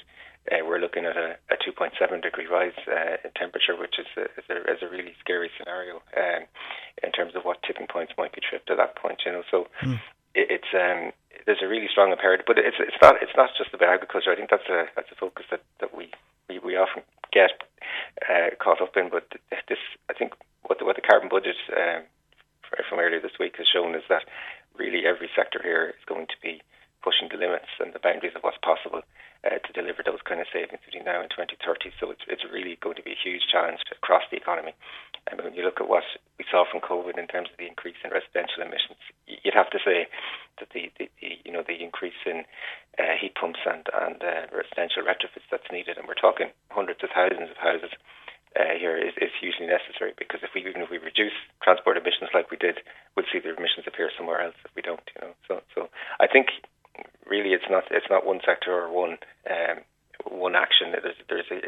uh, 0.51 0.65
we're 0.67 0.79
looking 0.79 1.05
at 1.05 1.15
a, 1.15 1.35
a 1.51 1.55
2.7 1.55 2.21
degree 2.21 2.47
rise 2.47 2.75
uh, 2.87 3.15
in 3.23 3.31
temperature, 3.35 3.75
which 3.79 3.95
is 3.99 4.07
a, 4.17 4.23
is 4.35 4.47
a, 4.49 4.57
is 4.71 4.81
a 4.81 4.89
really 4.89 5.15
scary 5.19 5.49
scenario 5.57 6.01
um, 6.17 6.43
in 7.03 7.11
terms 7.11 7.35
of 7.35 7.43
what 7.43 7.63
tipping 7.63 7.87
points 7.87 8.13
might 8.17 8.33
be 8.33 8.41
tripped 8.41 8.69
at 8.69 8.77
that 8.77 8.95
point. 8.95 9.19
You 9.25 9.31
know, 9.31 9.43
so 9.49 9.67
mm. 9.81 9.99
It, 10.35 10.61
it's 10.61 10.71
um, 10.73 11.11
there's 11.45 11.61
a 11.63 11.67
really 11.67 11.87
strong 11.91 12.11
imperative, 12.11 12.45
but 12.47 12.57
it's 12.57 12.77
it's 12.79 12.99
not 13.01 13.21
it's 13.21 13.35
not 13.35 13.51
just 13.57 13.73
about 13.73 13.93
agriculture. 13.93 14.31
I 14.31 14.35
think 14.35 14.49
that's 14.49 14.69
a 14.69 14.85
that's 14.95 15.11
a 15.11 15.19
focus 15.19 15.45
that, 15.51 15.61
that 15.79 15.95
we, 15.95 16.11
we, 16.49 16.59
we 16.59 16.77
often 16.77 17.03
get 17.31 17.63
uh, 18.29 18.55
caught 18.59 18.81
up 18.81 18.95
in. 18.95 19.09
But 19.09 19.27
this, 19.67 19.81
I 20.09 20.13
think, 20.13 20.33
what 20.63 20.79
the, 20.79 20.85
what 20.85 20.95
the 20.95 21.05
carbon 21.05 21.29
budget 21.29 21.57
um, 21.75 22.03
from 22.89 22.99
earlier 22.99 23.21
this 23.21 23.39
week 23.39 23.55
has 23.57 23.67
shown 23.67 23.95
is 23.95 24.03
that 24.09 24.25
really 24.77 25.05
every 25.05 25.29
sector 25.35 25.59
here 25.61 25.93
is 25.93 26.05
going 26.05 26.27
to 26.27 26.39
be 26.41 26.61
pushing 27.03 27.27
the 27.29 27.37
limits 27.37 27.69
and 27.83 27.93
the 27.93 27.99
boundaries 27.99 28.33
of 28.33 28.41
what's 28.41 28.57
possible 28.63 29.03
uh, 29.43 29.59
to 29.59 29.71
deliver 29.75 30.01
those 30.01 30.23
kind 30.23 30.39
of 30.39 30.47
savings 30.49 30.79
between 30.87 31.03
now 31.03 31.19
and 31.19 31.29
2030. 31.29 31.91
So 31.99 32.09
it's, 32.09 32.23
it's 32.31 32.47
really 32.47 32.79
going 32.79 32.95
to 32.95 33.03
be 33.03 33.11
a 33.11 33.19
huge 33.19 33.43
challenge 33.51 33.83
across 33.91 34.23
the 34.31 34.39
economy. 34.39 34.71
And 35.31 35.39
when 35.41 35.53
you 35.53 35.63
look 35.63 35.79
at 35.79 35.87
what 35.87 36.03
we 36.37 36.45
saw 36.51 36.65
from 36.67 36.81
COVID 36.81 37.17
in 37.17 37.27
terms 37.27 37.49
of 37.51 37.57
the 37.57 37.67
increase 37.67 37.97
in 38.03 38.11
residential 38.11 38.61
emissions, 38.61 38.99
you'd 39.25 39.55
have 39.55 39.71
to 39.71 39.79
say 39.79 40.07
that 40.59 40.69
the, 40.75 40.91
the, 40.99 41.09
the 41.21 41.39
you 41.45 41.51
know 41.51 41.63
the 41.63 41.79
increase 41.79 42.19
in 42.25 42.43
uh, 42.99 43.15
heat 43.19 43.35
pumps 43.35 43.63
and 43.65 43.87
and 43.93 44.19
uh, 44.19 44.51
residential 44.51 45.03
retrofits 45.03 45.47
that's 45.49 45.71
needed, 45.71 45.97
and 45.97 46.07
we're 46.07 46.19
talking 46.19 46.51
hundreds 46.69 47.03
of 47.03 47.09
thousands 47.15 47.49
of 47.49 47.57
houses 47.57 47.95
uh, 48.59 48.77
here 48.77 48.97
is, 48.97 49.13
is 49.17 49.33
hugely 49.41 49.65
necessary 49.65 50.13
because 50.17 50.41
if 50.43 50.51
we 50.53 50.61
even 50.61 50.81
if 50.81 50.89
we 50.89 50.97
reduce 50.97 51.33
transport 51.63 51.97
emissions 51.97 52.29
like 52.33 52.51
we 52.51 52.57
did, 52.57 52.79
we'll 53.15 53.25
see 53.31 53.39
the 53.39 53.55
emissions 53.55 53.87
appear 53.87 54.11
somewhere 54.15 54.41
else 54.41 54.57
if 54.65 54.71
we 54.75 54.81
don't. 54.81 55.03
You 55.15 55.27
know, 55.27 55.33
so 55.47 55.53
so 55.73 55.89
I 56.19 56.27
think 56.27 56.47
really 57.25 57.53
it's 57.53 57.69
not 57.69 57.85
it's 57.89 58.09
not 58.09 58.25
one 58.25 58.41
sector 58.45 58.71
or 58.71 58.91
one 58.91 59.17
um, 59.49 59.81
one 60.29 60.55
action. 60.55 60.93
There's 60.93 61.17
there's 61.29 61.49
a, 61.49 61.59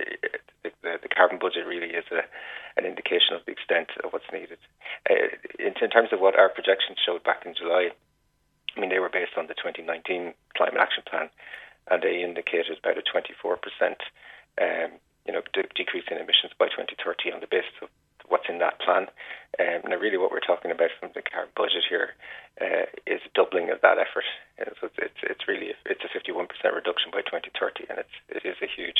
the, 0.85 1.01
the 1.01 1.09
carbon 1.09 1.41
budget 1.41 1.65
really 1.65 1.91
is 1.91 2.05
a, 2.13 2.23
an 2.77 2.85
indication 2.85 3.33
of 3.33 3.41
the 3.45 3.51
extent 3.51 3.89
of 4.03 4.13
what's 4.13 4.29
needed. 4.31 4.61
Uh, 5.09 5.33
in, 5.59 5.73
in 5.75 5.89
terms 5.89 6.13
of 6.13 6.21
what 6.21 6.37
our 6.37 6.49
projections 6.49 7.01
showed 7.01 7.23
back 7.25 7.43
in 7.45 7.57
July, 7.57 7.89
I 7.91 8.79
mean 8.79 8.89
they 8.93 9.01
were 9.01 9.11
based 9.11 9.35
on 9.35 9.47
the 9.47 9.57
2019 9.57 10.33
climate 10.55 10.79
action 10.79 11.03
plan, 11.09 11.27
and 11.89 12.01
they 12.01 12.21
indicated 12.21 12.77
about 12.79 13.01
a 13.01 13.03
24 13.03 13.57
percent 13.57 13.99
um, 14.61 15.01
you 15.25 15.33
know, 15.33 15.41
de- 15.53 15.67
decreasing 15.75 16.17
emissions 16.17 16.53
by 16.57 16.69
2030 16.69 17.33
on 17.33 17.41
the 17.41 17.49
basis 17.49 17.73
of 17.81 17.89
what's 18.29 18.49
in 18.49 18.59
that 18.59 18.79
plan. 18.79 19.07
Um, 19.59 19.87
now, 19.87 19.95
really, 19.97 20.17
what 20.17 20.31
we're 20.31 20.43
talking 20.43 20.71
about 20.71 20.91
from 20.99 21.11
the 21.15 21.21
current 21.21 21.55
budget 21.55 21.87
here 21.87 22.09
uh, 22.59 22.91
is 23.07 23.21
doubling 23.33 23.71
of 23.71 23.81
that 23.81 23.97
effort. 23.97 24.27
So 24.57 24.87
it's, 24.87 24.95
it's, 24.97 25.21
it's 25.23 25.47
really 25.47 25.71
it's 25.85 26.03
a 26.03 26.11
51% 26.11 26.47
reduction 26.75 27.11
by 27.11 27.21
2030, 27.21 27.85
and 27.89 27.99
it's 27.99 28.15
it 28.29 28.47
is 28.47 28.55
a 28.61 28.67
huge 28.67 28.99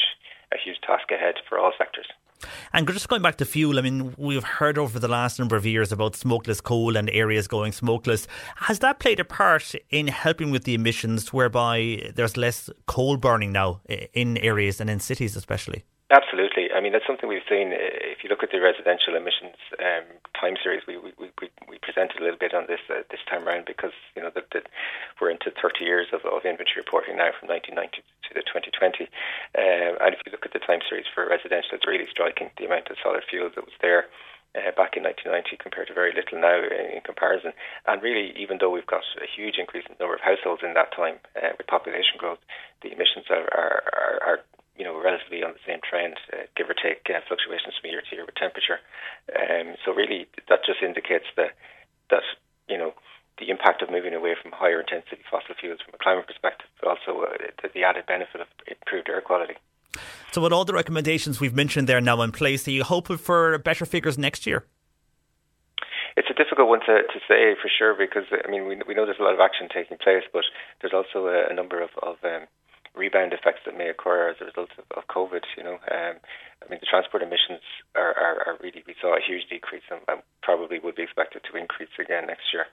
a 0.54 0.58
huge 0.64 0.80
task 0.86 1.12
ahead 1.12 1.36
for 1.50 1.60
all 1.60 1.74
sectors. 1.78 2.08
And 2.74 2.88
just 2.88 3.08
going 3.08 3.22
back 3.22 3.38
to 3.38 3.46
fuel, 3.46 3.80
I 3.80 3.82
mean, 3.82 4.14
we've 4.18 4.44
heard 4.44 4.78
over 4.78 5.00
the 5.00 5.08
last 5.08 5.40
number 5.40 5.56
of 5.56 5.66
years 5.66 5.92
about 5.92 6.16
smokeless 6.16 6.62
coal 6.62 6.98
and 6.98 7.10
areas 7.10 7.48
going 7.48 7.72
smokeless. 7.72 8.28
Has 8.58 8.80
that 8.80 9.00
played 9.00 9.20
a 9.20 9.26
part 9.26 9.74
in 9.90 10.08
helping 10.08 10.52
with 10.52 10.66
the 10.66 10.74
emissions, 10.74 11.32
whereby 11.32 12.12
there's 12.16 12.38
less 12.38 12.70
coal 12.88 13.18
burning 13.18 13.52
now 13.52 13.82
in 14.14 14.38
areas 14.38 14.82
and 14.82 14.90
in 14.90 15.00
cities, 15.00 15.36
especially? 15.36 15.86
Absolutely. 16.14 16.70
I 16.70 16.86
mean, 16.86 16.94
that's 16.94 17.08
something 17.10 17.26
we've 17.26 17.50
seen. 17.50 17.74
Uh, 17.74 17.82
if 18.14 18.22
you 18.22 18.30
look 18.30 18.46
at 18.46 18.54
the 18.54 18.62
residential 18.62 19.18
emissions 19.18 19.58
um, 19.82 20.06
time 20.38 20.54
series, 20.62 20.86
we, 20.86 21.02
we, 21.02 21.10
we, 21.18 21.50
we 21.66 21.82
presented 21.82 22.22
a 22.22 22.24
little 22.24 22.38
bit 22.38 22.54
on 22.54 22.70
this 22.70 22.86
uh, 22.94 23.02
this 23.10 23.26
time 23.26 23.42
around 23.42 23.66
because 23.66 23.96
you 24.14 24.22
know 24.22 24.30
that, 24.30 24.46
we're 25.18 25.34
into 25.34 25.50
30 25.50 25.82
years 25.82 26.06
of, 26.14 26.22
of 26.30 26.46
inventory 26.46 26.78
reporting 26.78 27.18
now 27.18 27.34
from 27.34 27.50
1990 27.50 28.06
to 28.06 28.32
the 28.38 28.46
2020. 28.46 29.10
Um, 29.58 29.98
and 29.98 30.14
if 30.14 30.22
you 30.22 30.30
look 30.30 30.46
at 30.46 30.54
the 30.54 30.62
time 30.62 30.86
series 30.86 31.10
for 31.10 31.26
residential, 31.26 31.74
it's 31.74 31.90
really 31.90 32.06
striking 32.06 32.54
the 32.62 32.70
amount 32.70 32.94
of 32.94 33.02
solid 33.02 33.26
fuel 33.26 33.50
that 33.50 33.66
was 33.66 33.78
there. 33.82 34.06
Uh, 34.56 34.72
back 34.72 34.96
in 34.96 35.04
1990 35.04 35.60
compared 35.60 35.84
to 35.84 35.92
very 35.92 36.16
little 36.16 36.40
now 36.40 36.56
in, 36.56 36.96
in, 36.96 37.04
comparison. 37.04 37.52
And 37.92 38.00
really, 38.00 38.32
even 38.40 38.56
though 38.56 38.72
we've 38.72 38.88
got 38.88 39.04
a 39.20 39.28
huge 39.28 39.60
increase 39.60 39.84
in 39.84 40.00
the 40.00 40.08
number 40.08 40.16
of 40.16 40.24
households 40.24 40.64
in 40.64 40.72
that 40.80 40.96
time 40.96 41.20
uh, 41.36 41.52
with 41.60 41.68
population 41.68 42.16
growth, 42.16 42.40
the 42.80 42.88
emissions 42.96 43.28
are, 43.28 43.52
are, 43.52 43.84
are, 43.92 44.16
are 44.24 44.40
you 44.78 44.84
know, 44.84 45.00
relatively 45.00 45.44
on 45.44 45.54
the 45.54 45.64
same 45.66 45.80
trend, 45.80 46.16
uh, 46.34 46.48
give 46.56 46.70
or 46.70 46.76
take 46.76 47.08
uh, 47.08 47.24
fluctuations 47.28 47.76
from 47.80 47.90
year 47.90 48.04
to 48.04 48.16
year 48.16 48.26
with 48.26 48.36
temperature. 48.36 48.80
Um, 49.32 49.76
so 49.84 49.94
really, 49.94 50.28
that 50.50 50.66
just 50.66 50.84
indicates 50.84 51.26
that 51.38 51.56
that 52.10 52.24
you 52.68 52.78
know 52.78 52.94
the 53.40 53.50
impact 53.50 53.82
of 53.82 53.90
moving 53.90 54.14
away 54.14 54.36
from 54.42 54.52
higher 54.52 54.80
intensity 54.80 55.22
fossil 55.30 55.56
fuels 55.60 55.80
from 55.84 55.94
a 55.94 55.98
climate 55.98 56.28
perspective, 56.28 56.68
but 56.80 56.90
also 56.90 57.24
uh, 57.24 57.68
the, 57.74 57.84
added 57.84 58.06
benefit 58.06 58.42
of 58.42 58.48
improved 58.68 59.10
air 59.10 59.22
quality. 59.22 59.56
So, 60.32 60.42
with 60.42 60.54
all 60.54 60.66
the 60.66 60.74
recommendations 60.74 61.40
we've 61.40 61.56
mentioned 61.56 61.88
there 61.88 62.02
now 62.02 62.22
in 62.22 62.32
place, 62.32 62.68
are 62.68 62.72
you 62.72 62.84
hoping 62.84 63.18
for 63.18 63.58
better 63.60 63.86
figures 63.86 64.18
next 64.18 64.46
year? 64.46 64.66
It's 66.18 66.30
a 66.30 66.34
difficult 66.34 66.70
one 66.70 66.80
to, 66.82 67.04
to 67.04 67.20
say 67.28 67.56
for 67.62 67.70
sure 67.70 67.94
because 67.94 68.24
I 68.32 68.50
mean 68.50 68.68
we, 68.68 68.80
we 68.88 68.94
know 68.94 69.06
there's 69.06 69.20
a 69.20 69.24
lot 69.24 69.34
of 69.34 69.40
action 69.40 69.68
taking 69.74 69.98
place, 69.98 70.24
but 70.32 70.44
there's 70.82 70.94
also 70.94 71.28
a, 71.28 71.52
a 71.52 71.54
number 71.54 71.82
of, 71.82 71.90
of 72.02 72.16
um, 72.24 72.48
rebound 72.98 73.34
effects 73.34 73.62
that 73.66 73.78
may 73.78 73.90
occur 73.90 74.30
as 74.30 74.38
a 74.42 74.46
result 74.46 74.70
of, 74.78 74.86
of 74.98 75.08
COVID. 75.08 75.44
You 75.58 75.64
know, 75.64 75.78
um, 75.92 76.16
I 76.64 76.66
mean, 76.70 76.80
the 76.80 76.90
transport 76.90 77.24
emissions 77.24 77.62
are, 77.96 78.16
are, 78.16 78.38
are, 78.48 78.58
really 78.62 78.84
we 78.88 78.96
saw 79.00 79.16
a 79.16 79.22
huge 79.22 79.48
decrease 79.50 79.86
and, 79.92 80.02
and, 80.08 80.22
probably 80.42 80.78
would 80.78 80.96
be 80.96 81.02
expected 81.02 81.42
to 81.42 81.58
increase 81.58 81.90
again 81.98 82.28
next 82.28 82.54
year. 82.54 82.68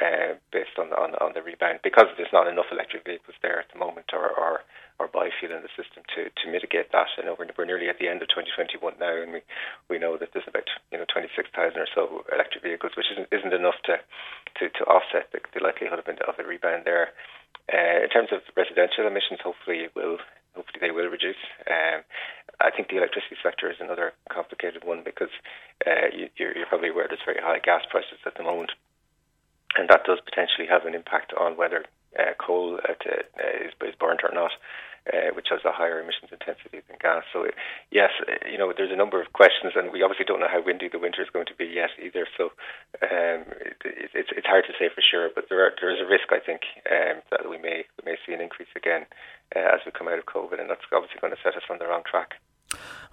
Uh, 0.00 0.40
based 0.48 0.80
on, 0.80 0.88
on 0.96 1.12
on 1.20 1.36
the 1.36 1.44
rebound, 1.44 1.76
because 1.84 2.08
there's 2.16 2.32
not 2.32 2.48
enough 2.48 2.64
electric 2.72 3.04
vehicles 3.04 3.36
there 3.44 3.60
at 3.60 3.68
the 3.72 3.78
moment, 3.78 4.08
or 4.16 4.24
or, 4.24 4.64
or 4.98 5.06
biofuel 5.06 5.52
in 5.52 5.60
the 5.60 5.76
system 5.76 6.00
to, 6.08 6.32
to 6.32 6.48
mitigate 6.48 6.88
that. 6.92 7.12
I 7.20 7.28
know 7.28 7.36
we're, 7.36 7.52
we're 7.58 7.68
nearly 7.68 7.92
at 7.92 8.00
the 8.00 8.08
end 8.08 8.24
of 8.24 8.32
2021 8.32 8.80
now, 8.96 9.12
and 9.20 9.36
we, 9.36 9.44
we 9.92 10.00
know 10.00 10.16
that 10.16 10.32
there's 10.32 10.48
about 10.48 10.64
you 10.90 10.96
know 10.96 11.04
26,000 11.12 11.52
or 11.76 11.84
so 11.92 12.24
electric 12.32 12.64
vehicles, 12.64 12.96
which 12.96 13.12
isn't 13.12 13.28
isn't 13.36 13.52
enough 13.52 13.76
to 13.84 14.00
to, 14.56 14.72
to 14.72 14.82
offset 14.88 15.28
the, 15.36 15.44
the 15.52 15.60
likelihood 15.60 16.00
of, 16.00 16.08
of 16.08 16.40
a 16.40 16.44
rebound 16.48 16.88
there. 16.88 17.12
Uh, 17.70 18.02
in 18.02 18.10
terms 18.10 18.30
of 18.32 18.40
residential 18.56 19.06
emissions, 19.06 19.40
hopefully 19.42 19.86
it 19.86 19.92
will. 19.94 20.18
Hopefully 20.54 20.80
they 20.80 20.90
will 20.90 21.08
reduce. 21.08 21.40
Um, 21.64 22.02
I 22.60 22.70
think 22.70 22.88
the 22.88 22.98
electricity 22.98 23.36
sector 23.42 23.70
is 23.70 23.80
another 23.80 24.12
complicated 24.28 24.84
one 24.84 25.02
because 25.02 25.32
uh, 25.86 26.12
you, 26.12 26.28
you're, 26.36 26.56
you're 26.56 26.66
probably 26.66 26.90
aware 26.90 27.06
there's 27.08 27.24
very 27.24 27.40
high 27.40 27.58
gas 27.58 27.82
prices 27.90 28.20
at 28.26 28.36
the 28.36 28.42
moment, 28.42 28.70
and 29.78 29.88
that 29.88 30.04
does 30.04 30.20
potentially 30.20 30.66
have 30.68 30.84
an 30.84 30.94
impact 30.94 31.32
on 31.32 31.56
whether 31.56 31.86
uh, 32.18 32.36
coal 32.38 32.78
uh, 32.84 32.92
to, 33.00 33.10
uh, 33.10 33.64
is, 33.64 33.72
is 33.80 33.94
burnt 33.98 34.20
or 34.22 34.34
not 34.34 34.50
uh, 35.10 35.34
which 35.34 35.48
has 35.50 35.64
a 35.64 35.72
higher 35.72 35.98
emissions 35.98 36.30
intensity 36.30 36.84
than 36.86 37.00
gas. 37.00 37.24
So, 37.32 37.42
it, 37.42 37.54
yes, 37.90 38.10
you 38.46 38.58
know, 38.58 38.70
there's 38.70 38.92
a 38.92 38.98
number 38.98 39.20
of 39.20 39.32
questions, 39.32 39.74
and 39.74 39.90
we 39.90 40.02
obviously 40.02 40.26
don't 40.28 40.40
know 40.40 40.52
how 40.52 40.62
windy 40.62 40.86
the 40.86 41.02
winter 41.02 41.22
is 41.22 41.32
going 41.32 41.46
to 41.46 41.58
be 41.58 41.66
yet 41.66 41.90
either. 41.98 42.26
So, 42.38 42.54
um, 43.02 43.42
it, 43.62 43.78
it's 44.14 44.30
it's 44.30 44.46
hard 44.46 44.64
to 44.70 44.76
say 44.78 44.86
for 44.92 45.02
sure, 45.02 45.30
but 45.34 45.48
there 45.48 45.64
are, 45.64 45.72
there 45.80 45.90
is 45.90 46.00
a 46.00 46.06
risk, 46.06 46.30
I 46.30 46.38
think, 46.38 46.62
um, 46.86 47.22
that 47.30 47.48
we 47.48 47.58
may 47.58 47.84
we 47.98 48.12
may 48.12 48.16
see 48.22 48.32
an 48.32 48.40
increase 48.40 48.70
again 48.76 49.06
uh, 49.56 49.74
as 49.74 49.82
we 49.84 49.90
come 49.90 50.06
out 50.06 50.22
of 50.22 50.26
COVID, 50.30 50.60
and 50.60 50.70
that's 50.70 50.86
obviously 50.92 51.18
going 51.20 51.34
to 51.34 51.42
set 51.42 51.56
us 51.56 51.66
on 51.66 51.78
the 51.78 51.86
wrong 51.90 52.02
track. 52.06 52.38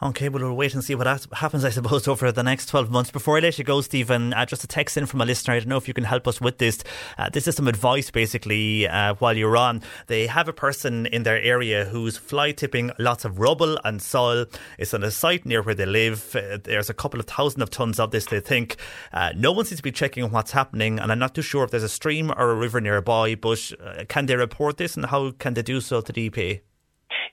Okay, 0.02 0.30
well, 0.30 0.44
we'll 0.44 0.56
wait 0.56 0.74
and 0.74 0.82
see 0.82 0.96
what 0.96 1.08
happens, 1.34 1.66
I 1.66 1.72
suppose, 1.72 2.08
over 2.08 2.32
the 2.32 2.42
next 2.42 2.68
12 2.68 2.90
months. 2.90 3.12
Before 3.12 3.36
I 3.36 3.42
let 3.42 3.58
you 3.58 3.66
go, 3.66 3.82
Stephen, 3.82 4.34
uh, 4.34 4.46
just 4.46 4.64
a 4.64 4.68
text 4.68 4.96
in 4.96 5.06
from 5.06 5.20
a 5.20 5.26
listener. 5.26 5.56
I 5.56 5.60
don't 5.60 5.68
know 5.68 5.76
if 5.76 5.90
you 5.90 5.94
can 5.94 6.06
help 6.06 6.26
us 6.26 6.40
with 6.40 6.58
this. 6.58 6.82
Uh, 7.18 7.30
this 7.30 7.50
is 7.50 7.58
some 7.58 7.68
advice, 7.68 8.10
basically, 8.10 8.88
uh, 8.88 9.16
while 9.16 9.36
you're 9.36 9.58
on. 9.58 9.82
They 10.08 10.28
have 10.28 10.48
a 10.48 10.54
person 10.54 11.06
in 11.08 11.24
their 11.24 11.42
area 11.42 11.84
who's 11.84 12.16
fly 12.16 12.54
tipping 12.54 12.92
lots 12.98 13.26
of 13.26 13.40
rubble 13.40 13.78
and 13.84 14.02
soil. 14.02 14.46
It's 14.78 14.94
on 14.94 15.04
a 15.04 15.12
site 15.12 15.46
near 15.46 15.62
where 15.62 15.76
they 15.76 15.86
live. 15.86 16.34
Uh, 16.34 16.60
there's 16.64 16.90
a 16.90 16.94
couple 16.94 17.20
of 17.20 17.26
thousand 17.26 17.62
of 17.62 17.70
tons 17.70 18.00
of 18.00 18.12
this, 18.12 18.26
they 18.26 18.40
think. 18.40 18.78
Uh, 19.12 19.34
no 19.36 19.52
one 19.52 19.66
seems 19.66 19.80
to 19.80 19.84
be 19.84 19.92
checking 19.92 20.32
what's 20.32 20.52
happening, 20.52 20.98
and 21.00 21.12
I'm 21.12 21.20
not 21.20 21.36
too 21.36 21.42
sure 21.42 21.66
if 21.66 21.72
there's 21.72 21.84
a 21.84 21.90
stream 21.90 22.32
or 22.32 22.52
a 22.52 22.56
river 22.56 22.80
nearby, 22.80 23.36
but 23.36 23.70
uh, 23.84 24.06
can 24.08 24.28
they 24.28 24.38
report 24.38 24.78
this 24.78 24.96
and 24.96 25.08
how 25.08 25.32
can 25.32 25.56
they 25.56 25.62
do 25.62 25.82
so 25.82 26.00
to 26.00 26.14
the 26.14 26.30
EPA? 26.30 26.62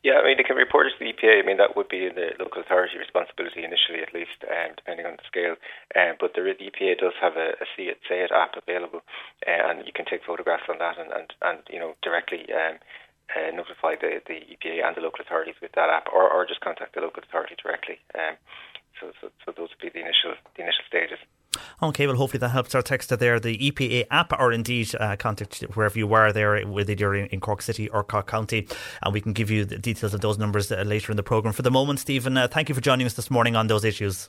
Yeah, 0.02 0.20
I 0.20 0.24
mean, 0.24 0.36
they 0.36 0.44
can 0.44 0.56
report 0.56 0.86
to 0.92 0.98
the 0.98 1.12
EPA. 1.12 1.42
I 1.42 1.46
mean, 1.46 1.56
that 1.56 1.76
would 1.76 1.88
be 1.88 2.08
the 2.08 2.36
local 2.38 2.62
authority 2.62 2.98
responsibility 2.98 3.64
initially, 3.64 4.02
at 4.02 4.12
least, 4.12 4.38
um, 4.44 4.76
depending 4.76 5.06
on 5.06 5.16
the 5.16 5.26
scale. 5.26 5.56
Um, 5.96 6.16
but 6.20 6.34
the, 6.34 6.42
the, 6.44 6.68
EPA 6.70 6.98
does 7.00 7.16
have 7.20 7.36
a, 7.36 7.56
a 7.58 7.66
See 7.76 7.88
It, 7.88 7.98
Say 8.08 8.20
It 8.20 8.30
app 8.30 8.54
available, 8.56 9.00
uh, 9.46 9.70
and 9.72 9.86
you 9.86 9.92
can 9.92 10.04
take 10.04 10.24
photographs 10.24 10.68
on 10.68 10.78
that 10.78 10.98
and, 10.98 11.12
and, 11.12 11.28
and 11.42 11.58
you 11.70 11.80
know, 11.80 11.96
directly 12.02 12.44
um, 12.52 12.78
uh, 13.34 13.50
notify 13.50 13.96
the, 13.96 14.22
the 14.26 14.44
EPA 14.46 14.84
and 14.86 14.94
the 14.96 15.02
local 15.02 15.24
authorities 15.24 15.58
with 15.60 15.72
that 15.72 15.90
app, 15.90 16.06
or, 16.12 16.28
or 16.28 16.46
just 16.46 16.60
contact 16.60 16.94
the 16.94 17.00
local 17.00 17.22
authority 17.22 17.56
directly. 17.58 17.98
Um, 18.14 18.36
so, 19.00 19.12
so, 19.20 19.28
so 19.44 19.52
those 19.52 19.70
would 19.74 19.82
be 19.82 19.92
the 19.92 20.04
initial 20.04 20.36
the 20.56 20.62
initial 20.62 20.84
stages. 20.88 21.20
Okay, 21.82 22.06
well, 22.06 22.16
hopefully 22.16 22.40
that 22.40 22.50
helps 22.50 22.74
our 22.74 22.82
texter 22.82 23.18
there. 23.18 23.38
The 23.40 23.56
EPA 23.58 24.06
app, 24.10 24.32
or 24.38 24.52
indeed 24.52 24.94
uh, 24.98 25.16
contact 25.16 25.60
wherever 25.74 25.98
you 25.98 26.12
are 26.14 26.32
there, 26.32 26.60
whether 26.66 26.92
you're 26.92 27.14
in, 27.14 27.40
Cork 27.40 27.62
City 27.62 27.88
or 27.90 28.02
Cork 28.02 28.26
County, 28.26 28.66
and 29.02 29.12
we 29.12 29.20
can 29.20 29.32
give 29.32 29.50
you 29.50 29.64
the 29.64 29.78
details 29.78 30.14
of 30.14 30.20
those 30.20 30.38
numbers 30.38 30.70
uh, 30.72 30.82
later 30.82 31.12
in 31.12 31.16
the 31.16 31.22
programme. 31.22 31.52
For 31.52 31.62
the 31.62 31.70
moment, 31.70 32.00
Stephen, 32.00 32.36
uh, 32.36 32.48
thank 32.48 32.68
you 32.68 32.74
for 32.74 32.80
joining 32.80 33.06
us 33.06 33.14
this 33.14 33.30
morning 33.30 33.56
on 33.56 33.66
those 33.66 33.84
issues. 33.84 34.28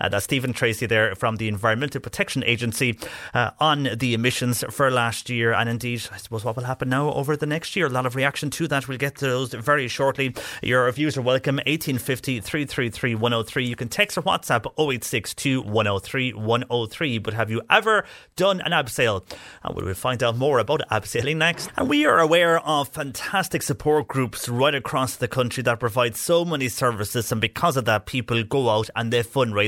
Uh, 0.00 0.08
that's 0.08 0.24
Stephen 0.24 0.52
Treacy 0.52 0.88
there 0.88 1.14
from 1.14 1.36
the 1.36 1.48
Environmental 1.48 2.00
Protection 2.00 2.44
Agency 2.44 2.98
uh, 3.34 3.50
on 3.58 3.88
the 3.96 4.14
emissions 4.14 4.64
for 4.70 4.90
last 4.90 5.28
year. 5.30 5.52
And 5.52 5.68
indeed, 5.68 6.08
I 6.12 6.16
suppose 6.16 6.44
what 6.44 6.56
will 6.56 6.64
happen 6.64 6.88
now 6.88 7.12
over 7.12 7.36
the 7.36 7.46
next 7.46 7.76
year. 7.76 7.86
A 7.86 7.90
lot 7.90 8.06
of 8.06 8.16
reaction 8.16 8.50
to 8.50 8.68
that. 8.68 8.88
We'll 8.88 8.98
get 8.98 9.16
to 9.16 9.26
those 9.26 9.52
very 9.54 9.88
shortly. 9.88 10.34
Your 10.62 10.90
views 10.92 11.16
are 11.16 11.22
welcome. 11.22 11.56
1850 11.56 12.40
333 12.40 13.14
103. 13.14 13.66
You 13.66 13.76
can 13.76 13.88
text 13.88 14.18
or 14.18 14.22
WhatsApp 14.22 14.66
0862 14.78 15.62
103 15.62 16.32
103. 16.34 17.18
But 17.18 17.34
have 17.34 17.50
you 17.50 17.62
ever 17.70 18.04
done 18.36 18.60
an 18.60 18.72
abseil? 18.72 19.24
And 19.62 19.76
we 19.76 19.84
will 19.84 19.94
find 19.94 20.22
out 20.22 20.36
more 20.36 20.58
about 20.58 20.82
abseiling 20.90 21.36
next. 21.36 21.70
And 21.76 21.88
we 21.88 22.06
are 22.06 22.20
aware 22.20 22.60
of 22.60 22.88
fantastic 22.88 23.62
support 23.62 24.08
groups 24.08 24.48
right 24.48 24.74
across 24.74 25.16
the 25.16 25.28
country 25.28 25.62
that 25.64 25.80
provide 25.80 26.16
so 26.16 26.44
many 26.44 26.68
services. 26.68 27.30
And 27.32 27.40
because 27.40 27.76
of 27.76 27.84
that, 27.84 28.06
people 28.06 28.42
go 28.44 28.70
out 28.70 28.90
and 28.96 29.12
they 29.12 29.22
fundraise 29.22 29.67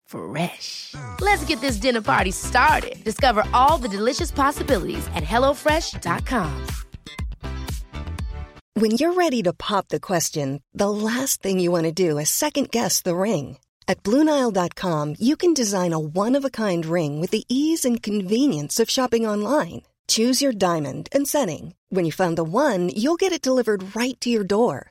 Fresh. 0.11 0.93
Let's 1.19 1.43
get 1.45 1.61
this 1.61 1.77
dinner 1.77 2.01
party 2.01 2.31
started. 2.31 3.03
Discover 3.03 3.43
all 3.53 3.77
the 3.77 3.89
delicious 3.97 4.31
possibilities 4.31 5.07
at 5.15 5.23
hellofresh.com. 5.23 6.67
When 8.75 8.91
you're 8.91 9.13
ready 9.13 9.43
to 9.43 9.53
pop 9.53 9.89
the 9.89 9.99
question, 9.99 10.61
the 10.73 10.89
last 10.89 11.43
thing 11.43 11.59
you 11.59 11.71
want 11.71 11.85
to 11.85 11.91
do 11.91 12.17
is 12.17 12.29
second 12.29 12.71
guess 12.71 13.01
the 13.01 13.15
ring. 13.15 13.57
At 13.87 14.01
Bluenile.com, 14.03 15.15
you 15.19 15.35
can 15.35 15.53
design 15.53 15.91
a 15.91 15.99
one 15.99 16.37
of 16.37 16.45
a 16.45 16.49
kind 16.49 16.85
ring 16.85 17.19
with 17.19 17.31
the 17.31 17.43
ease 17.49 17.83
and 17.83 18.01
convenience 18.01 18.79
of 18.79 18.89
shopping 18.89 19.27
online. 19.27 19.81
Choose 20.07 20.41
your 20.41 20.53
diamond 20.53 21.09
and 21.11 21.27
setting. 21.27 21.75
When 21.89 22.05
you 22.05 22.11
find 22.11 22.37
the 22.37 22.43
one, 22.43 22.89
you'll 22.95 23.19
get 23.19 23.33
it 23.33 23.41
delivered 23.41 23.93
right 23.93 24.19
to 24.21 24.29
your 24.29 24.45
door. 24.45 24.90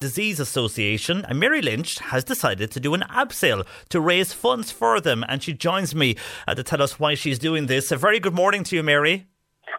Disease 0.00 0.38
Association 0.38 1.24
and 1.24 1.40
Mary 1.40 1.60
Lynch 1.60 1.98
has 1.98 2.22
decided 2.22 2.70
to 2.70 2.78
do 2.78 2.94
an 2.94 3.02
abseil 3.10 3.66
to 3.88 4.00
raise 4.00 4.32
funds 4.32 4.70
for 4.70 5.00
them 5.00 5.24
and 5.28 5.42
she 5.42 5.52
joins 5.52 5.92
me 5.92 6.14
uh, 6.46 6.54
to 6.54 6.62
tell 6.62 6.80
us 6.80 7.00
why 7.00 7.14
she's 7.14 7.36
doing 7.40 7.66
this. 7.66 7.90
A 7.90 7.96
very 7.96 8.20
good 8.20 8.34
morning 8.34 8.62
to 8.64 8.76
you, 8.76 8.84
Mary. 8.84 9.26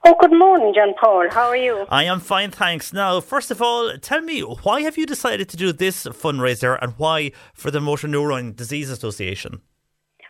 Oh, 0.03 0.15
good 0.19 0.37
morning, 0.37 0.73
John 0.75 0.93
Paul. 1.01 1.29
How 1.31 1.47
are 1.47 1.55
you? 1.55 1.85
I 1.87 2.03
am 2.03 2.19
fine, 2.19 2.51
thanks. 2.51 2.91
Now, 2.91 3.21
first 3.21 3.49
of 3.49 3.61
all, 3.61 3.97
tell 3.97 4.19
me, 4.19 4.41
why 4.41 4.81
have 4.81 4.97
you 4.97 5.05
decided 5.05 5.47
to 5.49 5.57
do 5.57 5.71
this 5.71 6.03
fundraiser 6.03 6.77
and 6.81 6.95
why 6.97 7.31
for 7.53 7.71
the 7.71 7.79
Motor 7.79 8.09
Neurone 8.09 8.53
Disease 8.53 8.89
Association? 8.89 9.61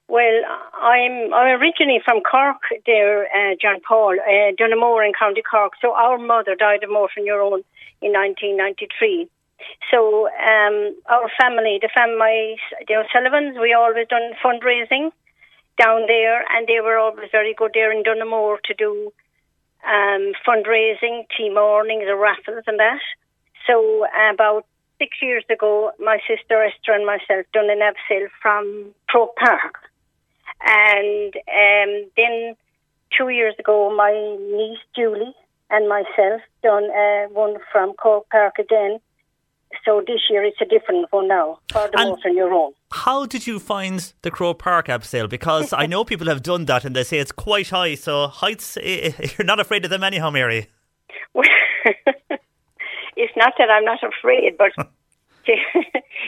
Well, 0.07 0.41
I'm 0.79 1.33
I'm 1.33 1.59
originally 1.59 1.99
from 2.05 2.21
Cork, 2.21 2.61
there, 2.85 3.23
uh, 3.23 3.55
John 3.59 3.79
Paul, 3.87 4.17
uh, 4.19 4.51
Donoughmore 4.55 5.03
in 5.03 5.13
County 5.19 5.41
Cork. 5.41 5.73
So 5.81 5.93
our 5.93 6.19
mother 6.19 6.55
died 6.55 6.83
of 6.83 6.91
motor 6.91 7.21
neurone 7.21 7.63
in 8.03 8.13
1993. 8.13 9.29
So 9.91 10.27
um, 10.27 10.95
our 11.07 11.29
family, 11.39 11.79
the 11.81 11.89
family, 11.93 12.57
the 12.87 12.95
O'Sullivans, 12.95 13.57
we 13.59 13.73
always 13.73 14.07
done 14.07 14.33
fundraising 14.43 15.11
down 15.77 16.05
there, 16.07 16.43
and 16.55 16.67
they 16.67 16.79
were 16.81 16.97
always 16.97 17.29
very 17.31 17.53
good 17.53 17.71
there 17.73 17.91
in 17.91 18.03
Donoughmore 18.03 18.59
to 18.65 18.73
do 18.73 19.11
um, 19.85 20.33
fundraising, 20.47 21.25
tea 21.35 21.49
mornings, 21.49 22.05
or 22.07 22.17
raffles, 22.17 22.63
and 22.67 22.79
that. 22.79 22.99
So 23.65 24.05
about 24.33 24.65
six 24.97 25.17
years 25.21 25.43
ago, 25.49 25.91
my 25.99 26.19
sister 26.27 26.63
Esther 26.63 26.93
and 26.93 27.05
myself 27.05 27.45
done 27.53 27.69
an 27.69 27.79
abseil 27.79 28.27
from 28.41 28.93
Croke 29.07 29.35
Park, 29.37 29.79
and 30.61 31.33
um, 31.35 32.09
then 32.17 32.55
two 33.17 33.29
years 33.29 33.55
ago, 33.57 33.95
my 33.95 34.11
niece 34.51 34.79
Julie 34.95 35.35
and 35.69 35.87
myself 35.87 36.41
done 36.63 36.89
uh, 36.91 37.27
one 37.29 37.57
from 37.71 37.93
Croke 37.93 38.29
Park 38.29 38.59
again. 38.59 38.99
So 39.85 40.01
this 40.05 40.21
year 40.29 40.43
it's 40.43 40.59
a 40.61 40.65
different 40.65 41.07
one 41.11 41.27
now 41.27 41.59
for 41.71 41.87
the 41.91 41.99
And- 41.99 42.09
motor 42.09 42.29
neurone. 42.31 42.73
How 42.91 43.25
did 43.25 43.45
you 43.47 43.59
find 43.59 44.13
the 44.23 44.31
Croke 44.31 44.59
Park 44.59 44.87
abseil? 44.87 45.29
Because 45.29 45.73
I 45.73 45.85
know 45.85 46.03
people 46.03 46.27
have 46.27 46.41
done 46.41 46.65
that 46.65 46.85
and 46.85 46.95
they 46.95 47.03
say 47.03 47.19
it's 47.19 47.31
quite 47.31 47.69
high, 47.69 47.95
so 47.95 48.27
heights, 48.27 48.77
you're 48.83 49.45
not 49.45 49.59
afraid 49.59 49.85
of 49.85 49.91
them 49.91 50.03
anyhow, 50.03 50.29
Mary. 50.31 50.67
Well, 51.33 51.47
it's 53.15 53.33
not 53.37 53.53
that 53.57 53.69
I'm 53.69 53.85
not 53.85 53.99
afraid, 54.03 54.57
but 54.57 54.71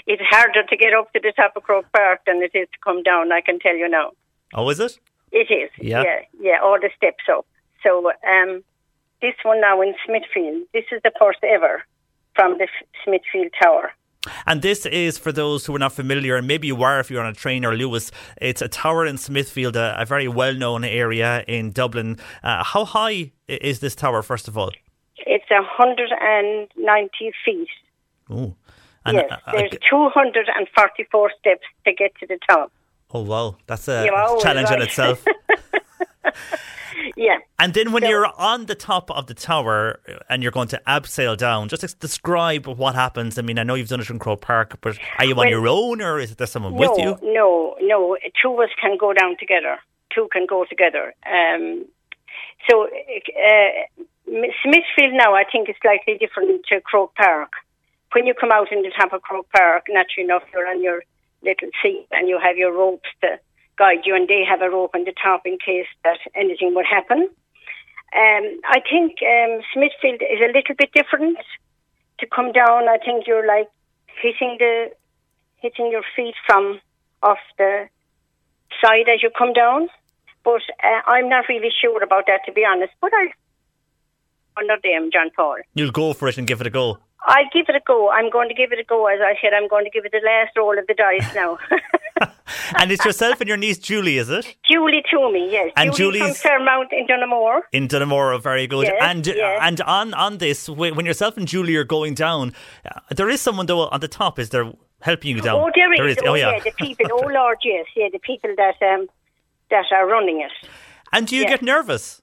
it's 0.07 0.21
harder 0.29 0.63
to 0.63 0.77
get 0.77 0.93
up 0.93 1.11
to 1.13 1.19
the 1.19 1.33
top 1.35 1.53
of 1.55 1.63
Croke 1.63 1.91
Park 1.93 2.21
than 2.25 2.37
it 2.41 2.51
is 2.55 2.67
to 2.73 2.79
come 2.83 3.03
down. 3.03 3.31
I 3.31 3.41
can 3.41 3.59
tell 3.59 3.75
you 3.75 3.89
now. 3.89 4.11
Oh, 4.53 4.69
is 4.69 4.79
it? 4.79 4.99
It 5.31 5.51
is. 5.51 5.69
Yeah. 5.79 6.03
yeah, 6.03 6.19
yeah, 6.39 6.57
all 6.63 6.77
the 6.79 6.89
steps 6.95 7.23
up. 7.31 7.45
So 7.83 8.11
um, 8.27 8.63
this 9.21 9.35
one 9.43 9.61
now 9.61 9.81
in 9.81 9.93
Smithfield, 10.05 10.63
this 10.73 10.85
is 10.91 11.01
the 11.03 11.11
first 11.19 11.39
ever 11.43 11.83
from 12.36 12.57
the 12.57 12.67
Smithfield 13.03 13.51
Tower. 13.61 13.91
And 14.45 14.61
this 14.61 14.86
is 14.86 15.17
for 15.17 15.32
those 15.32 15.65
who 15.65 15.75
are 15.75 15.79
not 15.79 15.93
familiar, 15.93 16.36
and 16.36 16.47
maybe 16.47 16.67
you 16.67 16.84
are 16.84 16.99
if 16.99 17.09
you're 17.09 17.23
on 17.23 17.29
a 17.29 17.34
train 17.34 17.65
or 17.65 17.73
Luas. 17.73 18.11
It's 18.39 18.61
a 18.61 18.67
tower 18.67 19.05
in 19.05 19.17
Smithfield, 19.17 19.75
a, 19.75 19.99
a 19.99 20.05
very 20.05 20.27
well 20.27 20.53
known 20.53 20.84
area 20.84 21.43
in 21.47 21.71
Dublin. 21.71 22.17
Uh, 22.43 22.63
how 22.63 22.86
high 22.86 23.32
is 23.47 23.79
this 23.79 23.95
tower, 23.95 24.21
first 24.21 24.47
of 24.47 24.57
all? 24.57 24.71
It's 25.25 25.49
a 25.49 25.61
190 25.61 27.32
feet. 27.43 27.67
Ooh. 28.32 28.55
yes, 29.07 29.32
uh, 29.32 29.51
there's 29.53 29.71
244 29.89 31.32
steps 31.39 31.61
to 31.86 31.93
get 31.93 32.13
to 32.19 32.27
the 32.27 32.38
top. 32.47 32.71
oh, 33.13 33.21
wow. 33.21 33.57
That's 33.65 33.88
a 33.88 34.07
challenge 34.41 34.69
in 34.69 34.82
itself. 34.84 35.25
Yeah. 37.22 37.38
And 37.59 37.76
then 37.76 37.91
when 37.91 38.01
So- 38.01 38.09
you're 38.09 38.32
on 38.36 38.65
the 38.65 38.74
top 38.74 39.11
of 39.11 39.28
the 39.28 39.36
tower 39.36 40.01
and 40.28 40.41
you're 40.41 40.51
going 40.51 40.69
to 40.69 40.82
abseil 40.88 41.38
down, 41.38 41.69
just 41.69 41.99
describe 41.99 42.65
what 42.65 42.95
happens. 42.95 43.38
I 43.38 43.43
mean, 43.43 43.59
I 43.59 43.63
know 43.63 43.76
you've 43.76 43.89
done 43.89 44.01
it 44.01 44.09
in 44.09 44.17
Croke 44.17 44.41
Park, 44.41 44.80
but 44.82 44.97
are 45.19 45.26
you 45.26 45.36
on 45.36 45.47
your 45.47 45.67
own 45.67 46.01
or 46.01 46.19
is 46.19 46.36
there 46.36 46.47
someone 46.47 46.74
no, 46.74 46.80
with 46.80 46.97
you? 46.97 47.11
No, 47.22 47.76
no. 47.80 48.17
Two 48.41 48.53
of 48.53 48.59
us 48.61 48.72
can 48.82 48.97
go 48.97 49.13
down 49.13 49.38
together. 49.38 49.78
Two 50.15 50.30
can 50.32 50.47
go 50.47 50.65
together. 50.67 51.13
Um, 51.32 51.86
so 52.67 52.88
uh, 52.88 53.69
Smithfield 54.63 55.13
now, 55.13 55.36
I 55.36 55.43
think, 55.51 55.69
is 55.69 55.76
slightly 55.80 56.17
different 56.17 56.65
to 56.69 56.82
Croke 56.82 57.13
Park. 57.13 57.51
When 58.13 58.26
you 58.26 58.34
come 58.34 58.51
out 58.51 58.72
in 58.72 58.82
the 58.82 58.91
top 58.97 59.13
of 59.13 59.22
Croke 59.22 59.51
Park, 59.55 59.86
naturally 59.89 60.26
enough, 60.26 60.43
you're 60.51 60.67
on 60.67 60.82
your 60.82 61.03
little 61.43 61.69
seat 61.84 62.07
and 62.11 62.28
you 62.28 62.39
have 62.43 62.57
your 62.57 62.74
ropes 62.74 63.09
to 63.22 63.39
guide 63.82 64.05
you, 64.05 64.13
and 64.15 64.27
they 64.27 64.43
have 64.47 64.61
a 64.61 64.69
rope 64.69 64.93
on 64.93 65.03
the 65.09 65.15
top 65.25 65.41
in 65.45 65.57
case 65.57 65.89
that 66.05 66.19
anything 66.36 66.75
would 66.75 66.86
happen. 66.86 67.19
Um, 68.21 68.45
I 68.75 68.79
think 68.91 69.17
um, 69.34 69.53
Smithfield 69.73 70.21
is 70.21 70.41
a 70.47 70.53
little 70.57 70.75
bit 70.77 70.91
different. 70.93 71.38
To 72.19 72.27
come 72.27 72.51
down, 72.51 72.82
I 72.95 72.97
think 73.03 73.25
you're 73.25 73.47
like 73.47 73.69
hitting 74.21 74.57
the 74.59 74.91
hitting 75.63 75.89
your 75.91 76.05
feet 76.15 76.36
from 76.45 76.79
off 77.23 77.41
the 77.57 77.88
side 78.82 79.07
as 79.13 79.23
you 79.23 79.32
come 79.36 79.53
down. 79.53 79.89
But 80.43 80.61
uh, 80.84 81.01
I'm 81.07 81.29
not 81.29 81.45
really 81.49 81.73
sure 81.82 82.03
about 82.03 82.25
that, 82.27 82.41
to 82.45 82.51
be 82.51 82.63
honest. 82.65 82.93
But 83.01 83.11
I 83.13 83.34
under 84.59 84.77
them, 84.84 85.09
John 85.11 85.29
Paul. 85.36 85.57
You'll 85.73 85.91
go 86.03 86.13
for 86.13 86.27
it 86.27 86.38
and 86.38 86.45
give 86.45 86.61
it 86.61 86.67
a 86.67 86.69
go. 86.69 86.99
I'll 87.24 87.49
give 87.53 87.65
it 87.69 87.76
a 87.76 87.82
go. 87.86 88.09
I'm 88.09 88.30
going 88.30 88.49
to 88.49 88.55
give 88.55 88.72
it 88.72 88.80
a 88.80 88.84
go. 88.84 89.05
As 89.07 89.19
I 89.22 89.36
said, 89.41 89.53
I'm 89.53 89.67
going 89.67 89.86
to 89.86 89.91
give 89.91 90.05
it 90.05 90.11
the 90.11 90.22
last 90.26 90.55
roll 90.57 90.78
of 90.78 90.88
the 90.88 90.93
dice 90.93 91.34
now. 91.36 91.57
And 92.78 92.91
it's 92.91 93.03
yourself 93.05 93.39
and 93.41 93.47
your 93.47 93.57
niece 93.57 93.78
Julie, 93.78 94.17
is 94.17 94.30
it? 94.30 94.55
Julie 94.69 95.03
Toomey, 95.09 95.51
yes. 95.51 95.72
And 95.76 95.93
Julie 95.93 96.19
from 96.19 96.28
Julie's- 96.28 96.41
Fairmount 96.41 96.91
in 96.91 97.07
Donoughmore. 97.07 97.61
In 97.72 97.88
Donoughmore, 97.88 98.38
very 98.39 98.67
good. 98.67 98.88
Yes, 98.88 98.97
and 99.01 99.28
yes. 99.28 99.59
and 99.61 99.82
on 99.82 100.13
on 100.13 100.38
this, 100.38 100.67
when 100.69 101.05
yourself 101.05 101.38
and 101.38 101.48
Julie 101.48 101.76
are 101.76 101.84
going 101.84 102.14
down, 102.14 102.53
uh, 102.85 102.99
there 103.15 103.30
is 103.30 103.41
someone 103.41 103.65
though 103.65 103.88
on 103.88 103.99
the 104.02 104.07
top. 104.07 104.38
Is 104.39 104.49
there 104.49 104.72
helping 105.02 105.35
you 105.35 105.41
down? 105.41 105.61
Oh, 105.61 105.72
there 105.73 106.10
is. 106.10 106.18
Oh, 106.23 106.31
Oh, 106.31 106.34
yeah. 106.35 106.60
the 106.60 106.72
people. 106.72 107.06
Oh, 107.11 107.27
Lord, 107.27 107.57
yes. 107.64 107.85
Yeah, 107.95 108.07
the 108.11 108.19
people 108.19 108.53
that 108.57 108.76
um, 108.81 109.07
that 109.69 109.85
are 109.91 110.07
running 110.07 110.41
it. 110.41 110.52
and 111.14 111.27
do 111.27 111.35
you 111.35 111.43
yeah. 111.43 111.49
get 111.49 111.61
nervous? 111.61 112.20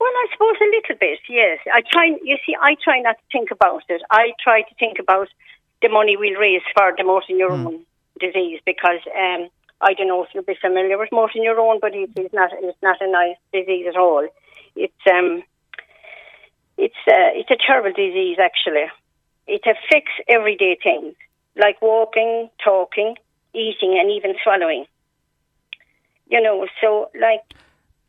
Well, 0.00 0.10
I 0.14 0.26
suppose 0.32 0.56
a 0.60 0.70
little 0.70 0.96
bit, 1.00 1.18
yes. 1.28 1.58
I 1.72 1.82
try, 1.90 2.06
you 2.22 2.38
see, 2.46 2.54
I 2.60 2.76
try 2.82 3.00
not 3.00 3.16
to 3.18 3.24
think 3.32 3.50
about 3.50 3.82
it. 3.88 4.02
I 4.10 4.32
try 4.42 4.62
to 4.62 4.74
think 4.78 4.98
about 4.98 5.28
the 5.82 5.88
money 5.88 6.16
we'll 6.16 6.38
raise 6.38 6.62
for 6.76 6.94
the 6.96 7.04
motor 7.04 7.32
neurone 7.32 7.84
disease 8.20 8.60
because 8.64 9.00
um, 9.16 9.48
I 9.80 9.94
don't 9.94 10.08
know 10.08 10.22
if 10.22 10.30
you'll 10.34 10.44
be 10.44 10.56
familiar 10.60 10.98
with 10.98 11.10
motor 11.10 11.38
neurone, 11.38 11.78
but 11.80 11.94
it 11.94 12.10
is 12.16 12.32
not, 12.32 12.50
it's 12.52 12.82
not 12.82 13.00
a 13.00 13.10
nice 13.10 13.36
disease 13.52 13.86
at 13.88 13.96
all. 13.96 14.26
It's 14.76 15.06
um, 15.10 15.42
it's 16.78 17.02
uh, 17.08 17.34
it's 17.34 17.50
a 17.50 17.56
terrible 17.66 17.90
disease 17.90 18.38
actually. 18.40 18.86
It 19.46 19.62
affects 19.62 20.12
everyday 20.28 20.78
things 20.82 21.14
like 21.56 21.82
walking, 21.82 22.48
talking, 22.62 23.16
eating, 23.52 23.98
and 23.98 24.10
even 24.10 24.34
swallowing. 24.44 24.86
You 26.30 26.40
know, 26.40 26.66
so 26.80 27.10
like 27.20 27.42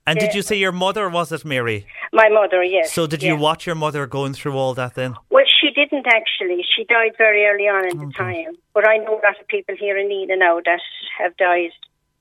And 0.10 0.20
did 0.20 0.34
you 0.34 0.42
say 0.42 0.56
your 0.56 0.72
mother 0.72 1.08
was 1.10 1.32
it, 1.32 1.46
Mary? 1.46 1.86
my 2.12 2.30
mother, 2.30 2.64
yes. 2.64 2.92
So 2.92 3.08
did 3.08 3.22
yeah. 3.22 3.34
you 3.34 3.38
watch 3.38 3.66
your 3.66 3.76
mother 3.76 4.08
going 4.08 4.34
through 4.34 4.58
all 4.58 4.74
that 4.74 4.96
then? 4.96 5.16
Well, 5.30 5.46
she 5.62 5.70
didn't 5.72 6.08
actually. 6.08 6.66
She 6.76 6.84
died 6.84 7.14
very 7.18 7.46
early 7.46 7.68
on 7.68 7.88
in 7.90 8.08
the 8.08 8.14
time. 8.14 8.54
But 8.74 8.88
I 8.88 8.98
know 8.98 9.14
a 9.20 9.22
lot 9.26 9.40
of 9.40 9.48
people 9.48 9.76
here 9.80 9.98
in 9.98 10.10
Nenagh 10.10 10.40
now 10.40 10.60
that 10.66 10.82
have 11.20 11.38
died. 11.38 11.72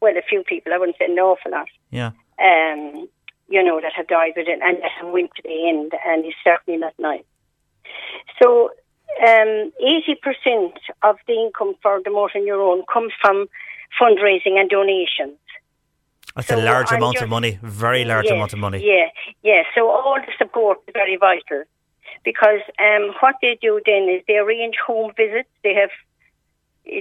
Well, 0.00 0.16
a 0.16 0.22
few 0.22 0.44
people. 0.44 0.72
I 0.72 0.78
wouldn't 0.78 0.98
say 0.98 1.06
an 1.06 1.18
awful 1.18 1.50
lot. 1.50 1.68
Yeah. 1.90 2.12
Um, 2.38 3.08
you 3.48 3.62
know 3.62 3.80
that 3.80 3.92
have 3.96 4.06
died 4.06 4.34
with 4.36 4.46
it 4.46 4.60
and 4.62 4.76
that 4.82 4.90
have 5.00 5.10
went 5.10 5.30
to 5.36 5.42
the 5.42 5.68
end, 5.68 5.92
and 6.06 6.24
it's 6.24 6.36
certainly 6.44 6.78
not 6.78 6.94
nice. 6.98 7.24
So, 8.40 8.70
um, 9.26 9.72
eighty 9.80 10.14
percent 10.22 10.78
of 11.02 11.16
the 11.26 11.34
income 11.34 11.74
for 11.82 12.00
the 12.04 12.10
motor 12.10 12.38
neurone 12.40 12.84
comes 12.92 13.12
from 13.20 13.46
fundraising 14.00 14.60
and 14.60 14.68
donations. 14.68 15.38
That's 16.38 16.46
So 16.50 16.56
a 16.56 16.62
large 16.62 16.92
amount 16.92 17.16
of 17.16 17.22
just- 17.22 17.30
money. 17.30 17.58
Very 17.62 18.04
large 18.04 18.26
Yes, 18.26 18.34
amount 18.34 18.52
of 18.52 18.60
money. 18.60 18.78
Yeah, 18.80 19.08
yeah. 19.42 19.64
So 19.74 19.90
all 19.90 20.18
the 20.24 20.32
support 20.38 20.78
is 20.86 20.92
very 20.92 21.16
vital 21.16 21.64
because 22.22 22.60
um, 22.78 23.12
what 23.18 23.34
they 23.42 23.58
do 23.60 23.80
then 23.84 24.08
is 24.08 24.22
they 24.28 24.36
arrange 24.36 24.76
home 24.86 25.10
visits. 25.16 25.48
They 25.64 25.74
have, 25.74 25.90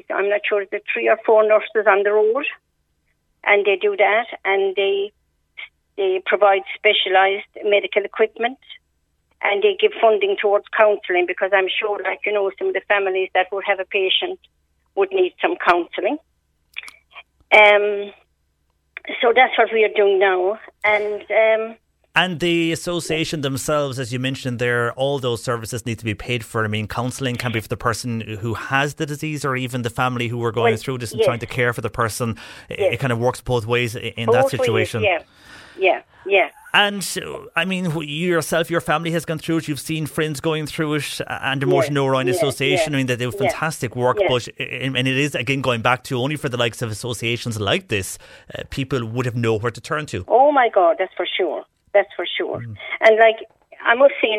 I'm 0.10 0.28
not 0.28 0.42
sure, 0.50 0.66
the 0.66 0.82
three 0.92 1.08
or 1.08 1.20
four 1.24 1.48
nurses 1.48 1.86
on 1.88 2.02
the 2.02 2.14
road, 2.14 2.46
and 3.44 3.64
they 3.64 3.76
do 3.76 3.96
that, 3.96 4.26
and 4.44 4.76
they 4.76 5.12
they 5.98 6.20
provide 6.26 6.64
specialised 6.74 7.52
medical 7.64 8.04
equipment, 8.04 8.58
and 9.44 9.62
they 9.62 9.78
give 9.80 9.92
funding 10.02 10.36
towards 10.42 10.66
counselling 10.76 11.28
because 11.28 11.52
I'm 11.54 11.70
sure, 11.80 12.02
like 12.02 12.22
you 12.26 12.34
know, 12.34 12.50
some 12.58 12.70
of 12.70 12.74
the 12.74 12.82
families 12.88 13.30
that 13.36 13.52
would 13.52 13.66
have 13.68 13.80
a 13.80 13.86
patient 13.86 14.40
would 14.96 15.12
need 15.12 15.34
some 15.40 15.58
counselling. 15.64 16.18
Um, 17.54 18.12
so 19.22 19.34
that's 19.36 19.58
what 19.58 19.70
we 19.74 19.84
are 19.84 19.94
doing 19.96 20.20
now, 20.20 20.60
and 20.84 21.22
um, 21.32 21.76
And 22.16 22.40
the 22.40 22.72
association 22.72 23.42
themselves, 23.42 24.00
as 24.00 24.12
you 24.12 24.20
mentioned 24.20 24.58
there, 24.60 24.92
all 24.94 25.20
those 25.20 25.44
services 25.44 25.86
need 25.86 26.00
to 26.00 26.06
be 26.06 26.16
paid 26.16 26.44
for. 26.44 26.64
I 26.64 26.68
mean, 26.68 26.88
counselling 26.88 27.36
can 27.36 27.52
be 27.52 27.60
for 27.60 27.68
the 27.68 27.78
person 27.78 28.22
who 28.42 28.56
has 28.56 28.96
the 28.96 29.06
disease 29.06 29.46
or 29.46 29.56
even 29.56 29.84
the 29.84 29.90
family 29.92 30.28
who 30.28 30.44
are 30.44 30.52
going 30.52 30.72
Well, 30.74 30.78
through 30.84 30.98
this 31.00 31.12
and 31.12 31.20
yes. 31.20 31.26
trying 31.28 31.40
to 31.40 31.46
care 31.46 31.74
for 31.74 31.82
the 31.82 31.92
person. 31.92 32.38
It- 32.70 32.80
Yes. 32.80 32.94
It 32.94 32.98
kind 33.00 33.14
of 33.14 33.20
works 33.20 33.40
both 33.42 33.66
ways 33.68 33.96
in 33.96 34.26
both 34.26 34.34
that 34.36 34.44
ways, 34.46 34.52
situation. 34.52 35.04
yeah, 35.04 35.20
yeah, 35.78 36.02
yeah. 36.26 36.50
And 36.74 37.04
I 37.56 37.66
mean, 37.66 37.86
you 37.86 38.28
yourself, 38.30 38.70
your 38.70 38.82
family 38.82 39.10
has 39.12 39.26
gone 39.26 39.40
through 39.40 39.58
it. 39.58 39.68
You've 39.68 39.80
seen 39.80 40.06
friends 40.06 40.40
going 40.40 40.68
through 40.68 40.96
it, 40.96 41.22
uh, 41.22 41.40
and 41.42 41.62
the 41.62 41.66
Morton 41.66 41.96
Yeah, 41.96 42.02
yeah, 42.28 42.38
Association. 42.38 42.92
yeah, 42.92 42.98
I 42.98 43.00
mean, 43.00 43.08
they 43.08 43.16
do 43.16 43.32
fantastic 43.32 43.96
work. 43.96 44.18
But 44.28 44.48
uh, 44.60 44.64
and 44.64 45.08
it 45.08 45.18
is 45.18 45.34
again 45.34 45.62
going 45.62 45.82
back 45.82 46.04
to 46.06 46.20
only 46.20 46.36
for 46.36 46.50
the 46.50 46.58
likes 46.58 46.82
of 46.82 46.92
associations 46.92 47.60
like 47.60 47.88
this, 47.88 48.20
uh, 48.54 48.64
people 48.70 49.04
would 49.06 49.26
have 49.26 49.36
nowhere 49.36 49.72
to 49.72 49.82
turn 49.82 50.06
to. 50.08 50.26
Oh 50.28 50.52
my 50.52 50.70
God, 50.70 50.98
that's 51.00 51.14
for 51.16 51.26
sure. 51.26 51.64
That's 51.94 52.10
for 52.16 52.28
sure. 52.38 52.60
Mm. 52.60 52.76
And 53.02 53.18
like 53.18 53.38
I 53.84 53.96
must 53.96 54.14
say, 54.22 54.38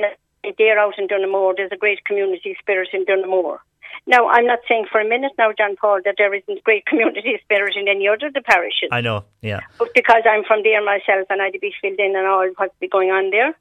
there 0.58 0.78
out 0.78 0.98
in 0.98 1.08
Donoughmore, 1.08 1.54
there's 1.56 1.72
a 1.72 1.76
great 1.76 2.04
community 2.04 2.56
spirit 2.60 2.90
in 2.92 3.04
Donoughmore. 3.04 3.60
Now, 4.08 4.26
I'm 4.26 4.46
not 4.46 4.60
saying 4.66 4.86
for 4.90 5.02
a 5.02 5.06
minute 5.06 5.32
now, 5.36 5.52
John 5.52 5.76
Paul, 5.76 6.00
that 6.06 6.14
there 6.16 6.32
isn't 6.32 6.64
great 6.64 6.86
community 6.86 7.38
spirit 7.44 7.76
in 7.76 7.88
any 7.88 8.08
other 8.08 8.28
of 8.28 8.32
the 8.32 8.40
parishes. 8.40 8.88
I 8.90 9.02
know, 9.02 9.26
yeah. 9.42 9.60
But 9.78 9.92
because 9.94 10.22
I'm 10.24 10.44
from 10.44 10.62
there 10.62 10.82
myself 10.82 11.26
and 11.28 11.42
I'd 11.42 11.60
be 11.60 11.74
filled 11.82 12.00
in 12.00 12.16
and 12.16 12.26
all 12.26 12.48
what's 12.56 12.74
be 12.80 12.88
going 12.88 13.10
on 13.10 13.28
there. 13.28 13.54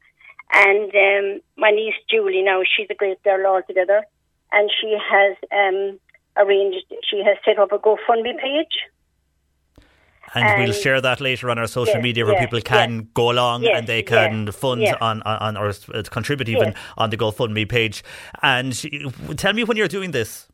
And 0.54 0.90
um, 0.96 1.42
my 1.58 1.72
niece 1.72 2.00
Julie 2.10 2.44
now, 2.44 2.62
she's 2.64 2.88
a 2.90 2.96
great 2.96 3.22
girl 3.24 3.46
altogether. 3.46 4.06
And 4.54 4.72
she 4.80 4.96
has 4.98 5.36
um, 5.52 6.00
arranged, 6.38 6.86
she 7.04 7.22
has 7.26 7.36
set 7.44 7.60
up 7.60 7.74
a 7.74 7.78
GoFundMe 7.78 8.40
page. 8.40 8.88
And, 10.36 10.64
we'll 10.64 10.74
share 10.74 11.00
that 11.02 11.22
later 11.22 11.50
on 11.50 11.58
our 11.58 11.68
social 11.68 11.96
Yeah, 11.96 12.02
media 12.02 12.26
where 12.26 12.34
yeah, 12.36 12.46
people 12.46 12.60
can 12.62 13.10
go 13.14 13.32
along 13.32 13.64
Yes, 13.64 13.78
and 13.78 13.88
they 13.88 14.04
can 14.04 14.52
fund 14.52 14.86
on, 15.02 15.22
on, 15.24 15.56
or 15.58 15.72
contribute 16.12 16.50
even 16.50 16.68
Yes. 16.70 16.78
on 16.98 17.10
the 17.10 17.18
GoFundMe 17.18 17.68
page. 17.68 18.04
And 18.42 18.74
tell 19.38 19.54
me 19.54 19.64
when 19.64 19.78
you're 19.78 19.88
doing 19.88 20.12
this. 20.12 20.48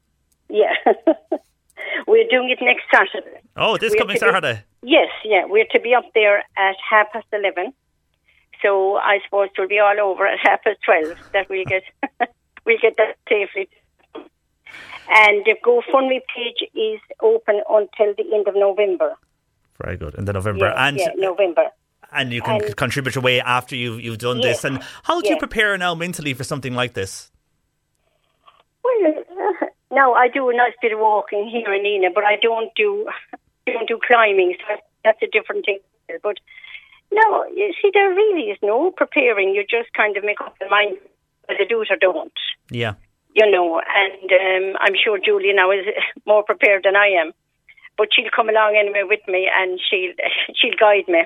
Yeah. 0.50 0.74
We're 2.08 2.28
doing 2.30 2.50
it 2.50 2.60
next 2.62 2.84
Saturday. 2.94 3.40
Oh, 3.56 3.78
this 3.78 3.92
We're 3.92 3.98
coming 4.00 4.18
to 4.18 4.26
be- 4.26 4.32
Saturday. 4.32 4.64
Yes, 4.84 5.10
yeah. 5.26 5.46
We're 5.46 5.66
to 5.72 5.80
be 5.80 5.94
up 5.96 6.06
there 6.14 6.40
at 6.58 6.76
half 6.90 7.12
past 7.12 7.26
11. 7.32 7.74
So 8.62 8.98
I 8.98 9.20
suppose 9.26 9.50
it'll 9.58 9.68
be 9.68 9.80
all 9.80 10.00
over 10.00 10.26
at 10.28 10.40
half 10.42 10.64
past 10.64 10.80
12 10.86 11.18
that 11.34 11.50
we'll 11.50 11.66
get, 11.66 11.84
we'll 12.66 12.78
get 12.82 12.96
that 12.98 13.16
safely. 13.28 13.68
And 15.10 15.44
the 15.46 15.56
GoFundMe 15.66 16.20
page 16.34 16.70
is 16.76 17.00
open 17.22 17.62
until 17.70 18.14
the 18.16 18.34
end 18.34 18.48
of 18.48 18.56
November. 18.56 19.16
Very 19.82 19.98
good. 19.98 20.16
In 20.16 20.26
the 20.26 20.34
November. 20.34 20.66
Yeah, 20.68 20.88
and 20.88 20.98
yeah, 20.98 21.10
November. 21.16 21.66
and 22.12 22.32
you 22.32 22.42
can 22.42 22.64
and- 22.64 22.76
contribute 22.76 23.16
away 23.16 23.42
after 23.42 23.76
you've, 23.76 24.00
you've 24.02 24.20
done 24.20 24.38
Yeah, 24.40 24.50
this. 24.50 24.64
And 24.64 24.82
how 25.04 25.22
do 25.22 25.30
you 25.30 25.38
prepare 25.38 25.78
now 25.78 25.96
mentally 25.96 26.34
for 26.34 26.44
something 26.44 26.74
like 26.74 26.94
this? 26.94 27.32
Well, 28.84 28.94
uh, 29.62 29.66
no, 29.92 30.14
I 30.14 30.28
do 30.28 30.50
a 30.50 30.56
nice 30.56 30.74
bit 30.82 30.92
of 30.92 31.00
walking 31.00 31.48
here 31.50 31.74
in 31.74 31.84
Nenagh, 31.84 32.14
but 32.14 32.24
I 32.24 32.38
don't 32.42 32.72
do 32.76 33.08
don't 33.66 33.88
do 33.88 34.00
climbing. 34.06 34.56
So 34.68 34.76
that's 35.04 35.22
a 35.22 35.28
different 35.28 35.66
thing. 35.66 35.80
But 36.22 36.38
no, 37.12 37.46
you 37.46 37.74
see, 37.82 37.92
there 37.94 38.10
really 38.10 38.50
is 38.52 38.58
no 38.62 38.92
preparing. 38.92 39.50
You 39.50 39.64
just 39.70 39.94
kind 39.94 40.18
of 40.18 40.24
make 40.24 40.42
up 40.42 40.56
your 40.60 40.70
mind 40.70 40.98
whether 41.48 41.66
do 41.66 41.82
it 41.82 41.92
or 41.92 41.98
don't. 41.98 42.34
Yeah. 42.70 42.94
You 43.36 43.50
know, 43.50 43.82
and 43.82 44.32
um, 44.32 44.78
I'm 44.80 44.94
sure 45.04 45.20
Julie 45.24 45.54
now 45.54 45.72
is 45.72 45.86
more 46.26 46.44
prepared 46.44 46.84
than 46.84 46.96
I 46.96 47.08
am. 47.08 47.32
But 47.98 48.08
she'll 48.14 48.30
come 48.36 48.50
along 48.50 48.76
anyway 48.80 49.04
with 49.04 49.20
me, 49.28 49.50
and 49.56 49.80
she'll 49.90 50.14
she'll 50.56 50.78
guide 50.80 51.08
me. 51.08 51.24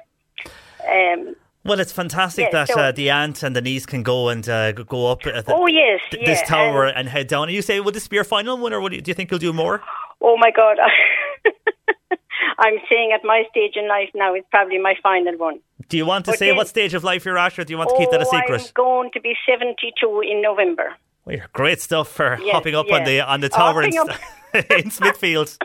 Um, 0.87 1.35
Well, 1.63 1.79
it's 1.79 1.91
fantastic 1.91 2.45
Yeah, 2.45 2.51
that 2.65 2.67
so- 2.69 2.79
uh, 2.79 2.91
the 2.91 3.09
aunt 3.09 3.43
and 3.43 3.55
the 3.55 3.61
niece 3.61 3.85
can 3.85 4.03
go 4.03 4.29
and 4.29 4.47
uh, 4.47 4.71
go 4.73 5.11
up 5.11 5.25
at 5.27 5.45
the, 5.45 5.53
oh 5.53 5.67
yes, 5.67 5.99
th- 6.11 6.21
yeah, 6.23 6.29
this 6.29 6.41
tower 6.47 6.85
and- 6.85 6.97
and, 6.97 7.09
head 7.09 7.27
down. 7.27 7.43
And 7.49 7.51
you 7.55 7.61
say, 7.61 7.79
will 7.81 7.91
this 7.91 8.07
be 8.07 8.15
your 8.15 8.23
final 8.23 8.57
one, 8.57 8.73
or 8.73 8.81
you, 8.91 9.01
do 9.01 9.09
you 9.11 9.15
think 9.15 9.31
you'll 9.31 9.39
do 9.39 9.51
more? 9.53 9.81
Oh 10.21 10.37
my 10.37 10.51
God. 10.51 10.77
I'm 12.59 12.75
saying 12.89 13.11
at 13.13 13.23
my 13.23 13.43
stage 13.51 13.73
in 13.75 13.87
life 13.87 14.09
now, 14.15 14.33
it's 14.33 14.47
probably 14.49 14.79
my 14.79 14.95
final 15.03 15.37
one. 15.37 15.59
Do 15.89 15.97
you 15.97 16.05
want 16.05 16.25
to 16.25 16.31
But 16.31 16.39
say 16.39 16.47
then- 16.47 16.55
what 16.57 16.67
stage 16.67 16.93
of 16.93 17.03
life 17.03 17.23
you're 17.25 17.37
at, 17.37 17.57
or 17.59 17.63
do 17.63 17.71
you 17.73 17.77
want 17.77 17.89
to 17.91 17.97
keep 17.97 18.09
that 18.11 18.21
a 18.21 18.25
Oh, 18.27 18.31
secret? 18.31 18.61
I'm 18.61 18.71
going 18.75 19.11
to 19.13 19.21
be 19.21 19.35
72 19.47 20.21
in 20.21 20.41
November. 20.41 20.95
Well, 21.25 21.37
great 21.53 21.81
stuff 21.81 22.07
for 22.09 22.37
Yes, 22.41 22.53
hopping 22.53 22.75
up 22.75 22.89
on 22.91 23.03
the 23.03 23.19
on 23.21 23.41
the 23.41 23.49
tower 23.49 23.83
in, 23.83 23.91
in 24.71 24.89
Smithfield. 24.91 25.57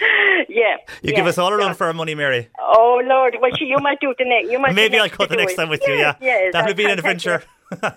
Yeah. 0.48 0.76
You 1.02 1.10
yeah, 1.10 1.16
give 1.16 1.26
us 1.26 1.38
all 1.38 1.52
a 1.54 1.58
yeah. 1.58 1.72
for 1.72 1.86
our 1.86 1.92
money, 1.92 2.14
Mary. 2.14 2.48
Oh 2.58 3.00
Lord, 3.04 3.36
well, 3.40 3.50
you 3.58 3.78
might 3.78 4.00
do 4.00 4.10
it 4.10 4.18
the 4.18 4.24
next. 4.24 4.50
You 4.50 4.58
might. 4.58 4.74
Maybe 4.74 4.98
I'll 4.98 5.08
go 5.08 5.26
the 5.26 5.36
next 5.36 5.52
it. 5.54 5.56
time 5.56 5.68
with 5.68 5.82
you. 5.86 5.94
Yes, 5.94 6.16
Yeah, 6.20 6.26
yes, 6.26 6.52
that 6.52 6.66
would 6.66 6.76
be 6.76 6.84
an 6.84 6.96
contact 7.00 7.24
you. 7.24 7.32
adventure. 7.32 7.44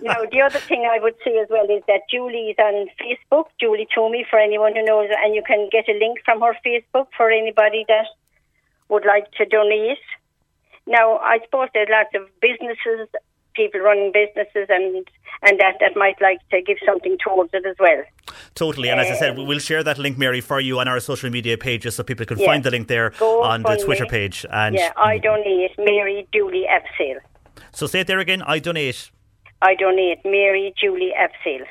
now, 0.01 0.15
the 0.31 0.41
other 0.41 0.59
thing 0.69 0.87
I 0.89 0.99
would 0.99 1.15
say 1.23 1.37
as 1.39 1.47
well 1.49 1.65
is 1.69 1.83
that 1.87 2.01
Julie's 2.09 2.55
on 2.59 2.87
Facebook, 3.01 3.45
Julie 3.59 3.87
Toomey, 3.93 4.25
for 4.29 4.39
anyone 4.39 4.75
who 4.75 4.83
knows, 4.83 5.09
and 5.23 5.35
you 5.35 5.43
can 5.45 5.67
get 5.71 5.89
a 5.89 5.93
link 5.97 6.19
from 6.23 6.41
her 6.41 6.55
Facebook 6.65 7.07
for 7.17 7.29
anybody 7.29 7.85
that 7.87 8.05
would 8.89 9.05
like 9.05 9.31
to 9.33 9.45
donate. 9.45 9.97
Now, 10.85 11.17
I 11.17 11.39
suppose 11.43 11.69
there's 11.73 11.89
lots 11.91 12.13
of 12.15 12.23
businesses, 12.39 13.09
people 13.55 13.81
running 13.81 14.11
businesses, 14.13 14.67
and 14.69 15.05
and 15.43 15.59
that 15.59 15.75
that 15.81 15.95
might 15.95 16.19
like 16.21 16.39
to 16.51 16.61
give 16.61 16.77
something 16.85 17.17
towards 17.23 17.53
it 17.53 17.65
as 17.65 17.75
well. 17.79 18.03
Totally, 18.55 18.89
and 18.89 18.99
as 18.99 19.07
I 19.11 19.15
said, 19.15 19.37
we- 19.37 19.43
we'll 19.45 19.59
share 19.59 19.83
that 19.83 19.97
link, 19.97 20.17
Mary, 20.17 20.41
for 20.41 20.59
you 20.59 20.79
on 20.79 20.87
our 20.87 20.99
social 20.99 21.29
media 21.29 21.57
pages 21.57 21.95
so 21.95 22.03
people 22.03 22.25
can 22.25 22.39
Yeah. 22.39 22.45
find 22.45 22.63
the 22.63 22.71
link 22.71 22.87
there 22.87 23.11
Go 23.19 23.43
on 23.43 23.63
the 23.63 23.77
Twitter 23.77 24.03
me. 24.03 24.09
page. 24.09 24.45
And 24.51 24.75
yeah, 24.75 24.91
I 24.97 25.17
donate 25.17 25.71
Mary 25.77 26.27
Julie 26.33 26.65
Absale. 26.67 27.19
so 27.71 27.87
say 27.87 28.01
it 28.01 28.07
there 28.07 28.19
again. 28.19 28.41
I 28.45 28.59
donate. 28.59 29.11
I 29.61 29.75
donate 29.75 30.19
Mary 30.25 30.73
Julie 30.79 31.13
Absale. 31.17 31.65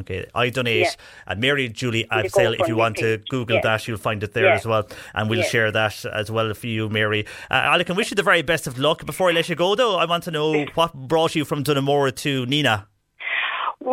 Okay, 0.00 0.26
I 0.32 0.48
donate. 0.48 0.82
Yeah. 0.82 0.90
And 1.26 1.40
Mary 1.40 1.68
Julie 1.68 2.06
Absale, 2.08 2.54
if 2.60 2.68
you 2.68 2.76
want 2.76 2.98
to. 2.98 3.18
Google 3.28 3.56
Yeah. 3.56 3.62
that, 3.62 3.88
you'll 3.88 3.98
find 3.98 4.22
it 4.22 4.32
there 4.32 4.44
Yeah. 4.46 4.54
as 4.54 4.64
well. 4.64 4.88
And 5.12 5.28
we'll 5.28 5.42
share 5.42 5.72
that 5.72 6.04
as 6.04 6.30
well 6.30 6.54
for 6.54 6.68
you, 6.68 6.88
Mary. 6.88 7.26
Uh, 7.50 7.66
I 7.78 7.82
can 7.82 7.96
wish 7.96 8.10
you 8.12 8.14
the 8.14 8.22
very 8.22 8.42
best 8.42 8.68
of 8.68 8.78
luck. 8.78 9.04
Before 9.04 9.28
I 9.28 9.32
let 9.32 9.48
you 9.48 9.56
go, 9.56 9.74
though, 9.74 9.96
I 9.96 10.04
want 10.04 10.22
to 10.24 10.30
know 10.30 10.66
what 10.76 10.94
brought 10.94 11.34
you 11.34 11.44
from 11.44 11.64
Donoughmore 11.64 12.12
to 12.12 12.46
Nenagh. 12.46 12.84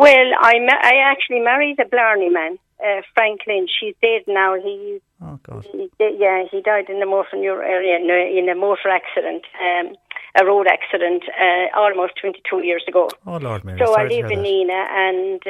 Well, 0.00 0.28
I 0.40 0.58
ma- 0.60 0.80
I 0.82 0.94
actually 1.12 1.40
married 1.40 1.78
a 1.78 1.84
Blarney 1.84 2.30
man, 2.30 2.58
uh, 2.82 3.02
Franklin. 3.14 3.66
She's 3.68 3.94
dead 4.00 4.22
now. 4.26 4.54
He, 4.54 5.00
Oh, 5.22 5.38
God. 5.42 5.66
he 5.70 5.90
yeah, 5.98 6.44
he 6.50 6.62
died 6.62 6.88
in 6.88 7.02
a 7.02 7.06
motor 7.06 7.36
area 7.62 7.96
in 8.00 8.08
a, 8.08 8.38
in 8.38 8.48
a 8.48 8.54
motor 8.54 8.88
accident, 8.88 9.44
um, 9.60 9.94
a 10.40 10.46
road 10.46 10.66
accident, 10.66 11.24
uh, 11.38 11.66
almost 11.78 12.14
22 12.18 12.64
years 12.64 12.82
ago. 12.88 13.10
Oh, 13.26 13.36
Lord, 13.36 13.62
Mary. 13.66 13.78
So 13.78 13.92
I 13.92 13.96
sorry 13.96 14.08
to 14.08 14.14
live 14.16 14.30
in 14.30 14.38
that. 14.42 14.48
Nenagh, 14.48 14.88
and 15.06 15.40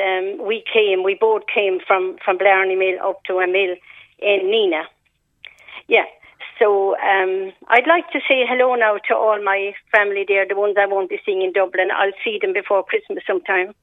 um, 0.41 0.47
we 0.49 0.65
came. 0.75 1.05
We 1.05 1.15
both 1.15 1.43
came 1.47 1.79
from 1.87 2.17
from 2.25 2.37
Blarney 2.39 2.75
Mill 2.77 2.99
up 3.09 3.23
to 3.29 3.39
a 3.39 3.47
mill 3.47 3.77
in 4.19 4.41
Nenagh. 4.53 4.87
Yeah. 5.87 6.07
So 6.59 6.97
um, 6.99 7.53
I'd 7.69 7.87
like 7.87 8.11
to 8.11 8.19
say 8.29 8.43
hello 8.51 8.75
now 8.75 8.99
to 9.09 9.15
all 9.15 9.41
my 9.43 9.73
family 9.93 10.25
there, 10.27 10.45
the 10.47 10.57
ones 10.57 10.75
I 10.77 10.87
won't 10.87 11.09
be 11.09 11.21
seeing 11.25 11.43
in 11.43 11.53
Dublin. 11.53 11.89
I'll 11.97 12.19
see 12.25 12.39
them 12.43 12.53
before 12.53 12.83
Christmas 12.83 13.23
sometime. 13.25 13.75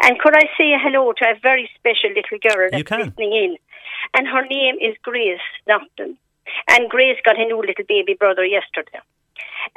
And 0.00 0.18
could 0.18 0.34
I 0.36 0.44
say 0.58 0.72
hello 0.80 1.12
to 1.12 1.24
a 1.24 1.38
very 1.42 1.68
special 1.74 2.10
little 2.10 2.38
girl 2.38 2.68
that's 2.70 2.90
listening 2.90 3.32
in? 3.32 3.56
And 4.14 4.26
her 4.26 4.44
name 4.46 4.76
is 4.80 4.96
Grace 5.02 5.40
Nocton. 5.68 6.16
And 6.68 6.88
Grace 6.90 7.18
got 7.24 7.38
a 7.38 7.44
new 7.44 7.58
little 7.60 7.84
baby 7.88 8.14
brother 8.14 8.44
yesterday. 8.44 8.98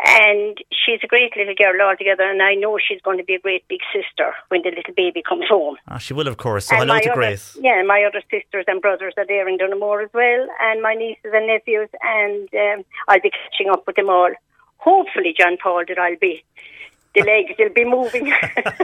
And 0.04 0.58
she's 0.72 1.00
a 1.04 1.08
great 1.08 1.38
little 1.38 1.54
girl 1.54 1.80
altogether, 1.88 2.24
and 2.24 2.42
I 2.42 2.56
know 2.56 2.80
she's 2.80 3.00
going 3.02 3.20
to 3.20 3.24
be 3.24 3.36
a 3.36 3.40
great 3.40 3.68
big 3.68 3.82
sister 3.94 4.34
when 4.50 4.62
the 4.64 4.70
little 4.72 4.96
baby 4.96 5.22
comes 5.22 5.46
home. 5.48 5.78
Ah, 5.88 6.00
she 6.00 6.14
will, 6.14 6.28
of 6.28 6.38
course. 6.38 6.66
So 6.66 6.76
And 6.76 6.90
hello 6.90 7.00
to 7.00 7.12
other- 7.12 7.16
Grace. 7.16 7.56
Yeah, 7.62 7.84
my 7.84 8.04
other 8.04 8.22
sisters 8.32 8.66
and 8.68 8.82
brothers 8.82 9.14
are 9.18 9.28
there 9.28 9.48
in 9.48 9.58
Donoughmore 9.58 10.02
as 10.02 10.10
well, 10.12 10.48
and 10.60 10.82
my 10.82 10.96
nieces 10.96 11.32
and 11.34 11.46
nephews, 11.48 11.90
and 12.02 12.50
um, 12.56 12.86
I'll 13.08 13.22
be 13.22 13.30
catching 13.30 13.70
up 13.70 13.86
with 13.86 13.96
them 13.96 14.10
all. 14.10 14.32
Hopefully, 14.78 15.36
John 15.38 15.58
Paul, 15.62 15.84
that 15.88 16.00
I'll 16.00 16.18
be. 16.20 16.44
The 17.16 17.22
legs 17.24 17.54
will 17.58 17.70
be 17.74 17.86
moving. 17.86 18.32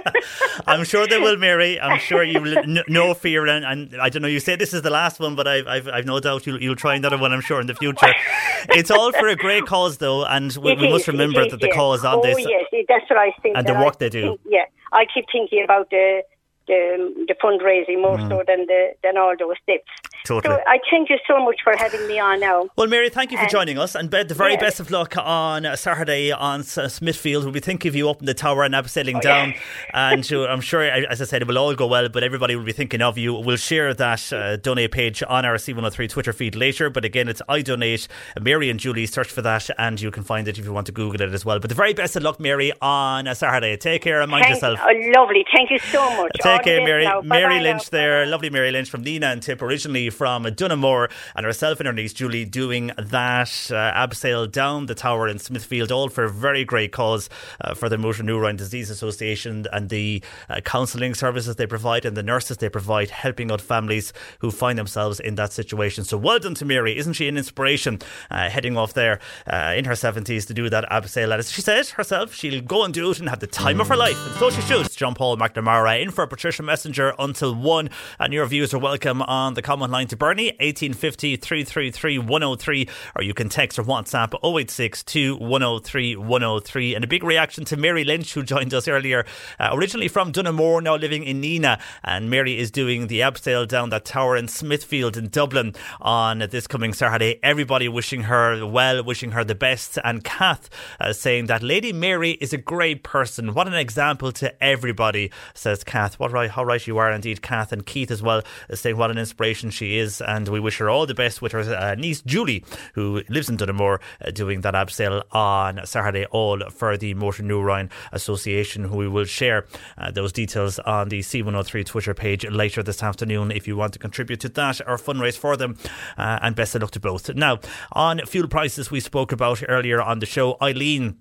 I'm 0.68 0.84
sure 0.86 1.06
they 1.08 1.18
will, 1.20 1.38
Mary. 1.38 1.80
I'm 1.80 2.00
sure 2.00 2.24
you 2.24 2.42
will. 2.42 2.58
n- 2.58 2.84
No 2.88 3.14
fear, 3.14 3.46
and, 3.48 3.66
and 3.66 4.02
I 4.02 4.10
don't 4.10 4.22
know. 4.22 4.28
You 4.28 4.40
say 4.40 4.56
this 4.56 4.74
is 4.74 4.82
the 4.84 4.90
last 4.90 5.20
one, 5.20 5.36
but 5.36 5.48
I've 5.48 5.68
I've, 5.68 5.88
I've 5.88 6.06
no 6.06 6.20
doubt 6.20 6.46
you'll, 6.48 6.62
you'll 6.62 6.76
try 6.76 6.96
another 6.96 7.18
one. 7.18 7.34
I'm 7.34 7.42
sure 7.42 7.60
in 7.60 7.68
the 7.68 7.76
future. 7.76 8.14
It's 8.70 8.92
all 8.92 9.12
for 9.12 9.28
a 9.28 9.36
great 9.36 9.66
cause, 9.66 9.98
though, 9.98 10.24
and 10.24 10.56
we, 10.58 10.76
we 10.76 10.86
is, 10.88 10.92
must 10.94 11.08
remember 11.08 11.42
is, 11.42 11.52
that 11.52 11.60
the 11.62 11.68
yeah. 11.68 11.76
cause 11.76 12.06
on 12.06 12.20
oh, 12.20 12.22
this 12.22 12.38
yes, 12.40 12.86
that's 12.88 13.10
what 13.10 13.18
I 13.18 13.32
think. 13.42 13.58
and 13.58 13.66
the 13.68 13.74
that 13.74 13.82
I 13.82 13.86
work 13.86 13.98
they 13.98 14.10
do. 14.10 14.22
think- 14.22 14.42
yeah, 14.48 14.66
I 14.94 15.06
keep 15.12 15.26
thinking 15.32 15.64
about 15.64 15.90
the 15.90 16.22
the, 16.68 17.26
the 17.28 17.34
fundraising 17.44 18.00
more 18.02 18.18
Mm. 18.18 18.30
so 18.30 18.44
than 18.48 18.68
the 18.68 18.92
than 19.04 19.18
all 19.18 19.36
those 19.38 19.56
steps. 19.64 19.90
Totally. 20.26 20.56
So 20.56 20.62
I 20.68 20.78
thank 20.90 21.10
you 21.10 21.18
so 21.28 21.44
much 21.44 21.58
for 21.64 21.74
having 21.78 22.06
me 22.08 22.20
on 22.20 22.40
now. 22.40 22.70
Well, 22.76 22.88
Mary, 22.88 23.10
thank 23.10 23.32
you 23.32 23.38
for 23.38 23.44
And- 23.44 23.52
joining 23.52 23.78
us, 23.80 23.96
and 23.96 24.10
the 24.12 24.24
very 24.36 24.52
Yes. 24.54 24.62
best 24.62 24.80
of 24.80 24.92
luck 24.92 25.16
on 25.18 25.66
Saturday 25.76 26.32
on 26.32 26.64
Smithfield. 26.64 27.44
We'll 27.44 27.54
be 27.54 27.60
thinking 27.60 27.90
of 27.90 27.96
you 27.96 28.10
up 28.10 28.20
in 28.20 28.26
the 28.26 28.34
tower 28.34 28.64
and 28.64 28.74
abseiling 28.74 29.18
Oh, 29.18 29.22
down, 29.22 29.54
and 29.94 30.30
I'm 30.32 30.62
sure, 30.62 30.84
as 30.84 31.22
I 31.22 31.26
said, 31.26 31.42
it 31.42 31.48
will 31.48 31.58
all 31.58 31.74
go 31.76 31.88
well. 31.88 32.08
But 32.10 32.24
everybody 32.24 32.56
will 32.56 32.64
be 32.66 32.72
thinking 32.72 33.02
of 33.02 33.18
you. 33.18 33.34
We'll 33.34 33.58
share 33.58 33.94
that 33.94 34.32
uh, 34.34 34.58
donate 34.58 34.92
page 34.92 35.24
on 35.28 35.46
our 35.46 35.56
C103 35.56 36.08
Twitter 36.10 36.34
feed 36.34 36.56
later. 36.56 36.90
But 36.90 37.04
again, 37.06 37.28
it's 37.28 37.42
I 37.50 37.62
donate. 37.62 38.08
Mary 38.40 38.70
and 38.70 38.80
Julie, 38.80 39.06
search 39.08 39.30
for 39.30 39.42
that, 39.42 39.70
and 39.78 40.00
you 40.00 40.12
can 40.12 40.24
find 40.24 40.48
it 40.48 40.58
if 40.60 40.66
you 40.66 40.74
want 40.74 40.86
to 40.86 40.92
Google 40.92 41.22
it 41.22 41.34
as 41.34 41.44
well. 41.46 41.60
But 41.60 41.70
the 41.70 41.76
very 41.76 41.94
best 41.94 42.16
of 42.16 42.24
luck, 42.24 42.40
Mary, 42.40 42.72
on 42.82 43.34
Saturday. 43.36 43.76
Take 43.78 44.04
care 44.04 44.22
and 44.22 44.30
mind 44.30 44.44
Thank- 44.44 44.56
yourself. 44.56 44.80
oh, 44.84 45.12
lovely. 45.16 45.46
Thank 45.56 45.72
you 45.72 45.80
so 45.80 46.10
much. 46.18 46.32
Take 46.42 46.60
the 46.60 46.64
care, 46.64 46.84
Mary. 46.84 47.06
now. 47.06 47.22
Mary 47.22 47.44
Bye-bye 47.58 47.62
Lynch 47.64 47.84
now. 47.92 47.98
there, 47.98 48.26
lovely 48.28 48.50
Mary 48.50 48.72
Lynch 48.72 48.90
from 48.90 49.04
Nenagh 49.04 49.32
and 49.34 49.42
Tip, 49.42 49.62
originally 49.62 50.10
from 50.12 50.44
Donoughmore, 50.44 51.10
and 51.36 51.46
herself 51.46 51.80
and 51.80 51.88
her 51.88 51.94
niece 51.94 52.14
Julie 52.14 52.46
doing 52.46 52.92
that 52.98 53.50
uh, 53.72 53.92
abseil 53.94 54.52
down 54.52 54.86
the 54.86 54.96
tower 54.96 55.28
in 55.28 55.40
Smithfield, 55.40 55.92
all 55.92 56.10
for 56.10 56.26
a 56.26 56.30
very 56.30 56.64
great 56.64 56.92
cause 56.92 57.30
uh, 57.62 57.74
for 57.74 57.90
the 57.90 57.98
Motor 57.98 58.24
Neurone 58.24 58.58
Disease 58.58 58.90
Association 58.90 59.66
and 59.72 59.90
the 59.90 60.22
uh, 60.50 60.62
counselling 60.62 61.16
services 61.16 61.56
they 61.56 61.66
provide 61.66 62.06
and 62.06 62.16
the 62.16 62.24
nurses 62.24 62.58
they 62.58 62.70
provide, 62.70 63.10
helping 63.10 63.52
out 63.52 63.62
families 63.62 64.14
who 64.40 64.52
find 64.52 64.78
themselves 64.78 65.20
in 65.20 65.36
that 65.36 65.54
situation. 65.54 66.04
So 66.04 66.18
well 66.18 66.40
done 66.40 66.56
to 66.56 66.66
Mary. 66.66 66.98
Isn't 66.98 67.14
she 67.14 67.28
an 67.28 67.38
inspiration 67.38 68.00
uh, 68.30 68.50
heading 68.50 68.78
off 68.78 68.94
there 68.94 69.20
uh, 69.48 69.74
in 69.76 69.86
her 69.86 69.94
70s 69.94 70.46
to 70.48 70.54
do 70.54 70.70
that 70.70 70.88
abseil? 70.90 71.38
As 71.38 71.52
she 71.52 71.62
said 71.62 71.88
herself, 71.90 72.34
she'll 72.34 72.62
go 72.62 72.84
and 72.84 72.94
do 72.94 73.12
it 73.12 73.20
and 73.20 73.30
have 73.30 73.40
the 73.40 73.48
time 73.48 73.80
of 73.82 73.88
her 73.88 73.96
life. 73.96 74.18
And 74.28 74.36
so 74.36 74.50
she 74.50 74.62
should. 74.62 74.92
John 74.92 75.14
Paul 75.14 75.38
McNamara 75.38 76.02
in 76.02 76.12
for 76.12 76.28
Patricia 76.28 76.64
Messinger 76.64 77.14
until 77.18 77.56
1. 77.56 77.90
And 78.20 78.34
your 78.34 78.46
views 78.46 78.74
are 78.74 78.80
welcome 78.80 79.22
on 79.22 79.54
the 79.54 79.62
common 79.62 79.92
line 79.92 80.01
to 80.08 80.18
Bernie, 80.18 80.48
1850 80.60 81.36
333 81.38 82.18
103, 82.20 82.90
or 83.16 83.24
you 83.24 83.34
can 83.34 83.50
text 83.50 83.80
or 83.80 83.84
WhatsApp 83.84 84.34
086 84.44 85.04
103 85.40 86.16
103. 86.16 86.96
And 86.96 87.04
a 87.04 87.08
big 87.08 87.24
reaction 87.24 87.66
to 87.66 87.78
Mary 87.78 88.04
Lynch, 88.04 88.34
who 88.34 88.44
joined 88.44 88.74
us 88.74 88.88
earlier, 88.88 89.26
uh, 89.60 89.70
originally 89.74 90.08
from 90.08 90.32
Donoughmore, 90.32 90.82
now 90.82 90.96
living 90.96 91.24
in 91.24 91.42
Nenagh. 91.42 91.80
And 92.04 92.30
Mary 92.30 92.58
is 92.58 92.72
doing 92.72 93.08
the 93.08 93.22
abseil 93.22 93.68
down 93.68 93.90
that 93.90 94.06
tower 94.06 94.36
in 94.36 94.48
Smithfield 94.48 95.18
in 95.18 95.30
Dublin 95.30 95.74
on 96.00 96.40
this 96.40 96.68
coming 96.68 96.94
Saturday. 96.94 97.40
Everybody 97.44 97.88
wishing 97.88 98.24
her 98.24 98.66
well, 98.66 99.04
wishing 99.04 99.32
her 99.32 99.44
the 99.44 99.56
best. 99.56 99.98
And 100.04 100.24
Kath 100.24 100.70
uh, 101.00 101.14
saying 101.14 101.48
that 101.48 101.64
Lady 101.64 101.94
Mary 101.94 102.32
is 102.32 102.54
a 102.54 102.58
great 102.58 103.04
person. 103.04 103.54
What 103.54 103.68
an 103.68 103.74
example 103.74 104.32
to 104.34 104.64
everybody, 104.64 105.32
says 105.54 105.84
Kath. 105.84 106.20
What 106.20 106.32
right, 106.32 106.50
how 106.50 106.64
right 106.64 106.86
you 106.86 106.98
are 106.98 107.12
indeed, 107.12 107.42
Kath. 107.42 107.72
And 107.72 107.86
Keith 107.86 108.12
as 108.12 108.22
well 108.22 108.42
is 108.70 108.80
saying 108.80 108.98
what 108.98 109.12
an 109.12 109.18
inspiration 109.18 109.70
she 109.70 109.91
is. 110.00 110.22
And 110.22 110.48
we 110.48 110.60
wish 110.60 110.78
her 110.78 110.90
all 110.90 111.06
the 111.06 111.14
best 111.14 111.42
with 111.42 111.52
her 111.52 111.62
uh, 111.62 111.96
niece 111.96 112.22
Julie, 112.22 112.64
who 112.94 113.24
lives 113.30 113.50
in 113.50 113.58
Donoughmore, 113.58 114.00
uh, 114.26 114.32
doing 114.32 114.62
that 114.62 114.74
abseil 114.74 115.24
on 115.32 115.86
Saturday, 115.86 116.26
all 116.26 116.60
for 116.70 116.98
the 116.98 117.14
Motor 117.14 117.44
Neurone 117.44 117.90
Association, 118.12 118.86
who 118.86 118.98
we 118.98 119.08
will 119.08 119.26
share 119.26 119.66
uh, 119.98 120.12
those 120.12 120.32
details 120.32 120.80
on 120.80 121.10
the 121.10 121.20
C103 121.20 121.86
Twitter 121.86 122.14
page 122.14 122.46
later 122.48 122.84
this 122.84 123.04
afternoon 123.04 123.52
if 123.52 123.68
you 123.68 123.76
want 123.76 123.94
to 123.94 124.00
contribute 124.00 124.40
to 124.42 124.50
that 124.50 124.82
or 124.82 124.98
fundraise 124.98 125.38
for 125.38 125.58
them. 125.58 125.78
Uh, 126.18 126.40
and 126.42 126.56
best 126.56 126.76
of 126.76 126.82
luck 126.82 126.92
to 126.92 127.00
both. 127.00 127.34
Now, 127.36 127.60
on 127.92 128.20
fuel 128.26 128.48
prices 128.48 128.92
we 128.92 129.00
spoke 129.00 129.32
about 129.32 129.64
earlier 129.68 130.02
on 130.02 130.20
the 130.20 130.26
show, 130.26 130.58
Eileen 130.62 131.18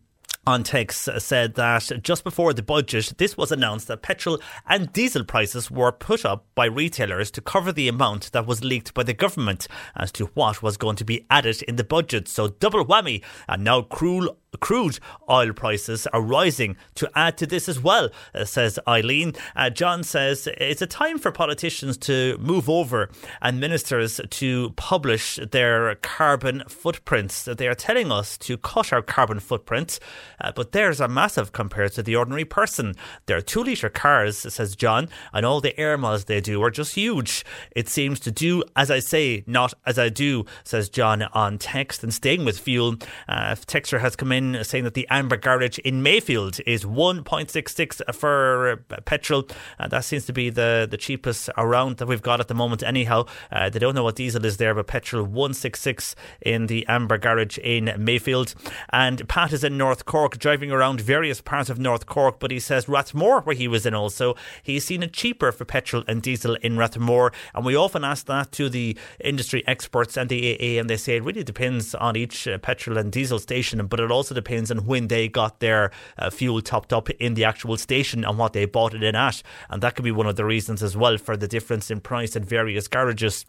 on 0.50 0.64
text 0.64 1.08
said 1.18 1.54
that 1.54 1.90
just 2.02 2.24
before 2.24 2.52
the 2.52 2.62
budget, 2.62 3.12
this 3.18 3.36
was 3.36 3.52
announced 3.52 3.86
that 3.86 4.02
petrol 4.02 4.40
and 4.68 4.92
diesel 4.92 5.24
prices 5.24 5.70
were 5.70 5.92
put 5.92 6.24
up 6.24 6.44
by 6.56 6.64
retailers 6.66 7.30
to 7.30 7.40
cover 7.40 7.70
the 7.70 7.86
amount 7.86 8.32
that 8.32 8.46
was 8.46 8.64
leaked 8.64 8.92
by 8.92 9.04
the 9.04 9.14
government 9.14 9.68
as 9.94 10.10
to 10.10 10.26
what 10.34 10.60
was 10.60 10.76
going 10.76 10.96
to 10.96 11.04
be 11.04 11.24
added 11.30 11.62
in 11.62 11.76
the 11.76 11.84
budget. 11.84 12.26
So 12.26 12.48
double 12.48 12.84
whammy, 12.84 13.22
and 13.48 13.62
now 13.62 13.82
cruel. 13.82 14.36
Crude 14.58 14.98
oil 15.28 15.52
prices 15.52 16.06
are 16.08 16.20
rising 16.20 16.76
to 16.96 17.10
add 17.14 17.38
to 17.38 17.46
this 17.46 17.68
as 17.68 17.80
well, 17.80 18.10
uh, 18.34 18.44
says 18.44 18.78
Eileen. 18.88 19.34
Uh, 19.54 19.70
John 19.70 20.02
says 20.02 20.48
it's 20.58 20.82
a 20.82 20.86
time 20.86 21.18
for 21.18 21.30
politicians 21.30 21.96
to 21.98 22.36
move 22.38 22.68
over 22.68 23.10
and 23.40 23.60
ministers 23.60 24.20
to 24.28 24.70
publish 24.70 25.38
their 25.52 25.94
carbon 25.96 26.64
footprints. 26.68 27.44
They 27.44 27.68
are 27.68 27.74
telling 27.74 28.10
us 28.10 28.36
to 28.38 28.56
cut 28.58 28.92
our 28.92 29.02
carbon 29.02 29.38
footprint, 29.40 30.00
uh, 30.40 30.52
but 30.52 30.72
theirs 30.72 31.00
are 31.00 31.08
massive 31.08 31.52
compared 31.52 31.92
to 31.92 32.02
the 32.02 32.16
ordinary 32.16 32.44
person. 32.44 32.94
They're 33.26 33.40
two 33.40 33.62
litre 33.62 33.88
cars, 33.88 34.38
says 34.38 34.74
John, 34.74 35.08
and 35.32 35.46
all 35.46 35.60
the 35.60 35.78
air 35.78 35.96
miles 35.96 36.24
they 36.24 36.40
do 36.40 36.62
are 36.62 36.70
just 36.70 36.94
huge. 36.94 37.44
It 37.76 37.88
seems 37.88 38.18
to 38.20 38.30
do 38.30 38.64
as 38.76 38.90
I 38.90 38.98
say, 38.98 39.44
not 39.46 39.74
as 39.86 39.98
I 39.98 40.08
do, 40.08 40.44
says 40.64 40.88
John 40.88 41.22
on 41.34 41.58
text. 41.58 42.02
And 42.02 42.12
staying 42.12 42.44
with 42.44 42.58
fuel, 42.58 42.96
uh, 43.28 43.54
Texter 43.54 44.00
has 44.00 44.16
come 44.16 44.32
in 44.32 44.39
saying 44.62 44.84
that 44.84 44.94
the 44.94 45.06
Amber 45.10 45.36
Garage 45.36 45.78
in 45.80 46.02
Mayfield 46.02 46.60
is 46.66 46.84
1.66 46.84 48.14
for 48.14 48.70
uh, 48.90 48.96
petrol. 49.04 49.46
Uh, 49.78 49.88
that 49.88 50.04
seems 50.04 50.26
to 50.26 50.32
be 50.32 50.50
the, 50.50 50.86
the 50.90 50.96
cheapest 50.96 51.50
around 51.56 51.98
that 51.98 52.06
we've 52.06 52.22
got 52.22 52.40
at 52.40 52.48
the 52.48 52.54
moment, 52.54 52.82
anyhow. 52.82 53.24
Uh, 53.52 53.68
they 53.70 53.78
don't 53.78 53.94
know 53.94 54.04
what 54.04 54.16
diesel 54.16 54.44
is 54.44 54.56
there, 54.56 54.74
but 54.74 54.86
petrol 54.86 55.24
166 55.24 56.14
in 56.40 56.66
the 56.66 56.86
Amber 56.86 57.18
Garage 57.18 57.58
in 57.58 57.94
Mayfield. 57.98 58.54
And 58.90 59.28
Pat 59.28 59.52
is 59.52 59.64
in 59.64 59.76
North 59.76 60.04
Cork, 60.04 60.38
driving 60.38 60.70
around 60.70 61.00
various 61.00 61.40
parts 61.40 61.70
of 61.70 61.78
North 61.78 62.06
Cork, 62.06 62.40
but 62.40 62.50
he 62.50 62.60
says 62.60 62.86
Rathmore, 62.86 63.44
where 63.44 63.56
he 63.56 63.68
was 63.68 63.86
in 63.86 63.94
also, 63.94 64.34
he's 64.62 64.84
seen 64.84 65.02
it 65.02 65.12
cheaper 65.12 65.52
for 65.52 65.64
petrol 65.64 66.04
and 66.08 66.22
diesel 66.22 66.56
in 66.56 66.76
Rathmore. 66.76 67.32
And 67.54 67.64
we 67.64 67.76
often 67.76 68.04
ask 68.04 68.26
that 68.26 68.52
to 68.52 68.68
the 68.68 68.96
industry 69.22 69.62
experts 69.66 70.16
and 70.16 70.28
the 70.28 70.54
AA, 70.54 70.80
and 70.80 70.88
they 70.88 70.96
say 70.96 71.16
it 71.16 71.24
really 71.24 71.44
depends 71.44 71.94
on 71.94 72.16
each 72.16 72.46
uh, 72.46 72.58
petrol 72.58 72.98
and 72.98 73.12
diesel 73.12 73.38
station, 73.38 73.86
but 73.86 74.00
it 74.00 74.10
also 74.10 74.29
depends 74.34 74.70
on 74.70 74.86
when 74.86 75.08
they 75.08 75.28
got 75.28 75.60
their 75.60 75.90
uh, 76.18 76.30
fuel 76.30 76.60
topped 76.60 76.92
up 76.92 77.10
in 77.10 77.34
the 77.34 77.44
actual 77.44 77.76
station 77.76 78.24
and 78.24 78.38
what 78.38 78.52
they 78.52 78.64
bought 78.64 78.94
it 78.94 79.02
in 79.02 79.14
at. 79.14 79.42
And 79.68 79.82
that 79.82 79.96
could 79.96 80.04
be 80.04 80.12
one 80.12 80.26
of 80.26 80.36
the 80.36 80.44
reasons 80.44 80.82
as 80.82 80.96
well 80.96 81.18
for 81.18 81.36
the 81.36 81.48
difference 81.48 81.90
in 81.90 82.00
price 82.00 82.36
at 82.36 82.44
various 82.44 82.88
garages. 82.88 83.46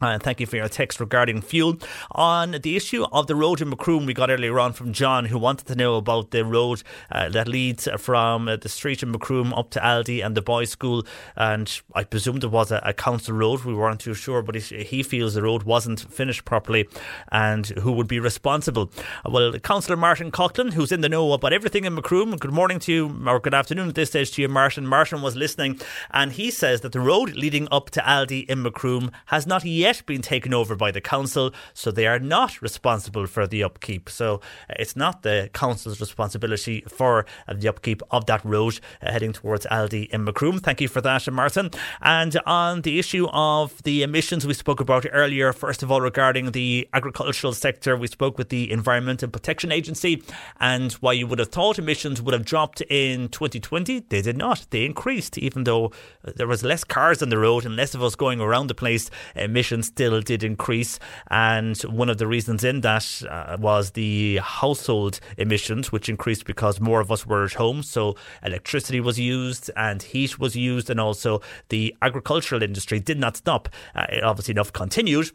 Uh, 0.00 0.18
thank 0.18 0.40
you 0.40 0.46
for 0.46 0.56
your 0.56 0.68
text 0.68 0.98
regarding 0.98 1.42
fuel. 1.42 1.76
On 2.12 2.52
the 2.52 2.74
issue 2.74 3.04
of 3.12 3.26
the 3.26 3.34
road 3.34 3.60
in 3.60 3.68
Macroom, 3.68 4.06
we 4.06 4.14
got 4.14 4.30
earlier 4.30 4.58
on 4.58 4.72
from 4.72 4.94
John, 4.94 5.26
who 5.26 5.38
wanted 5.38 5.66
to 5.66 5.74
know 5.74 5.96
about 5.96 6.30
the 6.30 6.42
road 6.42 6.82
uh, 7.12 7.28
that 7.28 7.46
leads 7.46 7.86
from 7.98 8.48
uh, 8.48 8.56
the 8.56 8.70
street 8.70 9.02
in 9.02 9.10
Macroom 9.10 9.52
up 9.52 9.68
to 9.70 9.80
Aldi 9.80 10.24
and 10.24 10.34
the 10.34 10.40
boys' 10.40 10.70
school. 10.70 11.04
And 11.36 11.82
I 11.94 12.04
presumed 12.04 12.44
it 12.44 12.50
was 12.50 12.72
a, 12.72 12.80
a 12.82 12.94
council 12.94 13.34
road. 13.34 13.64
We 13.64 13.74
weren't 13.74 14.00
too 14.00 14.14
sure, 14.14 14.40
but 14.40 14.54
he, 14.54 14.82
he 14.84 15.02
feels 15.02 15.34
the 15.34 15.42
road 15.42 15.64
wasn't 15.64 16.00
finished 16.10 16.46
properly 16.46 16.88
and 17.30 17.66
who 17.66 17.92
would 17.92 18.08
be 18.08 18.20
responsible. 18.20 18.90
Uh, 19.26 19.30
well, 19.30 19.52
Councillor 19.58 19.98
Martin 19.98 20.30
Coughlin, 20.30 20.72
who's 20.72 20.92
in 20.92 21.02
the 21.02 21.10
know 21.10 21.30
about 21.34 21.52
everything 21.52 21.84
in 21.84 21.94
Macroom, 21.94 22.38
good 22.38 22.52
morning 22.52 22.78
to 22.78 22.92
you, 22.92 23.22
or 23.26 23.38
good 23.38 23.52
afternoon 23.52 23.90
at 23.90 23.96
this 23.96 24.08
stage 24.08 24.30
to 24.32 24.40
you, 24.40 24.48
Martin. 24.48 24.86
Martin 24.86 25.20
was 25.20 25.36
listening, 25.36 25.78
and 26.10 26.32
he 26.32 26.50
says 26.50 26.80
that 26.80 26.92
the 26.92 27.00
road 27.00 27.34
leading 27.34 27.68
up 27.70 27.90
to 27.90 28.00
Aldi 28.00 28.48
in 28.48 28.62
Macroom 28.62 29.10
has 29.26 29.46
not 29.46 29.62
yet 29.62 29.89
yet 29.90 30.06
been 30.06 30.22
taken 30.22 30.54
over 30.54 30.76
by 30.76 30.92
the 30.92 31.00
council, 31.00 31.52
so 31.74 31.90
they 31.90 32.06
are 32.06 32.20
not 32.20 32.62
responsible 32.62 33.26
for 33.26 33.46
the 33.46 33.64
upkeep. 33.64 34.08
So 34.08 34.36
uh, 34.68 34.74
it's 34.78 34.94
not 34.94 35.22
the 35.22 35.50
council's 35.52 36.00
responsibility 36.00 36.84
for 36.86 37.26
uh, 37.48 37.54
the 37.54 37.68
upkeep 37.68 38.00
of 38.12 38.26
that 38.26 38.44
road 38.44 38.78
uh, 39.02 39.10
heading 39.10 39.32
towards 39.32 39.66
Aldi 39.66 40.08
in 40.10 40.24
Macroom. 40.24 40.60
Thank 40.60 40.80
you 40.80 40.86
for 40.86 41.00
that, 41.00 41.30
Martin. 41.32 41.70
And 42.00 42.40
on 42.46 42.82
the 42.82 43.00
issue 43.00 43.26
of 43.32 43.82
the 43.82 44.04
emissions 44.04 44.46
we 44.46 44.54
spoke 44.54 44.80
about 44.80 45.06
earlier, 45.12 45.52
first 45.52 45.82
of 45.82 45.90
all, 45.90 46.00
regarding 46.00 46.52
the 46.52 46.88
agricultural 46.94 47.52
sector, 47.52 47.96
we 47.96 48.06
spoke 48.06 48.38
with 48.38 48.48
the 48.50 48.70
Environment 48.70 49.24
and 49.24 49.32
Protection 49.32 49.72
Agency 49.72 50.22
and 50.60 50.92
why 50.94 51.14
you 51.14 51.26
would 51.26 51.40
have 51.40 51.48
thought 51.48 51.80
emissions 51.80 52.22
would 52.22 52.32
have 52.32 52.44
dropped 52.44 52.80
in 52.82 53.28
2020. 53.28 54.00
They 54.08 54.22
did 54.22 54.36
not. 54.36 54.66
They 54.70 54.84
increased, 54.84 55.36
even 55.36 55.64
though 55.64 55.90
there 56.22 56.46
was 56.46 56.62
less 56.62 56.84
cars 56.84 57.22
on 57.22 57.30
the 57.30 57.38
road 57.38 57.66
and 57.66 57.74
less 57.74 57.94
of 57.94 58.04
us 58.04 58.14
going 58.14 58.40
around 58.40 58.68
the 58.68 58.74
place. 58.74 59.10
Emissions 59.34 59.79
still 59.82 60.20
did 60.20 60.42
increase. 60.42 60.98
And 61.30 61.76
one 61.82 62.08
of 62.08 62.18
the 62.18 62.26
reasons 62.26 62.64
in 62.64 62.80
that 62.82 63.22
uh, 63.28 63.56
was 63.60 63.92
the 63.92 64.38
household 64.38 65.20
emissions, 65.38 65.92
which 65.92 66.08
increased 66.08 66.44
because 66.44 66.80
more 66.80 67.00
of 67.00 67.10
us 67.10 67.26
were 67.26 67.44
at 67.44 67.54
home. 67.54 67.82
So 67.82 68.16
electricity 68.44 69.00
was 69.00 69.18
used 69.18 69.70
and 69.76 70.02
heat 70.02 70.38
was 70.38 70.56
used, 70.56 70.90
and 70.90 71.00
also 71.00 71.40
the 71.68 71.94
agricultural 72.02 72.62
industry 72.62 73.00
did 73.00 73.18
not 73.18 73.36
stop. 73.36 73.68
Uh, 73.94 74.06
obviously, 74.22 74.52
enough 74.52 74.72
continued 74.72 75.30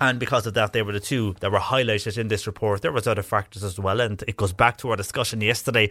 and 0.00 0.18
because 0.18 0.46
of 0.46 0.54
that, 0.54 0.72
they 0.72 0.82
were 0.82 0.92
the 0.92 1.00
two 1.00 1.34
that 1.40 1.52
were 1.52 1.58
highlighted 1.58 2.16
in 2.16 2.28
this 2.28 2.46
report. 2.46 2.80
There 2.80 2.92
was 2.92 3.06
other 3.06 3.22
factors 3.22 3.62
as 3.62 3.78
well, 3.78 4.00
and 4.00 4.22
it 4.26 4.36
goes 4.36 4.52
back 4.52 4.78
to 4.78 4.90
our 4.90 4.96
discussion 4.96 5.40
yesterday 5.40 5.90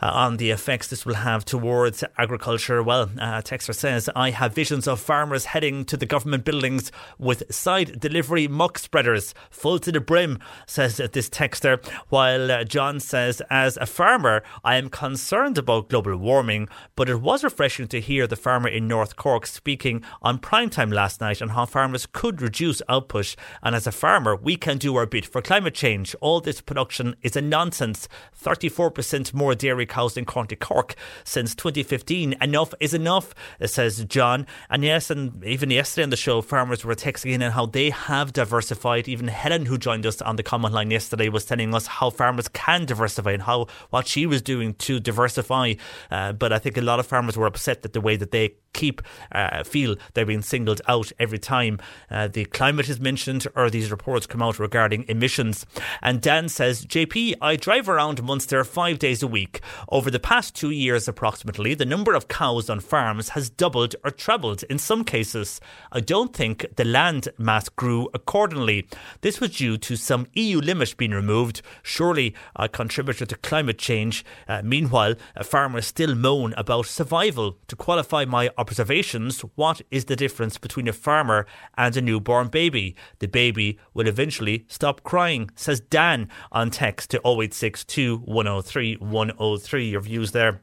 uh, 0.00 0.10
on 0.12 0.36
the 0.36 0.50
effects 0.50 0.88
this 0.88 1.04
will 1.04 1.14
have 1.14 1.44
towards 1.44 2.04
agriculture. 2.16 2.82
Well, 2.82 3.10
uh, 3.18 3.42
Texter 3.42 3.74
says, 3.74 4.08
I 4.14 4.30
have 4.30 4.54
visions 4.54 4.86
of 4.86 5.00
farmers 5.00 5.46
heading 5.46 5.84
to 5.86 5.96
the 5.96 6.06
government 6.06 6.44
buildings 6.44 6.92
with 7.18 7.52
side 7.52 7.98
delivery 7.98 8.46
muck 8.46 8.78
spreaders 8.78 9.34
full 9.50 9.78
to 9.80 9.90
the 9.90 10.00
brim, 10.00 10.38
says 10.66 10.98
this 10.98 11.28
Texter. 11.28 11.84
While 12.08 12.50
uh, 12.50 12.64
John 12.64 13.00
says, 13.00 13.42
as 13.50 13.76
a 13.78 13.86
farmer, 13.86 14.42
I 14.62 14.76
am 14.76 14.88
concerned 14.88 15.58
about 15.58 15.88
global 15.88 16.16
warming, 16.16 16.68
but 16.94 17.08
it 17.08 17.20
was 17.20 17.42
refreshing 17.42 17.88
to 17.88 18.00
hear 18.00 18.26
the 18.26 18.36
farmer 18.36 18.68
in 18.68 18.86
North 18.86 19.16
Cork 19.16 19.46
speaking 19.46 20.04
on 20.22 20.38
primetime 20.38 20.92
last 20.92 21.20
night 21.20 21.42
on 21.42 21.50
how 21.50 21.66
farmers 21.66 22.06
could 22.06 22.40
reduce 22.40 22.80
output 22.88 23.34
and 23.62 23.74
as 23.74 23.86
a 23.86 23.92
farmer, 23.92 24.36
we 24.36 24.56
can 24.56 24.78
do 24.78 24.96
our 24.96 25.06
bit 25.06 25.26
for 25.26 25.42
climate 25.42 25.74
change. 25.74 26.14
All 26.20 26.40
this 26.40 26.60
production 26.60 27.16
is 27.22 27.36
a 27.36 27.40
nonsense. 27.40 28.08
34% 28.42 29.34
more 29.34 29.54
dairy 29.54 29.86
cows 29.86 30.16
in 30.16 30.24
County 30.24 30.56
Cork 30.56 30.94
since 31.24 31.54
2015. 31.54 32.36
Enough 32.40 32.74
is 32.80 32.94
enough, 32.94 33.34
says 33.64 34.04
John. 34.04 34.46
And 34.70 34.84
yes, 34.84 35.10
and 35.10 35.44
even 35.44 35.70
yesterday 35.70 36.04
on 36.04 36.10
the 36.10 36.16
show, 36.16 36.40
farmers 36.40 36.84
were 36.84 36.94
texting 36.94 37.32
in 37.32 37.42
and 37.42 37.54
how 37.54 37.66
they 37.66 37.90
have 37.90 38.32
diversified. 38.32 39.08
Even 39.08 39.28
Helen, 39.28 39.66
who 39.66 39.78
joined 39.78 40.06
us 40.06 40.22
on 40.22 40.36
the 40.36 40.42
comment 40.42 40.74
line 40.74 40.90
yesterday, 40.90 41.28
was 41.28 41.44
telling 41.44 41.74
us 41.74 41.86
how 41.86 42.10
farmers 42.10 42.48
can 42.48 42.84
diversify 42.84 43.32
and 43.32 43.42
how 43.42 43.66
what 43.90 44.06
she 44.06 44.26
was 44.26 44.42
doing 44.42 44.74
to 44.74 45.00
diversify. 45.00 45.74
Uh, 46.10 46.32
but 46.32 46.52
I 46.52 46.58
think 46.58 46.76
a 46.76 46.82
lot 46.82 47.00
of 47.00 47.06
farmers 47.06 47.36
were 47.36 47.46
upset 47.46 47.82
that 47.82 47.92
the 47.92 48.00
way 48.00 48.16
that 48.16 48.30
they 48.30 48.54
keep 48.72 49.02
uh, 49.32 49.64
feel 49.64 49.96
they're 50.14 50.26
being 50.26 50.42
singled 50.42 50.80
out 50.86 51.10
every 51.18 51.38
time 51.38 51.78
uh, 52.10 52.28
the 52.28 52.44
climate 52.46 52.88
is 52.88 53.00
mentioned 53.00 53.46
or 53.54 53.70
these 53.70 53.90
reports 53.90 54.26
come 54.26 54.42
out 54.42 54.58
regarding 54.58 55.04
emissions. 55.08 55.66
And 56.02 56.20
Dan 56.20 56.48
says, 56.48 56.84
JP, 56.84 57.34
I 57.40 57.56
drive 57.56 57.88
around 57.88 58.22
Munster 58.22 58.64
five 58.64 58.98
days 58.98 59.22
a 59.22 59.26
week. 59.26 59.60
Over 59.88 60.10
the 60.10 60.20
past 60.20 60.54
two 60.54 60.70
years, 60.70 61.08
approximately, 61.08 61.74
the 61.74 61.84
number 61.84 62.14
of 62.14 62.28
cows 62.28 62.70
on 62.70 62.80
farms 62.80 63.30
has 63.30 63.50
doubled 63.50 63.94
or 64.04 64.10
trebled 64.10 64.62
in 64.64 64.78
some 64.78 65.04
cases. 65.04 65.60
I 65.92 66.00
don't 66.00 66.34
think 66.34 66.66
the 66.76 66.84
land 66.84 67.28
mass 67.38 67.68
grew 67.68 68.08
accordingly. 68.14 68.88
This 69.20 69.40
was 69.40 69.56
due 69.56 69.78
to 69.78 69.96
some 69.96 70.26
EU 70.34 70.60
limit 70.60 70.96
being 70.96 71.10
removed, 71.12 71.62
surely 71.82 72.34
a 72.56 72.68
contributor 72.68 73.26
to 73.26 73.36
climate 73.36 73.78
change. 73.78 74.24
Uh, 74.46 74.62
meanwhile, 74.64 75.14
farmers 75.42 75.86
still 75.86 76.14
moan 76.14 76.54
about 76.56 76.86
survival. 76.86 77.56
To 77.68 77.76
qualify 77.76 78.24
my 78.24 78.50
observations, 78.58 79.40
what 79.54 79.80
is 79.90 80.06
the 80.06 80.16
difference 80.16 80.58
between 80.58 80.88
a 80.88 80.92
farmer 80.92 81.46
and 81.76 81.96
a 81.96 82.02
newborn 82.02 82.48
baby? 82.48 82.96
The 83.20 83.28
baby 83.28 83.78
will 83.94 84.08
eventually 84.08 84.66
stop 84.68 85.02
crying, 85.04 85.50
says 85.54 85.80
Dan 85.80 86.28
on 86.52 86.70
text 86.70 87.10
to 87.10 87.18
0862 87.18 88.18
103 88.18 88.96
103. 88.96 89.88
Your 89.88 90.00
views 90.00 90.32
there 90.32 90.60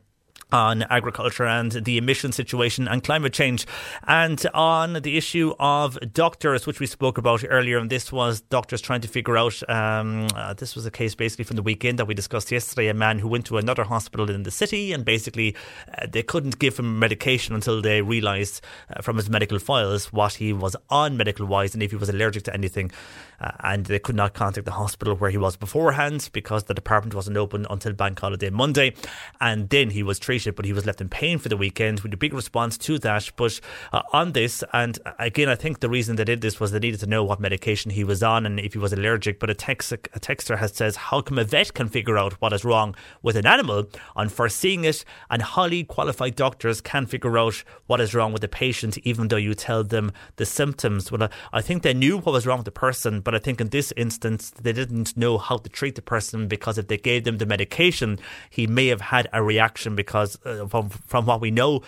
on 0.52 0.84
agriculture 0.84 1.46
and 1.46 1.72
the 1.72 1.98
emission 1.98 2.32
situation 2.32 2.88
and 2.88 3.04
climate 3.04 3.34
change, 3.34 3.66
and 4.08 4.46
on 4.54 4.94
the 4.94 5.18
issue 5.18 5.54
of 5.60 5.98
doctors, 6.14 6.66
which 6.66 6.80
we 6.80 6.86
spoke 6.86 7.18
about 7.18 7.44
earlier. 7.50 7.78
And 7.78 7.90
this 7.90 8.12
was 8.12 8.42
doctors 8.42 8.82
trying 8.82 9.02
to 9.02 9.08
figure 9.08 9.38
out. 9.38 9.68
Um, 9.70 10.28
uh, 10.36 10.54
this 10.54 10.76
was 10.76 10.86
a 10.86 10.92
case 10.92 11.16
basically 11.16 11.46
from 11.46 11.56
the 11.56 11.64
weekend 11.64 12.00
that 12.00 12.06
we 12.06 12.14
discussed 12.14 12.52
yesterday. 12.52 12.88
A 12.88 12.94
man 12.94 13.20
who 13.20 13.28
went 13.28 13.46
to 13.48 13.58
another 13.58 13.84
hospital 13.84 14.30
in 14.30 14.44
the 14.44 14.52
city, 14.52 14.94
and 14.94 15.04
basically 15.04 15.56
uh, 15.98 16.08
they 16.10 16.24
couldn't 16.24 16.60
give 16.60 16.78
him 16.78 17.00
medication 17.00 17.56
until 17.56 17.82
they 17.82 18.02
realised 18.02 18.62
uh, 18.90 19.02
from 19.02 19.18
his 19.18 19.30
medical 19.30 19.60
files 19.60 20.14
what 20.14 20.36
he 20.36 20.54
was 20.54 20.76
on 20.90 21.18
medical 21.18 21.46
wise 21.46 21.74
and 21.74 21.84
if 21.84 21.92
he 21.92 21.98
was 21.98 22.10
allergic 22.10 22.44
to 22.44 22.54
anything. 22.54 22.92
Uh, 23.40 23.52
and 23.62 23.86
they 23.86 24.00
could 24.00 24.16
not 24.16 24.34
contact 24.34 24.66
the 24.66 24.72
hospital 24.72 25.16
where 25.16 25.30
he 25.30 25.38
was 25.38 25.56
beforehand 25.56 26.30
because 26.34 26.64
the 26.66 26.74
department 26.74 27.14
wasn't 27.14 27.36
open 27.36 27.66
until 27.70 27.94
bank 27.94 28.20
holiday 28.20 28.50
Monday, 28.50 28.94
and 29.42 29.70
then 29.70 29.90
he 29.90 30.04
was 30.04 30.20
treated 30.20 30.36
but 30.56 30.66
he 30.66 30.74
was 30.74 30.86
left 30.86 31.02
in 31.02 31.10
pain 31.10 31.38
for 31.38 31.50
the 31.50 31.58
weekend 31.58 32.02
with 32.02 32.14
a 32.14 32.18
big 32.18 32.34
response 32.34 32.78
to 32.78 33.00
that. 33.00 33.32
But 33.36 33.60
uh, 33.94 34.02
on 34.12 34.34
this, 34.34 34.64
and 34.74 35.00
again, 35.20 35.50
I 35.50 35.56
think 35.56 35.80
the 35.80 35.90
reason 35.90 36.16
they 36.16 36.24
did 36.24 36.42
this 36.42 36.60
was 36.60 36.72
they 36.72 36.80
needed 36.80 37.00
to 37.02 37.08
know 37.08 37.24
what 37.24 37.40
medication 37.40 37.92
he 37.92 38.04
was 38.04 38.22
on 38.22 38.46
and 38.46 38.60
if 38.60 38.74
he 38.74 38.80
was 38.80 38.94
allergic. 38.94 39.40
But 39.40 39.50
a, 39.50 39.54
text, 39.54 39.92
a 39.92 39.98
texter 39.98 40.58
has 40.58 40.76
says, 40.76 40.96
How 40.96 41.22
come 41.22 41.40
a 41.40 41.44
vet 41.44 41.74
can 41.74 41.88
figure 41.88 42.18
out 42.18 42.34
what 42.42 42.54
is 42.54 42.66
wrong 42.66 42.96
with 43.22 43.36
an 43.36 43.48
animal 43.48 43.86
on 44.16 44.30
first 44.30 44.58
seeing 44.58 44.84
it, 44.84 45.06
and 45.30 45.42
highly 45.42 45.84
qualified 45.84 46.36
doctors 46.36 46.82
can 46.82 47.06
figure 47.06 47.38
out 47.38 47.64
what 47.88 48.02
is 48.02 48.14
wrong 48.14 48.34
with 48.34 48.42
the 48.42 48.48
patient, 48.48 48.98
even 49.00 49.28
though 49.28 49.38
you 49.38 49.54
tell 49.54 49.84
them 49.84 50.12
the 50.36 50.46
symptoms? 50.46 51.12
Well, 51.12 51.30
I 51.54 51.62
think 51.62 51.84
they 51.84 51.94
knew 51.94 52.18
what 52.18 52.34
was 52.34 52.46
wrong 52.46 52.60
with 52.60 52.66
the 52.66 52.72
person, 52.72 53.22
but 53.26 53.36
I 53.36 53.40
think 53.40 53.60
in 53.60 53.70
this 53.70 53.92
instance, 53.98 54.52
they 54.52 54.72
didn't 54.72 55.18
know 55.18 55.38
how 55.38 55.58
to 55.58 55.68
treat 55.68 55.96
the 55.96 56.02
person 56.02 56.48
because 56.48 56.78
if 56.78 56.88
they 56.88 56.98
gave 56.98 57.26
them 57.26 57.40
the 57.40 57.46
medication, 57.46 58.20
he 58.50 58.68
may 58.68 58.88
have 58.88 59.02
had 59.02 59.28
a 59.34 59.44
reaction 59.44 59.96
because 59.96 60.38
uh, 60.46 60.68
from 60.68 60.90
from 60.90 61.26
what 61.26 61.42
we 61.42 61.52
know, 61.52 61.82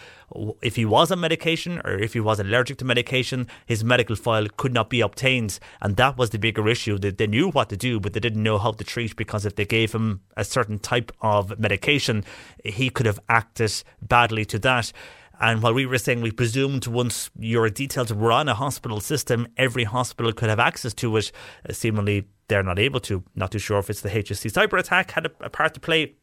if 0.61 0.76
he 0.76 0.84
was 0.84 1.11
on 1.11 1.22
medication 1.22 1.80
or 1.85 1.93
if 1.97 2.14
he 2.14 2.19
was 2.19 2.39
allergic 2.39 2.80
to 2.80 2.85
medication, 2.85 3.47
his 3.65 3.84
medical 3.84 4.15
file 4.15 4.47
could 4.57 4.73
not 4.73 4.89
be 4.89 4.99
obtained, 4.99 5.59
and 5.80 5.95
that 5.95 6.18
was 6.18 6.31
the 6.31 6.39
bigger 6.39 6.68
issue. 6.68 6.97
That 6.97 7.18
they 7.19 7.27
knew 7.27 7.49
what 7.51 7.69
to 7.69 7.77
do, 7.77 7.99
but 7.99 8.14
they 8.14 8.19
didn't 8.19 8.43
know 8.43 8.57
how 8.57 8.72
to 8.72 8.84
treat 8.84 9.15
because 9.15 9.45
if 9.45 9.55
they 9.55 9.65
gave 9.65 9.93
him 9.93 10.22
a 10.35 10.43
certain 10.43 10.80
type 10.80 11.11
of 11.22 11.57
medication, 11.59 12.26
he 12.65 12.89
could 12.89 13.05
have 13.05 13.19
acted 13.30 13.84
badly 14.01 14.43
to 14.45 14.59
that. 14.59 14.91
And 15.39 15.61
while 15.61 15.73
we 15.73 15.85
were 15.85 15.97
saying 15.97 16.22
we 16.22 16.31
presumed 16.31 16.88
once 16.88 17.30
your 17.38 17.69
details 17.69 18.11
were 18.11 18.31
on 18.31 18.49
a 18.49 18.55
hospital 18.55 18.99
system, 18.99 19.47
every 19.57 19.84
hospital 19.84 20.34
could 20.34 20.49
have 20.49 20.59
access 20.59 20.93
to 20.95 21.18
it, 21.18 21.31
uh, 21.68 21.73
seemingly 21.73 22.27
they're 22.47 22.64
not 22.64 22.80
able 22.80 22.99
to. 23.01 23.23
Not 23.35 23.51
too 23.51 23.59
sure 23.59 23.77
if 23.80 23.89
it's 23.89 24.01
the 24.01 24.09
HSE 24.09 24.51
cyber 24.51 24.80
attack 24.80 25.11
had 25.11 25.26
a, 25.27 25.31
a 25.41 25.49
part 25.49 25.73
to 25.76 25.80
play 25.80 26.15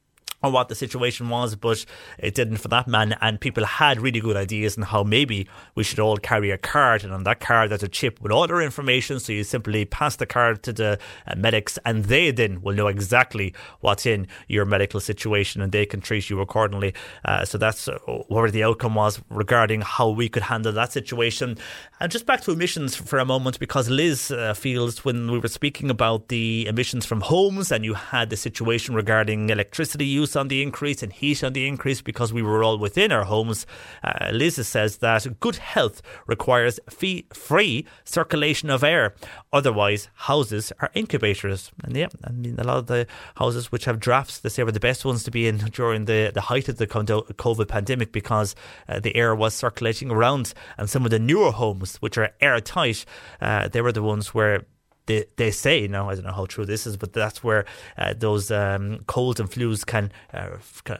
or 0.44 0.52
what 0.52 0.68
the 0.68 0.74
situation 0.74 1.28
was, 1.28 1.56
but 1.56 1.84
it 2.18 2.34
didn't 2.34 2.58
for 2.58 2.68
that 2.68 2.86
man. 2.86 3.16
And 3.20 3.40
people 3.40 3.64
had 3.64 4.00
really 4.00 4.20
good 4.20 4.36
ideas 4.36 4.76
on 4.76 4.84
how 4.84 5.02
maybe 5.02 5.48
we 5.74 5.82
should 5.82 5.98
all 5.98 6.18
carry 6.18 6.50
a 6.50 6.58
card, 6.58 7.02
and 7.04 7.12
on 7.12 7.24
that 7.24 7.40
card 7.40 7.70
there's 7.70 7.82
a 7.82 7.88
chip 7.88 8.20
with 8.20 8.30
all 8.30 8.46
their 8.46 8.60
information. 8.60 9.18
So 9.18 9.32
you 9.32 9.44
simply 9.44 9.84
pass 9.84 10.16
the 10.16 10.26
card 10.26 10.62
to 10.64 10.72
the 10.72 10.98
uh, 11.26 11.34
medics, 11.36 11.78
and 11.84 12.04
they 12.04 12.30
then 12.30 12.60
will 12.62 12.74
know 12.74 12.88
exactly 12.88 13.54
what's 13.80 14.06
in 14.06 14.28
your 14.48 14.64
medical 14.64 15.00
situation, 15.00 15.62
and 15.62 15.72
they 15.72 15.86
can 15.86 16.00
treat 16.00 16.28
you 16.28 16.40
accordingly. 16.40 16.94
Uh, 17.24 17.44
so 17.44 17.58
that's 17.58 17.88
uh, 17.88 17.98
where 18.28 18.50
the 18.50 18.64
outcome 18.64 18.94
was 18.94 19.20
regarding 19.30 19.80
how 19.80 20.10
we 20.10 20.28
could 20.28 20.42
handle 20.42 20.72
that 20.72 20.92
situation. 20.92 21.56
And 22.00 22.12
just 22.12 22.26
back 22.26 22.42
to 22.42 22.52
emissions 22.52 22.94
for 22.94 23.18
a 23.18 23.24
moment, 23.24 23.58
because 23.58 23.88
Liz 23.88 24.30
uh, 24.30 24.52
feels 24.54 25.04
when 25.04 25.30
we 25.30 25.38
were 25.38 25.48
speaking 25.48 25.90
about 25.90 26.28
the 26.28 26.66
emissions 26.66 27.06
from 27.06 27.22
homes, 27.22 27.72
and 27.72 27.84
you 27.84 27.94
had 27.94 28.30
the 28.30 28.36
situation 28.36 28.94
regarding 28.94 29.48
electricity 29.50 30.04
use 30.04 30.33
on 30.36 30.48
the 30.48 30.62
increase 30.62 31.02
and 31.02 31.12
heat 31.12 31.42
on 31.44 31.52
the 31.52 31.66
increase 31.66 32.02
because 32.02 32.32
we 32.32 32.42
were 32.42 32.62
all 32.62 32.78
within 32.78 33.12
our 33.12 33.24
homes. 33.24 33.66
Uh, 34.02 34.30
Liz 34.32 34.54
says 34.66 34.98
that 34.98 35.40
good 35.40 35.56
health 35.56 36.02
requires 36.26 36.80
fee- 36.88 37.26
free 37.32 37.86
circulation 38.04 38.70
of 38.70 38.84
air. 38.84 39.14
Otherwise, 39.52 40.08
houses 40.14 40.72
are 40.80 40.90
incubators. 40.94 41.70
And 41.82 41.96
yeah, 41.96 42.08
I 42.24 42.30
mean, 42.30 42.56
a 42.58 42.64
lot 42.64 42.78
of 42.78 42.86
the 42.86 43.06
houses 43.36 43.70
which 43.70 43.84
have 43.84 44.00
drafts, 44.00 44.40
they 44.40 44.48
say 44.48 44.62
were 44.62 44.72
the 44.72 44.80
best 44.80 45.04
ones 45.04 45.24
to 45.24 45.30
be 45.30 45.46
in 45.46 45.58
during 45.58 46.06
the, 46.06 46.30
the 46.32 46.42
height 46.42 46.68
of 46.68 46.78
the 46.78 46.86
COVID 46.86 47.68
pandemic 47.68 48.12
because 48.12 48.54
uh, 48.88 49.00
the 49.00 49.14
air 49.16 49.34
was 49.34 49.54
circulating 49.54 50.10
around. 50.10 50.54
And 50.78 50.88
some 50.88 51.04
of 51.04 51.10
the 51.10 51.18
newer 51.18 51.52
homes, 51.52 51.96
which 51.96 52.18
are 52.18 52.30
airtight, 52.40 53.04
uh, 53.40 53.68
they 53.68 53.80
were 53.80 53.92
the 53.92 54.02
ones 54.02 54.34
where 54.34 54.64
they, 55.06 55.24
they 55.36 55.50
say 55.50 55.86
now 55.86 56.08
I 56.08 56.14
don't 56.14 56.24
know 56.24 56.32
how 56.32 56.46
true 56.46 56.64
this 56.64 56.86
is, 56.86 56.96
but 56.96 57.12
that's 57.12 57.44
where 57.44 57.64
uh, 57.98 58.14
those 58.16 58.50
um, 58.50 59.00
colds 59.06 59.40
and 59.40 59.50
flus 59.50 59.84
can 59.84 60.10
uh, 60.32 60.56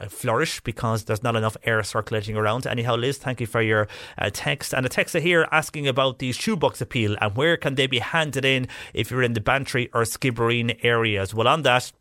flourish 0.09 0.61
because 0.61 1.05
there's 1.05 1.23
not 1.23 1.35
enough 1.35 1.57
air 1.63 1.81
circulating 1.83 2.37
around. 2.37 2.67
Anyhow, 2.67 2.95
Liz, 2.95 3.17
thank 3.17 3.41
you 3.41 3.47
for 3.47 3.61
your 3.61 3.87
uh, 4.17 4.29
text 4.31 4.73
and 4.73 4.85
a 4.85 4.89
text 4.89 5.15
here 5.15 5.47
asking 5.51 5.87
about 5.87 6.19
the 6.19 6.31
shoebox 6.31 6.81
appeal 6.81 7.15
and 7.21 7.35
where 7.35 7.57
can 7.57 7.75
they 7.75 7.87
be 7.87 7.99
handed 7.99 8.45
in 8.45 8.67
if 8.93 9.11
you're 9.11 9.23
in 9.23 9.33
the 9.33 9.41
Bantry 9.41 9.89
or 9.93 10.03
Skibbereen 10.03 10.77
areas. 10.83 11.33
Well, 11.33 11.47
on 11.47 11.63
that. 11.63 11.91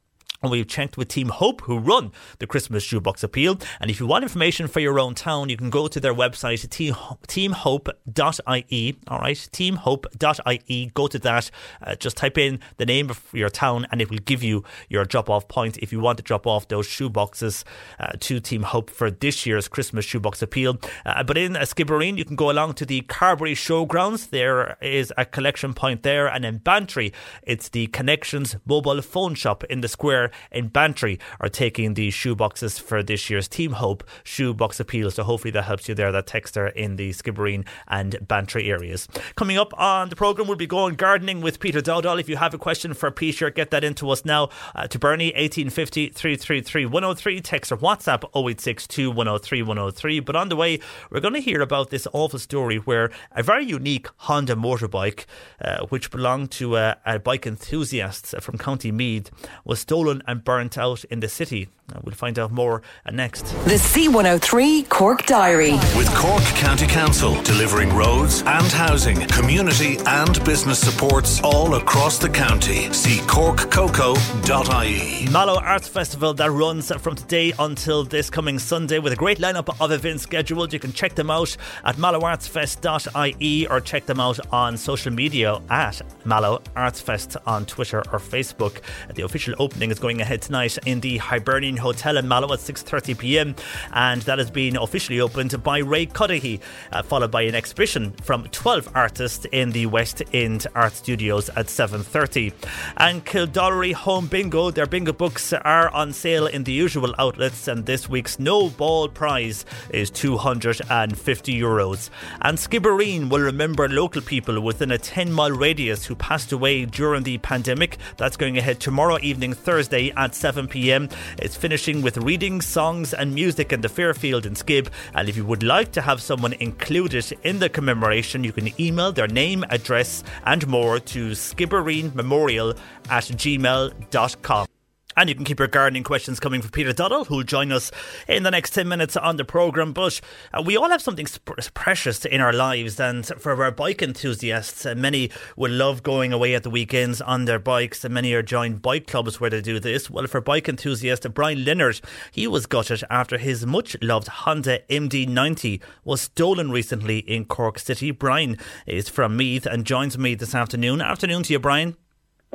We've 0.50 0.66
checked 0.66 0.96
with 0.96 1.08
Team 1.08 1.28
Hope, 1.28 1.62
who 1.62 1.78
run 1.78 2.12
the 2.38 2.46
Christmas 2.46 2.82
Shoebox 2.82 3.22
Appeal. 3.22 3.58
And 3.80 3.90
if 3.90 4.00
you 4.00 4.06
want 4.06 4.24
information 4.24 4.68
for 4.68 4.80
your 4.80 4.98
own 4.98 5.14
town, 5.14 5.48
you 5.48 5.56
can 5.56 5.70
go 5.70 5.88
to 5.88 6.00
their 6.00 6.14
website, 6.14 6.68
team, 6.70 6.94
teamhope.ie. 7.26 8.96
All 9.08 9.18
right, 9.18 9.36
teamhope.ie. 9.36 10.90
Go 10.94 11.06
to 11.06 11.18
that. 11.18 11.50
Uh, 11.82 11.94
just 11.96 12.16
type 12.16 12.38
in 12.38 12.60
the 12.76 12.86
name 12.86 13.10
of 13.10 13.22
your 13.32 13.48
town, 13.48 13.86
and 13.90 14.00
it 14.00 14.10
will 14.10 14.18
give 14.18 14.42
you 14.42 14.64
your 14.88 15.04
drop 15.04 15.30
off 15.30 15.48
point 15.48 15.78
if 15.78 15.92
you 15.92 16.00
want 16.00 16.18
to 16.18 16.24
drop 16.24 16.46
off 16.46 16.68
those 16.68 16.86
shoeboxes 16.86 17.64
uh, 17.98 18.12
to 18.20 18.40
Team 18.40 18.62
Hope 18.62 18.90
for 18.90 19.10
this 19.10 19.46
year's 19.46 19.68
Christmas 19.68 20.04
Shoebox 20.04 20.42
Appeal. 20.42 20.78
Uh, 21.04 21.22
but 21.22 21.38
in 21.38 21.54
Skibbereen, 21.54 22.16
you 22.16 22.24
can 22.24 22.36
go 22.36 22.50
along 22.50 22.74
to 22.74 22.86
the 22.86 23.02
Carbery 23.02 23.52
Showgrounds. 23.52 24.30
There 24.30 24.76
is 24.80 25.12
a 25.16 25.24
collection 25.24 25.74
point 25.74 26.02
there. 26.02 26.26
And 26.26 26.44
in 26.44 26.58
Bantry, 26.58 27.12
it's 27.42 27.68
the 27.68 27.86
Connections 27.88 28.56
mobile 28.66 29.02
phone 29.02 29.34
shop 29.34 29.64
in 29.64 29.80
the 29.80 29.88
square 29.88 30.30
in 30.50 30.68
Bantry 30.68 31.18
are 31.40 31.48
taking 31.48 31.94
the 31.94 32.10
shoe 32.10 32.34
boxes 32.34 32.78
for 32.78 33.02
this 33.02 33.30
year's 33.30 33.48
Team 33.48 33.72
Hope 33.72 34.04
shoe 34.22 34.54
box 34.54 34.80
appeal. 34.80 35.10
So 35.10 35.22
hopefully 35.22 35.50
that 35.52 35.64
helps 35.64 35.88
you 35.88 35.94
there, 35.94 36.12
that 36.12 36.26
texter 36.26 36.72
in 36.72 36.96
the 36.96 37.10
Skibbereen 37.10 37.66
and 37.88 38.16
Bantry 38.26 38.70
areas. 38.70 39.08
Coming 39.36 39.58
up 39.58 39.72
on 39.78 40.08
the 40.08 40.16
programme, 40.16 40.48
we'll 40.48 40.56
be 40.56 40.66
going 40.66 40.94
gardening 40.94 41.40
with 41.40 41.60
Peter 41.60 41.80
Dowdall. 41.80 42.20
If 42.20 42.28
you 42.28 42.36
have 42.36 42.54
a 42.54 42.58
question 42.58 42.94
for 42.94 43.10
Peter, 43.10 43.50
get 43.50 43.70
that 43.70 43.84
into 43.84 44.10
us 44.10 44.24
now 44.24 44.48
uh, 44.74 44.86
to 44.88 44.98
Bernie 44.98 45.26
1850 45.26 46.10
333 46.10 46.86
103. 46.86 47.40
Text 47.40 47.72
or 47.72 47.76
WhatsApp 47.76 48.24
0862 48.34 49.10
103 49.10 49.62
103. 49.62 50.20
But 50.20 50.36
on 50.36 50.48
the 50.48 50.56
way, 50.56 50.80
we're 51.10 51.20
going 51.20 51.34
to 51.34 51.40
hear 51.40 51.60
about 51.60 51.90
this 51.90 52.06
awful 52.12 52.38
story 52.38 52.76
where 52.76 53.10
a 53.32 53.42
very 53.42 53.64
unique 53.64 54.08
Honda 54.16 54.54
motorbike, 54.54 55.24
uh, 55.60 55.86
which 55.86 56.10
belonged 56.10 56.50
to 56.52 56.76
uh, 56.76 56.94
a 57.04 57.18
bike 57.18 57.46
enthusiast 57.46 58.34
from 58.40 58.58
County 58.58 58.90
Meath, 58.90 59.30
was 59.64 59.80
stolen 59.80 60.22
and 60.26 60.44
burnt 60.44 60.78
out 60.78 61.04
in 61.04 61.20
the 61.20 61.28
city. 61.28 61.68
Uh, 61.92 62.00
we'll 62.02 62.14
find 62.14 62.38
out 62.38 62.50
more 62.50 62.80
uh, 63.04 63.10
next. 63.10 63.42
The 63.66 63.74
C103 63.74 64.88
Cork 64.88 65.26
Diary. 65.26 65.72
With 65.96 66.08
Cork 66.14 66.42
County 66.56 66.86
Council 66.86 67.40
delivering 67.42 67.94
roads 67.94 68.40
and 68.46 68.66
housing, 68.72 69.20
community 69.28 69.98
and 70.06 70.42
business 70.44 70.78
supports 70.78 71.42
all 71.42 71.74
across 71.74 72.18
the 72.18 72.30
county. 72.30 72.90
See 72.94 73.18
corkcoco.ie. 73.26 75.30
Mallow 75.30 75.60
Arts 75.60 75.86
Festival 75.86 76.32
that 76.34 76.50
runs 76.50 76.90
from 76.90 77.16
today 77.16 77.52
until 77.58 78.02
this 78.02 78.30
coming 78.30 78.58
Sunday 78.58 78.98
with 78.98 79.12
a 79.12 79.16
great 79.16 79.38
lineup 79.38 79.68
of 79.78 79.92
events 79.92 80.22
scheduled. 80.22 80.72
You 80.72 80.80
can 80.80 80.92
check 80.92 81.14
them 81.14 81.30
out 81.30 81.54
at 81.84 81.96
mallowartsfest.ie 81.96 83.66
or 83.66 83.80
check 83.80 84.06
them 84.06 84.20
out 84.20 84.40
on 84.50 84.78
social 84.78 85.12
media 85.12 85.60
at 85.68 86.00
Mallow 86.24 86.62
Arts 86.74 87.02
Fest 87.02 87.36
on 87.46 87.66
Twitter 87.66 87.98
or 88.10 88.18
Facebook. 88.18 88.80
The 89.14 89.22
official 89.22 89.54
opening 89.58 89.90
is 89.90 89.98
going 89.98 90.22
ahead 90.22 90.40
tonight 90.40 90.78
in 90.86 91.00
the 91.00 91.18
Hibernian 91.18 91.73
Hotel 91.76 92.16
in 92.16 92.28
Mallow 92.28 92.52
at 92.52 92.60
6:30 92.60 93.18
p.m. 93.18 93.54
and 93.92 94.22
that 94.22 94.38
has 94.38 94.50
been 94.50 94.76
officially 94.76 95.20
opened 95.20 95.62
by 95.62 95.78
Ray 95.78 96.06
Cudahy, 96.06 96.60
uh, 96.92 97.02
followed 97.02 97.30
by 97.30 97.42
an 97.42 97.54
exhibition 97.54 98.12
from 98.22 98.48
12 98.48 98.90
artists 98.94 99.46
in 99.52 99.70
the 99.70 99.86
West 99.86 100.22
End 100.32 100.66
Art 100.74 100.92
Studios 100.94 101.48
at 101.50 101.66
7:30. 101.66 102.52
And 102.96 103.24
Kildorrery 103.24 103.92
Home 103.94 104.26
Bingo, 104.26 104.70
their 104.70 104.86
bingo 104.86 105.12
books 105.12 105.52
are 105.52 105.88
on 105.90 106.12
sale 106.12 106.46
in 106.46 106.64
the 106.64 106.72
usual 106.72 107.14
outlets, 107.18 107.68
and 107.68 107.86
this 107.86 108.08
week's 108.08 108.38
no 108.38 108.70
ball 108.70 109.08
prize 109.08 109.64
is 109.90 110.10
250 110.10 111.60
euros. 111.60 112.10
And 112.42 112.58
Skibbereen 112.58 113.28
will 113.28 113.40
remember 113.40 113.88
local 113.88 114.22
people 114.22 114.60
within 114.60 114.90
a 114.90 114.98
10 114.98 115.32
mile 115.32 115.52
radius 115.52 116.06
who 116.06 116.14
passed 116.14 116.52
away 116.52 116.84
during 116.84 117.22
the 117.22 117.38
pandemic. 117.38 117.98
That's 118.16 118.36
going 118.36 118.58
ahead 118.58 118.80
tomorrow 118.80 119.18
evening, 119.20 119.54
Thursday 119.54 120.12
at 120.16 120.34
7 120.34 120.68
pm. 120.68 121.08
It's 121.38 121.56
finishing 121.64 122.02
with 122.02 122.18
reading, 122.18 122.60
songs, 122.60 123.14
and 123.14 123.34
music 123.34 123.72
in 123.72 123.80
the 123.80 123.88
Fairfield 123.88 124.44
and 124.44 124.54
Skib. 124.54 124.88
And 125.14 125.30
if 125.30 125.34
you 125.38 125.46
would 125.46 125.62
like 125.62 125.92
to 125.92 126.02
have 126.02 126.20
someone 126.20 126.52
included 126.52 127.24
in 127.42 127.58
the 127.58 127.70
commemoration, 127.70 128.44
you 128.44 128.52
can 128.52 128.68
email 128.78 129.12
their 129.12 129.28
name, 129.28 129.64
address, 129.70 130.22
and 130.44 130.66
more 130.66 131.00
to 131.00 131.30
skibbereenmemorial 131.30 132.76
at 133.08 133.24
gmail.com. 133.24 134.73
And 135.16 135.28
you 135.28 135.34
can 135.34 135.44
keep 135.44 135.58
your 135.58 135.68
gardening 135.68 136.02
questions 136.02 136.40
coming 136.40 136.62
for 136.62 136.70
Peter 136.70 136.92
Dowdall, 136.92 137.26
who'll 137.26 137.42
join 137.42 137.72
us 137.72 137.90
in 138.28 138.42
the 138.42 138.50
next 138.50 138.70
10 138.70 138.88
minutes 138.88 139.16
on 139.16 139.36
the 139.36 139.44
programme. 139.44 139.92
But 139.92 140.20
uh, 140.52 140.62
we 140.62 140.76
all 140.76 140.90
have 140.90 141.02
something 141.02 141.26
precious 141.74 142.24
in 142.24 142.40
our 142.40 142.52
lives. 142.52 142.98
And 142.98 143.26
for 143.26 143.62
our 143.62 143.70
bike 143.70 144.02
enthusiasts, 144.02 144.84
uh, 144.84 144.94
many 144.94 145.30
will 145.56 145.72
love 145.72 146.02
going 146.02 146.32
away 146.32 146.54
at 146.54 146.62
the 146.62 146.70
weekends 146.70 147.20
on 147.20 147.44
their 147.44 147.58
bikes. 147.58 148.04
And 148.04 148.14
many 148.14 148.32
are 148.34 148.42
joined 148.42 148.82
bike 148.82 149.06
clubs 149.06 149.40
where 149.40 149.50
they 149.50 149.60
do 149.60 149.78
this. 149.78 150.10
Well, 150.10 150.26
for 150.26 150.40
bike 150.40 150.68
enthusiast 150.68 151.32
Brian 151.34 151.64
Leonard, 151.64 152.00
he 152.32 152.46
was 152.46 152.66
gutted 152.66 153.02
after 153.10 153.38
his 153.38 153.66
much 153.66 153.96
loved 154.02 154.28
Honda 154.28 154.80
MD90 154.90 155.80
was 156.04 156.20
stolen 156.20 156.70
recently 156.70 157.18
in 157.18 157.44
Cork 157.44 157.78
City. 157.78 158.10
Brian 158.10 158.58
is 158.86 159.08
from 159.08 159.36
Meath 159.36 159.66
and 159.66 159.84
joins 159.84 160.18
me 160.18 160.34
this 160.34 160.54
afternoon. 160.54 161.00
Afternoon 161.00 161.42
to 161.44 161.52
you, 161.52 161.58
Brian. 161.58 161.96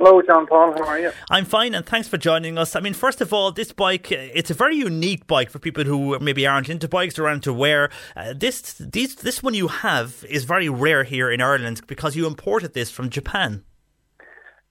Hello, 0.02 0.22
John 0.22 0.48
Paul. 0.48 0.72
How 0.78 0.86
are 0.86 0.98
you? 0.98 1.12
I'm 1.30 1.44
fine, 1.44 1.76
and 1.76 1.86
thanks 1.86 2.08
for 2.08 2.18
joining 2.18 2.58
us. 2.58 2.74
I 2.74 2.80
mean, 2.80 2.94
first 2.94 3.20
of 3.20 3.34
all, 3.34 3.52
this 3.52 3.74
bike, 3.74 4.10
it's 4.14 4.50
a 4.50 4.54
very 4.54 4.78
unique 4.78 5.28
bike 5.28 5.50
for 5.50 5.60
people 5.60 5.84
who 5.84 6.18
maybe 6.20 6.48
aren't 6.48 6.70
into 6.70 6.88
bikes 6.88 7.20
or 7.20 7.28
aren't 7.28 7.46
aware. 7.46 7.90
Uh, 8.16 8.34
this, 8.34 8.76
these, 8.80 9.16
this 9.16 9.44
one 9.44 9.54
you 9.54 9.68
have 9.68 10.24
is 10.30 10.46
very 10.46 10.70
rare 10.70 11.04
here 11.04 11.30
in 11.30 11.42
Ireland 11.42 11.82
because 11.86 12.16
you 12.16 12.26
imported 12.28 12.74
this 12.74 12.90
from 12.90 13.10
Japan. 13.10 13.66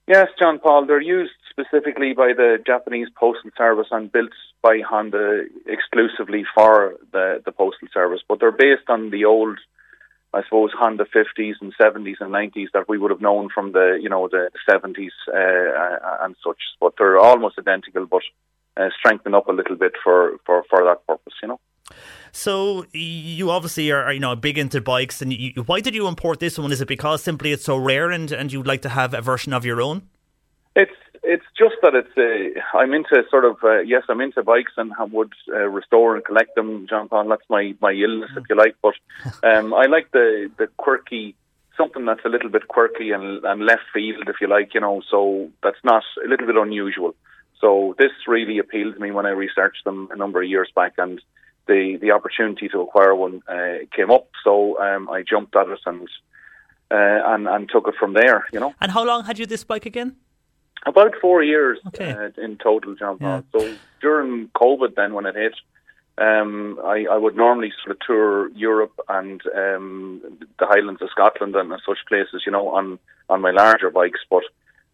Yes, 0.07 0.29
John 0.39 0.61
Paul. 0.61 0.87
They're 0.87 0.99
used 0.99 1.33
specifically 1.51 2.15
by 2.15 2.33
the 2.35 2.57
Japanese 2.67 3.09
Postal 3.15 3.51
Service 3.59 3.89
and 3.91 4.11
built 4.11 4.33
by 4.63 4.81
Honda 4.81 5.45
exclusively 5.67 6.47
for 6.55 6.95
the, 7.13 7.43
the 7.45 7.53
Postal 7.53 7.89
Service, 7.93 8.23
but 8.27 8.41
they're 8.41 8.51
based 8.51 8.89
on 8.89 9.11
the 9.11 9.27
old 9.27 9.59
I 10.35 10.43
suppose 10.45 10.71
Honda 10.79 11.05
50s 11.05 11.55
and 11.61 11.73
70s 11.81 12.17
and 12.21 12.33
90s 12.33 12.69
that 12.75 12.89
we 12.89 12.99
would 12.99 13.11
have 13.11 13.21
known 13.21 13.49
from 13.53 13.73
the 13.73 13.99
you 14.01 14.09
know 14.09 14.29
the 14.29 14.51
70s 14.69 15.11
uh, 15.29 16.25
and 16.25 16.37
such. 16.45 16.61
But 16.81 16.95
they're 16.99 17.19
almost 17.19 17.59
identical, 17.59 18.07
but 18.07 18.23
uh, 18.79 18.91
strengthened 18.99 19.35
up 19.35 19.49
a 19.49 19.53
little 19.53 19.77
bit 19.77 19.93
for, 20.03 20.39
for, 20.47 20.65
for 20.71 20.85
that 20.85 21.07
purpose, 21.07 21.35
you 21.43 21.49
know. 21.49 21.61
So 22.33 22.85
you 22.93 23.51
obviously 23.51 23.91
are, 23.91 24.13
you 24.13 24.21
know 24.21 24.37
big 24.37 24.59
into 24.59 24.81
bikes, 24.83 25.23
and 25.23 25.33
you, 25.33 25.63
why 25.65 25.81
did 25.81 25.95
you 25.95 26.07
import 26.07 26.39
this 26.39 26.59
one? 26.59 26.71
Is 26.71 26.81
it 26.83 26.89
because 26.89 27.23
simply 27.23 27.53
it's 27.53 27.65
so 27.65 27.77
rare, 27.77 28.11
and 28.11 28.31
and 28.31 28.53
you'd 28.53 28.67
like 28.67 28.83
to 28.83 28.91
have 28.91 29.15
a 29.15 29.23
version 29.23 29.55
of 29.55 29.65
your 29.65 29.81
own? 29.81 30.03
It's 30.77 30.93
it's 31.29 31.45
just 31.57 31.77
that 31.83 31.95
it's 31.95 32.17
uh, 32.17 32.77
I'm 32.77 32.95
into 32.95 33.23
sort 33.31 33.45
of 33.45 33.57
uh, 33.63 33.81
yes 33.81 34.03
I'm 34.09 34.23
into 34.23 34.43
bikes 34.43 34.73
and 34.79 34.93
I 34.99 35.05
would 35.05 35.33
uh, 35.53 35.69
restore 35.69 36.17
and 36.17 36.25
collect 36.25 36.55
them, 36.55 36.87
John 36.89 37.09
Paul. 37.09 37.29
That's 37.29 37.49
my 37.51 37.75
my 37.81 37.93
illness, 37.93 38.31
if 38.35 38.45
you 38.49 38.57
like. 38.57 38.77
But 38.83 38.95
um, 39.49 39.75
I 39.75 39.87
like 39.87 40.11
the 40.11 40.51
the 40.57 40.69
quirky 40.79 41.35
something 41.77 42.07
that's 42.07 42.25
a 42.25 42.31
little 42.31 42.49
bit 42.49 42.67
quirky 42.69 43.11
and 43.13 43.45
and 43.45 43.67
left 43.67 43.83
field, 43.93 44.27
if 44.27 44.37
you 44.41 44.49
like. 44.49 44.73
You 44.73 44.81
know, 44.81 45.03
so 45.11 45.51
that's 45.63 45.85
not 45.85 46.03
a 46.25 46.29
little 46.29 46.47
bit 46.47 46.57
unusual. 46.57 47.15
So 47.61 47.95
this 47.99 48.13
really 48.27 48.59
appealed 48.59 48.95
to 48.95 49.01
me 49.01 49.11
when 49.11 49.27
I 49.27 49.31
researched 49.31 49.85
them 49.85 50.09
a 50.11 50.17
number 50.17 50.43
of 50.43 50.49
years 50.49 50.71
back, 50.75 50.95
and 50.97 51.21
the 51.67 51.99
the 52.01 52.13
opportunity 52.13 52.69
to 52.71 52.81
acquire 52.81 53.15
one 53.15 53.43
uh, 53.47 53.85
came 53.95 54.11
up. 54.11 54.29
So 54.45 54.81
um, 54.81 55.11
I 55.11 55.23
jumped 55.23 55.55
at 55.57 55.69
it 55.69 55.81
and. 55.85 56.09
Uh, 56.91 57.21
and 57.35 57.47
and 57.47 57.69
took 57.69 57.87
it 57.87 57.95
from 58.01 58.15
there, 58.15 58.47
you 58.51 58.59
know. 58.59 58.73
And 58.81 58.91
how 58.93 59.05
long 59.05 59.25
had 59.25 59.39
you 59.39 59.45
this 59.45 59.63
bike 59.63 59.85
again? 59.85 60.17
About 60.87 61.15
four 61.21 61.43
years 61.43 61.79
okay. 61.89 62.13
uh, 62.13 62.31
in 62.43 62.57
total, 62.57 62.95
John 62.95 63.19
Paul. 63.19 63.45
Yeah. 63.55 63.61
So 63.61 63.77
during 64.01 64.49
COVID, 64.49 64.95
then 64.95 65.13
when 65.13 65.27
it 65.27 65.35
hit, 65.35 65.55
um, 66.19 66.81
I, 66.85 67.07
I, 67.11 67.17
would 67.17 67.37
normally 67.37 67.73
sort 67.83 67.97
of 67.97 68.01
tour 68.05 68.51
Europe 68.51 68.99
and 69.09 69.41
um, 69.55 70.21
the 70.59 70.67
Highlands 70.67 71.01
of 71.01 71.11
Scotland 71.11 71.55
and 71.55 71.73
such 71.87 71.99
places, 72.09 72.43
you 72.45 72.53
know, 72.53 72.69
on 72.69 72.99
on 73.29 73.41
my 73.41 73.51
larger 73.51 73.91
bikes. 73.91 74.21
But 74.29 74.43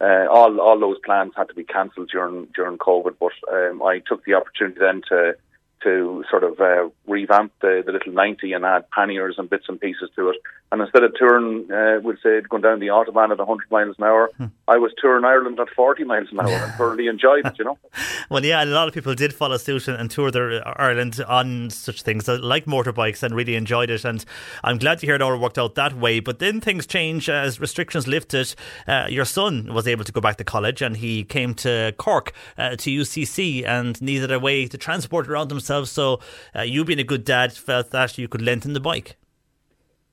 uh, 0.00 0.26
all 0.30 0.60
all 0.60 0.78
those 0.78 0.98
plans 1.04 1.32
had 1.36 1.48
to 1.48 1.54
be 1.54 1.64
cancelled 1.64 2.10
during 2.10 2.48
during 2.54 2.76
COVID. 2.76 3.16
But 3.18 3.32
um, 3.50 3.82
I 3.82 4.00
took 4.00 4.24
the 4.24 4.34
opportunity 4.34 4.80
then 4.80 5.02
to 5.08 5.36
to 5.84 6.24
sort 6.30 6.42
of 6.42 6.60
uh, 6.60 6.88
revamp 7.06 7.52
the, 7.60 7.82
the 7.84 7.92
little 7.92 8.12
90 8.12 8.52
and 8.52 8.64
add 8.64 8.90
panniers 8.90 9.36
and 9.38 9.48
bits 9.48 9.66
and 9.68 9.80
pieces 9.80 10.10
to 10.16 10.30
it. 10.30 10.36
And 10.72 10.82
instead 10.82 11.04
of 11.04 11.14
touring, 11.14 11.70
uh, 11.70 12.00
we'd 12.02 12.16
say, 12.20 12.40
going 12.48 12.62
down 12.62 12.80
the 12.80 12.88
Autobahn 12.88 13.30
at 13.30 13.38
100 13.38 13.70
miles 13.70 13.94
an 13.96 14.04
hour, 14.04 14.30
hmm. 14.36 14.46
I 14.66 14.76
was 14.76 14.92
touring 15.00 15.24
Ireland 15.24 15.60
at 15.60 15.68
40 15.70 16.02
miles 16.02 16.28
an 16.32 16.40
hour 16.40 16.48
and 16.48 16.72
thoroughly 16.74 17.06
enjoyed 17.06 17.46
it, 17.46 17.56
you 17.58 17.64
know. 17.64 17.78
well, 18.30 18.44
yeah, 18.44 18.64
a 18.64 18.66
lot 18.66 18.88
of 18.88 18.94
people 18.94 19.14
did 19.14 19.32
follow 19.32 19.56
suit 19.56 19.86
and, 19.86 19.96
and 19.96 20.10
tour 20.10 20.32
their 20.32 20.66
uh, 20.66 20.74
Ireland 20.76 21.22
on 21.28 21.70
such 21.70 22.02
things 22.02 22.26
like 22.26 22.64
motorbikes 22.64 23.22
and 23.22 23.36
really 23.36 23.54
enjoyed 23.54 23.90
it. 23.90 24.04
And 24.04 24.24
I'm 24.64 24.78
glad 24.78 24.98
to 24.98 25.06
hear 25.06 25.14
it 25.14 25.22
all 25.22 25.38
worked 25.38 25.58
out 25.58 25.76
that 25.76 25.94
way. 25.94 26.18
But 26.18 26.40
then 26.40 26.60
things 26.60 26.86
changed 26.86 27.28
as 27.28 27.60
restrictions 27.60 28.08
lifted. 28.08 28.54
Uh, 28.88 29.06
your 29.08 29.26
son 29.26 29.72
was 29.72 29.86
able 29.86 30.02
to 30.02 30.12
go 30.12 30.20
back 30.20 30.38
to 30.38 30.44
college 30.44 30.82
and 30.82 30.96
he 30.96 31.24
came 31.24 31.54
to 31.54 31.94
Cork 31.98 32.32
uh, 32.58 32.70
to 32.70 32.90
UCC 32.90 33.64
and 33.64 34.00
needed 34.02 34.32
a 34.32 34.40
way 34.40 34.66
to 34.66 34.76
transport 34.76 35.28
around 35.28 35.50
himself. 35.50 35.73
So 35.82 36.20
uh, 36.54 36.62
you, 36.62 36.84
being 36.84 37.00
a 37.00 37.04
good 37.04 37.24
dad, 37.24 37.52
felt 37.52 37.90
that 37.90 38.16
you 38.18 38.28
could 38.28 38.42
lengthen 38.42 38.72
the 38.72 38.80
bike. 38.80 39.16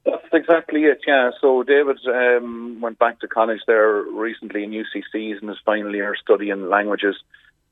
That's 0.06 0.34
exactly 0.34 0.86
it, 0.86 1.02
yeah. 1.06 1.30
So 1.40 1.62
David 1.62 2.00
um, 2.08 2.82
went 2.82 2.98
back 2.98 3.20
to 3.20 3.28
college 3.28 3.62
there 3.68 4.02
recently 4.02 4.64
in 4.64 4.72
UCCs 4.72 5.42
in 5.42 5.48
his 5.48 5.60
final 5.64 5.94
year 5.94 6.16
studying 6.20 6.70
languages. 6.70 7.16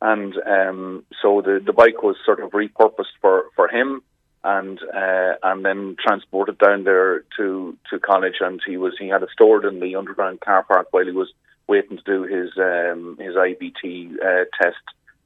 And 0.01 0.35
um, 0.45 1.05
so 1.21 1.41
the, 1.41 1.59
the 1.65 1.73
bike 1.73 2.03
was 2.03 2.15
sort 2.23 2.39
of 2.39 2.51
repurposed 2.51 3.15
for, 3.21 3.45
for 3.55 3.67
him 3.67 4.03
and 4.43 4.79
uh, 4.95 5.33
and 5.43 5.65
then 5.65 5.97
transported 6.01 6.57
down 6.59 6.83
there 6.85 7.25
to, 7.35 7.77
to 7.89 7.99
college 7.99 8.35
and 8.39 8.61
he 8.65 8.77
was 8.77 8.93
he 8.97 9.09
had 9.09 9.21
it 9.21 9.29
stored 9.33 9.65
in 9.65 9.81
the 9.81 9.95
underground 9.95 10.39
car 10.39 10.63
park 10.63 10.87
while 10.91 11.05
he 11.05 11.11
was 11.11 11.33
waiting 11.67 11.97
to 11.97 12.03
do 12.03 12.23
his 12.23 12.49
um, 12.57 13.17
his 13.19 13.35
IBT 13.35 14.13
uh, 14.23 14.45
test 14.61 14.77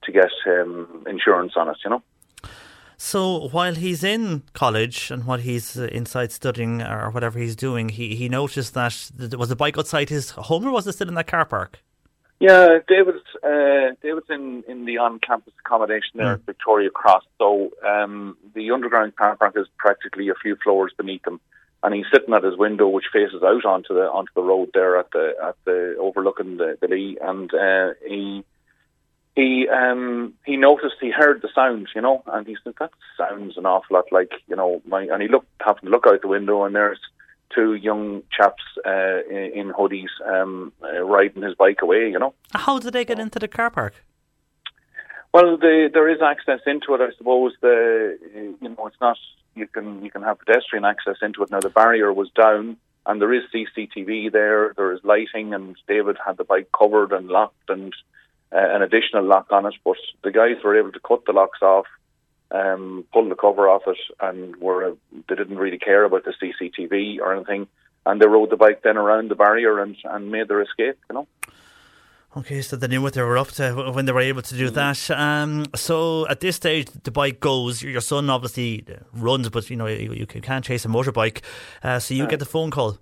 to 0.04 0.12
get 0.12 0.32
um, 0.48 1.06
insurance 1.08 1.54
on 1.56 1.70
it, 1.70 1.78
you 1.84 1.90
know. 1.90 2.04
So 3.06 3.50
while 3.50 3.76
he's 3.76 4.02
in 4.02 4.44
college 4.54 5.12
and 5.12 5.26
while 5.26 5.38
he's 5.38 5.78
uh, 5.78 5.90
inside 5.92 6.32
studying 6.32 6.82
or 6.82 7.12
whatever 7.12 7.38
he's 7.38 7.58
doing, 7.58 7.90
he, 7.90 8.16
he 8.16 8.30
noticed 8.30 8.74
that 8.76 9.12
there 9.14 9.38
was 9.38 9.50
the 9.50 9.58
bike 9.58 9.78
outside 9.78 10.08
his 10.08 10.30
home 10.30 10.66
or 10.66 10.72
was 10.72 10.88
it 10.88 10.94
still 10.94 11.10
in 11.10 11.16
that 11.16 11.28
car 11.28 11.44
park? 11.44 11.80
Yeah, 12.40 12.80
David's 12.88 13.28
uh, 13.44 13.96
David's 14.02 14.30
in, 14.30 14.64
in 14.70 14.86
the 14.86 15.00
on-campus 15.00 15.54
accommodation 15.66 16.12
there 16.16 16.28
mm. 16.28 16.34
at 16.36 16.46
Victoria 16.46 16.90
Cross. 16.90 17.24
So 17.40 17.72
um, 17.86 18.38
the 18.56 18.72
underground 18.72 19.18
car 19.18 19.36
park 19.36 19.56
is 19.58 19.68
practically 19.78 20.30
a 20.30 20.36
few 20.42 20.56
floors 20.64 20.94
beneath 20.98 21.28
him, 21.28 21.42
and 21.84 21.94
he's 21.94 22.06
sitting 22.12 22.34
at 22.34 22.46
his 22.46 22.58
window, 22.58 22.88
which 22.88 23.12
faces 23.12 23.44
out 23.44 23.66
onto 23.66 23.94
the 23.94 24.10
onto 24.10 24.32
the 24.34 24.44
road 24.44 24.70
there 24.74 24.98
at 24.98 25.12
the 25.12 25.34
at 25.44 25.58
the 25.66 25.98
overlooking 26.00 26.56
the, 26.56 26.78
the 26.80 26.88
Lee, 26.88 27.18
and 27.22 27.54
uh, 27.54 27.96
he 28.08 28.46
he 29.36 29.68
um 29.68 30.34
he 30.46 30.58
noticed 30.58 30.96
he 31.02 31.12
heard 31.12 31.42
the 31.42 31.50
sound, 31.54 31.88
you 31.96 32.02
know, 32.02 32.24
and 32.28 32.46
he 32.46 32.56
said 32.64 32.74
that 32.80 32.92
sounds 33.18 33.58
an 33.58 33.66
awful 33.66 33.96
lot 33.96 34.06
like 34.12 34.32
you 34.48 34.56
know 34.56 34.82
my 34.86 35.04
and 35.04 35.22
he 35.22 35.28
looked 35.28 35.48
happened 35.60 35.88
to 35.88 35.90
look 35.90 36.06
out 36.08 36.22
the 36.22 36.28
window 36.28 36.64
and 36.64 36.76
there's 36.76 37.00
two 37.54 37.74
young 37.76 38.24
chaps 38.36 38.64
uh, 38.86 39.24
in, 39.30 39.52
in 39.54 39.74
hoodies 39.74 40.10
um, 40.26 40.72
uh, 40.84 41.02
riding 41.04 41.44
his 41.44 41.56
bike 41.56 41.82
away, 41.82 42.10
you 42.10 42.18
know. 42.18 42.34
How 42.54 42.80
did 42.80 42.94
they 42.94 43.06
get 43.06 43.20
into 43.20 43.38
the 43.38 43.48
car 43.48 43.70
park? 43.70 44.04
Well, 45.34 45.58
the, 45.58 45.90
there 45.94 46.10
is 46.10 46.22
access 46.22 46.60
into 46.68 46.94
it, 46.94 47.02
I 47.02 47.12
suppose. 47.18 47.54
The 47.62 48.18
you 48.62 48.70
know 48.70 48.88
it's 48.88 49.02
not 49.02 49.18
you 49.56 49.68
can 49.68 50.04
you 50.04 50.12
can 50.12 50.22
have 50.22 50.40
pedestrian 50.40 50.86
access 50.86 51.18
into 51.22 51.42
it. 51.42 51.50
Now 51.50 51.60
the 51.60 51.70
barrier 51.70 52.14
was 52.14 52.30
down, 52.36 52.78
and 53.08 53.20
there 53.20 53.34
is 53.34 53.44
CCTV 53.54 54.32
there. 54.32 54.74
There 54.78 54.94
is 54.94 55.00
lighting, 55.04 55.54
and 55.54 55.76
David 55.88 56.18
had 56.24 56.38
the 56.38 56.44
bike 56.44 56.70
covered 56.78 57.12
and 57.12 57.30
locked 57.30 57.70
and 57.70 57.94
uh, 58.54 58.76
an 58.76 58.82
additional 58.82 59.26
lock 59.26 59.48
on 59.52 59.66
it, 59.66 59.76
but 59.84 59.98
the 60.24 60.32
guys 60.32 60.64
were 60.64 60.78
able 60.78 60.92
to 60.92 61.00
cut 61.00 61.26
the 61.26 61.34
locks 61.34 61.62
off, 61.62 61.86
um, 62.52 63.06
pull 63.12 63.28
the 63.28 63.36
cover 63.36 63.68
off 63.68 63.84
it, 63.88 63.98
and 64.20 64.56
were 64.58 64.96
they 65.28 65.36
didn't 65.36 65.58
really 65.58 65.80
care 65.80 66.04
about 66.04 66.24
the 66.24 66.34
CCTV 66.42 67.20
or 67.20 67.34
anything, 67.34 67.68
and 68.06 68.22
they 68.22 68.28
rode 68.28 68.52
the 68.52 68.58
bike 68.58 68.82
then 68.84 68.98
around 68.98 69.30
the 69.30 69.36
barrier 69.36 69.80
and, 69.80 69.96
and 70.04 70.32
made 70.32 70.48
their 70.48 70.62
escape. 70.62 71.00
You 71.10 71.16
know. 71.16 71.28
Okay, 72.36 72.64
so 72.64 72.76
they 72.76 72.88
knew 72.88 73.02
what 73.02 73.14
they 73.14 73.22
were 73.22 73.38
up 73.38 73.50
to 73.52 73.92
when 73.94 74.06
they 74.06 74.12
were 74.12 74.20
able 74.20 74.42
to 74.42 74.58
do 74.58 74.72
mm. 74.72 74.74
that. 74.74 75.12
Um, 75.12 75.66
so 75.76 76.28
at 76.28 76.40
this 76.40 76.56
stage, 76.56 76.88
the 77.04 77.12
bike 77.12 77.40
goes. 77.40 77.84
Your 77.84 78.02
son 78.02 78.30
obviously 78.30 78.86
runs, 79.14 79.50
but 79.50 79.70
you 79.70 79.76
know 79.76 79.86
you, 79.86 80.14
you 80.14 80.26
can't 80.26 80.66
chase 80.66 80.84
a 80.86 80.88
motorbike. 80.88 81.44
Uh, 81.84 82.00
so 82.00 82.14
you 82.16 82.28
get 82.28 82.40
the 82.40 82.46
phone 82.46 82.72
call. 82.72 82.98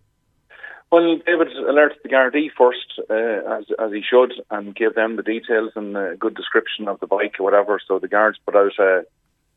Well, 0.91 1.19
David 1.25 1.53
alerted 1.53 1.99
the 2.03 2.09
Gardaí 2.09 2.49
first, 2.57 2.99
uh, 3.09 3.59
as 3.59 3.65
as 3.79 3.93
he 3.93 4.01
should, 4.01 4.33
and 4.49 4.75
gave 4.75 4.93
them 4.93 5.15
the 5.15 5.23
details 5.23 5.71
and 5.75 5.95
a 5.95 6.17
good 6.17 6.35
description 6.35 6.89
of 6.89 6.99
the 6.99 7.07
bike 7.07 7.39
or 7.39 7.43
whatever. 7.43 7.79
So 7.87 7.97
the 7.97 8.09
guards 8.09 8.37
put 8.45 8.57
out 8.57 8.77
a, 8.77 9.05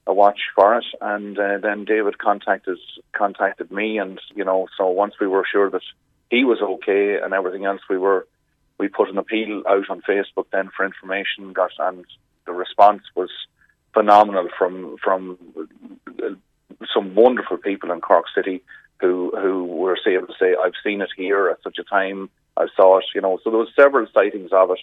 a 0.07 0.15
watch 0.15 0.39
for 0.55 0.79
it, 0.79 0.85
and 1.01 1.37
uh, 1.37 1.59
then 1.59 1.87
David 1.87 2.19
contacted 2.19 2.79
contacted 3.13 3.73
me, 3.73 3.99
and 3.99 4.21
you 4.37 4.45
know, 4.45 4.69
so 4.79 4.87
once 4.87 5.15
we 5.21 5.27
were 5.27 5.45
sure 5.51 5.69
that 5.71 5.83
he 6.31 6.45
was 6.45 6.63
okay 6.63 7.19
and 7.21 7.35
everything 7.35 7.65
else, 7.65 7.81
we 7.91 7.99
were 7.99 8.29
we 8.79 8.87
put 8.87 9.09
an 9.09 9.19
appeal 9.19 9.65
out 9.69 9.91
on 9.91 10.03
Facebook 10.03 10.47
then 10.53 10.71
for 10.77 10.87
information, 10.87 11.53
got 11.53 11.73
and 11.81 12.05
the 12.47 12.53
response 12.53 13.03
was 13.17 13.31
phenomenal 13.93 14.49
from 14.57 14.99
from 15.03 15.37
some 16.95 17.17
wonderful 17.17 17.57
people 17.57 17.91
in 17.91 18.01
Cork 18.01 18.27
City 18.33 18.63
who 19.05 19.33
who 19.39 19.65
were 19.67 19.99
able 20.07 20.27
to 20.27 20.35
say, 20.41 20.55
"I've 20.55 20.81
seen 20.83 21.01
it 21.01 21.11
here 21.17 21.49
at 21.49 21.63
such 21.63 21.79
a 21.79 21.85
time. 21.85 22.31
I 22.57 22.67
saw 22.77 22.99
it." 22.99 23.05
You 23.15 23.21
know, 23.21 23.39
so 23.43 23.51
there 23.51 23.59
was 23.59 23.69
several 23.77 24.07
sightings 24.13 24.51
of 24.53 24.71
it. 24.71 24.79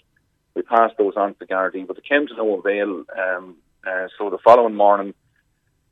We 0.55 0.61
passed 0.61 0.97
those 0.97 1.15
on 1.15 1.33
to 1.33 1.39
the 1.39 1.45
Gardaí, 1.45 1.87
but 1.87 1.97
it 1.97 2.03
came 2.03 2.27
to 2.27 2.35
no 2.35 2.59
avail. 2.59 3.03
Um, 3.17 3.55
uh, 3.87 4.07
so 4.17 4.29
the 4.29 4.37
following 4.43 4.75
morning, 4.75 5.13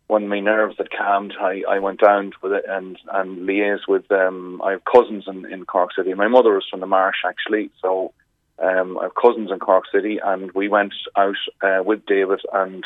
when 0.08 0.28
my 0.28 0.40
nerves 0.40 0.76
had 0.78 0.92
calmed, 0.92 1.34
I, 1.40 1.64
I 1.68 1.80
went 1.80 2.02
down 2.02 2.34
with 2.42 2.54
it 2.54 2.66
and 2.68 2.98
and 3.12 3.48
liaised 3.48 3.88
with 3.88 4.12
um, 4.12 4.62
I 4.64 4.72
have 4.72 4.86
cousins 4.86 5.26
in, 5.28 5.52
in 5.52 5.66
Cork 5.66 5.92
City. 5.96 6.14
My 6.14 6.28
mother 6.28 6.58
is 6.58 6.66
from 6.70 6.82
the 6.82 6.88
Marsh 6.88 7.24
actually, 7.26 7.72
so 7.82 8.14
um, 8.60 8.98
I 9.00 9.04
have 9.04 9.16
cousins 9.16 9.52
in 9.52 9.60
Cork 9.60 9.86
City, 9.92 10.20
and 10.24 10.52
we 10.52 10.68
went 10.68 10.94
out 11.16 11.36
uh, 11.62 11.82
with 11.84 12.06
David 12.06 12.42
and 12.54 12.84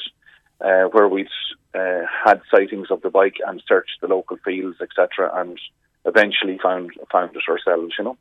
uh, 0.62 0.84
where 0.92 1.08
we'd 1.08 1.28
uh, 1.74 2.02
had 2.26 2.42
sightings 2.54 2.88
of 2.92 3.02
the 3.02 3.10
bike 3.10 3.38
and 3.48 3.62
searched 3.68 4.00
the 4.02 4.08
local 4.08 4.38
fields, 4.38 4.78
etc., 4.82 5.32
and 5.34 5.60
eventually 6.06 6.60
found 6.62 6.92
found 7.12 7.36
it 7.36 7.44
ourselves. 7.50 7.94
You 7.98 8.06
know. 8.06 8.18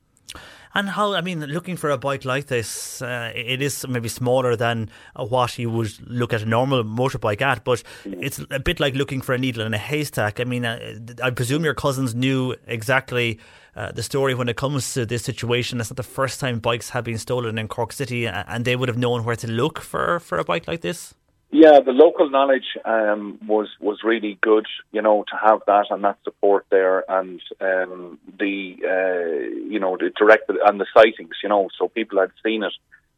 And 0.74 0.88
how, 0.88 1.12
I 1.12 1.20
mean, 1.20 1.40
looking 1.40 1.76
for 1.76 1.90
a 1.90 1.98
bike 1.98 2.24
like 2.24 2.46
this, 2.46 3.02
uh, 3.02 3.30
it 3.34 3.60
is 3.60 3.86
maybe 3.86 4.08
smaller 4.08 4.56
than 4.56 4.88
what 5.14 5.58
you 5.58 5.68
would 5.68 5.92
look 6.08 6.32
at 6.32 6.40
a 6.42 6.46
normal 6.46 6.82
motorbike 6.82 7.42
at, 7.42 7.62
but 7.62 7.82
mm. 8.04 8.18
it's 8.22 8.40
a 8.50 8.58
bit 8.58 8.80
like 8.80 8.94
looking 8.94 9.20
for 9.20 9.34
a 9.34 9.38
needle 9.38 9.66
in 9.66 9.74
a 9.74 9.78
haystack. 9.78 10.40
I 10.40 10.44
mean, 10.44 10.64
uh, 10.64 10.98
I 11.22 11.30
presume 11.30 11.64
your 11.64 11.74
cousins 11.74 12.14
knew 12.14 12.56
exactly 12.66 13.38
uh, 13.76 13.92
the 13.92 14.02
story 14.02 14.34
when 14.34 14.48
it 14.48 14.56
comes 14.56 14.94
to 14.94 15.04
this 15.04 15.22
situation. 15.22 15.78
It's 15.78 15.90
not 15.90 15.96
the 15.98 16.02
first 16.02 16.40
time 16.40 16.58
bikes 16.58 16.90
have 16.90 17.04
been 17.04 17.18
stolen 17.18 17.58
in 17.58 17.68
Cork 17.68 17.92
City, 17.92 18.26
and 18.26 18.64
they 18.64 18.76
would 18.76 18.88
have 18.88 18.98
known 18.98 19.24
where 19.24 19.36
to 19.36 19.46
look 19.46 19.78
for, 19.78 20.20
for 20.20 20.38
a 20.38 20.44
bike 20.44 20.66
like 20.66 20.80
this. 20.80 21.14
Yeah, 21.54 21.80
the 21.80 21.92
local 21.92 22.30
knowledge 22.30 22.78
um, 22.86 23.38
was 23.46 23.68
was 23.78 23.98
really 24.02 24.38
good, 24.40 24.64
you 24.90 25.02
know, 25.02 25.22
to 25.30 25.36
have 25.36 25.60
that 25.66 25.88
and 25.90 26.02
that 26.02 26.16
support 26.24 26.64
there, 26.70 27.04
and 27.10 27.42
um, 27.60 28.18
the 28.38 28.76
uh, 28.82 29.68
you 29.70 29.78
know 29.78 29.98
the 29.98 30.10
direct 30.16 30.48
and 30.48 30.80
the 30.80 30.86
sightings, 30.96 31.36
you 31.42 31.50
know, 31.50 31.68
so 31.78 31.88
people 31.88 32.18
had 32.20 32.30
seen 32.42 32.62
it. 32.62 32.72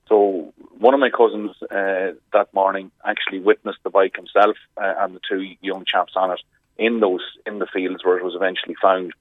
So 0.08 0.52
one 0.80 0.94
of 0.94 1.00
my 1.00 1.10
cousins 1.10 1.52
uh, 1.62 2.18
that 2.32 2.48
morning 2.52 2.90
actually 3.04 3.38
witnessed 3.38 3.78
the 3.84 3.90
bike 3.90 4.16
himself 4.16 4.56
uh, 4.82 4.94
and 4.98 5.14
the 5.14 5.20
two 5.30 5.54
young 5.60 5.84
chaps 5.86 6.14
on 6.16 6.32
it 6.32 6.40
in 6.76 6.98
those 6.98 7.22
in 7.46 7.60
the 7.60 7.68
fields 7.72 8.04
where 8.04 8.18
it 8.18 8.24
was 8.24 8.34
eventually 8.34 8.74
found. 8.82 9.12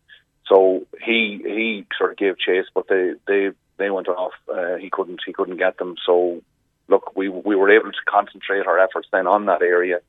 So 0.48 0.88
he 1.00 1.40
he 1.44 1.86
sort 2.00 2.14
of 2.14 2.18
gave 2.18 2.40
chase, 2.40 2.66
but 2.74 2.88
they 2.88 3.14
they 3.28 3.52
they 3.78 3.92
went 3.92 4.08
off. 4.08 4.34
Uh, 4.52 4.78
he 4.78 4.90
couldn't 4.90 5.22
he 5.24 5.34
couldn't 5.34 5.58
get 5.58 5.78
them. 5.78 5.98
So 6.04 6.42
look, 6.88 7.16
we 7.16 7.30
we 7.30 7.56
were 7.56 7.72
able 7.72 7.92
to 7.92 8.04
concentrate 8.06 8.66
our 8.68 8.80
efforts 8.80 9.08
then 9.12 9.28
on 9.28 9.46
that 9.46 9.62
area, 9.62 10.00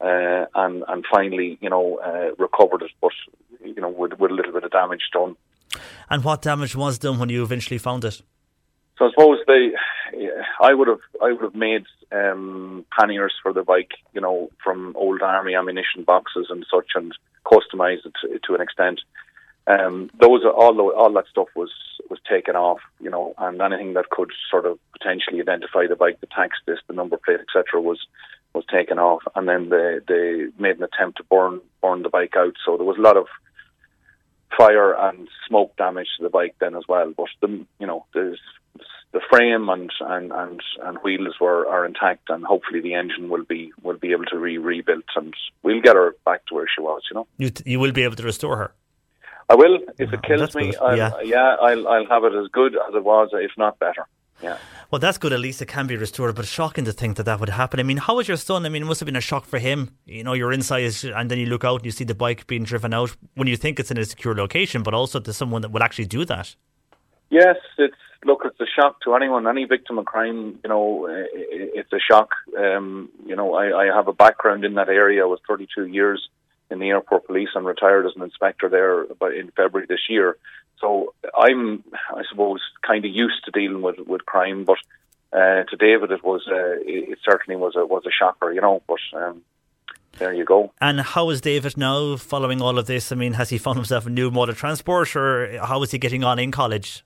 uh, 0.00 0.46
and 0.54 0.84
and 0.88 1.04
finally, 1.12 1.58
you 1.60 1.70
know, 1.70 1.98
uh, 1.98 2.34
recovered 2.38 2.82
it, 2.82 2.92
but 3.00 3.12
you 3.64 3.80
know, 3.80 3.88
with, 3.88 4.14
with 4.18 4.30
a 4.30 4.34
little 4.34 4.52
bit 4.52 4.64
of 4.64 4.70
damage 4.70 5.02
done. 5.12 5.36
And 6.08 6.24
what 6.24 6.42
damage 6.42 6.74
was 6.74 6.98
done 6.98 7.18
when 7.18 7.28
you 7.28 7.42
eventually 7.42 7.78
found 7.78 8.04
it? 8.04 8.22
So 8.98 9.06
I 9.06 9.10
suppose 9.10 9.38
they, 9.46 9.70
I 10.60 10.74
would 10.74 10.88
have, 10.88 11.00
I 11.22 11.32
would 11.32 11.42
have 11.42 11.54
made 11.54 11.84
um, 12.12 12.84
panniers 12.98 13.32
for 13.42 13.52
the 13.52 13.62
bike, 13.62 13.92
you 14.12 14.20
know, 14.20 14.50
from 14.62 14.94
old 14.96 15.22
army 15.22 15.54
ammunition 15.54 16.04
boxes 16.04 16.48
and 16.50 16.66
such, 16.70 16.90
and 16.94 17.16
customized 17.46 18.04
it 18.04 18.12
to, 18.20 18.38
to 18.46 18.54
an 18.54 18.60
extent. 18.60 19.00
Um, 19.66 20.10
those 20.20 20.44
are 20.44 20.52
all 20.52 20.78
all 20.90 21.12
that 21.12 21.28
stuff 21.30 21.48
was 21.54 21.70
was 22.08 22.18
taken 22.28 22.56
off, 22.56 22.80
you 23.00 23.10
know, 23.10 23.34
and 23.38 23.60
anything 23.60 23.94
that 23.94 24.10
could 24.10 24.30
sort 24.50 24.66
of 24.66 24.78
potentially 24.92 25.40
identify 25.40 25.86
the 25.86 25.96
bike, 25.96 26.20
the 26.20 26.26
tax 26.26 26.56
list, 26.66 26.82
the 26.86 26.94
number 26.94 27.16
plate, 27.16 27.40
etc., 27.40 27.80
was 27.80 27.98
was 28.54 28.64
taken 28.66 28.98
off, 28.98 29.22
and 29.34 29.48
then 29.48 29.68
they 29.68 29.98
they 30.08 30.46
made 30.58 30.76
an 30.76 30.82
attempt 30.82 31.18
to 31.18 31.24
burn 31.24 31.60
burn 31.82 32.02
the 32.02 32.08
bike 32.08 32.34
out. 32.36 32.54
So 32.64 32.76
there 32.76 32.86
was 32.86 32.98
a 32.98 33.02
lot 33.02 33.16
of 33.16 33.26
fire 34.56 34.92
and 34.92 35.28
smoke 35.46 35.76
damage 35.76 36.08
to 36.16 36.24
the 36.24 36.30
bike 36.30 36.56
then 36.60 36.74
as 36.74 36.84
well. 36.88 37.12
But 37.16 37.28
the 37.40 37.64
you 37.78 37.86
know 37.86 38.06
there's 38.14 38.40
the 39.12 39.20
frame 39.28 39.68
and, 39.68 39.90
and, 40.00 40.30
and, 40.30 40.60
and 40.82 40.98
wheels 41.02 41.34
were 41.40 41.66
are 41.66 41.84
intact, 41.84 42.30
and 42.30 42.44
hopefully 42.44 42.80
the 42.80 42.94
engine 42.94 43.28
will 43.28 43.44
be 43.44 43.72
will 43.82 43.98
be 43.98 44.12
able 44.12 44.24
to 44.26 44.40
be 44.40 44.58
rebuilt, 44.58 45.04
and 45.16 45.34
we'll 45.62 45.80
get 45.80 45.96
her 45.96 46.14
back 46.24 46.46
to 46.46 46.54
where 46.54 46.66
she 46.72 46.80
was. 46.80 47.02
You 47.10 47.16
know, 47.16 47.26
you 47.38 47.50
t- 47.50 47.70
you 47.70 47.80
will 47.80 47.92
be 47.92 48.02
able 48.04 48.16
to 48.16 48.22
restore 48.22 48.56
her. 48.56 48.72
I 49.50 49.54
will. 49.56 49.78
If 49.98 50.12
it 50.12 50.22
kills 50.22 50.54
me. 50.54 50.72
I'll, 50.80 50.96
Yeah. 50.96 51.10
yeah, 51.24 51.56
I'll 51.60 51.88
I'll 51.88 52.06
have 52.06 52.24
it 52.24 52.34
as 52.34 52.46
good 52.52 52.72
as 52.88 52.94
it 52.94 53.04
was, 53.04 53.28
if 53.32 53.50
not 53.58 53.78
better. 53.80 54.06
Yeah. 54.42 54.56
Well, 54.90 54.98
that's 55.00 55.18
good. 55.18 55.32
At 55.32 55.40
least 55.40 55.60
it 55.60 55.66
can 55.66 55.86
be 55.86 55.96
restored. 55.96 56.34
But 56.34 56.46
shocking 56.46 56.84
to 56.86 56.92
think 56.92 57.16
that 57.16 57.24
that 57.24 57.40
would 57.40 57.50
happen. 57.50 57.78
I 57.78 57.82
mean, 57.82 57.98
how 57.98 58.16
was 58.16 58.26
your 58.28 58.36
son? 58.36 58.64
I 58.64 58.68
mean, 58.70 58.82
it 58.82 58.86
must 58.86 59.00
have 59.00 59.06
been 59.06 59.16
a 59.16 59.20
shock 59.20 59.44
for 59.44 59.58
him. 59.58 59.90
You 60.06 60.24
know, 60.24 60.32
you're 60.32 60.52
inside, 60.52 60.90
and 61.04 61.30
then 61.30 61.38
you 61.38 61.46
look 61.46 61.64
out 61.64 61.76
and 61.80 61.84
you 61.84 61.90
see 61.90 62.04
the 62.04 62.14
bike 62.14 62.46
being 62.46 62.64
driven 62.64 62.94
out. 62.94 63.14
When 63.34 63.48
you 63.48 63.56
think 63.56 63.78
it's 63.80 63.90
in 63.90 63.98
a 63.98 64.04
secure 64.04 64.34
location, 64.34 64.82
but 64.82 64.94
also 64.94 65.20
to 65.20 65.32
someone 65.32 65.62
that 65.62 65.72
would 65.72 65.82
actually 65.82 66.06
do 66.06 66.24
that. 66.26 66.54
Yes, 67.28 67.56
it's 67.76 67.94
look, 68.24 68.40
it's 68.44 68.60
a 68.60 68.66
shock 68.66 69.00
to 69.02 69.14
anyone, 69.14 69.46
any 69.46 69.64
victim 69.64 69.98
of 69.98 70.06
crime. 70.06 70.58
You 70.64 70.70
know, 70.70 71.06
it's 71.10 71.92
a 71.92 71.98
shock. 72.00 72.30
Um, 72.58 73.10
you 73.26 73.36
know, 73.36 73.54
I, 73.54 73.82
I 73.82 73.94
have 73.94 74.08
a 74.08 74.12
background 74.12 74.64
in 74.64 74.74
that 74.74 74.88
area. 74.88 75.22
I 75.22 75.26
was 75.26 75.40
32 75.48 75.86
years 75.86 76.28
in 76.70 76.78
the 76.78 76.88
airport 76.88 77.26
police 77.26 77.50
and 77.54 77.66
retired 77.66 78.06
as 78.06 78.12
an 78.16 78.22
inspector 78.22 78.68
there 78.68 79.02
in 79.32 79.50
February 79.56 79.86
this 79.88 80.08
year. 80.08 80.36
So 80.80 81.14
I'm, 81.36 81.84
I 81.92 82.22
suppose, 82.30 82.60
kind 82.86 83.04
of 83.04 83.10
used 83.10 83.44
to 83.44 83.50
dealing 83.50 83.82
with 83.82 83.98
with 84.06 84.24
crime. 84.24 84.64
But 84.64 84.78
uh, 85.32 85.64
to 85.64 85.76
David, 85.78 86.10
it 86.10 86.24
was 86.24 86.42
uh, 86.48 86.80
it, 86.80 87.18
certainly 87.28 87.60
was 87.60 87.76
a 87.76 87.84
was 87.84 88.04
a 88.06 88.10
shocker. 88.10 88.52
You 88.52 88.60
know, 88.62 88.82
but 88.88 89.00
um, 89.14 89.42
there 90.18 90.32
you 90.32 90.44
go. 90.44 90.72
And 90.80 91.00
how 91.00 91.28
is 91.30 91.40
David 91.40 91.76
now 91.76 92.16
following 92.16 92.62
all 92.62 92.78
of 92.78 92.86
this? 92.86 93.12
I 93.12 93.14
mean, 93.14 93.34
has 93.34 93.50
he 93.50 93.58
found 93.58 93.76
himself 93.76 94.06
a 94.06 94.10
new 94.10 94.30
mode 94.30 94.48
of 94.48 94.56
transport, 94.56 95.14
or 95.14 95.58
how 95.58 95.82
is 95.82 95.90
he 95.90 95.98
getting 95.98 96.24
on 96.24 96.38
in 96.38 96.50
college? 96.50 97.04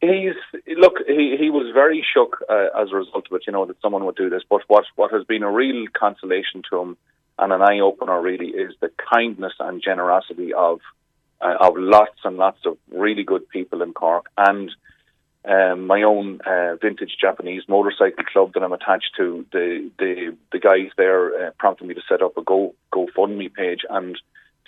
He's 0.00 0.34
look. 0.76 0.94
He 1.06 1.36
he 1.38 1.48
was 1.48 1.72
very 1.72 2.04
shook 2.12 2.44
uh, 2.50 2.68
as 2.76 2.90
a 2.90 2.96
result 2.96 3.26
of 3.30 3.36
it. 3.36 3.42
You 3.46 3.52
know 3.52 3.66
that 3.66 3.80
someone 3.80 4.04
would 4.04 4.16
do 4.16 4.28
this. 4.28 4.42
But 4.48 4.62
what 4.66 4.84
what 4.96 5.12
has 5.12 5.24
been 5.24 5.44
a 5.44 5.50
real 5.50 5.86
consolation 5.92 6.62
to 6.70 6.80
him 6.80 6.96
and 7.38 7.52
an 7.52 7.62
eye 7.62 7.80
opener 7.80 8.20
really 8.20 8.48
is 8.48 8.74
the 8.80 8.90
kindness 9.12 9.54
and 9.58 9.82
generosity 9.82 10.52
of 10.54 10.80
uh, 11.40 11.56
of 11.60 11.74
lots 11.76 12.18
and 12.24 12.36
lots 12.36 12.58
of 12.64 12.78
really 12.92 13.24
good 13.24 13.48
people 13.48 13.82
in 13.82 13.92
Cork 13.92 14.26
and 14.36 14.70
um, 15.44 15.88
my 15.88 16.02
own 16.02 16.40
uh, 16.46 16.76
vintage 16.80 17.16
Japanese 17.20 17.62
motorcycle 17.68 18.24
club 18.24 18.52
that 18.54 18.62
I'm 18.62 18.72
attached 18.72 19.10
to. 19.16 19.44
The 19.52 19.90
the 19.98 20.36
the 20.52 20.60
guys 20.60 20.90
there 20.96 21.48
uh, 21.48 21.50
prompted 21.58 21.88
me 21.88 21.94
to 21.94 22.02
set 22.08 22.22
up 22.22 22.36
a 22.36 22.42
Go 22.42 22.74
GoFundMe 22.94 23.52
page 23.52 23.80
and 23.90 24.16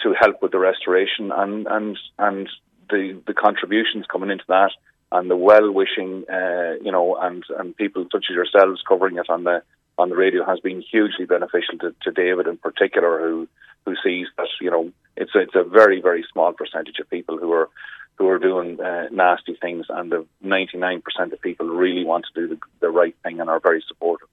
to 0.02 0.14
help 0.18 0.42
with 0.42 0.50
the 0.50 0.58
restoration 0.58 1.30
and 1.30 1.68
and 1.68 1.96
and 2.18 2.48
the 2.90 3.20
the 3.26 3.34
contributions 3.34 4.06
coming 4.10 4.30
into 4.30 4.44
that 4.48 4.72
and 5.12 5.30
the 5.30 5.36
well 5.36 5.70
wishing 5.70 6.24
uh, 6.28 6.74
you 6.82 6.90
know 6.90 7.16
and 7.20 7.44
and 7.56 7.76
people 7.76 8.06
such 8.10 8.26
as 8.28 8.34
yourselves 8.34 8.82
covering 8.86 9.16
it 9.16 9.30
on 9.30 9.44
the 9.44 9.62
on 9.98 10.08
the 10.08 10.16
radio 10.16 10.44
has 10.44 10.60
been 10.60 10.82
hugely 10.82 11.24
beneficial 11.24 11.78
to, 11.80 11.94
to 12.02 12.10
David 12.10 12.46
in 12.46 12.56
particular 12.56 13.20
who 13.20 13.48
who 13.84 13.94
sees 14.02 14.26
that 14.36 14.48
you 14.60 14.70
know 14.70 14.90
it's 15.16 15.32
it's 15.34 15.54
a 15.54 15.64
very 15.64 16.00
very 16.00 16.24
small 16.32 16.52
percentage 16.52 16.98
of 17.00 17.08
people 17.10 17.38
who 17.38 17.52
are 17.52 17.68
who 18.16 18.28
are 18.28 18.38
doing 18.38 18.80
uh, 18.80 19.08
nasty 19.10 19.56
things 19.60 19.86
and 19.88 20.12
the 20.12 20.24
99% 20.44 21.02
of 21.32 21.40
people 21.40 21.66
really 21.66 22.04
want 22.04 22.24
to 22.26 22.40
do 22.40 22.54
the, 22.54 22.60
the 22.80 22.88
right 22.88 23.16
thing 23.24 23.40
and 23.40 23.50
are 23.50 23.58
very 23.58 23.82
supportive. 23.88 24.28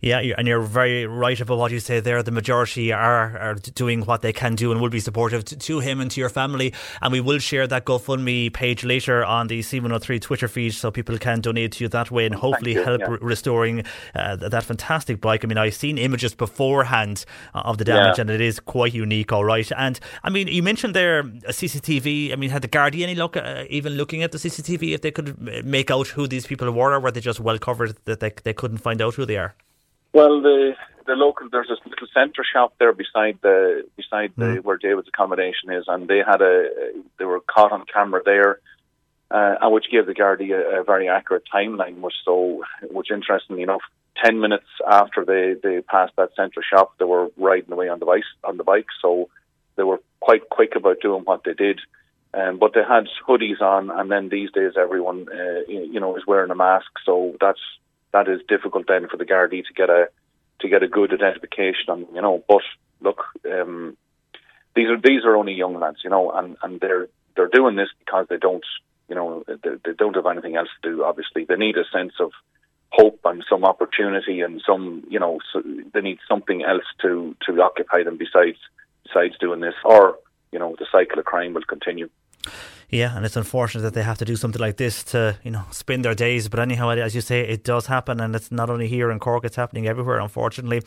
Yeah, 0.00 0.18
and 0.36 0.48
you're 0.48 0.60
very 0.60 1.06
right 1.06 1.40
about 1.40 1.56
what 1.56 1.70
you 1.70 1.78
say 1.78 2.00
there. 2.00 2.20
The 2.24 2.32
majority 2.32 2.92
are, 2.92 3.38
are 3.38 3.54
doing 3.54 4.02
what 4.02 4.20
they 4.20 4.32
can 4.32 4.56
do 4.56 4.72
and 4.72 4.80
will 4.80 4.90
be 4.90 4.98
supportive 4.98 5.44
to, 5.44 5.56
to 5.56 5.78
him 5.78 6.00
and 6.00 6.10
to 6.10 6.20
your 6.20 6.28
family. 6.28 6.74
And 7.00 7.12
we 7.12 7.20
will 7.20 7.38
share 7.38 7.68
that 7.68 7.84
GoFundMe 7.84 8.52
page 8.52 8.82
later 8.84 9.24
on 9.24 9.46
the 9.46 9.60
C103 9.60 10.20
Twitter 10.20 10.48
feed 10.48 10.74
so 10.74 10.90
people 10.90 11.16
can 11.18 11.40
donate 11.40 11.72
to 11.72 11.84
you 11.84 11.88
that 11.90 12.10
way 12.10 12.26
and 12.26 12.34
hopefully 12.34 12.72
you, 12.72 12.82
help 12.82 13.00
yeah. 13.00 13.10
re- 13.10 13.18
restoring 13.20 13.84
uh, 14.16 14.34
that 14.34 14.64
fantastic 14.64 15.20
bike. 15.20 15.44
I 15.44 15.46
mean, 15.46 15.58
I've 15.58 15.74
seen 15.74 15.96
images 15.96 16.34
beforehand 16.34 17.24
of 17.54 17.78
the 17.78 17.84
damage 17.84 18.18
Yeah. 18.18 18.22
and 18.22 18.30
it 18.30 18.40
is 18.40 18.58
quite 18.58 18.92
unique, 18.92 19.32
all 19.32 19.44
right. 19.44 19.70
And 19.76 20.00
I 20.24 20.30
mean, 20.30 20.48
you 20.48 20.64
mentioned 20.64 20.96
there 20.96 21.20
a 21.20 21.52
CCTV. 21.52 22.32
I 22.32 22.36
mean, 22.36 22.50
had 22.50 22.62
the 22.62 22.68
Gardaí 22.68 23.02
any 23.04 23.14
look, 23.14 23.36
uh, 23.36 23.64
even 23.70 23.92
looking 23.92 24.24
at 24.24 24.32
the 24.32 24.38
CCTV, 24.38 24.94
if 24.94 25.02
they 25.02 25.12
could 25.12 25.28
uh, 25.30 25.62
make 25.64 25.92
out 25.92 26.08
who 26.08 26.26
these 26.26 26.44
people 26.46 26.68
were, 26.72 26.92
or 26.92 26.98
were 26.98 27.12
they 27.12 27.20
just 27.20 27.38
well 27.38 27.58
covered 27.58 27.96
that 28.06 28.18
they, 28.18 28.32
they 28.42 28.52
couldn't 28.52 28.78
find 28.78 29.00
out 29.00 29.14
who 29.14 29.24
they 29.24 29.36
are? 29.36 29.54
Well, 30.12 30.42
the 30.42 30.74
the 31.06 31.14
local 31.14 31.48
there's 31.50 31.68
this 31.68 31.78
little 31.84 32.06
centre 32.14 32.44
shop 32.44 32.74
there 32.78 32.92
beside 32.92 33.38
the 33.42 33.88
beside 33.96 34.32
the 34.36 34.60
where 34.62 34.76
David's 34.76 35.08
accommodation 35.08 35.72
is, 35.72 35.84
and 35.88 36.06
they 36.06 36.18
had 36.18 36.42
a 36.42 36.92
they 37.18 37.24
were 37.24 37.40
caught 37.40 37.72
on 37.72 37.84
camera 37.92 38.22
there, 38.24 38.60
uh, 39.30 39.56
and 39.60 39.72
which 39.72 39.90
gave 39.90 40.06
the 40.06 40.14
Gardaí 40.14 40.52
a, 40.52 40.80
a 40.80 40.84
very 40.84 41.08
accurate 41.08 41.44
timeline. 41.52 42.00
Which 42.00 42.14
so, 42.24 42.62
which 42.90 43.10
interestingly 43.10 43.62
enough, 43.62 43.82
ten 44.22 44.38
minutes 44.40 44.68
after 44.88 45.24
they 45.24 45.54
they 45.62 45.80
passed 45.80 46.12
that 46.16 46.34
centre 46.36 46.62
shop, 46.62 46.94
they 46.98 47.04
were 47.04 47.30
riding 47.36 47.72
away 47.72 47.88
on 47.88 47.98
the 47.98 48.06
bike 48.06 48.24
on 48.44 48.58
the 48.58 48.64
bike. 48.64 48.86
So 49.00 49.28
they 49.76 49.82
were 49.82 50.00
quite 50.20 50.48
quick 50.50 50.76
about 50.76 51.00
doing 51.00 51.22
what 51.24 51.42
they 51.44 51.54
did. 51.54 51.80
Um, 52.34 52.58
but 52.58 52.72
they 52.72 52.80
had 52.80 53.08
hoodies 53.28 53.60
on, 53.60 53.90
and 53.90 54.10
then 54.10 54.30
these 54.30 54.50
days 54.52 54.72
everyone, 54.78 55.26
uh, 55.28 55.60
you 55.68 56.00
know, 56.00 56.16
is 56.16 56.26
wearing 56.26 56.50
a 56.50 56.54
mask. 56.54 56.90
So 57.04 57.36
that's 57.40 57.60
that 58.12 58.28
is 58.28 58.40
difficult 58.48 58.86
then 58.88 59.08
for 59.08 59.16
the 59.16 59.24
Gardaí 59.24 59.64
to 59.64 59.72
get 59.74 59.90
a 59.90 60.08
to 60.60 60.68
get 60.68 60.82
a 60.82 60.88
good 60.88 61.12
identification 61.12 61.88
on, 61.88 62.06
you 62.14 62.22
know. 62.22 62.42
But 62.46 62.62
look, 63.00 63.24
um, 63.50 63.96
these 64.74 64.88
are 64.88 65.00
these 65.00 65.24
are 65.24 65.36
only 65.36 65.54
young 65.54 65.78
lads, 65.78 65.98
you 66.04 66.10
know, 66.10 66.30
and, 66.30 66.56
and 66.62 66.80
they're 66.80 67.08
they're 67.36 67.48
doing 67.48 67.76
this 67.76 67.88
because 67.98 68.26
they 68.28 68.36
don't, 68.36 68.64
you 69.08 69.14
know, 69.14 69.44
they, 69.46 69.70
they 69.84 69.92
don't 69.96 70.16
have 70.16 70.26
anything 70.26 70.56
else 70.56 70.68
to 70.82 70.90
do. 70.90 71.04
Obviously, 71.04 71.44
they 71.44 71.56
need 71.56 71.76
a 71.76 71.84
sense 71.92 72.12
of 72.20 72.30
hope 72.90 73.20
and 73.24 73.44
some 73.48 73.64
opportunity 73.64 74.40
and 74.40 74.62
some, 74.66 75.02
you 75.08 75.18
know, 75.18 75.38
so 75.52 75.62
they 75.94 76.00
need 76.00 76.18
something 76.28 76.62
else 76.62 76.84
to 77.00 77.34
to 77.46 77.60
occupy 77.62 78.02
them 78.02 78.16
besides 78.16 78.58
besides 79.04 79.36
doing 79.38 79.60
this, 79.60 79.74
or 79.84 80.18
you 80.52 80.58
know, 80.58 80.76
the 80.78 80.86
cycle 80.92 81.18
of 81.18 81.24
crime 81.24 81.54
will 81.54 81.62
continue. 81.62 82.08
Yeah, 82.92 83.16
and 83.16 83.24
it's 83.24 83.36
unfortunate 83.36 83.80
that 83.84 83.94
they 83.94 84.02
have 84.02 84.18
to 84.18 84.26
do 84.26 84.36
something 84.36 84.60
like 84.60 84.76
this 84.76 85.02
to, 85.04 85.38
you 85.42 85.50
know, 85.50 85.64
spend 85.70 86.04
their 86.04 86.14
days. 86.14 86.48
But 86.50 86.60
anyhow, 86.60 86.90
as 86.90 87.14
you 87.14 87.22
say, 87.22 87.40
it 87.40 87.64
does 87.64 87.86
happen, 87.86 88.20
and 88.20 88.36
it's 88.36 88.52
not 88.52 88.68
only 88.68 88.86
here 88.86 89.10
in 89.10 89.18
Cork; 89.18 89.46
it's 89.46 89.56
happening 89.56 89.86
everywhere, 89.86 90.18
unfortunately. 90.20 90.82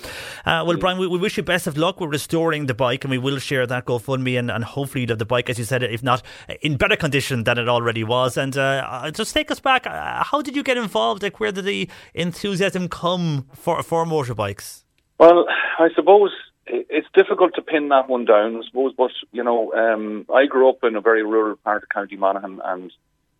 Uh, 0.45 0.63
well, 0.67 0.77
Brian, 0.77 0.99
we, 0.99 1.07
we 1.07 1.17
wish 1.17 1.35
you 1.35 1.41
best 1.41 1.65
of 1.65 1.77
luck 1.77 1.99
with 1.99 2.11
restoring 2.11 2.67
the 2.67 2.75
bike, 2.75 3.03
and 3.03 3.09
we 3.09 3.17
will 3.17 3.39
share 3.39 3.65
that 3.65 3.85
GoFundMe, 3.85 4.37
and, 4.37 4.51
and 4.51 4.63
hopefully 4.63 5.01
you 5.01 5.07
have 5.07 5.17
the 5.17 5.25
bike, 5.25 5.49
as 5.49 5.57
you 5.57 5.65
said, 5.65 5.81
if 5.81 6.03
not 6.03 6.21
in 6.61 6.77
better 6.77 6.95
condition 6.95 7.43
than 7.43 7.57
it 7.57 7.67
already 7.67 8.03
was. 8.03 8.37
And 8.37 8.55
uh, 8.55 8.85
uh, 8.87 9.09
just 9.09 9.33
take 9.33 9.49
us 9.49 9.59
back. 9.59 9.87
Uh, 9.87 10.23
how 10.23 10.43
did 10.43 10.55
you 10.55 10.61
get 10.61 10.77
involved? 10.77 11.23
Like, 11.23 11.39
where 11.39 11.51
did 11.51 11.65
the 11.65 11.89
enthusiasm 12.13 12.87
come 12.87 13.47
for 13.55 13.81
for 13.81 14.05
motorbikes? 14.05 14.83
Well, 15.17 15.47
I 15.79 15.87
suppose 15.95 16.29
it's 16.67 17.07
difficult 17.13 17.55
to 17.55 17.61
pin 17.61 17.89
that 17.89 18.09
one 18.09 18.25
down, 18.25 18.57
I 18.57 18.65
suppose, 18.65 18.93
but, 18.97 19.11
you 19.31 19.43
know, 19.43 19.73
um, 19.73 20.25
I 20.33 20.45
grew 20.45 20.69
up 20.69 20.83
in 20.83 20.95
a 20.95 21.01
very 21.01 21.23
rural 21.23 21.57
part 21.57 21.83
of 21.83 21.89
County 21.89 22.15
Monaghan 22.15 22.59
and 22.63 22.91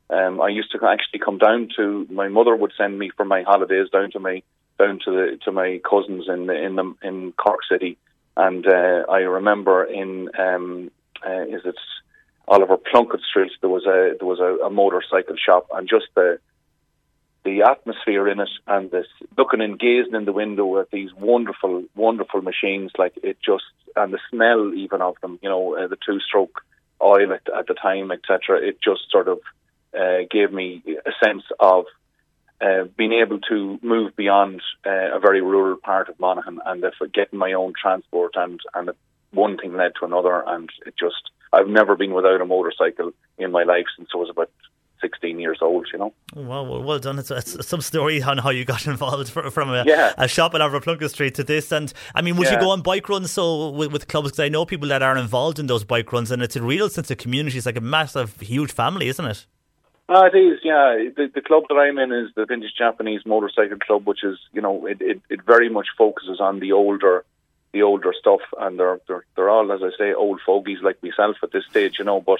um, 0.10 0.42
I 0.42 0.50
used 0.50 0.72
to 0.72 0.86
actually 0.86 1.20
come 1.20 1.40
down 1.40 1.70
to, 1.78 2.08
my 2.12 2.28
mother 2.28 2.56
would 2.56 2.74
send 2.78 3.00
me 3.00 3.10
for 3.16 3.26
my 3.26 3.42
holidays 3.42 3.90
down 3.92 4.12
to 4.12 4.20
my, 4.20 4.44
down 4.78 5.00
to 5.06 5.12
the, 5.12 5.40
to 5.46 5.52
my 5.52 5.82
cousins 5.90 6.26
in 6.28 6.46
the, 6.46 6.54
in 6.54 6.76
the, 6.76 6.94
in 7.02 7.32
Cork 7.34 7.62
City. 7.70 7.98
And, 8.38 8.68
uh, 8.68 9.06
I 9.10 9.20
remember 9.20 9.84
in, 9.84 10.30
um, 10.38 10.92
uh, 11.26 11.44
is 11.44 11.62
it 11.66 11.76
Oliver 12.48 12.78
Plunkett 12.78 13.22
Street, 13.22 13.52
there 13.62 13.70
was 13.70 13.86
a, 13.86 14.16
there 14.20 14.28
was 14.28 14.40
a, 14.40 14.66
a 14.66 14.70
motorcycle 14.70 15.36
shop 15.44 15.68
and 15.74 15.90
just 15.90 16.06
the, 16.14 16.40
the 17.46 17.62
atmosphere 17.62 18.28
in 18.28 18.40
it 18.40 18.50
and 18.68 18.92
this 18.92 19.06
looking 19.38 19.62
and 19.62 19.80
gazing 19.80 20.16
in 20.16 20.26
the 20.26 20.34
window 20.34 20.80
at 20.80 20.92
these 20.92 21.14
wonderful, 21.14 21.84
wonderful 21.96 22.42
machines, 22.42 22.92
like 22.98 23.14
it 23.24 23.38
just, 23.46 23.64
and 23.96 24.12
the 24.12 24.20
smell 24.30 24.74
even 24.74 25.02
of 25.02 25.16
them, 25.22 25.40
you 25.42 25.48
know, 25.48 25.78
uh, 25.78 25.88
the 25.88 25.98
two 26.06 26.20
stroke 26.20 26.62
oil 27.02 27.32
at, 27.32 27.48
at 27.56 27.68
the 27.68 27.76
time, 27.76 28.12
etc. 28.12 28.60
It 28.62 28.80
just 28.84 29.12
sort 29.12 29.28
of 29.28 29.40
uh, 29.98 30.26
gave 30.30 30.52
me 30.52 30.84
a 31.06 31.12
sense 31.24 31.44
of 31.60 31.86
uh, 32.60 32.86
being 32.98 33.14
able 33.14 33.40
to 33.50 33.80
move 33.84 34.16
beyond 34.16 34.62
uh, 34.86 35.16
a 35.16 35.20
very 35.20 35.42
rural 35.42 35.78
part 35.78 36.10
of 36.10 36.20
Monaghan 36.20 36.60
and 36.66 36.84
if 36.84 36.94
getting 37.14 37.38
my 37.38 37.54
own 37.54 37.74
transport 37.80 38.34
and, 38.36 38.60
and 38.74 38.90
one 39.32 39.58
thing 39.58 39.76
led 39.76 39.92
to 40.00 40.06
another 40.06 40.44
and 40.48 40.70
it 40.86 40.96
just, 40.98 41.30
I've 41.54 41.68
never 41.68 41.96
been 41.96 42.14
without 42.14 42.42
a 42.42 42.46
motorcycle 42.46 43.12
in 43.38 43.52
my 43.52 43.64
life 43.64 43.86
since 43.98 44.10
I 44.14 44.18
was 44.18 44.30
about 44.30 44.50
16 45.06 45.40
years 45.40 45.60
old, 45.62 45.88
you 45.94 46.00
know. 46.00 46.14
Well, 46.34 46.66
well, 46.66 46.82
well 46.82 46.98
done. 47.00 47.20
It's, 47.20 47.30
it's 47.30 47.68
some 47.68 47.82
story 47.82 48.22
on 48.24 48.40
how 48.40 48.50
you 48.50 48.66
got 48.66 48.88
involved 48.94 49.30
fr- 49.30 49.50
from 49.50 49.70
a, 49.70 49.84
Yeah. 49.86 50.14
a 50.18 50.28
shop 50.28 50.56
in 50.56 50.62
Plunkett 50.82 51.12
Street 51.12 51.36
to 51.36 51.44
this. 51.44 51.72
And 51.72 51.94
I 52.16 52.22
mean, 52.24 52.38
would 52.38 52.50
you 52.50 52.60
go 52.60 52.72
on 52.72 52.82
bike 52.82 53.08
runs 53.08 53.32
so 53.32 53.70
with, 53.70 53.92
with 53.92 54.08
clubs? 54.08 54.30
Because 54.30 54.40
I 54.40 54.50
know 54.50 54.66
people 54.66 54.88
that 54.90 55.04
are 55.04 55.16
involved 55.18 55.60
in 55.60 55.68
those 55.68 55.84
bike 55.84 56.12
runs, 56.12 56.32
and 56.32 56.42
it's 56.42 56.56
a 56.56 56.64
real 56.64 56.90
sense 56.90 57.12
of 57.12 57.18
community. 57.20 57.58
It's 57.58 57.66
like 57.68 57.78
a 57.78 57.82
massive, 57.82 58.40
huge 58.40 58.72
family, 58.72 59.08
isn't 59.10 59.26
it? 59.26 59.46
Uh, 60.10 60.30
it 60.32 60.38
is, 60.38 60.60
yeah. 60.64 60.98
The, 61.16 61.32
the 61.34 61.42
club 61.42 61.64
that 61.70 61.76
I'm 61.76 61.98
in 62.00 62.12
is 62.12 62.30
the 62.36 62.46
Vintage 62.46 62.74
Japanese 62.78 63.22
Motorcycle 63.26 63.78
Club, 63.80 64.06
which 64.08 64.24
is, 64.24 64.38
you 64.54 64.62
know, 64.62 64.86
it, 64.86 65.02
it, 65.02 65.22
it 65.30 65.42
very 65.46 65.70
much 65.70 65.88
focuses 65.98 66.40
on 66.40 66.60
the 66.60 66.72
older, 66.74 67.26
the 67.74 67.82
older 67.82 68.14
stuff, 68.20 68.42
and 68.60 68.80
they're 68.80 69.00
they're 69.08 69.26
they're 69.36 69.50
all, 69.50 69.72
as 69.72 69.82
I 69.84 69.90
say, 69.98 70.14
old 70.14 70.42
fogies 70.46 70.78
like 70.84 71.02
myself 71.04 71.38
at 71.44 71.52
this 71.52 71.66
stage, 71.70 71.96
you 72.00 72.06
know. 72.06 72.22
But 72.22 72.40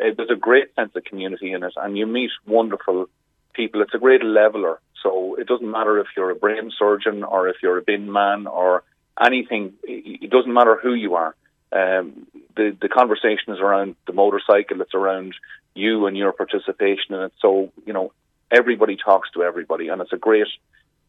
uh, 0.00 0.10
there's 0.16 0.30
a 0.30 0.36
great 0.36 0.74
sense 0.74 0.92
of 0.94 1.04
community 1.04 1.52
in 1.52 1.62
it, 1.62 1.72
and 1.76 1.96
you 1.96 2.06
meet 2.06 2.30
wonderful 2.46 3.08
people. 3.54 3.82
It's 3.82 3.94
a 3.94 3.98
great 3.98 4.22
leveler. 4.22 4.80
So 5.02 5.36
it 5.36 5.46
doesn't 5.46 5.70
matter 5.70 5.98
if 5.98 6.08
you're 6.16 6.30
a 6.30 6.34
brain 6.34 6.70
surgeon 6.78 7.22
or 7.22 7.48
if 7.48 7.56
you're 7.62 7.78
a 7.78 7.82
bin 7.82 8.10
man 8.12 8.46
or 8.46 8.82
anything. 9.24 9.74
It 9.84 10.30
doesn't 10.30 10.52
matter 10.52 10.78
who 10.82 10.94
you 10.94 11.14
are. 11.14 11.34
Um, 11.72 12.26
the 12.56 12.76
the 12.80 12.88
conversation 12.88 13.52
is 13.52 13.60
around 13.60 13.96
the 14.06 14.12
motorcycle. 14.12 14.80
It's 14.80 14.94
around 14.94 15.34
you 15.74 16.06
and 16.06 16.16
your 16.16 16.32
participation 16.32 17.14
in 17.14 17.22
it. 17.22 17.32
So 17.40 17.72
you 17.84 17.92
know 17.92 18.12
everybody 18.50 18.96
talks 18.96 19.30
to 19.32 19.42
everybody, 19.42 19.88
and 19.88 20.00
it's 20.00 20.12
a 20.12 20.16
great 20.16 20.46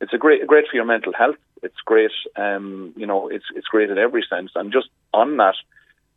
it's 0.02 0.14
a 0.14 0.18
great 0.18 0.46
great 0.48 0.68
for 0.70 0.76
your 0.76 0.86
mental 0.86 1.14
health. 1.14 1.38
It's 1.64 1.80
great. 1.86 2.12
Um, 2.36 2.94
you 2.96 3.06
know, 3.06 3.30
it's 3.30 3.46
it's 3.56 3.68
great 3.68 3.90
in 3.90 3.98
every 3.98 4.26
sense. 4.30 4.52
And 4.56 4.72
just 4.72 4.90
on 5.14 5.38
that, 5.38 5.56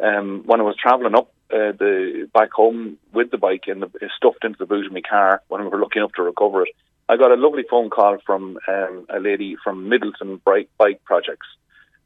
um, 0.00 0.42
when 0.46 0.60
I 0.60 0.64
was 0.64 0.76
travelling 0.76 1.14
up 1.14 1.32
uh, 1.52 1.72
the 1.72 2.28
back 2.32 2.52
home 2.52 2.98
with 3.12 3.30
the 3.30 3.38
bike 3.38 3.64
and 3.66 3.82
the, 3.82 3.90
stuffed 4.16 4.44
into 4.44 4.58
the 4.58 4.66
boot 4.66 4.86
of 4.86 4.92
my 4.92 5.00
car 5.00 5.42
when 5.48 5.62
we 5.62 5.68
were 5.68 5.80
looking 5.80 6.02
up 6.02 6.14
to 6.14 6.22
recover 6.22 6.62
it, 6.62 6.74
I 7.08 7.16
got 7.16 7.32
a 7.32 7.34
lovely 7.34 7.64
phone 7.68 7.90
call 7.90 8.18
from 8.24 8.58
um, 8.68 9.06
a 9.08 9.18
lady 9.18 9.56
from 9.62 9.90
Midleton 9.90 10.42
Bike, 10.44 10.68
Bike 10.78 11.02
Projects 11.04 11.46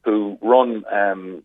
who 0.05 0.37
run 0.41 0.83
um, 0.91 1.43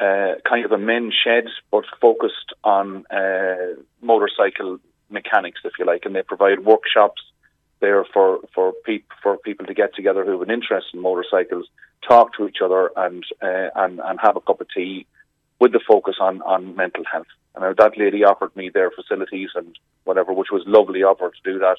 uh, 0.00 0.34
kind 0.48 0.64
of 0.64 0.72
a 0.72 0.78
men's 0.78 1.14
shed, 1.14 1.44
but 1.70 1.84
focused 2.00 2.52
on 2.64 3.04
uh, 3.06 3.74
motorcycle 4.00 4.78
mechanics, 5.10 5.60
if 5.64 5.72
you 5.78 5.84
like, 5.84 6.04
and 6.04 6.14
they 6.16 6.22
provide 6.22 6.64
workshops 6.64 7.22
there 7.80 8.04
for 8.12 8.38
for, 8.54 8.72
peop- 8.84 9.12
for 9.22 9.36
people 9.38 9.66
to 9.66 9.74
get 9.74 9.94
together 9.94 10.24
who 10.24 10.32
have 10.32 10.42
an 10.42 10.50
interest 10.50 10.88
in 10.94 11.00
motorcycles, 11.00 11.66
talk 12.08 12.34
to 12.36 12.48
each 12.48 12.58
other, 12.64 12.90
and 12.96 13.24
uh, 13.42 13.68
and 13.76 14.00
and 14.00 14.18
have 14.20 14.36
a 14.36 14.40
cup 14.40 14.60
of 14.60 14.66
tea 14.74 15.06
with 15.62 15.70
the 15.70 15.80
focus 15.86 16.16
on, 16.18 16.42
on 16.42 16.74
mental 16.74 17.04
health. 17.04 17.28
And 17.54 17.76
that 17.76 17.96
lady 17.96 18.24
offered 18.24 18.54
me 18.56 18.68
their 18.68 18.90
facilities 18.90 19.50
and 19.54 19.78
whatever, 20.02 20.32
which 20.32 20.50
was 20.50 20.64
lovely 20.66 21.04
of 21.04 21.20
her 21.20 21.30
to 21.30 21.52
do 21.52 21.60
that. 21.60 21.76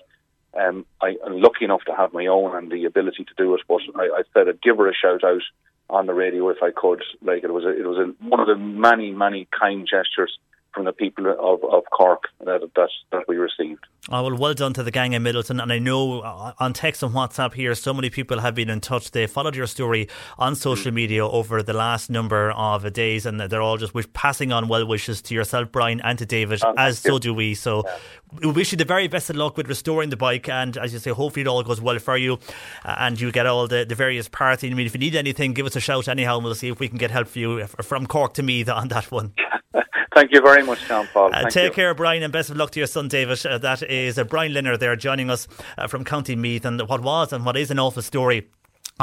Um, 0.58 0.86
I, 1.02 1.18
am 1.26 1.42
lucky 1.42 1.66
enough 1.66 1.84
to 1.88 1.94
have 1.94 2.14
my 2.14 2.26
own 2.28 2.56
and 2.56 2.72
the 2.72 2.86
ability 2.86 3.26
to 3.26 3.34
do 3.36 3.54
it, 3.56 3.62
but 3.68 3.82
I, 4.00 4.04
I 4.04 4.22
said 4.34 4.48
I'd 4.48 4.62
give 4.62 4.78
her 4.78 4.88
a 4.88 4.94
shout 4.94 5.26
out 5.26 5.42
on 5.90 6.06
the 6.06 6.14
radio 6.14 6.48
if 6.48 6.64
I 6.64 6.72
could. 6.72 7.04
Like 7.22 7.44
it 7.44 7.52
was, 7.52 7.66
a, 7.66 7.78
it 7.78 7.86
was 7.86 7.98
a, 7.98 8.26
one 8.26 8.40
of 8.40 8.48
the 8.48 8.56
many, 8.56 9.12
many 9.12 9.50
kind 9.52 9.86
gestures 9.86 10.40
from 10.74 10.86
the 10.86 10.94
people 10.94 11.28
of, 11.28 11.64
of 11.64 11.84
Cork 11.92 12.24
that, 12.40 12.62
that, 12.76 12.90
that 13.12 13.28
we 13.28 13.38
received. 13.38 13.86
Oh, 14.10 14.24
well, 14.24 14.36
well 14.36 14.54
done 14.54 14.74
to 14.74 14.84
the 14.84 14.92
gang 14.92 15.14
in 15.14 15.24
Midleton. 15.24 15.62
And 15.62 15.72
I 15.72 15.80
know 15.80 16.22
uh, 16.22 16.52
on 16.60 16.74
text 16.74 17.04
and 17.04 17.14
WhatsApp 17.14 17.54
here, 17.54 17.74
so 17.74 17.94
many 17.94 18.10
people 18.10 18.40
have 18.40 18.54
been 18.54 18.70
in 18.70 18.82
touch. 18.82 19.12
They 19.12 19.28
followed 19.28 19.56
your 19.56 19.68
story 19.68 20.10
on 20.38 20.56
social 20.56 20.92
mm. 20.92 20.96
media 20.96 21.26
over 21.26 21.64
the 21.64 21.74
last 21.74 22.10
number 22.10 22.52
of 22.52 22.92
days, 22.92 23.26
and 23.26 23.40
they're 23.40 23.62
all 23.62 23.78
just 23.78 23.94
wish, 23.94 24.12
passing 24.14 24.52
on 24.52 24.68
well 24.68 24.86
wishes 24.86 25.22
to 25.24 25.34
yourself, 25.34 25.72
Brian, 25.72 26.02
and 26.02 26.20
to 26.20 26.26
David, 26.26 26.62
oh, 26.66 26.74
as 26.78 27.00
so 27.00 27.18
do 27.18 27.34
we. 27.34 27.56
So 27.56 27.84
yeah. 27.86 28.48
we 28.48 28.52
wish 28.52 28.72
you 28.74 28.78
the 28.78 28.86
very 28.86 29.08
best 29.08 29.30
of 29.30 29.38
luck 29.38 29.56
with 29.56 29.70
restoring 29.70 30.10
the 30.10 30.18
bike. 30.18 30.50
And 30.50 30.76
as 30.78 30.92
you 30.92 31.00
say, 31.00 31.12
hopefully 31.12 31.42
it 31.42 31.48
all 31.48 31.64
goes 31.64 31.80
well 31.80 32.00
for 32.00 32.18
you 32.18 32.40
uh, 32.84 32.96
and 32.98 33.20
you 33.20 33.32
get 33.32 33.46
all 33.46 33.68
the, 33.68 33.86
the 33.86 33.96
various 33.96 34.28
parts. 34.28 34.64
I 34.64 34.70
mean, 34.70 34.86
if 34.86 34.94
you 34.94 35.00
need 35.00 35.16
anything, 35.16 35.54
give 35.54 35.66
us 35.66 35.76
a 35.76 35.80
shout 35.80 36.08
anyhow, 36.10 36.36
and 36.36 36.44
we'll 36.44 36.56
see 36.56 36.70
if 36.70 36.80
we 36.80 36.90
can 36.90 36.98
get 36.98 37.12
help 37.12 37.28
for 37.28 37.40
you 37.40 37.66
from 37.68 38.06
Cork 38.08 38.34
to 38.34 38.44
me 38.44 38.66
on 38.66 38.90
that 38.90 39.12
one. 39.12 39.34
Thank 40.14 40.32
you 40.32 40.42
very 40.42 40.64
much, 40.64 40.88
John 40.88 41.08
Paul. 41.12 41.32
Uh, 41.34 41.50
take 41.50 41.70
you. 41.70 41.72
care, 41.72 41.94
Brian, 41.96 42.22
and 42.22 42.32
best 42.32 42.50
of 42.50 42.58
luck 42.58 42.72
to 42.72 42.80
your 42.80 42.88
son, 42.88 43.08
David. 43.08 43.44
Uh, 43.46 43.58
that 43.58 43.82
is 43.82 44.20
uh, 44.20 44.24
Brian 44.24 44.52
Linner 44.52 44.78
there 44.78 44.96
joining 44.96 45.32
us 45.32 45.48
uh, 45.78 45.88
from 45.88 46.04
County 46.04 46.36
Meath, 46.36 46.66
and 46.66 46.80
what 46.88 47.02
was 47.02 47.34
and 47.34 47.46
what 47.46 47.58
is 47.58 47.72
an 47.72 47.80
awful 47.80 48.02
story 48.04 48.48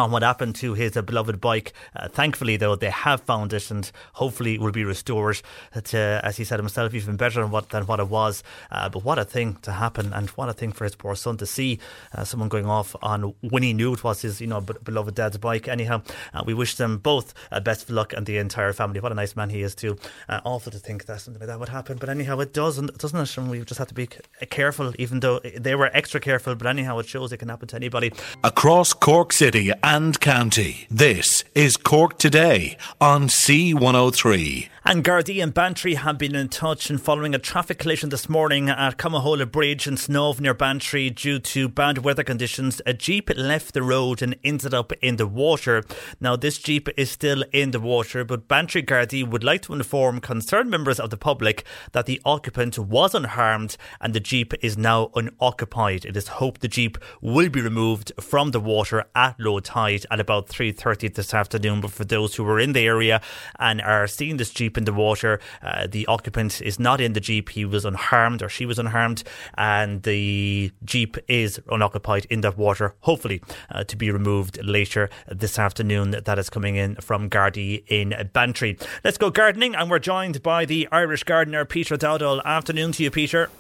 on 0.01 0.11
what 0.11 0.23
happened 0.23 0.55
to 0.57 0.75
his 0.75 0.97
uh, 0.97 1.03
beloved 1.03 1.41
bike. 1.41 1.73
Uh, 1.95 2.09
thankfully, 2.09 2.57
though, 2.57 2.75
they 2.75 2.91
have 2.91 3.21
found 3.21 3.53
it 3.53 3.71
and 3.71 3.91
hopefully 4.15 4.59
will 4.59 4.73
be 4.73 4.85
restored 4.85 5.41
to, 5.85 6.21
as 6.25 6.37
he 6.37 6.45
said 6.45 6.59
himself, 6.59 6.95
even 6.95 7.17
better 7.17 7.41
than 7.43 7.51
what, 7.51 7.69
than 7.69 7.87
what 7.87 8.01
it 8.01 8.09
was. 8.09 8.43
Uh, 8.71 8.89
but 8.89 9.05
what 9.05 9.19
a 9.19 9.25
thing 9.25 9.57
to 9.63 9.73
happen 9.73 10.13
and 10.13 10.31
what 10.31 10.49
a 10.49 10.53
thing 10.53 10.73
for 10.73 10.85
his 10.85 10.95
poor 10.95 11.15
son 11.15 11.37
to 11.37 11.47
see 11.47 11.79
uh, 12.15 12.25
someone 12.25 12.49
going 12.49 12.67
off 12.67 12.97
on 13.03 13.35
when 13.41 13.63
he 13.63 13.73
knew 13.73 13.93
it 13.93 14.03
was 14.03 14.23
his 14.23 14.41
you 14.41 14.47
know 14.47 14.61
beloved 14.61 15.15
dad's 15.15 15.39
bike. 15.39 15.69
Anyhow, 15.69 16.03
uh, 16.35 16.43
we 16.47 16.55
wish 16.55 16.77
them 16.77 16.99
both 16.99 17.35
uh, 17.53 17.61
best 17.61 17.83
of 17.85 17.91
luck 17.91 18.13
and 18.13 18.27
the 18.27 18.39
entire 18.39 18.73
family. 18.73 19.01
What 19.01 19.13
a 19.13 19.15
nice 19.15 19.37
man 19.37 19.51
he 19.51 19.63
is, 19.63 19.75
too. 19.75 19.97
awful 20.29 20.73
to 20.73 20.79
think 20.79 21.07
that 21.07 21.21
something 21.21 21.41
like 21.41 21.49
that 21.49 21.61
would 21.61 21.69
happen. 21.69 21.99
But 21.99 22.09
anyhow, 22.09 22.39
it 22.41 22.53
doesn't, 22.53 22.97
doesn't 22.99 23.19
it? 23.19 23.37
And 23.37 23.51
we 23.51 23.61
just 23.65 23.79
have 23.79 23.89
to 23.89 23.95
be 23.95 24.09
careful, 24.51 24.93
even 24.99 25.21
though 25.21 25.41
they 25.41 25.75
were 25.75 25.91
extra 25.93 26.21
careful. 26.21 26.55
But 26.55 26.67
anyhow, 26.67 26.99
it 26.99 27.09
shows 27.09 27.33
it 27.33 27.39
can 27.39 27.49
happen 27.49 27.69
to 27.69 27.77
anybody. 27.77 28.13
Across 28.45 28.95
Cork 28.95 29.33
City 29.33 29.73
and 29.83 29.90
And 29.93 30.21
county. 30.21 30.87
This 30.89 31.43
is 31.53 31.77
Cork 31.77 32.17
Today 32.17 32.77
on 33.01 33.27
C103. 33.27 34.69
And 34.91 35.05
Gardaí 35.05 35.41
and 35.41 35.55
Bantry 35.55 35.95
have 35.95 36.19
been 36.19 36.35
in 36.35 36.49
touch 36.49 36.91
and 36.91 37.01
following 37.01 37.33
a 37.33 37.39
traffic 37.39 37.79
collision 37.79 38.09
this 38.09 38.29
morning 38.29 38.69
at 38.69 38.99
Coomhola 38.99 39.49
Bridge 39.49 39.87
in 39.87 39.97
Snave 39.97 40.41
near 40.41 40.53
Bantry 40.53 41.11
due 41.11 41.39
to 41.39 41.69
bad 41.69 41.99
weather 41.99 42.25
conditions. 42.25 42.83
A 42.87 42.93
Jeep 42.93 43.31
left 43.37 43.73
the 43.73 43.85
road 43.85 44.21
and 44.21 44.35
ended 44.43 44.75
up 44.75 44.93
in 44.95 45.15
the 45.15 45.29
water. 45.29 45.85
Now, 46.21 46.35
this 46.35 46.59
Jeep 46.59 46.89
is 46.97 47.09
still 47.09 47.45
in 47.53 47.71
the 47.71 47.79
water, 47.79 48.25
but 48.25 48.49
Bantry 48.49 48.83
Gardaí 48.83 49.25
would 49.25 49.45
like 49.45 49.63
to 49.63 49.75
inform 49.75 50.19
concerned 50.19 50.73
members 50.73 50.99
of 50.99 51.11
the 51.11 51.17
public 51.17 51.65
that 51.93 52.07
the 52.07 52.21
occupant 52.25 52.77
was 52.77 53.15
unharmed 53.15 53.77
and 54.01 54.13
the 54.13 54.19
Jeep 54.19 54.55
is 54.61 54.77
now 54.77 55.13
unoccupied. 55.15 56.05
It 56.05 56.17
is 56.17 56.27
hoped 56.27 56.63
the 56.63 56.67
Jeep 56.67 56.99
will 57.21 57.49
be 57.49 57.61
removed 57.61 58.11
from 58.19 58.51
the 58.51 58.59
water 58.59 59.05
at 59.15 59.39
low 59.39 59.61
tide 59.61 60.05
at 60.11 60.19
about 60.19 60.49
3.30 60.49 61.15
this 61.15 61.33
afternoon. 61.33 61.81
But 61.81 61.93
for 61.93 62.05
those 62.05 62.35
who 62.35 62.43
were 62.43 62.59
in 62.59 62.73
the 62.73 62.81
area 62.81 63.21
and 63.57 63.81
are 63.83 64.09
seeing 64.09 64.37
this 64.37 64.51
Jeep 64.51 64.80
in 64.81 64.85
the 64.85 64.93
water. 64.93 65.39
Uh, 65.63 65.87
the 65.87 66.07
occupant 66.07 66.61
is 66.63 66.81
not 66.81 67.01
in 67.01 67.13
the 67.13 67.21
Jeep. 67.21 67.51
He 67.51 67.65
was 67.65 67.85
unharmed 67.85 68.43
or 68.43 68.49
she 68.49 68.67
was 68.67 68.79
unharmed. 68.79 69.23
And 69.57 70.03
the 70.03 70.73
Jeep 70.85 71.17
is 71.29 71.61
unoccupied 71.71 72.27
in 72.31 72.41
that 72.41 72.57
water, 72.57 72.95
hopefully 73.01 73.41
uh, 73.71 73.85
to 73.85 73.97
be 73.97 74.11
removed 74.11 74.59
later 74.65 75.09
this 75.29 75.59
afternoon. 75.59 76.11
That 76.11 76.39
is 76.39 76.51
coming 76.51 76.77
in 76.77 76.97
from 76.97 77.31
Gardaí 77.31 77.85
in 77.87 78.31
Bantry. 78.33 78.79
Let's 79.05 79.19
go 79.19 79.31
gardening. 79.31 79.75
And 79.75 79.91
we're 79.91 79.99
joined 80.01 80.43
by 80.43 80.65
the 80.65 80.89
Irish 80.91 81.25
gardener, 81.25 81.65
Peter 81.65 81.97
Dowdall. 81.97 82.43
Afternoon 82.45 82.93
to 82.93 83.03
you, 83.05 83.11
Peter. 83.11 83.51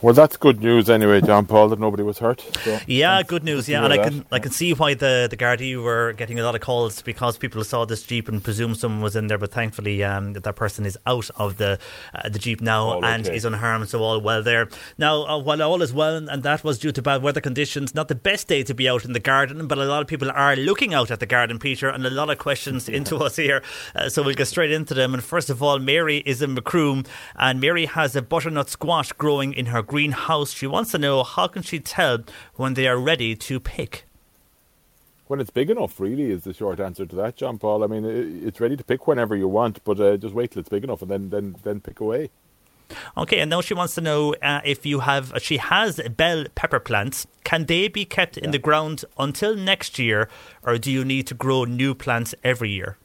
Well, 0.00 0.14
that's 0.14 0.36
good 0.36 0.62
news 0.62 0.88
anyway, 0.88 1.20
John 1.20 1.46
Paul, 1.46 1.70
that 1.70 1.80
nobody 1.80 2.04
was 2.04 2.18
hurt. 2.18 2.40
So 2.62 2.78
yeah, 2.86 3.20
good 3.24 3.42
news. 3.42 3.68
Yeah, 3.68 3.84
and 3.84 3.92
I 3.92 3.98
can 3.98 4.24
I 4.30 4.38
can 4.38 4.52
see 4.52 4.72
why 4.72 4.94
the 4.94 5.26
the 5.28 5.36
Gardaí 5.36 5.82
were 5.82 6.12
getting 6.12 6.38
a 6.38 6.44
lot 6.44 6.54
of 6.54 6.60
calls 6.60 7.02
because 7.02 7.36
people 7.36 7.64
saw 7.64 7.84
this 7.84 8.04
jeep 8.04 8.28
and 8.28 8.42
presumed 8.42 8.76
someone 8.76 9.00
was 9.00 9.16
in 9.16 9.26
there, 9.26 9.38
but 9.38 9.50
thankfully 9.50 10.04
um, 10.04 10.34
that 10.34 10.54
person 10.54 10.86
is 10.86 10.96
out 11.04 11.28
of 11.36 11.56
the 11.56 11.80
uh, 12.14 12.28
the 12.28 12.38
jeep 12.38 12.60
now 12.60 12.84
all 12.84 13.04
and 13.04 13.26
okay. 13.26 13.36
is 13.36 13.44
unharmed, 13.44 13.88
so 13.88 14.00
all 14.00 14.20
well 14.20 14.40
there. 14.40 14.68
Now, 14.98 15.26
uh, 15.26 15.38
while 15.38 15.60
all 15.62 15.82
is 15.82 15.92
well, 15.92 16.28
and 16.28 16.42
that 16.44 16.62
was 16.62 16.78
due 16.78 16.92
to 16.92 17.02
bad 17.02 17.22
weather 17.22 17.40
conditions, 17.40 17.92
not 17.92 18.06
the 18.06 18.14
best 18.14 18.46
day 18.46 18.62
to 18.62 18.74
be 18.74 18.88
out 18.88 19.04
in 19.04 19.14
the 19.14 19.20
garden, 19.20 19.66
but 19.66 19.78
a 19.78 19.84
lot 19.84 20.00
of 20.00 20.06
people 20.06 20.30
are 20.30 20.54
looking 20.54 20.94
out 20.94 21.10
at 21.10 21.18
the 21.18 21.26
garden, 21.26 21.58
Peter, 21.58 21.88
and 21.88 22.06
a 22.06 22.10
lot 22.10 22.30
of 22.30 22.38
questions 22.38 22.88
into 22.98 23.16
us 23.16 23.34
here. 23.34 23.62
Uh, 23.96 24.08
so 24.08 24.22
we'll 24.22 24.34
get 24.34 24.46
straight 24.46 24.70
into 24.70 24.94
them. 24.94 25.12
And 25.12 25.24
first 25.24 25.50
of 25.50 25.60
all, 25.60 25.80
Mary 25.80 26.18
is 26.24 26.40
in 26.40 26.54
Macroom, 26.54 27.04
and 27.34 27.60
Mary 27.60 27.86
has 27.86 28.14
a 28.14 28.22
butternut 28.22 28.70
squash 28.70 29.10
growing 29.12 29.52
in 29.52 29.66
her 29.66 29.82
greenhouse. 29.88 30.52
She 30.52 30.68
wants 30.68 30.92
to 30.92 30.98
know 30.98 31.24
how 31.24 31.48
can 31.48 31.62
she 31.62 31.80
tell 31.80 32.18
when 32.54 32.74
they 32.74 32.86
are 32.86 32.98
ready 32.98 33.34
to 33.34 33.58
pick? 33.58 34.04
When 35.26 35.40
it's 35.40 35.50
big 35.50 35.68
enough, 35.68 35.98
really, 36.00 36.30
is 36.30 36.44
the 36.44 36.54
short 36.54 36.80
answer 36.80 37.04
to 37.04 37.16
that, 37.16 37.36
John 37.36 37.58
Paul. 37.58 37.84
I 37.84 37.86
mean, 37.86 38.04
it's 38.04 38.60
ready 38.60 38.76
to 38.76 38.84
pick 38.84 39.06
whenever 39.06 39.36
you 39.36 39.48
want, 39.48 39.82
but 39.84 40.00
uh, 40.00 40.16
just 40.16 40.34
wait 40.34 40.52
till 40.52 40.60
it's 40.60 40.70
big 40.70 40.84
enough 40.84 41.02
and 41.02 41.10
then, 41.10 41.30
then, 41.30 41.56
then 41.64 41.80
pick 41.80 42.00
away. 42.00 42.30
Okay, 43.16 43.40
and 43.40 43.50
now 43.50 43.60
she 43.60 43.74
wants 43.74 43.94
to 43.96 44.00
know 44.00 44.34
uh, 44.42 44.60
if 44.64 44.86
you 44.86 45.00
have, 45.00 45.32
she 45.42 45.58
has 45.58 46.00
bell 46.16 46.46
pepper 46.54 46.80
plants. 46.80 47.26
Can 47.44 47.66
they 47.66 47.88
be 47.88 48.06
kept 48.06 48.38
yeah. 48.38 48.44
in 48.44 48.50
the 48.50 48.58
ground 48.58 49.04
until 49.18 49.54
next 49.54 49.98
year, 49.98 50.30
or 50.62 50.78
do 50.78 50.90
you 50.90 51.04
need 51.04 51.26
to 51.26 51.34
grow 51.34 51.64
new 51.64 51.94
plants 51.94 52.34
every 52.42 52.70
year? 52.70 52.96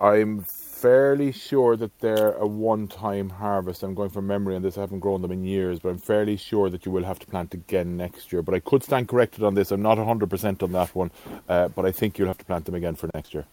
I'm 0.00 0.44
fairly 0.82 1.30
sure 1.30 1.76
that 1.76 1.96
they're 2.00 2.32
a 2.32 2.46
one-time 2.46 3.30
harvest. 3.30 3.84
I'm 3.84 3.94
going 3.94 4.10
from 4.10 4.26
memory 4.26 4.56
on 4.56 4.62
this. 4.62 4.76
I 4.76 4.80
haven't 4.80 4.98
grown 4.98 5.22
them 5.22 5.30
in 5.30 5.44
years, 5.44 5.78
but 5.78 5.90
I'm 5.90 5.98
fairly 5.98 6.36
sure 6.36 6.68
that 6.70 6.84
you 6.84 6.90
will 6.90 7.04
have 7.04 7.20
to 7.20 7.26
plant 7.28 7.54
again 7.54 7.96
next 7.96 8.32
year. 8.32 8.42
But 8.42 8.56
I 8.56 8.58
could 8.58 8.82
stand 8.82 9.06
corrected 9.06 9.44
on 9.44 9.54
this. 9.54 9.70
I'm 9.70 9.80
not 9.80 9.96
100% 9.96 10.60
on 10.60 10.72
that 10.72 10.92
one, 10.92 11.12
uh, 11.48 11.68
but 11.68 11.86
I 11.86 11.92
think 11.92 12.18
you'll 12.18 12.26
have 12.26 12.38
to 12.38 12.44
plant 12.44 12.64
them 12.64 12.74
again 12.74 12.96
for 12.96 13.08
next 13.14 13.32
year. 13.32 13.44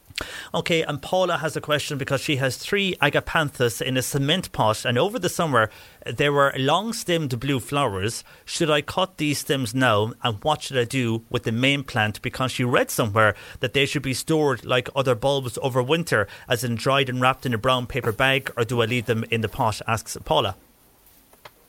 Okay, 0.55 0.81
and 0.81 1.03
Paula 1.03 1.37
has 1.37 1.55
a 1.55 1.61
question 1.61 1.99
because 1.99 2.19
she 2.19 2.37
has 2.37 2.57
three 2.57 2.95
agapanthus 2.95 3.79
in 3.79 3.95
a 3.95 4.01
cement 4.01 4.51
pot, 4.51 4.83
and 4.83 4.97
over 4.97 5.19
the 5.19 5.29
summer 5.29 5.69
there 6.05 6.31
were 6.31 6.53
long 6.57 6.93
stemmed 6.93 7.39
blue 7.39 7.59
flowers. 7.59 8.23
Should 8.45 8.69
I 8.69 8.81
cut 8.81 9.17
these 9.17 9.39
stems 9.39 9.75
now, 9.75 10.13
and 10.23 10.43
what 10.43 10.61
should 10.61 10.77
I 10.77 10.85
do 10.85 11.23
with 11.29 11.43
the 11.43 11.51
main 11.51 11.83
plant? 11.83 12.21
Because 12.21 12.51
she 12.51 12.63
read 12.63 12.89
somewhere 12.89 13.35
that 13.59 13.73
they 13.73 13.85
should 13.85 14.03
be 14.03 14.13
stored 14.13 14.65
like 14.65 14.89
other 14.95 15.15
bulbs 15.15 15.57
over 15.61 15.83
winter, 15.83 16.27
as 16.47 16.63
in 16.63 16.75
dried 16.75 17.09
and 17.09 17.21
wrapped 17.21 17.45
in 17.45 17.53
a 17.53 17.57
brown 17.57 17.87
paper 17.87 18.11
bag, 18.11 18.51
or 18.55 18.63
do 18.63 18.81
I 18.81 18.85
leave 18.85 19.05
them 19.05 19.25
in 19.29 19.41
the 19.41 19.49
pot? 19.49 19.81
asks 19.87 20.17
Paula. 20.25 20.55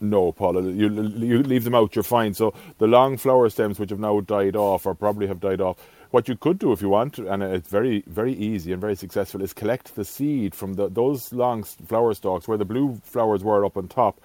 No, 0.02 0.32
Paula, 0.32 0.62
you, 0.62 0.88
you 0.88 1.42
leave 1.42 1.64
them 1.64 1.74
out, 1.74 1.94
you're 1.94 2.02
fine. 2.02 2.32
So 2.32 2.54
the 2.78 2.86
long 2.86 3.18
flower 3.18 3.50
stems, 3.50 3.78
which 3.78 3.90
have 3.90 3.98
now 3.98 4.20
died 4.20 4.56
off, 4.56 4.86
or 4.86 4.94
probably 4.94 5.26
have 5.26 5.40
died 5.40 5.60
off, 5.60 5.76
what 6.10 6.28
you 6.28 6.36
could 6.36 6.58
do 6.58 6.72
if 6.72 6.82
you 6.82 6.88
want, 6.88 7.18
and 7.18 7.42
it's 7.42 7.68
very, 7.68 8.02
very 8.06 8.32
easy 8.32 8.72
and 8.72 8.80
very 8.80 8.96
successful, 8.96 9.42
is 9.42 9.52
collect 9.52 9.94
the 9.94 10.04
seed 10.04 10.54
from 10.54 10.74
the, 10.74 10.88
those 10.88 11.32
long 11.32 11.62
flower 11.62 12.14
stalks 12.14 12.48
where 12.48 12.58
the 12.58 12.64
blue 12.64 13.00
flowers 13.04 13.44
were 13.44 13.64
up 13.64 13.76
on 13.76 13.86
top. 13.88 14.20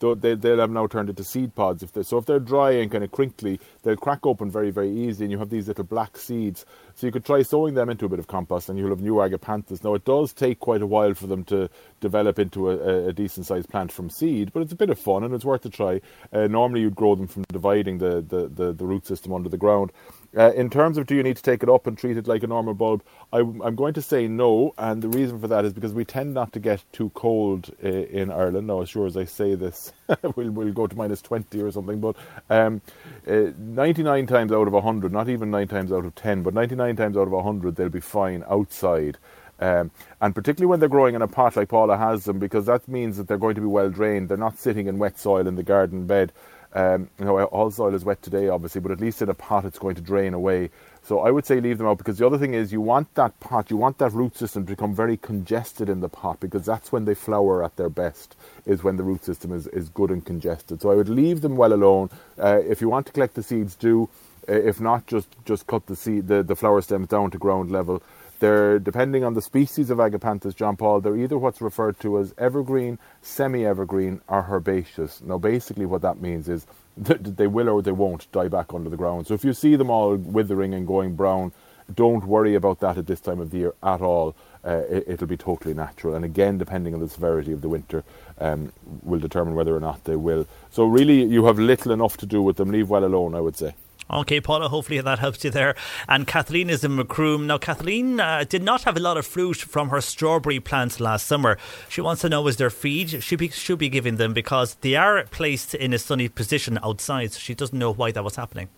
they, 0.00 0.34
they'll 0.34 0.60
have 0.60 0.70
now 0.70 0.86
turned 0.86 1.10
into 1.10 1.24
seed 1.24 1.54
pods. 1.54 1.82
If 1.82 2.06
so, 2.06 2.18
if 2.18 2.26
they're 2.26 2.40
dry 2.40 2.72
and 2.72 2.90
kind 2.90 3.04
of 3.04 3.12
crinkly, 3.12 3.60
they'll 3.82 3.96
crack 3.96 4.24
open 4.24 4.50
very, 4.50 4.70
very 4.70 4.90
easy, 4.90 5.24
and 5.24 5.32
you 5.32 5.38
have 5.38 5.50
these 5.50 5.68
little 5.68 5.84
black 5.84 6.16
seeds. 6.16 6.64
So 6.94 7.06
you 7.06 7.12
could 7.12 7.26
try 7.26 7.42
sowing 7.42 7.74
them 7.74 7.90
into 7.90 8.06
a 8.06 8.08
bit 8.08 8.18
of 8.18 8.26
compost, 8.26 8.70
and 8.70 8.78
you'll 8.78 8.90
have 8.90 9.02
new 9.02 9.14
agapanthus. 9.16 9.84
Now 9.84 9.92
it 9.94 10.06
does 10.06 10.32
take 10.32 10.60
quite 10.60 10.80
a 10.80 10.86
while 10.86 11.12
for 11.12 11.26
them 11.26 11.44
to 11.44 11.68
develop 12.00 12.38
into 12.38 12.70
a, 12.70 13.08
a 13.08 13.12
decent 13.12 13.44
sized 13.44 13.68
plant 13.68 13.92
from 13.92 14.08
seed, 14.08 14.52
but 14.54 14.62
it's 14.62 14.72
a 14.72 14.76
bit 14.76 14.88
of 14.88 14.98
fun 14.98 15.22
and 15.22 15.34
it's 15.34 15.44
worth 15.44 15.66
a 15.66 15.70
try. 15.70 16.00
Uh, 16.32 16.46
normally 16.46 16.80
you'd 16.80 16.94
grow 16.96 17.14
them 17.14 17.26
from 17.26 17.44
dividing 17.52 17.98
the, 17.98 18.24
the, 18.26 18.48
the, 18.48 18.72
the 18.72 18.86
root 18.86 19.06
system 19.06 19.34
under 19.34 19.50
the 19.50 19.58
ground. 19.58 19.92
Uh, 20.36 20.52
in 20.52 20.68
terms 20.68 20.98
of 20.98 21.06
do 21.06 21.14
you 21.14 21.22
need 21.22 21.36
to 21.36 21.42
take 21.42 21.62
it 21.62 21.68
up 21.68 21.86
and 21.86 21.96
treat 21.96 22.16
it 22.16 22.26
like 22.26 22.42
a 22.42 22.46
normal 22.46 22.74
bulb, 22.74 23.02
I, 23.32 23.38
am 23.38 23.74
going 23.74 23.94
to 23.94 24.02
say 24.02 24.28
no, 24.28 24.74
and 24.76 25.00
the 25.02 25.08
reason 25.08 25.40
for 25.40 25.48
that 25.48 25.64
is 25.64 25.72
because 25.72 25.94
we 25.94 26.04
tend 26.04 26.34
not 26.34 26.52
to 26.52 26.60
get 26.60 26.84
too 26.92 27.10
cold 27.14 27.70
uh, 27.82 27.88
in 27.88 28.30
Ireland. 28.30 28.66
Now, 28.66 28.82
as 28.82 28.90
sure 28.90 29.06
as 29.06 29.16
I 29.16 29.24
say 29.24 29.54
this, 29.54 29.92
we'll, 30.36 30.50
we'll 30.50 30.72
go 30.72 30.86
to 30.86 30.96
minus 30.96 31.22
20 31.22 31.62
or 31.62 31.70
something, 31.70 32.00
but 32.00 32.16
um, 32.50 32.82
uh, 33.26 33.52
99 33.58 34.26
times 34.26 34.52
out 34.52 34.66
of 34.66 34.74
100, 34.74 35.10
not 35.10 35.28
even 35.28 35.50
9 35.50 35.68
times 35.68 35.90
out 35.90 36.04
of 36.04 36.14
10, 36.14 36.42
but 36.42 36.52
99 36.52 36.96
times 36.96 37.16
out 37.16 37.22
of 37.22 37.32
100, 37.32 37.76
they'll 37.76 37.88
be 37.88 38.00
fine 38.00 38.44
outside. 38.50 39.16
Um, 39.58 39.90
and 40.20 40.34
particularly 40.34 40.68
when 40.68 40.80
they're 40.80 40.88
growing 40.88 41.14
in 41.14 41.22
a 41.22 41.28
pot 41.28 41.56
like 41.56 41.68
Paula 41.68 41.96
has 41.96 42.24
them, 42.24 42.38
because 42.38 42.66
that 42.66 42.86
means 42.88 43.16
that 43.16 43.26
they're 43.26 43.38
going 43.38 43.54
to 43.54 43.62
be 43.62 43.66
well 43.66 43.88
drained. 43.88 44.28
They're 44.28 44.36
not 44.36 44.58
sitting 44.58 44.86
in 44.86 44.98
wet 44.98 45.18
soil 45.18 45.46
in 45.46 45.56
the 45.56 45.62
garden 45.62 46.06
bed. 46.06 46.32
Um, 46.76 47.08
you 47.18 47.24
know, 47.24 47.42
all 47.44 47.70
soil 47.70 47.94
is 47.94 48.04
wet 48.04 48.20
today, 48.20 48.48
obviously, 48.48 48.82
but 48.82 48.92
at 48.92 49.00
least 49.00 49.22
in 49.22 49.30
a 49.30 49.34
pot 49.34 49.64
it's 49.64 49.78
going 49.78 49.94
to 49.94 50.02
drain 50.02 50.34
away. 50.34 50.68
So 51.02 51.20
I 51.20 51.30
would 51.30 51.46
say 51.46 51.58
leave 51.58 51.78
them 51.78 51.86
out 51.86 51.96
because 51.96 52.18
the 52.18 52.26
other 52.26 52.36
thing 52.36 52.52
is 52.52 52.70
you 52.70 52.82
want 52.82 53.14
that 53.14 53.40
pot, 53.40 53.70
you 53.70 53.78
want 53.78 53.96
that 53.96 54.12
root 54.12 54.36
system 54.36 54.66
to 54.66 54.72
become 54.72 54.94
very 54.94 55.16
congested 55.16 55.88
in 55.88 56.00
the 56.00 56.10
pot 56.10 56.38
because 56.38 56.66
that's 56.66 56.92
when 56.92 57.06
they 57.06 57.14
flower 57.14 57.64
at 57.64 57.76
their 57.76 57.88
best, 57.88 58.36
is 58.66 58.84
when 58.84 58.98
the 58.98 59.02
root 59.02 59.24
system 59.24 59.54
is, 59.54 59.66
is 59.68 59.88
good 59.88 60.10
and 60.10 60.26
congested. 60.26 60.82
So 60.82 60.90
I 60.90 60.96
would 60.96 61.08
leave 61.08 61.40
them 61.40 61.56
well 61.56 61.72
alone. 61.72 62.10
Uh, 62.38 62.60
if 62.68 62.82
you 62.82 62.90
want 62.90 63.06
to 63.06 63.12
collect 63.12 63.36
the 63.36 63.42
seeds, 63.42 63.74
do. 63.74 64.10
Uh, 64.46 64.52
if 64.52 64.78
not, 64.78 65.06
just 65.06 65.28
just 65.46 65.66
cut 65.66 65.86
the 65.86 65.96
seed, 65.96 66.28
the, 66.28 66.42
the 66.42 66.54
flower 66.54 66.82
stems 66.82 67.08
down 67.08 67.30
to 67.30 67.38
ground 67.38 67.70
level. 67.70 68.02
They're, 68.38 68.78
depending 68.78 69.24
on 69.24 69.34
the 69.34 69.42
species 69.42 69.90
of 69.90 69.98
Agapanthus, 69.98 70.54
John 70.54 70.76
Paul, 70.76 71.00
they're 71.00 71.16
either 71.16 71.38
what's 71.38 71.60
referred 71.60 71.98
to 72.00 72.18
as 72.18 72.34
evergreen, 72.36 72.98
semi-evergreen, 73.22 74.20
or 74.28 74.42
herbaceous. 74.42 75.22
Now, 75.22 75.38
basically 75.38 75.86
what 75.86 76.02
that 76.02 76.20
means 76.20 76.48
is 76.48 76.66
that 76.96 77.36
they 77.36 77.46
will 77.46 77.68
or 77.68 77.82
they 77.82 77.92
won't 77.92 78.30
die 78.32 78.48
back 78.48 78.74
under 78.74 78.90
the 78.90 78.96
ground. 78.96 79.26
So 79.26 79.34
if 79.34 79.44
you 79.44 79.52
see 79.52 79.76
them 79.76 79.90
all 79.90 80.16
withering 80.16 80.74
and 80.74 80.86
going 80.86 81.14
brown, 81.14 81.52
don't 81.94 82.24
worry 82.24 82.54
about 82.54 82.80
that 82.80 82.98
at 82.98 83.06
this 83.06 83.20
time 83.20 83.40
of 83.40 83.50
the 83.50 83.58
year 83.58 83.74
at 83.82 84.00
all. 84.00 84.34
Uh, 84.64 84.82
it, 84.90 85.20
will 85.20 85.28
be 85.28 85.36
totally 85.36 85.72
natural. 85.72 86.16
And 86.16 86.24
again, 86.24 86.58
depending 86.58 86.92
on 86.92 86.98
the 86.98 87.08
severity 87.08 87.52
of 87.52 87.60
the 87.60 87.68
winter, 87.68 88.02
um, 88.40 88.72
will 89.02 89.20
determine 89.20 89.54
whether 89.54 89.76
or 89.76 89.78
not 89.78 90.02
they 90.02 90.16
will. 90.16 90.48
So 90.72 90.86
really, 90.86 91.22
you 91.22 91.44
have 91.46 91.60
little 91.60 91.92
enough 91.92 92.16
to 92.16 92.26
do 92.26 92.42
with 92.42 92.56
them. 92.56 92.72
Leave 92.72 92.90
well 92.90 93.04
alone, 93.04 93.36
I 93.36 93.40
would 93.40 93.56
say. 93.56 93.74
Okay, 94.08 94.40
Paula, 94.40 94.68
hopefully 94.68 95.00
that 95.00 95.18
helps 95.18 95.44
you 95.44 95.50
there. 95.50 95.74
And 96.08 96.26
Kathleen 96.26 96.70
is 96.70 96.84
in 96.84 96.94
Macroom. 96.94 97.46
Now, 97.46 97.58
Kathleen 97.58 98.20
uh, 98.20 98.44
did 98.48 98.62
not 98.62 98.84
have 98.84 98.96
a 98.96 99.00
lot 99.00 99.16
of 99.16 99.26
fruit 99.26 99.56
from 99.56 99.88
her 99.88 100.00
strawberry 100.00 100.60
plants 100.60 101.00
last 101.00 101.26
summer. 101.26 101.58
She 101.88 102.00
wants 102.00 102.22
to 102.22 102.28
know 102.28 102.46
is 102.46 102.56
there 102.56 102.70
feed 102.70 103.22
she 103.24 103.34
be, 103.34 103.48
should 103.48 103.80
be 103.80 103.88
giving 103.88 104.16
them 104.16 104.32
because 104.32 104.74
they 104.76 104.94
are 104.94 105.24
placed 105.24 105.74
in 105.74 105.92
a 105.92 105.98
sunny 105.98 106.28
position 106.28 106.78
outside, 106.84 107.32
so 107.32 107.40
she 107.40 107.54
doesn't 107.54 107.78
know 107.78 107.92
why 107.92 108.12
that 108.12 108.22
was 108.22 108.36
happening. 108.36 108.68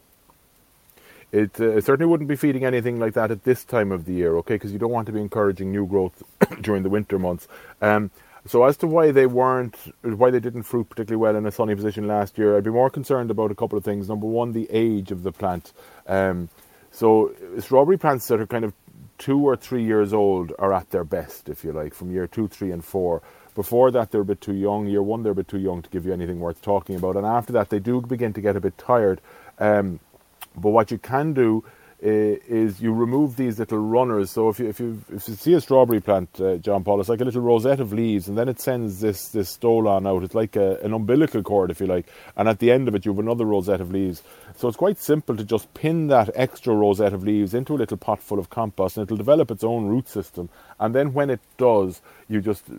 It 1.30 1.60
uh, 1.60 1.78
certainly 1.82 2.06
wouldn't 2.10 2.28
be 2.28 2.36
feeding 2.36 2.64
anything 2.64 2.98
like 2.98 3.12
that 3.12 3.30
at 3.30 3.44
this 3.44 3.64
time 3.64 3.92
of 3.92 4.06
the 4.06 4.14
year, 4.14 4.36
okay, 4.38 4.54
because 4.54 4.72
you 4.72 4.78
don't 4.78 4.90
want 4.90 5.06
to 5.06 5.12
be 5.12 5.20
encouraging 5.20 5.70
new 5.70 5.86
growth 5.86 6.22
during 6.62 6.82
the 6.82 6.88
winter 6.88 7.18
months. 7.18 7.46
Um, 7.82 8.10
so 8.48 8.64
as 8.64 8.76
to 8.78 8.86
why 8.86 9.10
they 9.10 9.26
weren't, 9.26 9.76
why 10.02 10.30
they 10.30 10.40
didn't 10.40 10.62
fruit 10.62 10.88
particularly 10.88 11.20
well 11.20 11.36
in 11.36 11.46
a 11.46 11.52
sunny 11.52 11.74
position 11.74 12.06
last 12.06 12.38
year, 12.38 12.56
I'd 12.56 12.64
be 12.64 12.70
more 12.70 12.90
concerned 12.90 13.30
about 13.30 13.50
a 13.50 13.54
couple 13.54 13.76
of 13.76 13.84
things. 13.84 14.08
Number 14.08 14.26
one, 14.26 14.52
the 14.52 14.66
age 14.70 15.10
of 15.10 15.22
the 15.22 15.32
plant. 15.32 15.72
Um, 16.06 16.48
so 16.90 17.34
strawberry 17.58 17.98
plants 17.98 18.26
that 18.28 18.40
are 18.40 18.46
kind 18.46 18.64
of 18.64 18.72
two 19.18 19.46
or 19.46 19.56
three 19.56 19.84
years 19.84 20.12
old 20.12 20.52
are 20.58 20.72
at 20.72 20.90
their 20.90 21.04
best, 21.04 21.48
if 21.48 21.64
you 21.64 21.72
like, 21.72 21.94
from 21.94 22.10
year 22.10 22.26
two, 22.26 22.48
three, 22.48 22.70
and 22.70 22.84
four. 22.84 23.22
Before 23.54 23.90
that, 23.90 24.10
they're 24.10 24.20
a 24.20 24.24
bit 24.24 24.40
too 24.40 24.54
young. 24.54 24.86
Year 24.86 25.02
one, 25.02 25.22
they're 25.22 25.32
a 25.32 25.34
bit 25.34 25.48
too 25.48 25.58
young 25.58 25.82
to 25.82 25.90
give 25.90 26.06
you 26.06 26.12
anything 26.12 26.38
worth 26.38 26.62
talking 26.62 26.96
about. 26.96 27.16
And 27.16 27.26
after 27.26 27.52
that, 27.54 27.70
they 27.70 27.80
do 27.80 28.00
begin 28.00 28.32
to 28.34 28.40
get 28.40 28.56
a 28.56 28.60
bit 28.60 28.78
tired. 28.78 29.20
Um, 29.58 30.00
but 30.56 30.70
what 30.70 30.90
you 30.90 30.98
can 30.98 31.34
do 31.34 31.64
is 32.00 32.80
you 32.80 32.92
remove 32.92 33.36
these 33.36 33.58
little 33.58 33.78
runners. 33.78 34.30
So 34.30 34.48
if 34.48 34.58
you 34.60 34.68
if 34.68 34.78
you 34.78 35.02
if 35.12 35.28
you 35.28 35.34
see 35.34 35.54
a 35.54 35.60
strawberry 35.60 36.00
plant, 36.00 36.40
uh, 36.40 36.56
John 36.56 36.84
Paul, 36.84 37.00
it's 37.00 37.08
like 37.08 37.20
a 37.20 37.24
little 37.24 37.42
rosette 37.42 37.80
of 37.80 37.92
leaves, 37.92 38.28
and 38.28 38.38
then 38.38 38.48
it 38.48 38.60
sends 38.60 39.00
this 39.00 39.28
this 39.28 39.56
stolon 39.56 40.06
out. 40.06 40.22
It's 40.22 40.34
like 40.34 40.54
a, 40.56 40.78
an 40.82 40.92
umbilical 40.92 41.42
cord, 41.42 41.70
if 41.70 41.80
you 41.80 41.86
like, 41.86 42.06
and 42.36 42.48
at 42.48 42.60
the 42.60 42.70
end 42.70 42.86
of 42.86 42.94
it 42.94 43.04
you 43.04 43.12
have 43.12 43.18
another 43.18 43.44
rosette 43.44 43.80
of 43.80 43.90
leaves. 43.90 44.22
So 44.56 44.68
it's 44.68 44.76
quite 44.76 44.98
simple 44.98 45.36
to 45.36 45.44
just 45.44 45.72
pin 45.74 46.08
that 46.08 46.30
extra 46.34 46.74
rosette 46.74 47.12
of 47.12 47.22
leaves 47.22 47.54
into 47.54 47.74
a 47.74 47.78
little 47.78 47.96
pot 47.96 48.20
full 48.20 48.38
of 48.38 48.50
compost, 48.50 48.96
and 48.96 49.04
it'll 49.04 49.16
develop 49.16 49.50
its 49.50 49.64
own 49.64 49.86
root 49.86 50.08
system. 50.08 50.48
And 50.80 50.94
then 50.94 51.12
when 51.12 51.30
it 51.30 51.40
does, 51.56 52.00
you 52.28 52.40
just 52.40 52.64
uh, 52.70 52.74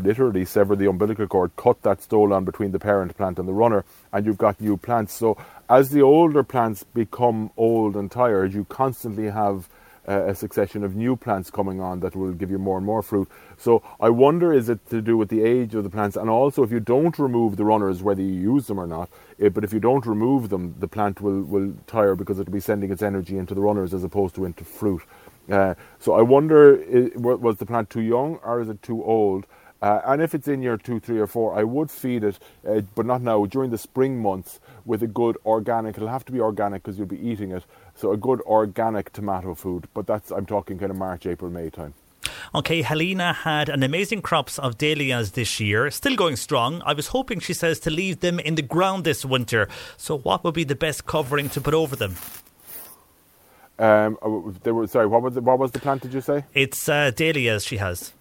literally 0.00 0.44
sever 0.44 0.76
the 0.76 0.88
umbilical 0.88 1.26
cord, 1.26 1.56
cut 1.56 1.82
that 1.82 2.00
stolon 2.00 2.44
between 2.44 2.72
the 2.72 2.78
parent 2.78 3.16
plant 3.16 3.38
and 3.38 3.48
the 3.48 3.52
runner, 3.52 3.84
and 4.12 4.24
you've 4.24 4.38
got 4.38 4.60
new 4.60 4.76
plants. 4.76 5.12
So 5.12 5.36
as 5.68 5.90
the 5.90 6.02
older 6.02 6.42
plants 6.42 6.84
become 6.84 7.50
old 7.56 7.96
and 7.96 8.10
tired, 8.10 8.54
you 8.54 8.64
constantly 8.66 9.30
have 9.30 9.68
uh, 10.08 10.26
a 10.26 10.34
succession 10.34 10.84
of 10.84 10.94
new 10.94 11.16
plants 11.16 11.50
coming 11.50 11.80
on 11.80 12.00
that 12.00 12.14
will 12.14 12.32
give 12.32 12.50
you 12.50 12.58
more 12.58 12.76
and 12.76 12.86
more 12.86 13.02
fruit. 13.02 13.28
So 13.58 13.82
I 14.00 14.10
wonder 14.10 14.52
is 14.52 14.68
it 14.68 14.88
to 14.90 15.02
do 15.02 15.16
with 15.16 15.28
the 15.28 15.42
age 15.42 15.74
of 15.74 15.82
the 15.82 15.90
plants, 15.90 16.16
and 16.16 16.30
also 16.30 16.62
if 16.62 16.70
you 16.70 16.80
don't 16.80 17.18
remove 17.18 17.56
the 17.56 17.64
runners, 17.64 18.02
whether 18.02 18.22
you 18.22 18.32
use 18.54 18.68
them 18.68 18.78
or 18.78 18.86
not. 18.86 19.10
But 19.38 19.64
if 19.64 19.72
you 19.72 19.80
don't 19.80 20.06
remove 20.06 20.48
them, 20.48 20.76
the 20.78 20.88
plant 20.88 21.20
will 21.20 21.42
will 21.42 21.74
tire 21.86 22.14
because 22.14 22.38
it'll 22.38 22.52
be 22.52 22.60
sending 22.60 22.92
its 22.92 23.02
energy 23.02 23.36
into 23.36 23.54
the 23.54 23.60
runners 23.60 23.92
as 23.92 24.04
opposed 24.04 24.34
to 24.36 24.44
into 24.44 24.64
fruit. 24.64 25.02
Uh, 25.50 25.74
so 26.00 26.14
I 26.14 26.22
wonder, 26.22 26.80
was 27.16 27.56
the 27.58 27.66
plant 27.66 27.90
too 27.90 28.00
young 28.00 28.36
or 28.42 28.60
is 28.60 28.68
it 28.68 28.82
too 28.82 29.02
old? 29.04 29.46
Uh, 29.82 30.00
and 30.06 30.22
if 30.22 30.34
it's 30.34 30.48
in 30.48 30.62
year 30.62 30.76
two, 30.76 30.98
three, 30.98 31.18
or 31.18 31.26
four, 31.26 31.54
I 31.58 31.64
would 31.64 31.90
feed 31.90 32.24
it, 32.24 32.38
uh, 32.66 32.80
but 32.94 33.06
not 33.06 33.22
now, 33.22 33.44
during 33.44 33.70
the 33.70 33.78
spring 33.78 34.20
months 34.20 34.58
with 34.84 35.02
a 35.02 35.06
good 35.06 35.36
organic. 35.44 35.96
It'll 35.96 36.08
have 36.08 36.24
to 36.26 36.32
be 36.32 36.40
organic 36.40 36.82
because 36.82 36.98
you'll 36.98 37.06
be 37.06 37.20
eating 37.20 37.52
it. 37.52 37.64
So 37.94 38.12
a 38.12 38.16
good 38.16 38.40
organic 38.42 39.12
tomato 39.12 39.54
food. 39.54 39.88
But 39.92 40.06
that's, 40.06 40.30
I'm 40.30 40.46
talking 40.46 40.78
kind 40.78 40.90
of 40.90 40.96
March, 40.96 41.26
April, 41.26 41.50
May 41.50 41.70
time. 41.70 41.94
Okay, 42.54 42.82
Helena 42.82 43.32
had 43.32 43.68
an 43.68 43.82
amazing 43.82 44.22
crops 44.22 44.58
of 44.58 44.78
dahlias 44.78 45.32
this 45.32 45.60
year, 45.60 45.90
still 45.90 46.16
going 46.16 46.36
strong. 46.36 46.82
I 46.84 46.92
was 46.92 47.08
hoping, 47.08 47.40
she 47.40 47.52
says, 47.52 47.78
to 47.80 47.90
leave 47.90 48.20
them 48.20 48.38
in 48.40 48.54
the 48.54 48.62
ground 48.62 49.04
this 49.04 49.24
winter. 49.24 49.68
So, 49.96 50.18
what 50.18 50.42
would 50.44 50.54
be 50.54 50.64
the 50.64 50.74
best 50.74 51.06
covering 51.06 51.48
to 51.50 51.60
put 51.60 51.74
over 51.74 51.96
them? 51.96 52.16
Um, 53.78 54.18
uh, 54.22 54.52
they 54.62 54.72
were 54.72 54.86
sorry. 54.86 55.06
What 55.06 55.22
was 55.22 55.34
the, 55.34 55.42
what 55.42 55.58
was 55.58 55.70
the 55.72 55.80
plant? 55.80 56.02
Did 56.02 56.14
you 56.14 56.20
say? 56.20 56.44
It's 56.54 56.88
uh, 56.88 57.10
dahlias. 57.14 57.64
She 57.66 57.76
has 57.76 58.12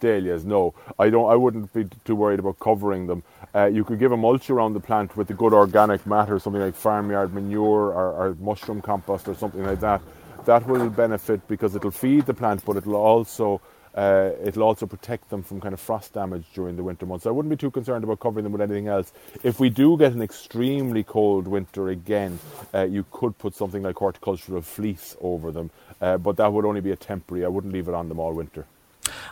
dahlias. 0.00 0.44
No, 0.44 0.74
I 0.98 1.10
don't. 1.10 1.30
I 1.30 1.36
wouldn't 1.36 1.72
be 1.72 1.88
too 2.04 2.16
worried 2.16 2.38
about 2.38 2.58
covering 2.58 3.06
them. 3.06 3.22
Uh, 3.54 3.66
you 3.66 3.84
could 3.84 3.98
give 3.98 4.12
a 4.12 4.16
mulch 4.16 4.50
around 4.50 4.74
the 4.74 4.80
plant 4.80 5.16
with 5.16 5.30
a 5.30 5.34
good 5.34 5.52
organic 5.52 6.06
matter, 6.06 6.38
something 6.38 6.60
like 6.60 6.74
farmyard 6.74 7.32
manure 7.32 7.92
or, 7.92 8.12
or, 8.12 8.36
mushroom 8.40 8.82
compost 8.82 9.28
or 9.28 9.34
something 9.34 9.64
like 9.64 9.80
that. 9.80 10.02
That 10.44 10.66
will 10.66 10.90
benefit 10.90 11.46
because 11.48 11.74
it'll 11.74 11.90
feed 11.90 12.26
the 12.26 12.34
plant, 12.34 12.64
but 12.64 12.76
it'll 12.76 12.96
also 12.96 13.60
uh, 13.96 14.32
it'll 14.44 14.62
also 14.62 14.86
protect 14.86 15.30
them 15.30 15.42
from 15.42 15.60
kind 15.60 15.72
of 15.72 15.80
frost 15.80 16.12
damage 16.12 16.44
during 16.54 16.76
the 16.76 16.82
winter 16.82 17.06
months. 17.06 17.24
So 17.24 17.30
I 17.30 17.32
wouldn't 17.32 17.50
be 17.50 17.56
too 17.56 17.70
concerned 17.70 18.04
about 18.04 18.20
covering 18.20 18.44
them 18.44 18.52
with 18.52 18.60
anything 18.60 18.88
else. 18.88 19.12
If 19.42 19.58
we 19.58 19.70
do 19.70 19.96
get 19.96 20.12
an 20.12 20.22
extremely 20.22 21.02
cold 21.02 21.48
winter 21.48 21.88
again, 21.88 22.38
uh, 22.74 22.82
you 22.82 23.06
could 23.10 23.38
put 23.38 23.54
something 23.54 23.82
like 23.82 23.96
horticultural 23.96 24.60
fleece 24.60 25.16
over 25.20 25.50
them, 25.50 25.70
uh, 26.00 26.18
but 26.18 26.36
that 26.36 26.52
would 26.52 26.66
only 26.66 26.82
be 26.82 26.90
a 26.90 26.96
temporary. 26.96 27.44
I 27.44 27.48
wouldn't 27.48 27.72
leave 27.72 27.88
it 27.88 27.94
on 27.94 28.08
them 28.08 28.20
all 28.20 28.34
winter. 28.34 28.66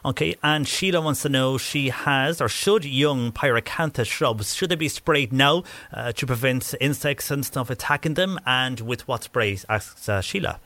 Okay, 0.04 0.36
and 0.42 0.66
Sheila 0.68 1.00
wants 1.00 1.22
to 1.22 1.28
know 1.28 1.58
she 1.58 1.88
has 1.88 2.40
or 2.40 2.48
should 2.48 2.84
young 2.84 3.32
pyracanthus 3.32 4.06
shrubs 4.06 4.54
should 4.54 4.70
they 4.70 4.76
be 4.76 4.88
sprayed 4.88 5.32
now 5.32 5.64
uh, 5.92 6.12
to 6.12 6.26
prevent 6.26 6.74
insects 6.80 7.30
and 7.30 7.44
stuff 7.44 7.70
attacking 7.70 8.14
them, 8.14 8.38
and 8.46 8.80
with 8.80 9.06
what 9.08 9.24
sprays? 9.24 9.64
Asks 9.68 10.08
uh, 10.08 10.20
Sheila. 10.20 10.60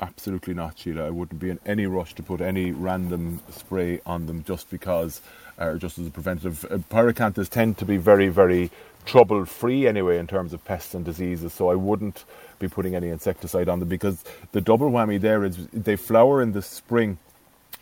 Absolutely 0.00 0.54
not, 0.54 0.78
Sheila. 0.78 1.06
I 1.06 1.10
wouldn't 1.10 1.40
be 1.40 1.50
in 1.50 1.58
any 1.66 1.84
rush 1.86 2.14
to 2.14 2.22
put 2.22 2.40
any 2.40 2.72
random 2.72 3.40
spray 3.50 4.00
on 4.06 4.26
them 4.26 4.44
just 4.44 4.70
because, 4.70 5.20
or 5.58 5.72
uh, 5.72 5.78
just 5.78 5.98
as 5.98 6.06
a 6.06 6.10
preventative. 6.10 6.64
Uh, 6.64 6.78
pyracanthus 6.90 7.50
tend 7.50 7.76
to 7.78 7.84
be 7.84 7.98
very, 7.98 8.28
very 8.28 8.70
trouble 9.04 9.44
free 9.44 9.86
anyway 9.86 10.16
in 10.18 10.26
terms 10.26 10.52
of 10.52 10.64
pests 10.64 10.94
and 10.94 11.04
diseases, 11.04 11.52
so 11.52 11.70
I 11.70 11.74
wouldn't 11.74 12.24
be 12.58 12.68
putting 12.68 12.94
any 12.94 13.08
insecticide 13.08 13.68
on 13.68 13.80
them 13.80 13.88
because 13.88 14.24
the 14.52 14.60
double 14.60 14.90
whammy 14.90 15.20
there 15.20 15.44
is 15.44 15.66
they 15.68 15.96
flower 15.96 16.40
in 16.40 16.52
the 16.52 16.62
spring 16.62 17.18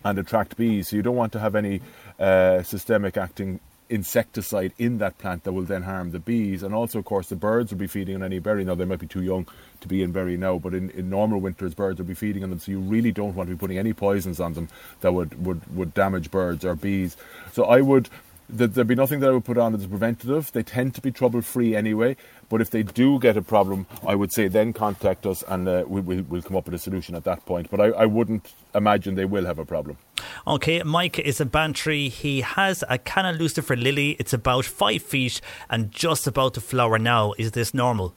and 0.05 0.19
attract 0.19 0.57
bees. 0.57 0.89
So 0.89 0.97
you 0.97 1.03
don't 1.03 1.17
want 1.17 1.33
to 1.33 1.41
have 1.41 1.55
any 1.55 1.81
uh, 2.19 2.63
systemic 2.63 3.17
acting 3.17 3.61
insecticide 3.91 4.73
in 4.79 4.99
that 4.99 5.17
plant 5.19 5.45
that 5.45 5.53
will 5.53 5.63
then 5.63 5.83
harm 5.83 6.11
the 6.11 6.19
bees. 6.19 6.63
And 6.63 6.75
also, 6.75 6.99
of 6.99 7.05
course, 7.05 7.29
the 7.29 7.37
birds 7.37 7.71
will 7.71 7.79
be 7.79 7.87
feeding 7.87 8.17
on 8.17 8.23
any 8.23 8.39
berry. 8.39 8.65
Now, 8.65 8.75
they 8.75 8.85
might 8.85 8.99
be 8.99 9.07
too 9.07 9.23
young 9.23 9.47
to 9.81 9.89
be 9.89 10.03
in 10.03 10.13
berry 10.13 10.37
now, 10.37 10.59
but 10.59 10.75
in, 10.75 10.91
in 10.91 11.09
normal 11.09 11.41
winters, 11.41 11.75
birds 11.75 11.99
will 11.99 12.07
be 12.07 12.15
feeding 12.15 12.45
on 12.45 12.51
them. 12.51 12.59
So 12.59 12.71
you 12.71 12.81
really 12.81 13.13
don't 13.13 13.35
want 13.35 13.49
to 13.49 13.55
be 13.55 13.59
putting 13.59 13.79
any 13.79 13.93
poisons 13.93 14.41
on 14.41 14.55
them 14.55 14.69
that 15.01 15.13
would, 15.13 15.45
would, 15.45 15.75
would 15.75 15.95
damage 15.95 16.31
birds 16.31 16.65
or 16.65 16.75
bees. 16.75 17.17
So 17.53 17.65
I 17.65 17.81
would 17.81 18.09
there'd 18.49 18.87
be 18.87 18.95
nothing 18.95 19.21
that 19.21 19.29
I 19.29 19.33
would 19.33 19.45
put 19.45 19.59
on 19.59 19.75
as 19.75 19.85
a 19.85 19.89
preventative. 19.89 20.53
They 20.53 20.63
tend 20.63 20.95
to 20.95 21.01
be 21.01 21.11
trouble 21.11 21.43
free 21.43 21.77
anyway. 21.77 22.17
But 22.49 22.61
if 22.61 22.71
they 22.71 22.83
do 22.83 23.19
get 23.19 23.37
a 23.37 23.43
problem, 23.43 23.87
I 24.07 24.15
would 24.15 24.33
say 24.33 24.49
then 24.49 24.73
contact 24.73 25.27
us 25.27 25.45
and 25.47 25.69
uh, 25.69 25.85
we, 25.87 26.01
will 26.01 26.23
we'll 26.23 26.43
come 26.43 26.57
up 26.57 26.65
with 26.65 26.75
a 26.75 26.79
solution 26.79 27.15
at 27.15 27.25
that 27.25 27.45
point. 27.45 27.71
But 27.71 27.81
I, 27.81 27.87
I 27.89 28.07
wouldn't 28.07 28.53
imagine 28.75 29.15
they 29.15 29.25
will 29.25 29.45
have 29.45 29.59
a 29.59 29.65
problem. 29.65 29.99
Okay, 30.47 30.83
Mike 30.83 31.19
is 31.19 31.41
a 31.41 31.47
Bantry. 31.47 32.09
He 32.09 32.41
has 32.41 32.83
a 32.89 32.99
Canna 32.99 33.33
Lucifer 33.33 33.77
lily. 33.77 34.17
It's 34.19 34.33
about 34.33 34.65
five 34.65 35.03
feet 35.03 35.41
and 35.69 35.91
just 35.93 36.27
about 36.27 36.55
to 36.55 36.61
flower 36.61 36.99
now. 36.99 37.35
Is 37.39 37.53
this 37.53 37.75
normal? 37.75 38.15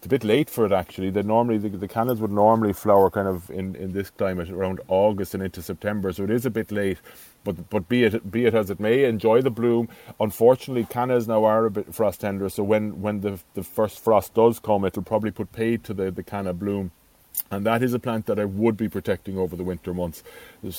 It's 0.00 0.06
a 0.06 0.08
bit 0.08 0.24
late 0.24 0.48
for 0.48 0.64
it 0.64 0.72
actually. 0.72 1.10
They 1.10 1.22
normally 1.22 1.58
the, 1.58 1.68
the 1.68 1.86
cannas 1.86 2.20
would 2.20 2.32
normally 2.32 2.72
flower 2.72 3.10
kind 3.10 3.28
of 3.28 3.50
in, 3.50 3.76
in 3.76 3.92
this 3.92 4.08
climate 4.08 4.48
around 4.48 4.80
August 4.88 5.34
and 5.34 5.42
into 5.42 5.60
September, 5.60 6.10
so 6.10 6.24
it 6.24 6.30
is 6.30 6.46
a 6.46 6.50
bit 6.50 6.72
late. 6.72 6.96
But 7.44 7.70
but 7.70 7.88
be 7.88 8.04
it 8.04 8.30
be 8.30 8.44
it 8.44 8.54
as 8.54 8.70
it 8.70 8.80
may, 8.80 9.04
enjoy 9.04 9.42
the 9.42 9.50
bloom. 9.50 9.88
Unfortunately, 10.18 10.84
cannas 10.84 11.26
now 11.26 11.44
are 11.44 11.66
a 11.66 11.70
bit 11.70 11.94
frost 11.94 12.20
tender, 12.20 12.48
so 12.48 12.62
when, 12.62 13.00
when 13.00 13.20
the 13.20 13.40
the 13.54 13.62
first 13.62 13.98
frost 13.98 14.34
does 14.34 14.58
come, 14.58 14.84
it'll 14.84 15.02
probably 15.02 15.30
put 15.30 15.52
paid 15.52 15.84
to 15.84 15.94
the 15.94 16.10
the 16.10 16.22
canna 16.22 16.52
bloom. 16.52 16.90
And 17.50 17.64
that 17.64 17.82
is 17.82 17.94
a 17.94 17.98
plant 17.98 18.26
that 18.26 18.38
I 18.38 18.44
would 18.44 18.76
be 18.76 18.88
protecting 18.88 19.38
over 19.38 19.56
the 19.56 19.62
winter 19.64 19.94
months, 19.94 20.22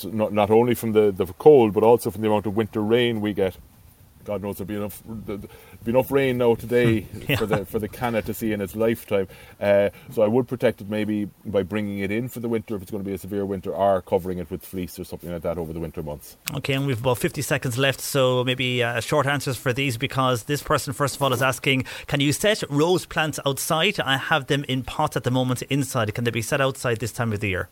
not 0.04 0.34
not 0.34 0.52
only 0.52 0.76
from 0.76 0.92
the, 0.92 1.12
the 1.12 1.26
cold, 1.26 1.74
but 1.74 1.84
also 1.84 2.12
from 2.12 2.22
the 2.22 2.28
amount 2.28 2.46
of 2.46 2.56
winter 2.56 2.82
rain 2.82 3.22
we 3.22 3.34
get 3.34 3.58
God 4.26 4.42
knows 4.42 4.58
there'll 4.58 4.68
be 4.68 4.76
enough 4.76 5.02
there'll 5.06 5.42
be 5.84 5.92
enough 5.92 6.12
rain 6.12 6.38
now 6.38 6.56
today 6.56 7.08
yeah. 7.28 7.36
for 7.38 7.46
the 7.46 7.66
for 7.66 7.80
the 7.80 7.88
canna 7.88 8.22
to 8.22 8.34
see 8.34 8.52
in 8.52 8.62
its 8.62 8.76
lifetime. 8.76 9.28
Uh, 9.60 9.90
so 10.12 10.22
I 10.22 10.28
would 10.28 10.48
protect 10.48 10.82
it 10.82 10.90
maybe 10.90 11.30
by 11.46 11.64
bringing 11.64 12.00
it 12.00 12.12
in 12.12 12.30
for 12.30 12.40
the 12.40 12.50
winter 12.50 12.76
if 12.76 12.82
it's 12.82 12.92
going 12.92 13.04
to 13.04 13.08
be 13.08 13.14
a 13.14 13.18
severe 13.18 13.46
winter, 13.46 13.74
or 13.74 14.02
covering 14.02 14.38
it 14.38 14.50
with 14.50 14.66
fleece 14.66 15.00
or 15.00 15.04
something 15.04 15.32
like 15.32 15.42
that 15.42 15.58
over 15.58 15.74
the 15.74 15.80
winter 15.80 16.04
months. 16.04 16.38
Okay, 16.56 16.74
and 16.74 16.86
we've 16.86 17.00
about 17.00 17.18
fifty 17.18 17.42
seconds 17.42 17.78
left, 17.78 18.02
so 18.02 18.44
maybe 18.44 18.84
uh, 18.84 19.00
short 19.00 19.26
answers 19.26 19.58
for 19.58 19.74
these 19.74 19.98
because 19.98 20.44
this 20.44 20.62
person 20.62 20.94
first 20.94 21.16
of 21.16 21.22
all 21.22 21.34
is 21.34 21.42
asking, 21.42 21.86
can 22.08 22.20
you 22.20 22.34
set 22.34 22.64
rose 22.70 23.06
plants 23.06 23.40
outside? 23.46 24.00
I 24.00 24.18
have 24.18 24.48
them 24.48 24.64
in 24.68 24.84
pots 24.84 25.18
at 25.18 25.24
the 25.24 25.32
moment 25.32 25.62
inside. 25.64 26.14
Can 26.14 26.24
they 26.24 26.32
be 26.32 26.42
set 26.42 26.62
outside 26.62 27.00
this 27.00 27.12
time 27.12 27.34
of 27.34 27.40
the 27.40 27.50
year? 27.50 27.70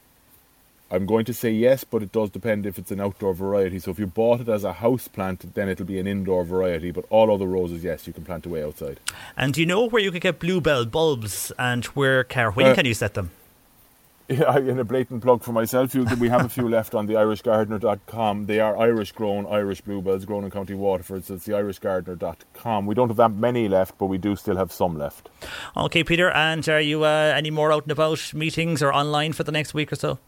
I'm 0.91 1.05
going 1.05 1.25
to 1.25 1.33
say 1.33 1.51
yes, 1.51 1.83
but 1.83 2.01
it 2.01 2.11
does 2.11 2.31
depend 2.31 2.65
if 2.65 2.79
it's 2.79 2.91
an 2.91 2.99
outdoor 2.99 3.33
variety. 3.33 3.79
So 3.79 3.91
if 3.91 3.99
you 3.99 4.07
bought 4.07 4.41
it 4.41 4.49
as 4.49 4.63
a 4.63 4.73
house 4.73 5.07
plant, 5.07 5.53
then 5.53 5.69
it'll 5.69 5.85
be 5.85 5.99
an 5.99 6.07
indoor 6.07 6.43
variety. 6.43 6.89
But 6.91 7.05
all 7.09 7.31
other 7.33 7.45
roses, 7.45 7.83
yes, 7.83 8.07
you 8.07 8.13
can 8.13 8.25
plant 8.25 8.45
away 8.45 8.63
outside. 8.63 8.99
And 9.37 9.53
do 9.53 9.61
you 9.61 9.67
know 9.67 9.87
where 9.87 10.01
you 10.01 10.11
could 10.11 10.21
get 10.21 10.39
bluebell 10.39 10.85
bulbs 10.85 11.51
and 11.59 11.85
where, 11.85 12.25
when 12.53 12.67
uh, 12.67 12.75
can 12.75 12.85
you 12.85 12.93
set 12.93 13.13
them? 13.13 13.31
Yeah, 14.29 14.59
in 14.59 14.77
a 14.77 14.83
blatant 14.83 15.23
plug 15.23 15.41
for 15.41 15.53
myself, 15.53 15.95
we 15.95 16.29
have 16.29 16.45
a 16.45 16.49
few 16.49 16.69
left 16.69 16.93
on 16.93 17.07
the 17.07 17.15
irishgardener.com. 17.15 18.45
They 18.45 18.59
are 18.59 18.77
Irish 18.77 19.11
grown, 19.11 19.47
Irish 19.47 19.81
bluebells 19.81 20.23
grown 20.23 20.43
in 20.43 20.51
County 20.51 20.75
Waterford, 20.75 21.25
so 21.25 21.33
it's 21.33 21.45
the 21.45 21.53
irishgardener.com. 21.53 22.85
We 22.85 22.93
don't 22.93 23.07
have 23.07 23.17
that 23.17 23.31
many 23.31 23.67
left, 23.67 23.97
but 23.97 24.05
we 24.05 24.19
do 24.19 24.35
still 24.35 24.55
have 24.57 24.71
some 24.71 24.99
left. 24.99 25.29
Okay, 25.75 26.03
Peter, 26.03 26.29
and 26.29 26.69
are 26.69 26.79
you 26.79 27.05
uh, 27.05 27.33
any 27.35 27.49
more 27.49 27.73
out 27.73 27.85
and 27.85 27.91
about 27.91 28.31
meetings 28.35 28.83
or 28.83 28.93
online 28.93 29.33
for 29.33 29.41
the 29.41 29.51
next 29.51 29.73
week 29.73 29.91
or 29.91 29.95
so? 29.95 30.19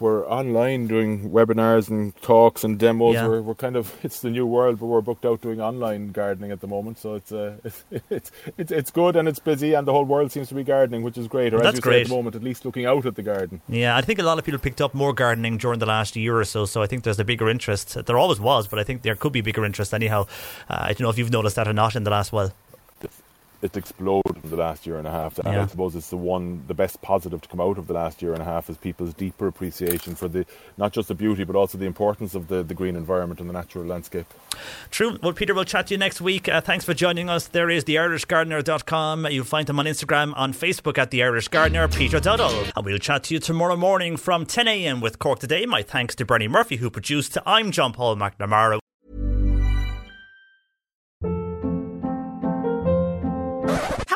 We're 0.00 0.26
online 0.26 0.86
doing 0.86 1.30
webinars 1.30 1.88
and 1.88 2.14
talks 2.22 2.64
and 2.64 2.78
demos. 2.78 3.14
Yeah. 3.14 3.28
We're, 3.28 3.42
we're 3.42 3.54
kind 3.54 3.76
of 3.76 3.94
it's 4.04 4.20
the 4.20 4.30
new 4.30 4.46
world, 4.46 4.80
but 4.80 4.86
we're 4.86 5.00
booked 5.00 5.24
out 5.24 5.40
doing 5.40 5.60
online 5.60 6.12
gardening 6.12 6.50
at 6.50 6.60
the 6.60 6.66
moment. 6.66 6.98
So 6.98 7.14
it's 7.14 7.32
uh, 7.32 7.58
it's, 7.64 7.84
it's 8.10 8.32
it's 8.56 8.72
it's 8.72 8.90
good 8.90 9.16
and 9.16 9.28
it's 9.28 9.38
busy, 9.38 9.74
and 9.74 9.86
the 9.86 9.92
whole 9.92 10.04
world 10.04 10.32
seems 10.32 10.48
to 10.48 10.54
be 10.54 10.64
gardening, 10.64 11.02
which 11.02 11.18
is 11.18 11.28
great. 11.28 11.54
Or 11.54 11.58
well, 11.58 11.68
as 11.68 11.76
you 11.76 11.80
great. 11.80 11.94
say 11.94 12.00
at 12.02 12.08
the 12.08 12.14
moment, 12.14 12.36
at 12.36 12.42
least 12.42 12.64
looking 12.64 12.86
out 12.86 13.06
at 13.06 13.14
the 13.14 13.22
garden. 13.22 13.60
Yeah, 13.68 13.96
I 13.96 14.00
think 14.00 14.18
a 14.18 14.22
lot 14.22 14.38
of 14.38 14.44
people 14.44 14.60
picked 14.60 14.80
up 14.80 14.94
more 14.94 15.12
gardening 15.12 15.58
during 15.58 15.78
the 15.78 15.86
last 15.86 16.16
year 16.16 16.38
or 16.38 16.44
so. 16.44 16.64
So 16.64 16.82
I 16.82 16.86
think 16.86 17.04
there's 17.04 17.20
a 17.20 17.24
bigger 17.24 17.48
interest. 17.48 18.04
There 18.06 18.18
always 18.18 18.40
was, 18.40 18.68
but 18.68 18.78
I 18.78 18.84
think 18.84 19.02
there 19.02 19.16
could 19.16 19.32
be 19.32 19.40
bigger 19.40 19.64
interest 19.64 19.94
anyhow. 19.94 20.26
Uh, 20.68 20.78
I 20.80 20.88
don't 20.88 21.02
know 21.02 21.10
if 21.10 21.18
you've 21.18 21.32
noticed 21.32 21.56
that 21.56 21.68
or 21.68 21.72
not 21.72 21.96
in 21.96 22.04
the 22.04 22.10
last 22.10 22.32
while 22.32 22.52
it's 23.64 23.78
exploded 23.78 24.36
in 24.44 24.50
the 24.50 24.56
last 24.56 24.86
year 24.86 24.98
and 24.98 25.08
a 25.08 25.10
half. 25.10 25.38
And 25.38 25.48
yeah. 25.48 25.62
I 25.62 25.66
suppose 25.66 25.96
it's 25.96 26.10
the 26.10 26.18
one, 26.18 26.62
the 26.68 26.74
best 26.74 27.00
positive 27.00 27.40
to 27.40 27.48
come 27.48 27.62
out 27.62 27.78
of 27.78 27.86
the 27.86 27.94
last 27.94 28.20
year 28.20 28.34
and 28.34 28.42
a 28.42 28.44
half 28.44 28.68
is 28.68 28.76
people's 28.76 29.14
deeper 29.14 29.46
appreciation 29.46 30.14
for 30.14 30.28
the 30.28 30.44
not 30.76 30.92
just 30.92 31.08
the 31.08 31.14
beauty, 31.14 31.44
but 31.44 31.56
also 31.56 31.78
the 31.78 31.86
importance 31.86 32.34
of 32.34 32.48
the, 32.48 32.62
the 32.62 32.74
green 32.74 32.94
environment 32.94 33.40
and 33.40 33.48
the 33.48 33.54
natural 33.54 33.86
landscape. 33.86 34.26
True. 34.90 35.18
Well, 35.22 35.32
Peter, 35.32 35.54
we'll 35.54 35.64
chat 35.64 35.86
to 35.86 35.94
you 35.94 35.98
next 35.98 36.20
week. 36.20 36.46
Uh, 36.46 36.60
thanks 36.60 36.84
for 36.84 36.92
joining 36.92 37.30
us. 37.30 37.48
There 37.48 37.70
is 37.70 37.84
theirishgardener.com. 37.84 39.28
You'll 39.30 39.44
find 39.46 39.68
him 39.68 39.80
on 39.80 39.86
Instagram, 39.86 40.34
on 40.36 40.52
Facebook 40.52 40.98
at 40.98 41.10
the 41.10 41.22
Irish 41.22 41.48
Gardener, 41.48 41.88
Peter 41.88 42.20
Dowdall. 42.20 42.70
And 42.76 42.84
we'll 42.84 42.98
chat 42.98 43.24
to 43.24 43.34
you 43.34 43.40
tomorrow 43.40 43.76
morning 43.76 44.18
from 44.18 44.44
10 44.44 44.68
a.m. 44.68 45.00
with 45.00 45.18
Cork 45.18 45.38
Today. 45.38 45.64
My 45.64 45.82
thanks 45.82 46.14
to 46.16 46.26
Bernie 46.26 46.48
Murphy, 46.48 46.76
who 46.76 46.90
produced. 46.90 47.38
I'm 47.46 47.70
John 47.70 47.94
Paul 47.94 48.16
McNamara. 48.16 48.83